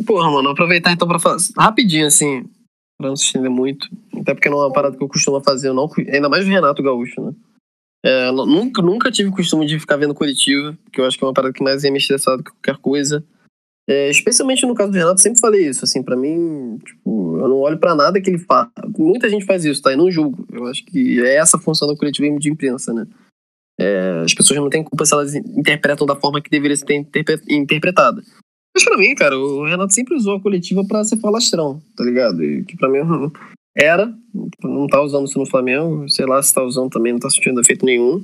Porra, 0.07 0.31
mano, 0.31 0.51
aproveitar 0.51 0.93
então 0.93 1.09
pra 1.09 1.19
falar 1.19 1.39
rapidinho, 1.57 2.07
assim, 2.07 2.49
pra 2.97 3.09
não 3.09 3.17
se 3.17 3.25
estender 3.25 3.51
muito. 3.51 3.89
Até 4.21 4.35
porque 4.35 4.49
não 4.49 4.61
é 4.61 4.67
uma 4.67 4.73
parada 4.73 4.97
que 4.97 5.03
eu 5.03 5.09
costumo 5.09 5.41
fazer, 5.43 5.73
não, 5.73 5.89
ainda 6.13 6.29
mais 6.29 6.45
o 6.47 6.49
Renato 6.49 6.83
Gaúcho, 6.83 7.21
né? 7.21 7.33
É, 8.05 8.31
nu- 8.31 8.47
nunca, 8.47 8.81
nunca 8.81 9.11
tive 9.11 9.31
costume 9.31 9.67
de 9.67 9.79
ficar 9.79 9.97
vendo 9.97 10.15
coletiva, 10.15 10.79
que 10.93 11.01
eu 11.01 11.05
acho 11.05 11.19
que 11.19 11.25
é 11.25 11.27
uma 11.27 11.35
parada 11.35 11.53
que 11.53 11.63
mais 11.63 11.83
ia 11.83 11.91
me 11.91 11.99
estressar 11.99 12.37
do 12.37 12.45
que 12.45 12.51
qualquer 12.53 12.77
coisa. 12.81 13.25
É, 13.89 14.11
especialmente 14.11 14.67
no 14.67 14.75
caso 14.75 14.93
do 14.93 14.99
Renato, 14.99 15.21
sempre 15.21 15.41
falei 15.41 15.67
isso, 15.67 15.83
assim, 15.83 16.03
pra 16.03 16.15
mim, 16.15 16.79
tipo, 16.85 17.39
eu 17.39 17.49
não 17.49 17.57
olho 17.57 17.79
pra 17.79 17.95
nada 17.95 18.21
que 18.21 18.29
ele 18.29 18.39
fala. 18.39 18.71
Muita 18.99 19.31
gente 19.31 19.47
faz 19.47 19.65
isso, 19.65 19.81
tá? 19.81 19.93
E 19.93 19.97
não 19.97 20.11
julgo. 20.11 20.47
Eu 20.53 20.67
acho 20.67 20.85
que 20.85 21.21
é 21.23 21.37
essa 21.37 21.57
a 21.57 21.61
função 21.61 21.89
da 21.89 21.97
coletiva 21.97 22.39
de 22.39 22.51
imprensa, 22.51 22.93
né? 22.93 23.07
É, 23.81 24.21
as 24.25 24.35
pessoas 24.35 24.59
não 24.61 24.69
têm 24.69 24.85
culpa 24.85 25.07
se 25.07 25.15
elas 25.15 25.35
interpretam 25.35 26.07
da 26.07 26.15
forma 26.17 26.41
que 26.43 26.51
deveria 26.51 26.77
ser 26.77 26.93
interpre- 26.93 27.41
interpretada. 27.49 28.23
Mas 28.75 28.85
pra 28.85 28.99
mim, 28.99 29.15
cara, 29.15 29.39
o 29.39 29.65
Renato 29.65 29.95
sempre 29.95 30.15
usou 30.15 30.37
a 30.37 30.41
coletiva 30.43 30.85
pra 30.85 31.03
ser 31.03 31.17
falastrão, 31.19 31.81
tá 31.97 32.05
ligado? 32.05 32.45
E 32.45 32.65
que 32.65 32.77
pra 32.77 32.91
mim 32.91 32.99
era, 33.75 34.13
não 34.63 34.87
tá 34.87 35.01
usando 35.01 35.27
isso 35.27 35.39
no 35.39 35.47
Flamengo, 35.47 36.09
sei 36.11 36.27
lá 36.27 36.43
se 36.43 36.53
tá 36.53 36.63
usando 36.63 36.91
também, 36.91 37.13
não 37.13 37.21
tá 37.21 37.31
sentindo 37.31 37.61
efeito 37.61 37.87
nenhum. 37.87 38.23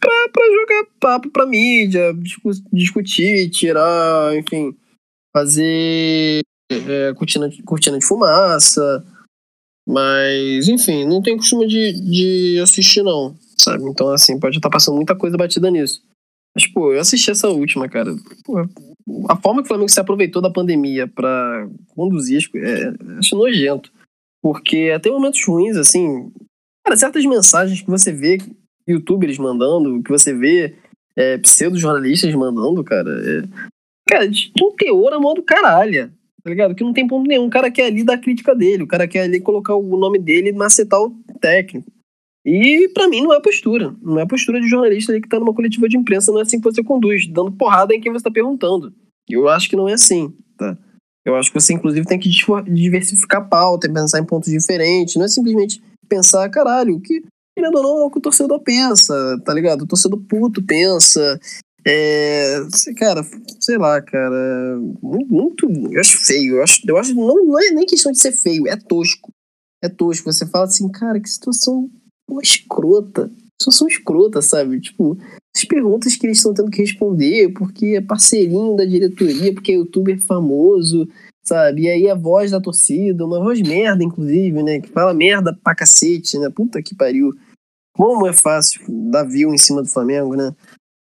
Pra 0.00 0.44
jogar 0.52 0.86
papo 1.00 1.30
pra 1.30 1.46
mídia, 1.46 2.12
discu- 2.14 2.50
discutir, 2.72 3.48
tirar, 3.50 4.36
enfim, 4.36 4.76
fazer 5.34 6.40
é, 6.70 7.14
cortina, 7.14 7.48
de- 7.48 7.62
cortina 7.62 7.98
de 7.98 8.04
fumaça. 8.04 9.04
Mas, 9.86 10.68
enfim, 10.68 11.04
não 11.06 11.22
tenho 11.22 11.38
costume 11.38 11.66
de, 11.66 11.92
de 11.92 12.60
assistir, 12.60 13.02
não, 13.02 13.34
sabe? 13.56 13.84
Então, 13.84 14.10
assim, 14.10 14.38
pode 14.38 14.56
estar 14.56 14.68
passando 14.68 14.96
muita 14.96 15.16
coisa 15.16 15.36
batida 15.36 15.70
nisso. 15.70 16.02
Mas, 16.54 16.66
pô, 16.66 16.92
eu 16.92 17.00
assisti 17.00 17.30
essa 17.30 17.48
última, 17.48 17.88
cara. 17.88 18.10
A 19.30 19.36
forma 19.36 19.62
que 19.62 19.66
o 19.66 19.68
Flamengo 19.68 19.88
se 19.88 19.98
aproveitou 20.00 20.42
da 20.42 20.50
pandemia 20.52 21.06
pra 21.08 21.66
conduzir, 21.94 22.50
é, 22.54 23.18
acho 23.18 23.34
nojento. 23.36 23.90
Porque 24.42 24.92
até 24.94 25.10
momentos 25.10 25.42
ruins, 25.46 25.76
assim. 25.76 26.30
Cara, 26.84 26.96
certas 26.96 27.24
mensagens 27.24 27.80
que 27.80 27.88
você 27.88 28.12
vê 28.12 28.38
youtubers 28.88 29.38
mandando, 29.38 30.02
que 30.02 30.10
você 30.10 30.32
vê 30.32 30.74
é, 31.16 31.38
pseudo-jornalistas 31.38 32.34
mandando, 32.34 32.82
cara. 32.82 33.10
É, 33.10 33.42
cara, 34.08 34.28
de 34.28 34.52
um 34.62 34.74
teor 34.74 35.12
a 35.12 35.20
mão 35.20 35.34
do 35.34 35.42
caralho. 35.42 36.12
Tá 36.42 36.50
ligado? 36.50 36.74
Que 36.74 36.84
não 36.84 36.92
tem 36.92 37.06
ponto 37.06 37.28
nenhum. 37.28 37.46
O 37.46 37.50
cara 37.50 37.70
quer 37.70 37.86
ali 37.86 38.04
dar 38.04 38.16
crítica 38.16 38.54
dele. 38.54 38.84
O 38.84 38.86
cara 38.86 39.06
quer 39.06 39.22
ali 39.22 39.40
colocar 39.40 39.74
o 39.74 39.96
nome 39.96 40.18
dele 40.18 40.50
e 40.50 40.52
macetar 40.52 41.00
o 41.00 41.14
técnico. 41.40 41.90
E 42.44 42.88
pra 42.94 43.08
mim 43.08 43.20
não 43.20 43.34
é 43.34 43.40
postura. 43.40 43.94
Não 44.00 44.18
é 44.18 44.24
postura 44.24 44.60
de 44.60 44.68
jornalista 44.68 45.12
ali 45.12 45.20
que 45.20 45.28
tá 45.28 45.38
numa 45.38 45.52
coletiva 45.52 45.88
de 45.88 45.98
imprensa, 45.98 46.32
não 46.32 46.38
é 46.38 46.42
assim 46.42 46.58
que 46.58 46.64
você 46.64 46.82
conduz, 46.82 47.26
dando 47.26 47.52
porrada 47.52 47.94
em 47.94 48.00
quem 48.00 48.10
você 48.10 48.24
tá 48.24 48.30
perguntando. 48.30 48.94
Eu 49.28 49.48
acho 49.48 49.68
que 49.68 49.76
não 49.76 49.88
é 49.88 49.92
assim, 49.92 50.32
tá? 50.56 50.78
Eu 51.26 51.34
acho 51.34 51.52
que 51.52 51.60
você, 51.60 51.74
inclusive, 51.74 52.06
tem 52.06 52.18
que 52.18 52.30
diversificar 52.66 53.42
a 53.42 53.44
pauta 53.44 53.92
pensar 53.92 54.18
em 54.18 54.24
pontos 54.24 54.50
diferentes. 54.50 55.16
Não 55.16 55.26
é 55.26 55.28
simplesmente 55.28 55.82
pensar, 56.08 56.48
caralho, 56.48 56.94
o 56.94 57.00
que, 57.00 57.22
querendo 57.58 57.76
ou 57.76 57.82
não, 57.82 57.98
é 57.98 58.04
o 58.04 58.10
que 58.10 58.18
o 58.18 58.22
torcedor 58.22 58.60
pensa, 58.60 59.14
tá 59.44 59.52
ligado? 59.52 59.82
O 59.82 59.86
torcedor 59.86 60.20
puto 60.28 60.62
pensa. 60.62 61.40
É, 61.86 62.60
cara, 62.96 63.22
sei 63.60 63.78
lá, 63.78 64.00
cara. 64.02 64.78
mu- 65.02 65.26
Muito. 65.28 65.66
Eu 65.90 66.00
acho 66.00 66.18
feio. 66.24 66.56
Eu 66.56 66.62
acho, 66.62 66.82
eu 66.86 66.96
acho 66.96 67.14
não, 67.14 67.44
não 67.44 67.58
é 67.60 67.70
nem 67.70 67.86
questão 67.86 68.12
de 68.12 68.20
ser 68.20 68.32
feio, 68.32 68.68
é 68.68 68.76
tosco. 68.76 69.30
É 69.82 69.88
tosco. 69.88 70.30
Você 70.32 70.46
fala 70.46 70.64
assim, 70.66 70.88
cara, 70.90 71.18
que 71.20 71.28
situação 71.28 71.88
pô, 72.28 72.40
escrota. 72.40 73.30
Situação 73.60 73.88
escrota, 73.88 74.40
sabe? 74.42 74.80
Tipo, 74.80 75.18
as 75.56 75.64
perguntas 75.64 76.14
que 76.14 76.26
eles 76.26 76.36
estão 76.38 76.54
tendo 76.54 76.70
que 76.70 76.82
responder, 76.82 77.48
porque 77.54 77.96
é 77.96 78.00
parceirinho 78.00 78.76
da 78.76 78.84
diretoria, 78.84 79.52
porque 79.52 79.72
é 79.72 79.74
youtuber 79.76 80.20
famoso, 80.20 81.08
sabe? 81.44 81.82
E 81.82 81.88
aí 81.90 82.08
a 82.08 82.14
voz 82.14 82.50
da 82.52 82.60
torcida, 82.60 83.24
uma 83.26 83.40
voz 83.40 83.60
merda, 83.60 84.04
inclusive, 84.04 84.62
né? 84.62 84.80
Que 84.80 84.88
fala 84.90 85.12
merda 85.14 85.52
pra 85.64 85.74
cacete, 85.74 86.38
né? 86.38 86.50
Puta 86.50 86.80
que 86.82 86.94
pariu. 86.94 87.32
Como 87.98 88.28
é 88.28 88.32
fácil 88.32 88.80
dar 88.88 89.24
view 89.24 89.52
em 89.52 89.58
cima 89.58 89.82
do 89.82 89.88
Flamengo, 89.88 90.36
né? 90.36 90.54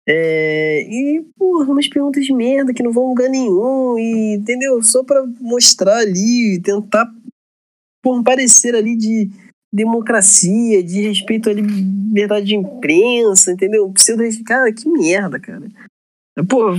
É, 0.05 0.81
e, 0.89 1.23
porra, 1.37 1.71
umas 1.71 1.87
perguntas 1.87 2.25
de 2.25 2.33
merda 2.33 2.73
que 2.73 2.83
não 2.83 2.91
vão 2.91 3.07
lugar 3.07 3.29
nenhum, 3.29 3.97
e, 3.97 4.35
entendeu? 4.35 4.83
Só 4.83 5.01
pra 5.01 5.25
mostrar 5.39 5.99
ali, 5.99 6.59
tentar 6.61 7.09
um 8.05 8.21
parecer 8.21 8.75
ali 8.75 8.97
de 8.97 9.29
democracia, 9.71 10.83
de 10.83 11.07
respeito 11.07 11.49
à 11.49 11.53
liberdade 11.53 12.47
de 12.47 12.55
imprensa, 12.55 13.53
entendeu? 13.53 13.89
Pseudo, 13.93 14.23
cara, 14.43 14.73
que 14.73 14.89
merda, 14.89 15.39
cara. 15.39 15.65
Pô, 16.49 16.71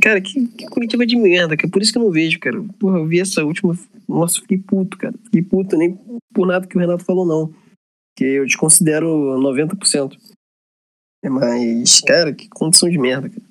cara, 0.00 0.20
que, 0.20 0.46
que 0.46 0.66
coletiva 0.66 1.04
de 1.04 1.16
merda, 1.16 1.56
que 1.56 1.66
é 1.66 1.68
por 1.68 1.82
isso 1.82 1.90
que 1.90 1.98
eu 1.98 2.04
não 2.04 2.12
vejo, 2.12 2.38
cara. 2.38 2.62
Porra, 2.78 2.98
eu 2.98 3.06
vi 3.06 3.18
essa 3.18 3.44
última. 3.44 3.76
Nossa, 4.08 4.40
fiquei 4.40 4.58
puto, 4.58 4.96
cara. 4.96 5.14
Fiquei 5.24 5.42
puto 5.42 5.76
nem 5.76 5.98
por 6.32 6.46
nada 6.46 6.64
que 6.64 6.76
o 6.76 6.80
Renato 6.80 7.04
falou, 7.04 7.26
não. 7.26 7.52
Que 8.18 8.24
eu 8.24 8.44
desconsidero 8.44 9.06
90%. 9.38 10.18
É, 11.22 11.30
Mas, 11.30 12.00
cara, 12.00 12.34
que 12.34 12.48
condição 12.48 12.90
de 12.90 12.98
merda, 12.98 13.30
cara. 13.30 13.46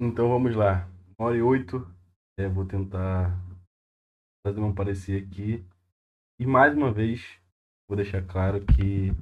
Então 0.00 0.28
vamos 0.28 0.56
lá. 0.56 0.88
Uma 1.16 1.28
hora 1.28 1.36
e 1.36 1.42
oito. 1.42 1.86
É, 2.36 2.48
vou 2.48 2.66
tentar 2.66 3.38
fazer 4.44 4.58
um 4.58 4.74
parecer 4.74 5.24
aqui. 5.24 5.64
E 6.40 6.44
mais 6.44 6.76
uma 6.76 6.92
vez, 6.92 7.22
vou 7.88 7.96
deixar 7.96 8.26
claro 8.26 8.58
que 8.66 9.12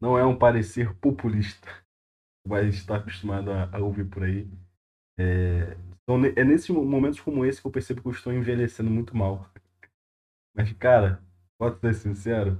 não 0.00 0.16
é 0.16 0.24
um 0.24 0.38
parecer 0.38 0.94
populista, 1.00 1.66
mas 2.46 2.76
está 2.76 2.98
acostumado 2.98 3.50
a, 3.50 3.76
a 3.76 3.80
ouvir 3.80 4.08
por 4.08 4.22
aí. 4.22 4.48
É, 5.18 5.76
então, 6.08 6.24
é 6.24 6.44
nesses 6.44 6.68
momentos 6.68 7.20
como 7.20 7.44
esse 7.44 7.60
que 7.60 7.66
eu 7.66 7.72
percebo 7.72 8.00
que 8.00 8.06
eu 8.06 8.12
estou 8.12 8.32
envelhecendo 8.32 8.88
muito 8.88 9.16
mal. 9.16 9.50
Mas, 10.54 10.72
cara, 10.74 11.20
posso 11.58 11.80
ser 11.80 11.94
sincero? 11.94 12.56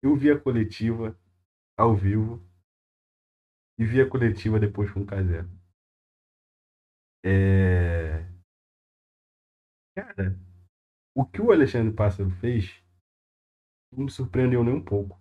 Eu 0.00 0.14
vi 0.14 0.30
a 0.30 0.40
coletiva 0.40 1.18
ao 1.76 1.96
vivo 1.96 2.40
e 3.76 3.84
vi 3.84 4.00
a 4.00 4.08
coletiva 4.08 4.60
depois 4.60 4.88
com 4.92 5.00
o 5.00 5.06
Casé. 5.06 5.44
É... 7.24 8.24
Cara, 9.96 10.38
o 11.12 11.26
que 11.26 11.42
o 11.42 11.50
Alexandre 11.50 11.92
Pássaro 11.92 12.30
fez 12.30 12.80
não 13.90 14.04
me 14.04 14.10
surpreendeu 14.12 14.62
nem 14.62 14.74
um 14.74 14.84
pouco. 14.84 15.20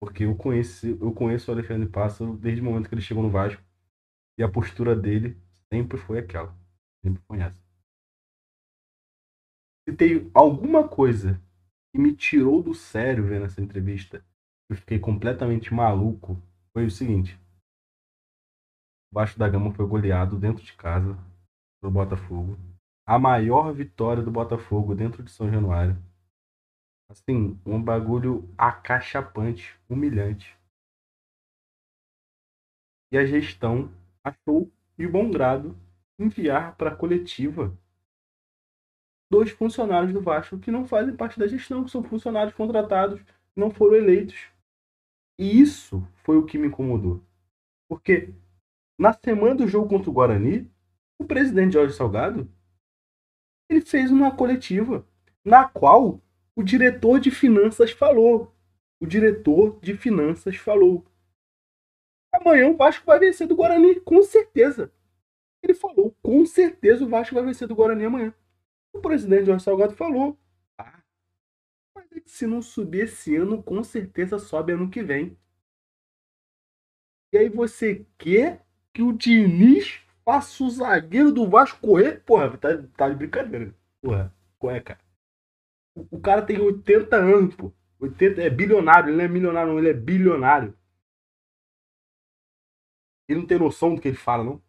Porque 0.00 0.24
eu 0.24 0.36
conheço, 0.36 0.88
eu 0.88 1.14
conheço 1.14 1.52
o 1.52 1.54
Alexandre 1.54 1.88
Pássaro 1.88 2.36
desde 2.36 2.60
o 2.60 2.64
momento 2.64 2.88
que 2.88 2.96
ele 2.96 3.00
chegou 3.00 3.22
no 3.22 3.30
Vasco. 3.30 3.62
E 4.36 4.42
a 4.42 4.50
postura 4.50 4.96
dele 4.96 5.40
sempre 5.72 5.98
foi 5.98 6.18
aquela. 6.18 6.54
Sempre 7.04 7.22
foi 7.26 7.40
essa. 7.40 7.60
Se 9.88 9.96
tem 9.96 10.30
alguma 10.34 10.86
coisa 10.86 11.40
que 11.92 11.98
me 11.98 12.14
tirou 12.14 12.62
do 12.62 12.74
sério 12.74 13.26
vendo 13.26 13.46
essa 13.46 13.60
entrevista, 13.60 14.24
eu 14.70 14.76
fiquei 14.76 14.98
completamente 14.98 15.72
maluco, 15.72 16.36
foi 16.74 16.84
o 16.84 16.90
seguinte. 16.90 17.40
O 19.10 19.14
Vasco 19.14 19.38
da 19.38 19.48
Gama 19.48 19.72
foi 19.72 19.86
goleado 19.86 20.38
dentro 20.38 20.62
de 20.62 20.74
casa 20.74 21.14
do 21.82 21.90
Botafogo. 21.90 22.58
A 23.06 23.18
maior 23.18 23.72
vitória 23.72 24.22
do 24.22 24.30
Botafogo 24.30 24.94
dentro 24.94 25.22
de 25.22 25.30
São 25.30 25.50
Januário. 25.50 25.96
Assim, 27.10 27.58
um 27.64 27.82
bagulho 27.82 28.46
acachapante, 28.58 29.80
humilhante. 29.88 30.54
E 33.10 33.16
a 33.16 33.24
gestão 33.24 33.90
achou 34.22 34.70
de 34.98 35.06
bom 35.06 35.30
grado 35.30 35.76
enviar 36.18 36.76
para 36.76 36.90
a 36.90 36.96
coletiva 36.96 37.76
dois 39.30 39.50
funcionários 39.50 40.12
do 40.12 40.20
Vasco 40.20 40.58
que 40.58 40.70
não 40.70 40.86
fazem 40.86 41.14
parte 41.14 41.38
da 41.38 41.46
gestão, 41.46 41.84
que 41.84 41.90
são 41.90 42.02
funcionários 42.02 42.54
contratados, 42.54 43.20
não 43.54 43.70
foram 43.70 43.96
eleitos. 43.96 44.50
E 45.38 45.60
isso 45.60 46.06
foi 46.24 46.36
o 46.36 46.44
que 46.44 46.58
me 46.58 46.66
incomodou. 46.66 47.22
Porque 47.88 48.34
na 48.98 49.12
semana 49.12 49.54
do 49.54 49.68
jogo 49.68 49.88
contra 49.88 50.10
o 50.10 50.12
Guarani, 50.12 50.68
o 51.18 51.24
presidente 51.24 51.74
Jorge 51.74 51.94
Salgado 51.94 52.50
ele 53.70 53.82
fez 53.82 54.10
uma 54.10 54.34
coletiva 54.34 55.06
na 55.44 55.68
qual 55.68 56.20
o 56.56 56.62
diretor 56.62 57.20
de 57.20 57.30
finanças 57.30 57.92
falou. 57.92 58.52
O 59.00 59.06
diretor 59.06 59.78
de 59.80 59.96
finanças 59.96 60.56
falou. 60.56 61.04
Amanhã 62.40 62.68
o 62.68 62.76
Vasco 62.76 63.04
vai 63.04 63.18
vencer 63.18 63.46
do 63.46 63.56
Guarani, 63.56 64.00
com 64.00 64.22
certeza. 64.22 64.92
Ele 65.62 65.74
falou, 65.74 66.14
com 66.22 66.46
certeza 66.46 67.04
o 67.04 67.08
Vasco 67.08 67.34
vai 67.34 67.44
vencer 67.44 67.66
do 67.66 67.74
Guarani 67.74 68.04
amanhã. 68.04 68.32
O 68.92 69.00
presidente 69.00 69.46
Jorge 69.46 69.64
Salgado 69.64 69.94
falou. 69.94 70.38
Ah, 70.78 71.02
mas 71.94 72.12
é 72.12 72.22
se 72.24 72.46
não 72.46 72.62
subir 72.62 73.04
esse 73.04 73.34
ano, 73.34 73.62
com 73.62 73.82
certeza 73.82 74.38
sobe 74.38 74.72
ano 74.72 74.88
que 74.88 75.02
vem. 75.02 75.36
E 77.32 77.38
aí 77.38 77.48
você 77.48 78.06
quer 78.16 78.64
que 78.94 79.02
o 79.02 79.12
Diniz 79.12 80.00
faça 80.24 80.62
o 80.62 80.70
zagueiro 80.70 81.32
do 81.32 81.48
Vasco 81.48 81.80
correr? 81.80 82.22
Porra, 82.24 82.56
tá, 82.56 82.68
tá 82.96 83.08
de 83.08 83.16
brincadeira. 83.16 83.74
Porra, 84.00 84.32
qual 84.58 84.80
cara? 84.80 85.00
O, 85.94 86.06
o 86.12 86.20
cara 86.20 86.42
tem 86.42 86.60
80 86.60 87.16
anos, 87.16 87.54
pô. 87.54 87.72
80, 88.00 88.40
é 88.40 88.48
bilionário, 88.48 89.10
ele 89.10 89.16
não 89.16 89.24
é 89.24 89.28
milionário, 89.28 89.72
não, 89.72 89.78
ele 89.78 89.90
é 89.90 89.94
bilionário. 89.94 90.77
Ele 93.28 93.40
não 93.40 93.46
tem 93.46 93.58
noção 93.58 93.94
do 93.94 94.00
que 94.00 94.08
ele 94.08 94.16
fala, 94.16 94.44
não. 94.44 94.62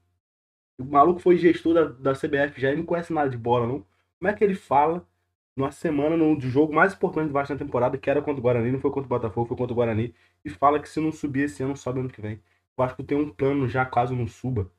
O 0.80 0.86
maluco 0.86 1.20
foi 1.20 1.38
gestor 1.38 1.74
da, 1.74 1.84
da 1.86 2.14
CBF 2.14 2.60
já, 2.60 2.70
ele 2.70 2.78
não 2.78 2.86
conhece 2.86 3.14
nada 3.14 3.30
de 3.30 3.38
bola, 3.38 3.68
não. 3.68 3.86
Como 4.20 4.30
é 4.30 4.34
que 4.34 4.44
ele 4.44 4.56
fala 4.56 5.08
numa 5.56 5.72
semana 5.72 6.16
no 6.16 6.40
jogo 6.40 6.74
mais 6.74 6.94
importante 6.94 7.28
do 7.28 7.34
Vasco 7.34 7.54
na 7.54 7.60
temporada, 7.60 7.98
que 7.98 8.10
era 8.10 8.22
contra 8.22 8.40
o 8.40 8.44
Guarani, 8.44 8.72
não 8.72 8.80
foi 8.80 8.92
contra 8.92 9.06
o 9.06 9.10
Botafogo, 9.10 9.48
foi 9.48 9.58
contra 9.58 9.74
o 9.74 9.76
Guarani, 9.76 10.16
e 10.44 10.50
fala 10.50 10.80
que 10.80 10.88
se 10.88 11.00
não 11.02 11.12
subir 11.12 11.44
esse 11.44 11.62
ano, 11.64 11.76
sobe 11.76 12.00
ano 12.00 12.10
que 12.10 12.22
vem. 12.22 12.36
O 12.38 12.42
Vasco 12.78 13.04
tem 13.04 13.18
um 13.18 13.30
plano 13.30 13.68
já 13.68 13.86
caso 13.86 14.16
não 14.16 14.28
suba. 14.28 14.72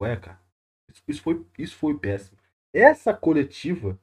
Ué, 0.00 0.16
cara. 0.16 0.40
Isso, 0.88 1.02
isso, 1.08 1.22
foi, 1.22 1.46
isso 1.58 1.76
foi 1.76 1.98
péssimo. 1.98 2.38
Essa 2.72 3.12
coletiva 3.14 3.98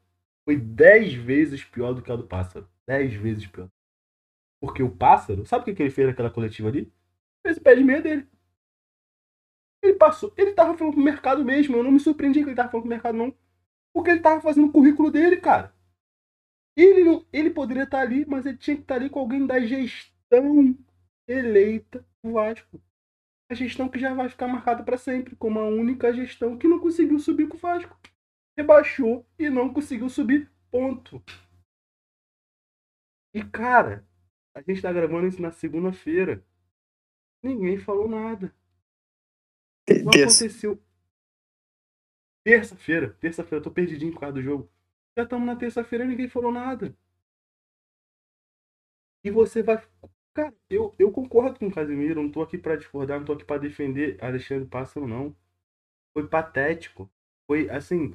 foi 0.46 0.58
10 0.58 1.14
vezes 1.16 1.64
pior 1.64 1.94
do 1.94 2.02
que 2.02 2.12
a 2.12 2.16
do 2.16 2.28
Pássaro. 2.28 2.68
10 2.88 3.14
vezes 3.16 3.48
pior. 3.48 3.70
Porque 4.60 4.84
o 4.84 4.90
Pássaro, 4.90 5.46
sabe 5.46 5.64
o 5.64 5.66
que, 5.66 5.74
que 5.76 5.84
ele 5.84 5.92
fez 5.92 6.08
naquela 6.08 6.30
coletiva 6.30 6.70
ali? 6.70 6.92
Fez 7.46 7.58
o 7.58 7.62
pé 7.62 7.76
de 7.76 7.84
meia 7.84 8.02
dele. 8.02 8.28
Ele 9.84 9.94
passou. 9.94 10.34
Ele 10.38 10.54
tava 10.54 10.78
falando 10.78 10.94
pro 10.94 11.04
mercado 11.04 11.44
mesmo. 11.44 11.76
Eu 11.76 11.84
não 11.84 11.92
me 11.92 12.00
surpreendi 12.00 12.42
que 12.42 12.50
ele 12.50 12.56
tava 12.56 12.70
falando 12.70 12.84
pro 12.84 12.90
mercado, 12.90 13.18
não. 13.18 13.36
Porque 13.94 14.10
ele 14.10 14.22
tava 14.22 14.42
fazendo 14.42 14.68
o 14.68 14.72
currículo 14.72 15.12
dele, 15.12 15.38
cara. 15.38 15.76
Ele, 16.76 17.04
não, 17.04 17.26
ele 17.32 17.50
poderia 17.52 17.84
estar 17.84 18.00
ali, 18.00 18.26
mas 18.26 18.46
ele 18.46 18.58
tinha 18.58 18.78
que 18.78 18.82
estar 18.82 18.96
ali 18.96 19.10
com 19.10 19.20
alguém 19.20 19.46
da 19.46 19.60
gestão 19.60 20.76
eleita 21.28 22.04
do 22.24 22.32
Vasco. 22.32 22.82
A 23.52 23.54
gestão 23.54 23.90
que 23.90 24.00
já 24.00 24.14
vai 24.14 24.30
ficar 24.30 24.48
marcada 24.48 24.84
para 24.84 24.98
sempre 24.98 25.36
como 25.36 25.60
a 25.60 25.68
única 25.68 26.12
gestão 26.14 26.58
que 26.58 26.68
não 26.68 26.80
conseguiu 26.80 27.20
subir 27.20 27.48
com 27.48 27.58
o 27.58 27.60
Vasco. 27.60 27.96
Rebaixou 28.58 29.26
e 29.38 29.50
não 29.50 29.72
conseguiu 29.72 30.10
subir. 30.10 30.50
Ponto. 30.72 31.22
E 33.36 33.44
cara, 33.44 34.08
a 34.56 34.62
gente 34.62 34.82
tá 34.82 34.92
gravando 34.92 35.28
isso 35.28 35.42
na 35.42 35.52
segunda-feira. 35.52 36.44
Ninguém 37.44 37.78
falou 37.78 38.08
nada. 38.08 38.56
Não 39.90 40.12
aconteceu 40.14 40.82
Terça-feira, 42.46 43.18
terça-feira, 43.20 43.58
eu 43.58 43.64
tô 43.64 43.70
perdidinho 43.72 44.14
por 44.14 44.22
causa 44.22 44.36
do 44.36 44.42
jogo. 44.42 44.70
Já 45.18 45.24
estamos 45.24 45.46
na 45.46 45.56
terça-feira 45.58 46.06
e 46.06 46.08
ninguém 46.08 46.30
falou 46.30 46.52
nada. 46.54 46.96
E 49.24 49.30
você 49.32 49.62
vai. 49.64 49.82
Cara, 50.34 50.54
eu, 50.70 50.96
eu 50.98 51.12
concordo 51.12 51.60
com 51.60 51.68
o 51.68 51.74
Casimiro, 51.74 52.22
não 52.22 52.32
tô 52.32 52.42
aqui 52.42 52.58
para 52.58 52.76
discordar, 52.76 53.20
não 53.20 53.26
tô 53.26 53.34
aqui 53.34 53.44
para 53.46 53.62
defender 53.62 54.18
Alexandre 54.24 54.68
Pássaro, 54.68 55.08
não. 55.08 55.36
Foi 56.14 56.28
patético. 56.28 57.12
Foi 57.48 57.70
assim, 57.70 58.14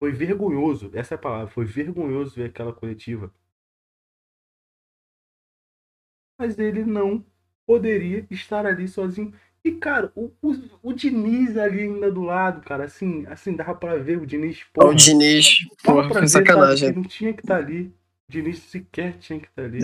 foi 0.00 0.12
vergonhoso. 0.12 0.90
Essa 0.94 1.14
é 1.14 1.16
a 1.16 1.18
palavra, 1.18 1.48
foi 1.52 1.64
vergonhoso 1.66 2.36
ver 2.36 2.50
aquela 2.50 2.72
coletiva. 2.74 3.32
Mas 6.38 6.58
ele 6.58 6.84
não 6.84 7.24
poderia 7.66 8.26
estar 8.30 8.66
ali 8.66 8.88
sozinho. 8.88 9.32
E, 9.62 9.72
cara, 9.72 10.10
o, 10.14 10.30
o, 10.40 10.56
o 10.82 10.92
Diniz 10.92 11.56
ali 11.56 11.82
ainda 11.82 12.10
do 12.10 12.22
lado, 12.22 12.62
cara, 12.62 12.84
assim, 12.84 13.26
assim, 13.26 13.54
dava 13.54 13.74
pra 13.74 13.96
ver 13.96 14.18
o 14.18 14.26
Diniz. 14.26 14.64
Porra, 14.72 14.88
o 14.88 14.94
Diniz, 14.94 15.66
porra, 15.84 16.08
foi 16.08 16.28
sacanagem. 16.28 16.88
Ele 16.88 16.96
não 16.96 17.04
tinha 17.04 17.32
que 17.32 17.42
estar 17.42 17.58
tá 17.58 17.60
ali. 17.62 17.92
O 18.28 18.32
Diniz 18.32 18.58
sequer 18.60 19.18
tinha 19.18 19.38
que 19.38 19.46
estar 19.46 19.62
tá 19.62 19.68
ali. 19.68 19.80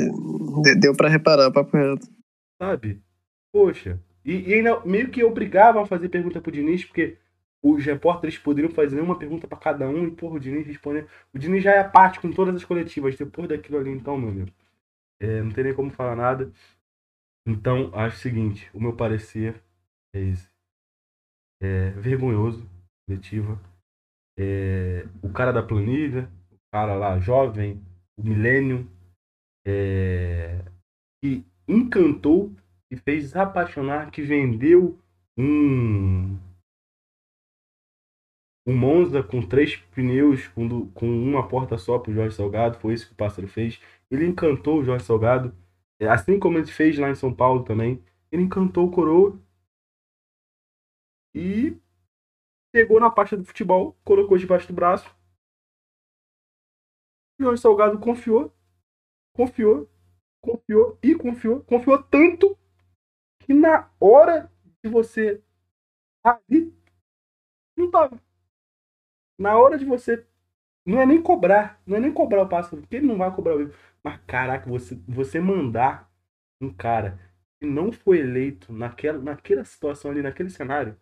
Deu, 0.62 0.80
deu 0.80 0.96
pra 0.96 1.08
reparar, 1.08 1.50
papo 1.50 1.76
reto. 1.76 2.08
Sabe? 2.60 3.02
Poxa. 3.52 4.00
E, 4.24 4.48
e 4.48 4.54
ainda 4.54 4.80
meio 4.80 5.10
que 5.10 5.22
obrigavam 5.22 5.82
a 5.82 5.86
fazer 5.86 6.08
pergunta 6.08 6.40
pro 6.40 6.50
Diniz, 6.50 6.84
porque 6.84 7.18
os 7.62 7.84
repórteres 7.84 8.38
poderiam 8.38 8.72
fazer 8.72 9.00
uma 9.00 9.18
pergunta 9.18 9.46
para 9.46 9.58
cada 9.58 9.86
um 9.86 10.06
e, 10.06 10.10
porra, 10.10 10.36
o 10.36 10.40
Diniz 10.40 10.66
responder. 10.66 11.06
O 11.34 11.38
Diniz 11.38 11.62
já 11.62 11.72
é 11.72 11.80
apático 11.80 12.26
em 12.26 12.32
todas 12.32 12.54
as 12.54 12.64
coletivas. 12.64 13.14
Depois 13.16 13.46
daquilo 13.46 13.78
ali, 13.78 13.90
então, 13.90 14.16
meu 14.16 14.30
amigo. 14.30 14.50
É, 15.20 15.42
não 15.42 15.50
tem 15.50 15.64
nem 15.64 15.74
como 15.74 15.90
falar 15.90 16.16
nada. 16.16 16.50
Então, 17.46 17.90
acho 17.94 18.16
o 18.16 18.20
seguinte: 18.20 18.70
o 18.72 18.80
meu 18.80 18.94
parecer 18.94 19.62
esse. 20.20 20.48
É 21.60 21.90
vergonhoso, 21.90 22.68
coletiva. 23.06 23.60
É, 24.38 25.06
o 25.22 25.32
cara 25.32 25.52
da 25.52 25.62
planilha, 25.62 26.30
o 26.50 26.56
cara 26.70 26.94
lá 26.94 27.18
jovem, 27.18 27.82
o 28.18 28.22
milênio, 28.22 28.90
é, 29.66 30.62
que 31.22 31.44
encantou, 31.66 32.52
que 32.88 32.96
fez 32.96 33.34
apaixonar, 33.34 34.10
que 34.10 34.22
vendeu 34.22 34.98
um 35.36 36.38
um 38.66 38.76
Monza 38.76 39.22
com 39.22 39.40
três 39.40 39.76
pneus, 39.76 40.48
com, 40.48 40.88
com 40.88 41.06
uma 41.06 41.46
porta 41.46 41.78
só 41.78 41.98
para 41.98 42.10
o 42.10 42.14
Jorge 42.14 42.34
Salgado, 42.34 42.78
foi 42.80 42.94
isso 42.94 43.06
que 43.06 43.12
o 43.12 43.16
Pássaro 43.16 43.46
fez. 43.46 43.80
Ele 44.10 44.26
encantou 44.26 44.80
o 44.80 44.84
Jorge 44.84 45.04
Salgado, 45.04 45.54
é, 46.00 46.08
assim 46.08 46.38
como 46.38 46.58
ele 46.58 46.66
fez 46.66 46.98
lá 46.98 47.08
em 47.08 47.14
São 47.14 47.32
Paulo 47.32 47.62
também. 47.62 48.02
Ele 48.30 48.42
encantou 48.42 48.88
o 48.88 48.90
Coroa 48.90 49.38
e 51.36 51.78
pegou 52.72 52.98
na 52.98 53.10
pasta 53.10 53.36
do 53.36 53.44
futebol, 53.44 53.94
colocou 54.04 54.38
debaixo 54.38 54.68
do 54.68 54.74
braço. 54.74 55.14
Jorge 57.38 57.60
Salgado 57.60 57.98
confiou, 57.98 58.52
confiou, 59.34 59.90
confiou 60.42 60.98
e 61.02 61.14
confiou, 61.14 61.62
confiou 61.64 62.02
tanto 62.02 62.58
que 63.40 63.54
na 63.54 63.90
hora 64.00 64.50
de 64.84 64.90
você 64.90 65.42
ali 66.24 66.74
não 67.76 67.90
tava. 67.90 68.20
Na 69.38 69.56
hora 69.58 69.78
de 69.78 69.84
você 69.84 70.24
não 70.86 71.00
é 71.00 71.06
nem 71.06 71.22
cobrar, 71.22 71.80
não 71.86 71.96
é 71.96 72.00
nem 72.00 72.12
cobrar 72.12 72.42
o 72.44 72.48
pássaro, 72.48 72.82
porque 72.82 72.96
ele 72.96 73.06
não 73.06 73.18
vai 73.18 73.34
cobrar 73.34 73.56
o 73.56 73.60
erro. 73.62 73.74
Mas 74.02 74.20
caraca, 74.26 74.68
você 74.68 74.96
você 75.08 75.40
mandar 75.40 76.10
um 76.60 76.72
cara 76.72 77.18
que 77.60 77.66
não 77.66 77.92
foi 77.92 78.20
eleito 78.20 78.72
naquela 78.72 79.18
naquela 79.20 79.64
situação 79.64 80.10
ali, 80.10 80.22
naquele 80.22 80.50
cenário, 80.50 80.98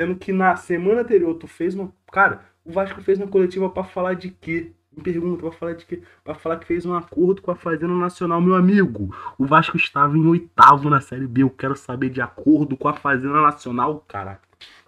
Sendo 0.00 0.16
que 0.16 0.32
na 0.32 0.56
semana 0.56 1.02
anterior 1.02 1.34
tu 1.34 1.46
fez 1.46 1.74
uma. 1.74 1.92
Cara, 2.10 2.44
o 2.64 2.72
Vasco 2.72 3.00
fez 3.02 3.18
uma 3.18 3.28
coletiva 3.28 3.70
para 3.70 3.84
falar 3.84 4.14
de 4.14 4.30
quê? 4.30 4.72
Me 4.96 5.02
pergunta, 5.02 5.40
pra 5.40 5.52
falar 5.52 5.72
de 5.74 5.84
quê? 5.84 6.02
Pra 6.22 6.34
falar 6.34 6.58
que 6.58 6.66
fez 6.66 6.86
um 6.86 6.94
acordo 6.94 7.42
com 7.42 7.50
a 7.50 7.56
Fazenda 7.56 7.94
Nacional, 7.94 8.40
meu 8.40 8.54
amigo. 8.54 9.14
O 9.36 9.44
Vasco 9.44 9.76
estava 9.76 10.16
em 10.16 10.24
oitavo 10.26 10.88
na 10.88 11.00
Série 11.00 11.26
B. 11.26 11.42
Eu 11.42 11.50
quero 11.50 11.76
saber 11.76 12.10
de 12.10 12.20
acordo 12.20 12.76
com 12.76 12.88
a 12.88 12.94
Fazenda 12.94 13.40
Nacional, 13.40 14.04
cara. 14.06 14.40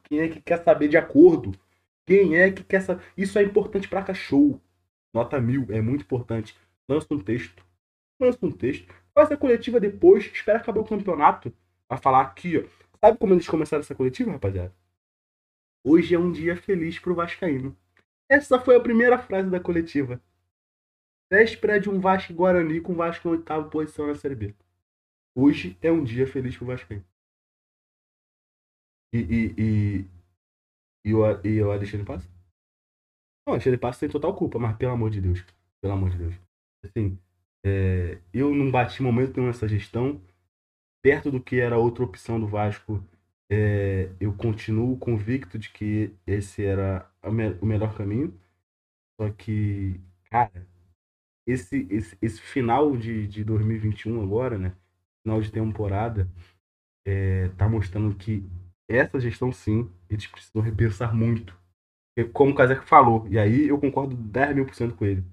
Quem 0.04 0.20
é 0.20 0.28
que 0.28 0.40
quer 0.40 0.62
saber 0.62 0.88
de 0.88 0.96
acordo? 0.96 1.52
Quem 2.06 2.36
é 2.36 2.50
que 2.52 2.62
quer 2.62 2.80
saber? 2.82 3.02
Isso 3.16 3.38
é 3.38 3.42
importante 3.42 3.88
pra 3.88 4.02
cachorro. 4.02 4.60
Nota 5.12 5.40
mil, 5.40 5.66
é 5.70 5.80
muito 5.80 6.02
importante. 6.02 6.56
lança 6.88 7.12
um 7.12 7.18
texto. 7.18 7.64
Lança 8.20 8.38
um 8.42 8.52
texto. 8.52 8.86
Faz 9.12 9.30
a 9.32 9.36
coletiva 9.36 9.80
depois, 9.80 10.30
espera 10.32 10.58
acabar 10.58 10.80
o 10.80 10.84
campeonato. 10.84 11.52
Vai 11.88 11.98
falar 11.98 12.20
aqui, 12.20 12.58
ó. 12.58 12.62
Sabe 13.00 13.18
como 13.18 13.34
eles 13.34 13.48
começaram 13.48 13.80
essa 13.80 13.94
coletiva, 13.94 14.30
rapaziada? 14.30 14.72
Hoje 15.88 16.16
é 16.16 16.18
um 16.18 16.32
dia 16.32 16.56
feliz 16.56 16.98
pro 16.98 17.14
Vascaíno. 17.14 17.76
Essa 18.28 18.58
foi 18.58 18.74
a 18.74 18.80
primeira 18.80 19.16
frase 19.20 19.48
da 19.48 19.60
coletiva. 19.60 20.20
Véspera 21.30 21.78
de 21.78 21.88
um 21.88 22.00
Vasco 22.00 22.34
Guarani 22.34 22.80
com 22.80 22.92
o 22.92 22.96
Vasco 22.96 23.28
em 23.28 23.30
oitava 23.30 23.70
posição 23.70 24.08
na 24.08 24.16
Série 24.16 24.34
B. 24.34 24.54
Hoje 25.32 25.78
é 25.80 25.92
um 25.92 26.02
dia 26.02 26.26
feliz 26.26 26.56
pro 26.56 26.66
Vascaíno. 26.66 27.04
E, 29.14 29.18
e, 29.18 29.54
e, 29.56 30.10
e, 31.04 31.14
o, 31.14 31.46
e 31.46 31.62
o 31.62 31.70
Alexandre 31.70 32.04
Passa? 32.04 32.28
Não, 33.46 33.52
o 33.52 33.54
Alexandre 33.54 33.78
Passa 33.78 34.00
tem 34.00 34.08
total 34.08 34.34
culpa, 34.34 34.58
mas 34.58 34.76
pelo 34.76 34.90
amor 34.90 35.10
de 35.10 35.20
Deus. 35.20 35.44
Pelo 35.80 35.94
amor 35.94 36.10
de 36.10 36.18
Deus. 36.18 36.34
Assim, 36.84 37.16
é, 37.64 38.20
eu 38.34 38.52
não 38.52 38.72
bati 38.72 39.00
momento 39.04 39.36
nenhum 39.36 39.46
nessa 39.46 39.68
gestão. 39.68 40.20
Perto 41.00 41.30
do 41.30 41.40
que 41.40 41.60
era 41.60 41.78
outra 41.78 42.02
opção 42.02 42.40
do 42.40 42.48
Vasco, 42.48 43.00
é, 43.50 44.10
eu 44.20 44.32
continuo 44.34 44.98
convicto 44.98 45.58
de 45.58 45.70
que 45.70 46.12
esse 46.26 46.64
era 46.64 47.10
me 47.24 47.50
o 47.60 47.66
melhor 47.66 47.96
caminho. 47.96 48.38
Só 49.20 49.30
que, 49.30 50.00
cara, 50.30 50.66
esse, 51.46 51.86
esse, 51.90 52.18
esse 52.20 52.40
final 52.40 52.96
de, 52.96 53.26
de 53.26 53.44
2021 53.44 54.22
agora, 54.22 54.58
né? 54.58 54.76
Final 55.22 55.40
de 55.40 55.50
temporada, 55.50 56.28
é, 57.06 57.48
tá 57.50 57.68
mostrando 57.68 58.14
que 58.16 58.44
essa 58.88 59.18
gestão, 59.18 59.52
sim, 59.52 59.90
eles 60.08 60.26
precisam 60.26 60.62
repensar 60.62 61.14
muito. 61.14 61.56
Como 62.32 62.52
o 62.52 62.54
Kazek 62.54 62.86
falou, 62.86 63.28
e 63.28 63.38
aí 63.38 63.68
eu 63.68 63.78
concordo 63.78 64.16
10 64.16 64.56
mil 64.56 64.66
por 64.66 64.74
cento 64.74 64.94
com 64.94 65.04
ele. 65.04 65.24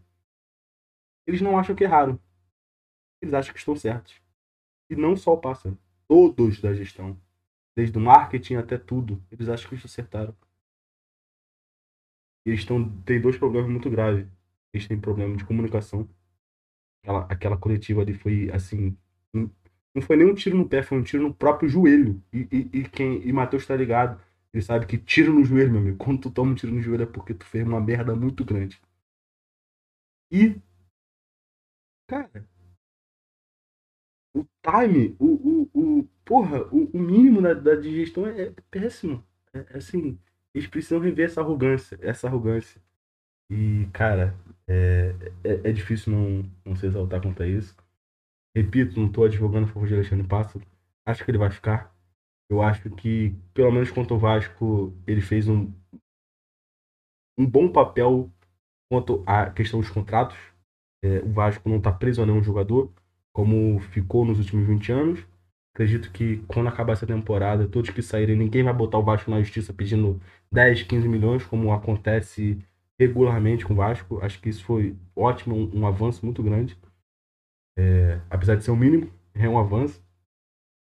Eles 1.26 1.42
não 1.42 1.58
acham 1.58 1.76
que 1.76 1.84
erraram. 1.84 2.20
Eles 3.22 3.34
acham 3.34 3.54
que 3.54 3.60
estão 3.60 3.76
certos. 3.76 4.22
E 4.90 4.96
não 4.96 5.16
só 5.16 5.34
o 5.34 5.38
pássaro. 5.40 5.78
Todos 6.08 6.60
da 6.60 6.74
gestão. 6.74 7.18
Desde 7.76 7.98
o 7.98 8.02
marketing 8.02 8.56
até 8.56 8.78
tudo. 8.78 9.22
Eles 9.32 9.50
acham 9.50 9.68
que 9.68 9.76
eles 9.76 9.86
acertaram. 9.86 10.36
E 12.46 12.50
eles 12.50 12.62
estão, 12.62 12.90
têm 13.02 13.22
dois 13.22 13.38
problemas 13.38 13.70
muito 13.70 13.90
graves. 13.90 14.28
Eles 14.74 14.88
têm 14.88 15.00
problema 15.00 15.36
de 15.36 15.46
comunicação. 15.46 16.08
Aquela, 17.02 17.26
aquela 17.26 17.58
coletiva 17.58 18.02
ali 18.02 18.14
foi 18.14 18.50
assim. 18.52 18.98
Não 19.34 20.02
foi 20.02 20.16
nem 20.16 20.26
um 20.28 20.34
tiro 20.34 20.58
no 20.58 20.68
pé, 20.68 20.82
foi 20.82 20.98
um 20.98 21.04
tiro 21.04 21.24
no 21.24 21.34
próprio 21.34 21.70
joelho. 21.70 22.22
E, 22.32 22.48
e, 22.52 22.80
e 22.80 22.90
quem, 22.90 23.26
e 23.28 23.32
Matheus 23.32 23.66
tá 23.66 23.76
ligado. 23.76 24.20
Ele 24.54 24.64
sabe 24.64 24.86
que 24.86 24.98
tiro 24.98 25.34
no 25.34 25.44
joelho, 25.44 25.72
meu 25.72 25.82
amigo. 25.82 25.98
Quando 25.98 26.22
tu 26.22 26.32
toma 26.32 26.52
um 26.52 26.56
tiro 26.56 26.74
no 26.74 26.82
joelho 26.82 27.04
é 27.04 27.06
porque 27.08 27.34
tu 27.34 27.46
fez 27.46 27.66
uma 27.66 27.82
merda 27.82 28.16
muito 28.16 28.44
grande. 28.46 28.82
E. 30.32 30.62
Cara. 32.08 32.48
O 34.36 34.46
time, 34.64 35.16
o. 35.20 35.70
o, 35.74 36.00
o 36.00 36.10
porra, 36.26 36.64
o, 36.74 36.90
o 36.94 37.00
mínimo 37.00 37.42
da, 37.42 37.54
da 37.54 37.76
digestão 37.76 38.26
é, 38.28 38.44
é 38.44 38.54
péssimo. 38.72 39.24
É, 39.54 39.60
é, 39.60 39.78
assim. 39.78 40.18
Eles 40.54 40.68
precisam 40.68 41.00
rever 41.00 41.26
essa 41.26 41.42
arrogância. 41.42 41.98
Essa 42.02 42.28
arrogância. 42.28 42.82
E, 43.50 43.88
cara, 43.92 44.36
é, 44.68 45.16
é, 45.44 45.70
é 45.70 45.72
difícil 45.72 46.14
não, 46.14 46.52
não 46.66 46.76
se 46.76 46.86
exaltar 46.86 47.22
contra 47.22 47.48
isso. 47.48 47.76
Repito, 48.56 49.00
não 49.00 49.08
estou 49.08 49.26
advogando 49.26 49.66
a 49.66 49.70
favor 49.70 49.88
de 49.88 49.96
Alexandre 49.96 50.28
Pássaro. 50.28 50.66
Acho 51.06 51.26
que 51.26 51.32
ele 51.32 51.38
vai 51.40 51.50
ficar. 51.50 51.94
Eu 52.50 52.62
acho 52.62 52.90
que, 52.92 53.36
pelo 53.54 53.72
menos 53.72 53.90
quanto 53.90 54.14
ao 54.14 54.20
Vasco, 54.20 54.94
ele 55.08 55.22
fez 55.22 55.48
um, 55.48 55.72
um 57.38 57.46
bom 57.50 57.72
papel 57.72 58.32
quanto 58.92 59.24
à 59.26 59.50
questão 59.50 59.80
dos 59.80 59.90
contratos. 59.90 60.38
É, 61.04 61.20
o 61.20 61.34
Vasco 61.34 61.68
não 61.68 61.78
está 61.78 61.92
preso 61.92 62.22
a 62.22 62.26
nenhum 62.26 62.44
jogador, 62.44 62.94
como 63.34 63.80
ficou 63.80 64.26
nos 64.26 64.40
últimos 64.40 64.68
20 64.68 64.92
anos. 64.92 65.28
Acredito 65.74 66.12
que 66.12 66.38
quando 66.48 66.70
acabar 66.70 66.94
essa 66.94 67.08
temporada, 67.08 67.68
todos 67.68 67.90
que 67.90 68.02
saírem, 68.02 68.38
ninguém 68.38 68.64
vai 68.64 68.74
botar 68.74 69.00
o 69.00 69.04
Vasco 69.04 69.32
na 69.32 69.42
justiça 69.42 69.74
pedindo 69.74 70.22
10, 70.52 70.84
15 70.84 71.08
milhões, 71.10 71.46
como 71.46 71.74
acontece 71.74 72.60
regularmente 73.00 73.66
com 73.66 73.74
o 73.74 73.78
Vasco. 73.78 74.24
Acho 74.24 74.40
que 74.40 74.50
isso 74.50 74.64
foi 74.64 74.96
ótimo, 75.16 75.56
um, 75.56 75.80
um 75.82 75.88
avanço 75.88 76.24
muito 76.26 76.44
grande. 76.44 76.78
É, 77.78 78.22
apesar 78.30 78.56
de 78.56 78.64
ser 78.64 78.72
o 78.72 78.76
mínimo, 78.76 79.12
é 79.34 79.50
um 79.50 79.58
avanço. 79.58 80.04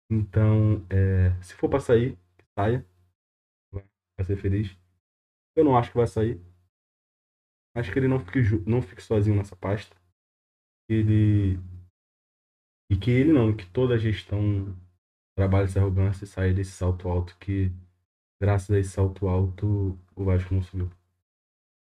Então, 0.09 0.85
é, 0.89 1.31
se 1.41 1.55
for 1.55 1.67
para 1.69 1.79
sair, 1.79 2.17
saia. 2.57 2.85
Vai 3.73 4.25
ser 4.25 4.37
feliz. 4.37 4.77
Eu 5.55 5.65
não 5.65 5.75
acho 5.77 5.91
que 5.91 5.97
vai 5.97 6.07
sair. 6.07 6.39
Acho 7.75 7.91
que 7.91 7.99
ele 7.99 8.07
não 8.07 8.19
fique, 8.19 8.39
não 8.65 8.81
fique 8.81 9.01
sozinho 9.01 9.35
nessa 9.35 9.55
pasta. 9.55 9.95
Ele. 10.87 11.59
E 12.95 12.97
que 12.97 13.11
ele 13.11 13.33
não, 13.33 13.53
que 13.53 13.65
toda 13.65 13.95
a 13.95 13.97
gestão 13.97 14.73
trabalhe 15.37 15.65
essa 15.65 15.81
arrogância 15.81 16.23
e 16.23 16.27
saia 16.27 16.53
desse 16.53 16.71
salto 16.71 17.09
alto 17.09 17.35
que, 17.37 17.69
graças 18.41 18.71
a 18.71 18.79
esse 18.79 18.91
salto 18.91 19.27
alto, 19.27 19.99
o 20.15 20.23
Vasco 20.23 20.55
não 20.55 20.61
subiu. 20.61 20.89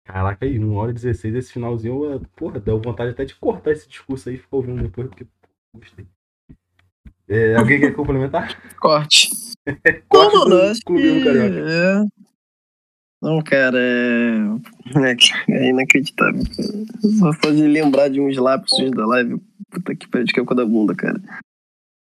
Caraca, 0.05 0.45
aí, 0.45 0.59
1 0.59 0.75
hora 0.75 0.91
e 0.91 0.95
16, 0.95 1.35
esse 1.35 1.53
finalzinho, 1.55 2.21
porra, 2.37 2.61
deu 2.61 2.79
vontade 2.79 3.13
até 3.13 3.25
de 3.25 3.35
cortar 3.35 3.71
esse 3.71 3.89
discurso 3.89 4.29
aí 4.29 4.35
e 4.35 4.39
ficar 4.39 4.59
ouvindo 4.59 4.83
depois, 4.83 5.09
porque 5.09 5.27
gostei. 5.75 6.07
É, 7.27 7.57
alguém 7.57 7.81
quer 7.81 7.95
complementar? 7.95 8.61
Corte. 8.77 9.31
Corte 10.07 10.35
não, 10.35 10.45
do 10.45 10.85
Clube 10.85 11.23
que... 11.23 11.29
é... 11.31 12.30
Não, 13.23 13.43
cara, 13.43 13.79
é... 13.79 15.11
é 15.51 15.69
inacreditável. 15.71 16.43
Só 17.19 17.31
pode 17.41 17.63
lembrar 17.63 18.09
de 18.09 18.21
uns 18.21 18.37
lapsos 18.37 18.91
da 18.93 19.07
live. 19.07 19.41
Puta 19.71 19.95
que 19.95 20.09
pariu, 20.09 20.27
que 20.27 20.41
é 20.41 20.45
da 20.45 20.65
bunda, 20.65 20.95
cara. 20.95 21.21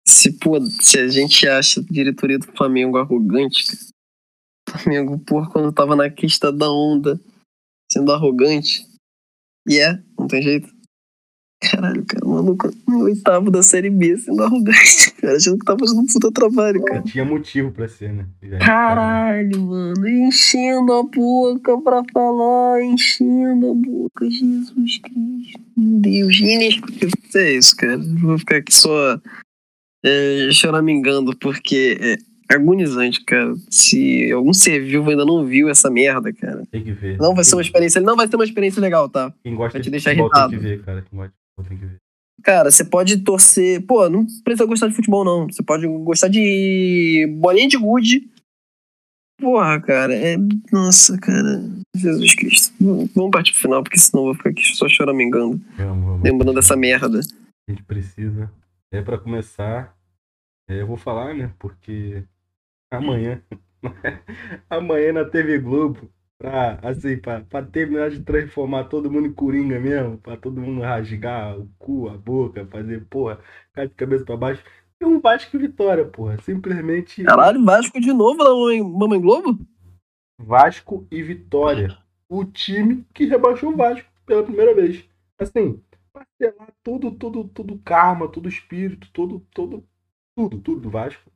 Se, 0.08 0.32
pô, 0.34 0.60
se 0.62 1.00
a 1.00 1.08
gente 1.08 1.48
acha 1.48 1.82
a 1.82 1.84
diretoria 1.84 2.40
do 2.40 2.48
Flamengo 2.48 2.98
arrogante, 2.98 3.66
cara. 3.66 3.94
Flamengo, 4.70 5.20
porra, 5.20 5.50
quando 5.52 5.74
tava 5.74 5.96
na 5.96 6.10
crista 6.10 6.52
da 6.52 6.72
onda, 6.72 7.20
sendo 7.92 8.12
arrogante. 8.12 8.88
E 9.68 9.80
é, 9.80 10.02
não 10.18 10.28
tem 10.28 10.42
jeito. 10.42 10.73
Caralho, 11.72 12.04
cara, 12.06 12.26
maluco, 12.28 12.70
no 12.88 13.04
oitavo 13.04 13.50
da 13.50 13.64
série 13.64 13.90
B 13.90 14.18
sendo 14.18 14.44
arrogante, 14.44 15.12
cara, 15.22 15.38
achando 15.38 15.58
que 15.58 15.66
tá 15.66 15.76
fazendo 15.80 16.02
um 16.02 16.06
puta 16.06 16.32
trabalho, 16.32 16.84
cara. 16.84 17.02
Tinha 17.04 17.24
motivo 17.26 17.72
pra 17.72 17.88
ser, 17.88 18.12
né? 18.12 18.26
Caralho, 18.60 19.62
mano, 19.62 20.08
enchendo 20.08 20.92
a 20.94 21.04
boca 21.04 21.78
pra 21.82 22.04
falar, 22.14 22.84
enchendo 22.84 23.72
a 23.72 23.74
boca, 23.74 24.30
Jesus 24.30 24.98
Cristo, 25.00 25.60
meu 25.78 26.00
Deus, 26.00 26.38
inexplicável. 26.40 27.10
É 27.36 27.52
isso, 27.54 27.76
cara, 27.76 27.98
vou 27.98 28.38
ficar 28.38 28.58
aqui 28.58 28.74
só 28.76 29.20
é, 30.06 30.50
choramingando, 30.52 31.36
porque 31.38 31.98
é 32.02 32.16
agonizante, 32.54 33.24
cara. 33.24 33.54
Se 33.70 34.32
algum 34.32 34.54
ser 34.54 34.80
vivo 34.84 35.10
ainda 35.10 35.26
não 35.26 35.46
viu 35.46 35.70
essa 35.70 35.90
merda, 35.90 36.32
cara, 36.34 36.64
Tem 36.72 36.84
que 36.84 36.92
ver. 36.92 37.18
não 37.18 37.34
vai 37.34 37.44
ser 37.44 37.56
uma 37.56 37.62
experiência, 37.62 38.02
não 38.02 38.16
vai 38.16 38.28
ser 38.28 38.36
uma 38.36 38.44
experiência 38.46 38.82
legal, 38.82 39.08
tá? 39.10 39.34
Quem 39.44 39.56
gosta 39.56 39.74
vai 39.74 39.82
te 39.82 39.86
de 39.86 39.92
deixar 39.92 40.12
futebol 40.12 40.28
irritado. 40.30 40.50
tem 40.52 40.60
que 40.60 40.66
ver, 40.66 40.84
cara. 40.84 41.02
Quem 41.10 41.18
gosta 41.18 41.34
que 41.62 41.86
ver. 41.86 41.98
Cara, 42.44 42.72
você 42.72 42.84
pode 42.84 43.18
torcer. 43.18 43.86
Pô, 43.86 44.10
não 44.10 44.26
precisa 44.44 44.66
gostar 44.66 44.88
de 44.88 44.96
futebol, 44.96 45.24
não. 45.24 45.46
Você 45.48 45.64
pode 45.64 45.88
gostar 45.88 46.28
de 46.28 47.28
bolinha 47.40 47.68
de 47.68 47.78
gude. 47.78 48.30
Porra, 49.40 49.80
cara, 49.82 50.14
é. 50.14 50.36
Nossa, 50.72 51.18
cara. 51.18 51.62
Jesus 51.96 52.36
Cristo. 52.36 52.74
Vamos 53.16 53.32
partir 53.32 53.52
pro 53.52 53.62
final, 53.62 53.84
porque 53.84 54.00
senão 54.00 54.24
eu 54.24 54.26
vou 54.28 54.36
ficar 54.36 54.50
aqui 54.50 54.64
só 54.76 54.88
choramingando. 54.90 55.62
Vamos, 55.78 56.06
vamos. 56.06 56.24
Lembrando 56.24 56.54
dessa 56.54 56.76
merda. 56.76 57.20
A 57.68 57.72
gente 57.72 57.84
precisa. 57.84 58.52
É 58.92 59.02
pra 59.02 59.18
começar. 59.18 59.96
é, 60.68 60.82
eu 60.82 60.88
vou 60.88 60.98
falar, 60.98 61.34
né? 61.34 61.52
Porque 61.60 62.24
amanhã. 62.92 63.42
amanhã 64.70 65.14
na 65.14 65.26
TV 65.26 65.60
Globo. 65.60 66.10
Pra, 66.40 66.80
assim, 66.84 67.18
pra, 67.18 67.42
pra 67.42 67.64
terminar 67.64 68.10
de 68.10 68.22
transformar 68.22 68.86
todo 68.86 69.10
mundo 69.10 69.28
em 69.28 69.34
coringa 69.34 69.80
mesmo. 69.80 70.18
Pra 70.18 70.36
todo 70.36 70.60
mundo 70.60 70.82
rasgar 70.82 71.58
o 71.58 71.70
cu, 71.78 72.10
a 72.10 72.18
boca, 72.18 72.66
fazer, 72.68 73.06
porra, 73.06 73.40
ficar 73.70 73.86
de 73.86 73.94
cabeça 73.94 74.26
pra 74.26 74.38
baixo. 74.38 74.64
E 75.02 75.06
um 75.06 75.20
Vasco 75.20 75.56
e 75.56 75.60
Vitória, 75.60 76.06
porra. 76.06 76.38
Simplesmente 76.42 77.24
Caralho, 77.24 77.64
Vasco 77.64 78.00
de 78.00 78.12
novo 78.14 78.44
na 78.44 78.50
Mamãe, 78.50 78.84
Mamãe 78.84 79.22
Globo? 79.22 79.60
Vasco 80.40 81.08
e 81.12 81.22
Vitória. 81.22 81.98
O 82.28 82.44
time 82.44 83.06
que 83.14 83.26
rebaixou 83.26 83.72
o 83.72 83.78
Vasco 83.78 84.10
pela 84.26 84.44
primeira 84.44 84.74
vez. 84.74 85.08
Assim, 85.40 85.82
parcelar 86.12 86.74
tudo, 86.84 87.12
tudo, 87.12 87.48
tudo 87.50 87.80
karma, 87.80 88.28
tudo 88.28 88.50
espírito, 88.50 89.10
tudo, 89.12 89.46
tudo, 89.54 89.84
tudo, 90.36 90.60
tudo 90.60 90.82
do 90.82 90.90
Vasco. 90.90 91.32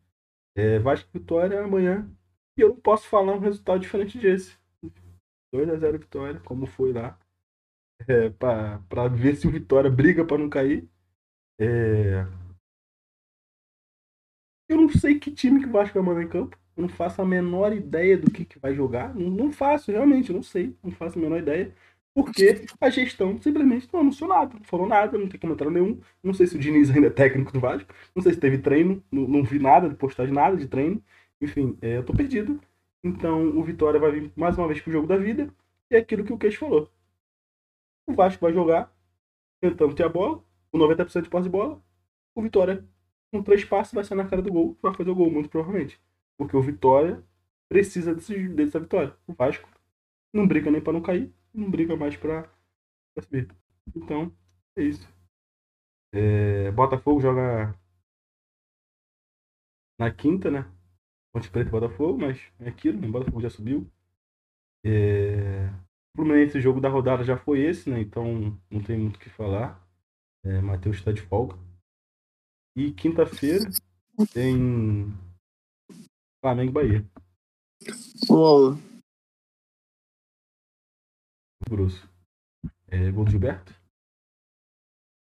É, 0.56 0.80
Vasco 0.80 1.10
e 1.14 1.20
Vitória 1.20 1.64
amanhã. 1.64 2.10
E 2.58 2.62
eu 2.62 2.70
não 2.70 2.78
posso 2.78 3.08
falar 3.08 3.34
um 3.34 3.40
resultado 3.40 3.80
diferente 3.80 4.18
desse. 4.18 4.58
2x0 5.54 6.00
Vitória, 6.00 6.40
como 6.42 6.66
foi 6.66 6.94
lá. 6.94 7.18
É, 8.08 8.30
pra 8.30 9.08
ver 9.08 9.36
se 9.36 9.48
o 9.48 9.52
Vitória 9.52 9.90
briga 9.90 10.26
pra 10.26 10.38
não 10.38 10.50
cair. 10.50 10.88
É... 11.60 12.26
Eu 14.70 14.78
não 14.78 14.90
sei 14.90 15.20
que 15.20 15.32
time 15.32 15.62
que 15.62 15.68
o 15.68 15.72
Vasco 15.72 15.96
vai 15.96 16.04
mandar 16.04 16.24
em 16.24 16.30
campo. 16.30 16.58
Eu 16.76 16.82
não 16.84 16.90
faço 16.90 17.22
a 17.22 17.26
menor 17.26 17.74
ideia 17.74 18.18
do 18.18 18.30
que, 18.30 18.46
que 18.46 18.60
vai 18.60 18.74
jogar. 18.76 19.14
Não, 19.16 19.30
não 19.30 19.52
faço, 19.52 19.92
realmente, 19.92 20.32
não 20.32 20.44
sei. 20.44 20.76
Não 20.84 20.92
faço 20.92 21.18
a 21.18 21.22
menor 21.22 21.40
ideia. 21.40 21.74
porque 22.14 22.66
a 22.82 22.90
gestão 22.90 23.42
simplesmente 23.42 23.88
não 23.94 24.02
anunciou 24.02 24.30
nada, 24.30 24.56
não 24.56 24.64
falou 24.64 24.88
nada, 24.88 25.18
não 25.18 25.28
tem 25.30 25.40
comentário 25.40 25.72
nenhum. 25.72 26.00
Não 26.24 26.34
sei 26.34 26.48
se 26.48 26.56
o 26.56 26.60
Diniz 26.60 26.90
ainda 26.90 27.08
é 27.08 27.10
técnico 27.12 27.52
do 27.54 27.60
Vasco, 27.60 27.94
não 28.16 28.24
sei 28.24 28.34
se 28.34 28.40
teve 28.40 28.58
treino, 28.60 29.04
não, 29.12 29.28
não 29.28 29.44
vi 29.44 29.60
nada 29.60 29.90
de 29.90 29.96
postagem, 29.96 30.34
nada 30.34 30.58
de 30.58 30.68
treino. 30.68 31.04
Enfim, 31.42 31.78
é, 31.82 31.98
eu 31.98 32.06
tô 32.06 32.14
perdido. 32.14 32.60
Então 33.04 33.58
o 33.58 33.64
Vitória 33.64 34.00
vai 34.00 34.12
vir 34.12 34.32
mais 34.36 34.58
uma 34.58 34.68
vez 34.68 34.82
pro 34.82 34.92
jogo 34.92 35.08
da 35.08 35.18
vida. 35.18 35.54
E 35.90 35.96
é 35.96 36.00
aquilo 36.00 36.24
que 36.24 36.34
o 36.34 36.38
Queixo 36.38 36.60
falou. 36.60 36.92
O 38.06 38.14
Vasco 38.14 38.42
vai 38.42 38.54
jogar 38.54 38.94
tentando 39.62 39.96
ter 39.96 40.04
a 40.04 40.10
bola, 40.10 40.44
com 40.72 40.78
90% 40.78 41.24
de 41.24 41.30
posse 41.30 41.44
de 41.44 41.50
bola. 41.50 41.82
O 42.36 42.42
Vitória, 42.42 42.86
com 43.32 43.42
três 43.42 43.66
passos, 43.66 43.94
vai 43.94 44.04
sair 44.04 44.18
na 44.18 44.28
cara 44.28 44.42
do 44.42 44.52
gol, 44.52 44.78
vai 44.82 44.94
fazer 44.94 45.10
o 45.10 45.16
gol, 45.16 45.32
muito 45.32 45.50
provavelmente. 45.50 46.00
Porque 46.38 46.56
o 46.56 46.62
Vitória 46.62 47.24
precisa 47.70 48.14
desse, 48.14 48.48
dessa 48.50 48.80
vitória. 48.80 49.16
O 49.26 49.34
Vasco 49.34 49.68
não 50.34 50.48
briga 50.48 50.72
nem 50.72 50.82
para 50.82 50.94
não 50.94 51.02
cair, 51.02 51.34
não 51.54 51.70
briga 51.70 51.96
mais 51.96 52.16
para 52.16 52.50
subir. 53.20 53.50
Então, 53.96 54.32
é 54.76 54.84
isso. 54.84 55.08
É, 56.14 56.72
Botafogo 56.72 57.20
joga 57.20 57.76
na 60.00 60.12
quinta, 60.12 60.50
né? 60.52 60.72
Ponte 61.38 61.52
Preta 61.52 61.70
e 61.70 61.72
Botafogo, 61.72 62.18
mas 62.18 62.40
é 62.60 62.68
aquilo, 62.68 63.00
né? 63.00 63.08
Botafogo 63.08 63.42
já 63.42 63.50
subiu. 63.52 63.88
É... 64.84 65.70
Fluminense, 66.16 66.58
o 66.58 66.62
jogo 66.62 66.82
da 66.82 66.90
rodada 66.90 67.24
já 67.24 67.38
foi 67.38 67.60
esse, 67.60 67.92
né? 67.92 68.02
Então 68.02 68.60
não 68.72 68.82
tem 68.82 68.98
muito 68.98 69.18
o 69.18 69.20
que 69.20 69.30
falar. 69.30 69.88
É, 70.44 70.60
Matheus 70.62 70.98
está 70.98 71.12
de 71.12 71.22
folga. 71.22 71.56
E 72.76 72.92
quinta-feira 72.92 73.70
tem 74.34 75.14
Flamengo 76.42 76.72
e 76.72 76.74
Bahia. 76.74 77.06
Uou. 78.28 78.76
Grosso. 81.70 82.10
É, 82.88 83.12
gol 83.12 83.26
do 83.26 83.32
Gilberto? 83.32 83.76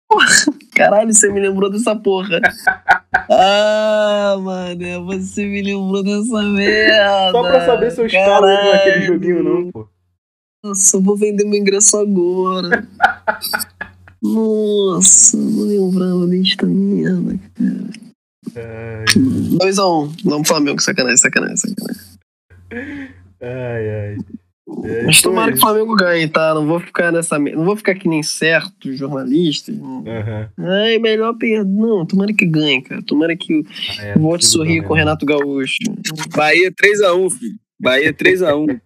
Caralho, 0.84 1.12
você 1.12 1.30
me 1.30 1.40
lembrou 1.40 1.70
dessa 1.70 1.94
porra. 1.94 2.40
ah, 3.30 4.36
mano, 4.40 5.06
você 5.06 5.44
me 5.44 5.62
lembrou 5.62 6.02
dessa 6.02 6.42
merda. 6.42 7.32
Só 7.32 7.42
pra 7.42 7.66
saber 7.66 7.90
se 7.90 8.00
eu 8.00 8.06
escalo 8.06 8.48
ele 8.48 8.72
naquele 8.72 9.02
joguinho, 9.02 9.42
não, 9.42 9.70
pô. 9.70 9.88
Nossa, 10.64 10.96
eu 10.96 11.02
vou 11.02 11.16
vender 11.16 11.44
meu 11.44 11.60
ingresso 11.60 11.96
agora. 11.96 12.86
Nossa, 14.22 15.36
não 15.36 15.64
lembrava 15.64 16.26
desta 16.26 16.66
merda, 16.66 17.38
cara. 17.54 18.10
Ai, 18.56 19.04
2x1, 19.06 19.80
um. 19.80 20.14
vamos 20.24 20.48
Flamengo, 20.48 20.80
sacanagem, 20.80 21.16
sacanagem, 21.16 21.56
sacanagem. 21.56 23.14
ai. 23.40 23.90
ai. 23.90 24.18
É, 24.84 25.04
Mas 25.04 25.20
tomara 25.20 25.52
que 25.52 25.58
o 25.58 25.60
Flamengo 25.60 25.94
ganhe, 25.96 26.28
tá? 26.28 26.54
Não 26.54 26.66
vou 26.66 26.80
ficar 26.80 27.12
nessa. 27.12 27.38
Não 27.38 27.64
vou 27.64 27.76
ficar 27.76 27.94
que 27.94 28.08
nem 28.08 28.22
certo 28.22 28.92
jornalista. 28.92 29.72
Aham. 29.72 30.48
Ai, 30.58 30.98
melhor 30.98 31.34
perder. 31.36 31.64
Não, 31.64 32.06
tomara 32.06 32.32
que 32.32 32.46
ganhe, 32.46 32.80
cara. 32.82 33.02
Tomara 33.02 33.36
que 33.36 33.62
Ah, 33.98 34.02
é, 34.04 34.14
volte 34.18 34.46
sorrir 34.46 34.82
com 34.82 34.92
o 34.92 34.96
né? 34.96 35.02
Renato 35.02 35.26
Gaúcho. 35.26 35.78
Bahia 36.34 36.72
3x1, 36.72 37.30
filho. 37.30 37.56
Bahia 37.80 38.12
3x1. 38.12 38.80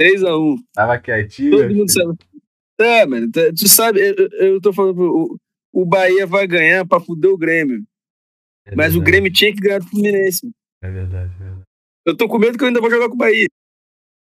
3x1. 0.00 0.56
Tava 0.74 0.98
quietinho. 0.98 1.50
Todo 1.50 1.68
né, 1.68 1.74
mundo 1.74 1.90
sabe. 1.90 2.14
É, 2.78 3.06
mano, 3.06 3.30
tu, 3.32 3.68
sabe, 3.68 4.00
eu, 4.00 4.28
eu- 4.38 4.60
tô 4.60 4.70
falando, 4.70 5.00
o, 5.00 5.36
o 5.72 5.86
Bahia 5.86 6.26
vai 6.26 6.46
ganhar 6.46 6.84
pra 6.86 7.00
fuder 7.00 7.30
o 7.30 7.38
Grêmio. 7.38 7.82
É 8.66 8.74
Mas 8.76 8.94
o 8.94 9.00
Grêmio 9.00 9.32
tinha 9.32 9.50
que 9.52 9.60
ganhar 9.60 9.78
do 9.78 9.86
Fluminense. 9.86 10.50
É 10.82 10.90
verdade, 10.90 11.32
é 11.34 11.38
verdade. 11.42 11.62
Eu 12.04 12.14
tô 12.16 12.28
com 12.28 12.38
medo 12.38 12.58
que 12.58 12.64
eu 12.64 12.68
ainda 12.68 12.80
vou 12.80 12.90
jogar 12.90 13.08
com 13.08 13.14
o 13.14 13.18
Bahia. 13.18 13.46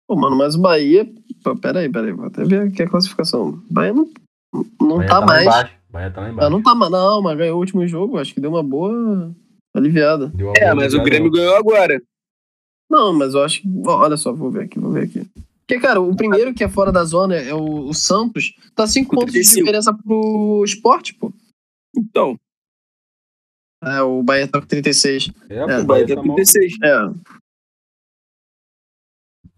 Pô, 0.08 0.16
mano, 0.16 0.36
mas 0.36 0.54
o 0.54 0.60
Bahia. 0.60 1.06
Pô, 1.44 1.54
peraí, 1.54 1.88
peraí, 1.90 2.12
vou 2.12 2.26
até 2.26 2.42
ver 2.44 2.62
aqui 2.68 2.82
a 2.82 2.88
classificação. 2.88 3.50
O 3.50 3.62
Bahia 3.72 3.92
não, 3.92 4.08
não 4.80 4.96
Bahia 4.96 5.08
tá, 5.08 5.18
lá 5.20 5.26
mais. 5.26 5.42
embaixo. 5.46 5.74
Bahia 5.90 6.10
tá 6.10 6.20
lá 6.22 6.26
Ah, 6.26 6.30
embaixo. 6.30 6.50
não 6.50 6.62
tá 6.62 6.74
mais, 6.74 6.90
não, 6.92 7.22
mas 7.22 7.36
ganhou 7.38 7.56
o 7.56 7.60
último 7.60 7.86
jogo, 7.86 8.18
acho 8.18 8.32
que 8.34 8.40
deu 8.40 8.50
uma 8.50 8.62
boa 8.62 9.30
aliviada. 9.76 10.32
Uma 10.34 10.52
É, 10.56 10.60
boa 10.64 10.74
mas 10.76 10.92
o 10.94 10.96
ligada, 10.96 11.04
Grêmio 11.10 11.30
ganhou 11.30 11.54
agora. 11.56 12.02
Não, 12.90 13.12
mas 13.12 13.34
eu 13.34 13.44
acho 13.44 13.60
que. 13.60 13.68
Olha 13.86 14.16
só, 14.16 14.32
vou 14.32 14.50
ver 14.50 14.64
aqui, 14.64 14.78
vou 14.78 14.90
ver 14.92 15.04
aqui. 15.04 15.26
Porque, 15.66 15.78
cara, 15.78 16.00
o 16.00 16.16
primeiro 16.16 16.54
que 16.54 16.64
é 16.64 16.68
fora 16.68 16.90
da 16.90 17.04
zona 17.04 17.36
é 17.36 17.52
o, 17.52 17.88
o 17.88 17.92
Santos, 17.92 18.54
tá 18.74 18.86
5 18.86 19.10
Com 19.10 19.16
pontos 19.16 19.34
de 19.34 19.40
35. 19.40 19.60
diferença 19.60 19.92
pro 19.92 20.62
esporte, 20.64 21.12
pô. 21.12 21.30
Então, 21.94 22.36
É, 23.84 24.00
o 24.00 24.22
Bahia 24.22 24.48
tá 24.48 24.58
com 24.58 24.66
36. 24.66 25.30
É, 25.50 25.56
É, 25.58 25.78
o 25.78 25.82
o 25.82 25.84
Bahia 25.84 26.06
tá 26.08 26.14
tá 26.14 26.20
com 26.22 26.26
mal. 26.28 26.36
16. 26.36 26.72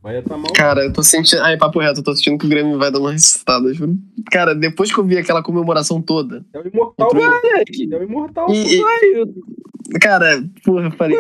Bahia 0.02 0.22
tá 0.22 0.36
mal. 0.36 0.52
cara, 0.54 0.84
eu 0.84 0.92
tô 0.92 1.02
sentindo. 1.02 1.42
Ai, 1.42 1.58
papo 1.58 1.78
reto, 1.78 2.00
eu 2.00 2.04
tô 2.04 2.14
sentindo 2.14 2.38
que 2.38 2.46
o 2.46 2.48
Grêmio 2.48 2.78
vai 2.78 2.90
dar 2.90 2.98
uma 2.98 3.12
ressuscitada, 3.12 3.72
juro. 3.74 3.96
Cara, 4.32 4.54
depois 4.54 4.92
que 4.92 4.98
eu 4.98 5.04
vi 5.04 5.18
aquela 5.18 5.42
comemoração 5.42 6.00
toda. 6.00 6.44
É 6.54 6.58
o 6.58 6.66
imortal, 6.66 7.10
mano. 7.14 7.26
Moleque, 7.42 7.88
É 7.92 7.96
o 7.98 8.02
imortal. 8.02 8.46
E, 8.50 8.80
e- 8.80 9.98
cara, 10.00 10.42
porra, 10.64 10.86
eu 10.86 10.90
falei. 10.92 11.18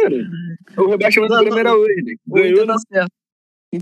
O 0.78 0.88
rebaixamento 0.88 1.58
era 1.58 1.76
hoje, 1.76 1.94
né? 2.02 2.12
Inter 2.26 2.54
Ganhou 2.54 2.78
certo. 2.90 3.10
Não 3.72 3.80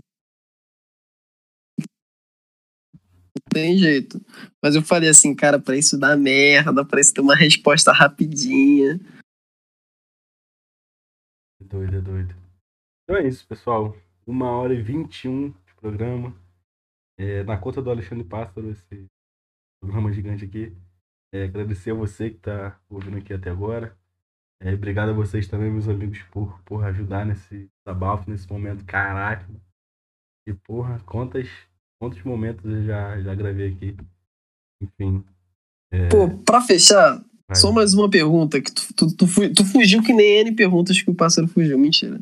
tem 3.53 3.79
jeito. 3.79 4.21
Mas 4.61 4.75
eu 4.75 4.83
falei 4.83 5.09
assim, 5.09 5.33
cara, 5.35 5.61
pra 5.61 5.77
isso 5.77 5.97
dar 5.99 6.17
merda, 6.17 6.85
pra 6.85 7.01
isso 7.01 7.15
ter 7.15 7.21
uma 7.21 7.37
resposta 7.37 7.93
rapidinha. 7.93 8.99
É 11.61 11.65
doido, 11.65 11.97
é 11.97 12.01
doido. 12.01 12.35
Então 13.05 13.17
é 13.17 13.29
isso, 13.29 13.47
pessoal. 13.47 13.97
Uma 14.29 14.51
hora 14.51 14.75
e 14.75 14.83
21 14.83 15.49
de 15.49 15.75
programa. 15.81 16.37
É, 17.19 17.43
na 17.45 17.57
conta 17.57 17.81
do 17.81 17.91
Alexandre 17.91 18.23
Pássaro, 18.23 18.71
esse 18.71 19.07
programa 19.81 20.13
gigante 20.13 20.45
aqui. 20.45 20.71
É, 21.33 21.45
agradecer 21.45 21.93
a 21.93 21.95
você 21.95 22.29
que 22.29 22.37
tá 22.37 22.79
ouvindo 22.91 23.17
aqui 23.17 23.33
até 23.33 23.49
agora. 23.49 23.97
É, 24.61 24.75
obrigado 24.75 25.09
a 25.09 25.15
vocês 25.15 25.49
também, 25.49 25.71
meus 25.71 25.89
amigos, 25.89 26.21
por, 26.31 26.61
por 26.65 26.85
ajudar 26.85 27.25
nesse 27.25 27.71
desabafo, 27.79 28.31
nesse 28.31 28.47
momento. 28.53 28.85
Caraca. 28.85 29.49
E 30.47 30.53
porra, 30.53 31.01
quantas, 31.07 31.49
quantos 31.99 32.23
momentos 32.23 32.67
eu 32.67 32.85
já, 32.85 33.19
já 33.23 33.35
gravei 33.35 33.73
aqui. 33.73 33.97
Enfim. 34.83 35.25
É, 35.91 36.09
Pô, 36.09 36.29
pra 36.45 36.61
fechar, 36.61 37.25
vai. 37.49 37.57
só 37.57 37.73
mais 37.73 37.95
uma 37.95 38.11
pergunta. 38.11 38.61
que 38.61 38.71
tu, 38.71 38.93
tu, 38.95 39.17
tu, 39.17 39.27
tu 39.55 39.65
fugiu 39.65 40.03
que 40.03 40.13
nem 40.13 40.41
N 40.41 40.53
perguntas 40.55 41.01
que 41.01 41.11
o 41.11 41.15
pássaro 41.15 41.49
fugiu. 41.49 41.79
Mentira. 41.79 42.21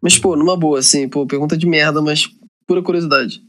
Mas, 0.00 0.18
pô, 0.18 0.36
numa 0.36 0.56
boa, 0.56 0.78
assim, 0.78 1.08
pô, 1.08 1.26
pergunta 1.26 1.56
de 1.56 1.66
merda, 1.66 2.00
mas 2.02 2.26
pura 2.66 2.82
curiosidade. 2.82 3.42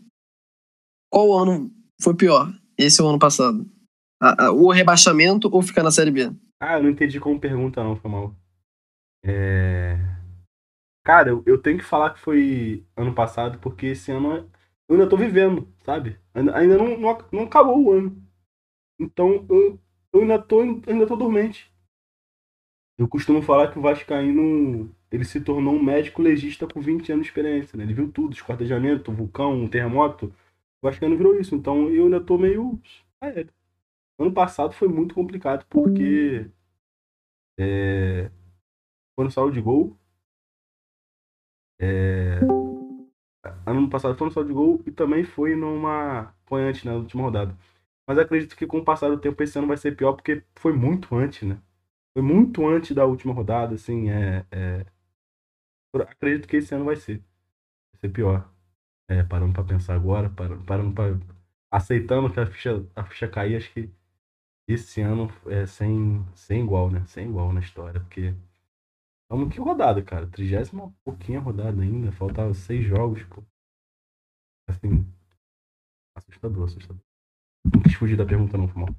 Qual 1.12 1.38
ano 1.38 1.72
foi 2.02 2.16
pior? 2.16 2.52
Esse 2.78 3.02
ou 3.02 3.10
ano 3.10 3.20
passado? 3.20 3.66
A- 4.20 4.46
a- 4.48 4.52
o 4.52 4.72
rebaixamento 4.72 5.50
ou 5.52 5.62
ficar 5.62 5.84
na 5.84 5.92
Série 5.92 6.12
B? 6.12 6.32
Ah, 6.60 6.78
eu 6.78 6.84
não 6.84 6.90
entendi 6.90 7.20
como 7.20 7.40
pergunta, 7.40 7.84
não, 7.84 7.96
foi 7.96 8.10
mal. 8.10 8.36
É... 9.24 9.98
Cara, 11.04 11.30
eu, 11.30 11.44
eu 11.46 11.62
tenho 11.62 11.78
que 11.78 11.84
falar 11.84 12.14
que 12.14 12.20
foi 12.20 12.86
ano 12.96 13.14
passado, 13.14 13.60
porque 13.60 13.88
esse 13.88 14.12
ano 14.12 14.50
eu 14.88 14.96
ainda 14.96 15.10
tô 15.10 15.18
vivendo, 15.18 15.68
sabe? 15.84 16.20
Ainda, 16.34 16.56
ainda 16.58 16.78
não, 16.78 16.98
não, 16.98 17.18
não 17.32 17.44
acabou 17.44 17.84
o 17.84 17.92
ano. 17.92 18.22
Então 19.00 19.46
eu, 19.50 19.80
eu 20.14 20.22
ainda, 20.22 20.40
tô, 20.40 20.62
ainda 20.62 21.08
tô 21.08 21.16
dormente. 21.16 21.72
Eu 22.98 23.08
costumo 23.08 23.42
falar 23.42 23.72
que 23.72 23.80
o 23.80 23.82
Vascaíno 23.82 24.96
ele 25.12 25.26
se 25.26 25.42
tornou 25.42 25.76
um 25.76 25.84
médico 25.84 26.22
legista 26.22 26.66
com 26.66 26.80
20 26.80 27.12
anos 27.12 27.26
de 27.26 27.30
experiência, 27.30 27.78
né? 27.78 27.84
Ele 27.84 27.94
viu 27.94 28.12
tudo, 28.12 28.34
esquartejamento, 28.34 29.12
vulcão, 29.12 29.68
terremoto. 29.68 30.28
O 30.82 30.88
Vascaíno 30.88 31.18
virou 31.18 31.40
isso. 31.40 31.54
Então 31.56 31.90
eu 31.90 32.06
ainda 32.06 32.22
tô 32.22 32.38
meio. 32.38 32.80
É. 33.22 33.46
Ano 34.18 34.34
passado 34.34 34.74
foi 34.74 34.88
muito 34.88 35.14
complicado 35.16 35.66
porque 35.70 36.50
é, 37.60 38.32
no 39.18 39.30
saldo 39.32 39.54
de 39.54 39.62
gol. 39.62 39.98
É, 41.80 42.40
ano 43.66 43.90
passado 43.90 44.16
foi 44.18 44.28
no 44.28 44.34
saldo 44.34 44.48
de 44.48 44.54
gol 44.54 44.82
e 44.86 44.92
também 44.92 45.24
foi 45.24 45.56
numa. 45.56 46.34
Foi 46.46 46.62
antes, 46.64 46.84
né, 46.84 46.92
na 46.92 46.98
última 46.98 47.24
rodada. 47.24 47.58
Mas 48.08 48.18
acredito 48.18 48.56
que 48.56 48.68
com 48.68 48.80
o 48.80 48.86
passar 48.86 49.10
do 49.10 49.20
tempo 49.20 49.42
esse 49.42 49.58
ano 49.58 49.68
vai 49.68 49.78
ser 49.78 49.96
pior 49.96 50.14
porque 50.14 50.44
foi 50.56 50.74
muito 50.74 51.16
antes, 51.16 51.48
né? 51.48 51.60
Foi 52.14 52.22
muito 52.22 52.68
antes 52.68 52.96
da 52.96 53.06
última 53.06 53.34
rodada, 53.34 53.76
assim. 53.76 54.10
É, 54.10 54.46
é... 54.52 54.86
Acredito 55.94 56.48
que 56.48 56.58
esse 56.58 56.74
ano 56.74 56.86
vai 56.86 56.96
ser. 56.96 57.18
Vai 57.18 58.00
ser 58.00 58.10
pior. 58.10 58.50
É, 59.10 59.24
parando 59.24 59.54
pra 59.54 59.64
pensar 59.64 59.96
agora, 59.96 60.30
parando, 60.30 60.64
parando 60.64 60.94
pra. 60.94 61.06
Aceitando 61.70 62.32
que 62.32 62.40
a 62.40 62.46
ficha, 62.46 62.86
a 62.96 63.04
ficha 63.04 63.28
cair, 63.28 63.58
acho 63.58 63.72
que 63.74 63.90
esse 64.68 65.02
ano 65.02 65.30
é 65.48 65.66
sem, 65.66 66.26
sem 66.34 66.64
igual, 66.64 66.90
né? 66.90 67.06
Sem 67.08 67.28
igual 67.30 67.52
na 67.52 67.60
história, 67.60 68.00
porque. 68.00 68.34
Vamos 69.30 69.54
que 69.54 69.60
rodada, 69.60 70.02
cara. 70.02 70.28
Trigésima 70.28 70.94
pouquinha 71.04 71.40
rodada 71.40 71.82
ainda. 71.82 72.12
Faltava 72.12 72.54
seis 72.54 72.86
jogos, 72.86 73.24
pô. 73.24 73.44
Assim. 74.70 75.06
Assustador, 76.16 76.66
assustador. 76.66 77.02
Não 77.74 77.82
quis 77.82 77.94
fugir 77.96 78.18
da 78.18 78.26
pergunta, 78.26 78.58
não, 78.58 78.68
foi 78.68 78.82
mal. 78.82 78.96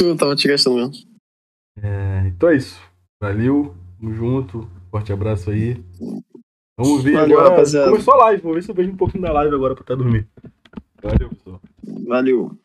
Eu 0.00 0.16
tava 0.16 0.34
te 0.34 0.48
gastando 0.48 0.76
mesmo. 0.76 1.20
É, 1.76 2.26
então 2.28 2.48
é 2.48 2.56
isso. 2.56 2.80
Valeu, 3.20 3.76
tamo 3.98 4.14
junto. 4.14 4.79
Forte 4.90 5.12
abraço 5.12 5.50
aí. 5.50 5.76
Vamos 6.76 7.04
ver 7.04 7.12
Valeu, 7.12 7.38
agora. 7.38 7.50
rapaziada. 7.50 7.90
Começou 7.90 8.14
a 8.14 8.16
live, 8.24 8.42
vamos 8.42 8.56
ver 8.56 8.62
se 8.62 8.70
eu 8.70 8.74
vejo 8.74 8.90
um 8.90 8.96
pouquinho 8.96 9.22
da 9.22 9.32
live 9.32 9.54
agora 9.54 9.74
pra 9.74 9.84
até 9.84 9.94
dormir. 9.94 10.28
Valeu, 11.02 11.28
pessoal. 11.28 11.60
Valeu. 12.06 12.58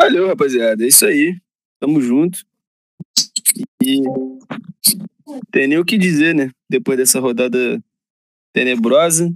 Valeu, 0.00 0.26
rapaziada. 0.28 0.84
É 0.84 0.88
isso 0.88 1.04
aí. 1.04 1.36
Tamo 1.78 2.00
junto. 2.00 2.44
E 3.82 4.00
tem 5.50 5.68
nem 5.68 5.78
o 5.78 5.84
que 5.84 5.98
dizer, 5.98 6.34
né? 6.34 6.50
Depois 6.68 6.96
dessa 6.96 7.20
rodada 7.20 7.82
tenebrosa. 8.52 9.32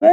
É, 0.00 0.06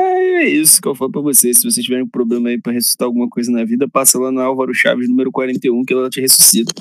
é 0.44 0.50
isso 0.50 0.82
que 0.82 0.88
eu 0.88 0.96
falo 0.96 1.12
pra 1.12 1.22
vocês. 1.22 1.58
Se 1.58 1.70
vocês 1.70 1.84
tiverem 1.84 2.06
um 2.06 2.10
problema 2.10 2.50
aí 2.50 2.60
pra 2.60 2.72
ressuscitar 2.74 3.06
alguma 3.06 3.30
coisa 3.30 3.52
na 3.52 3.64
vida, 3.66 3.90
passa 3.90 4.18
lá 4.20 4.32
na 4.32 4.44
Álvaro 4.44 4.74
Chaves, 4.74 5.10
número 5.10 5.32
41, 5.32 5.84
que 5.84 5.94
ela 5.94 6.10
te 6.10 6.22
ressuscita. 6.22 6.74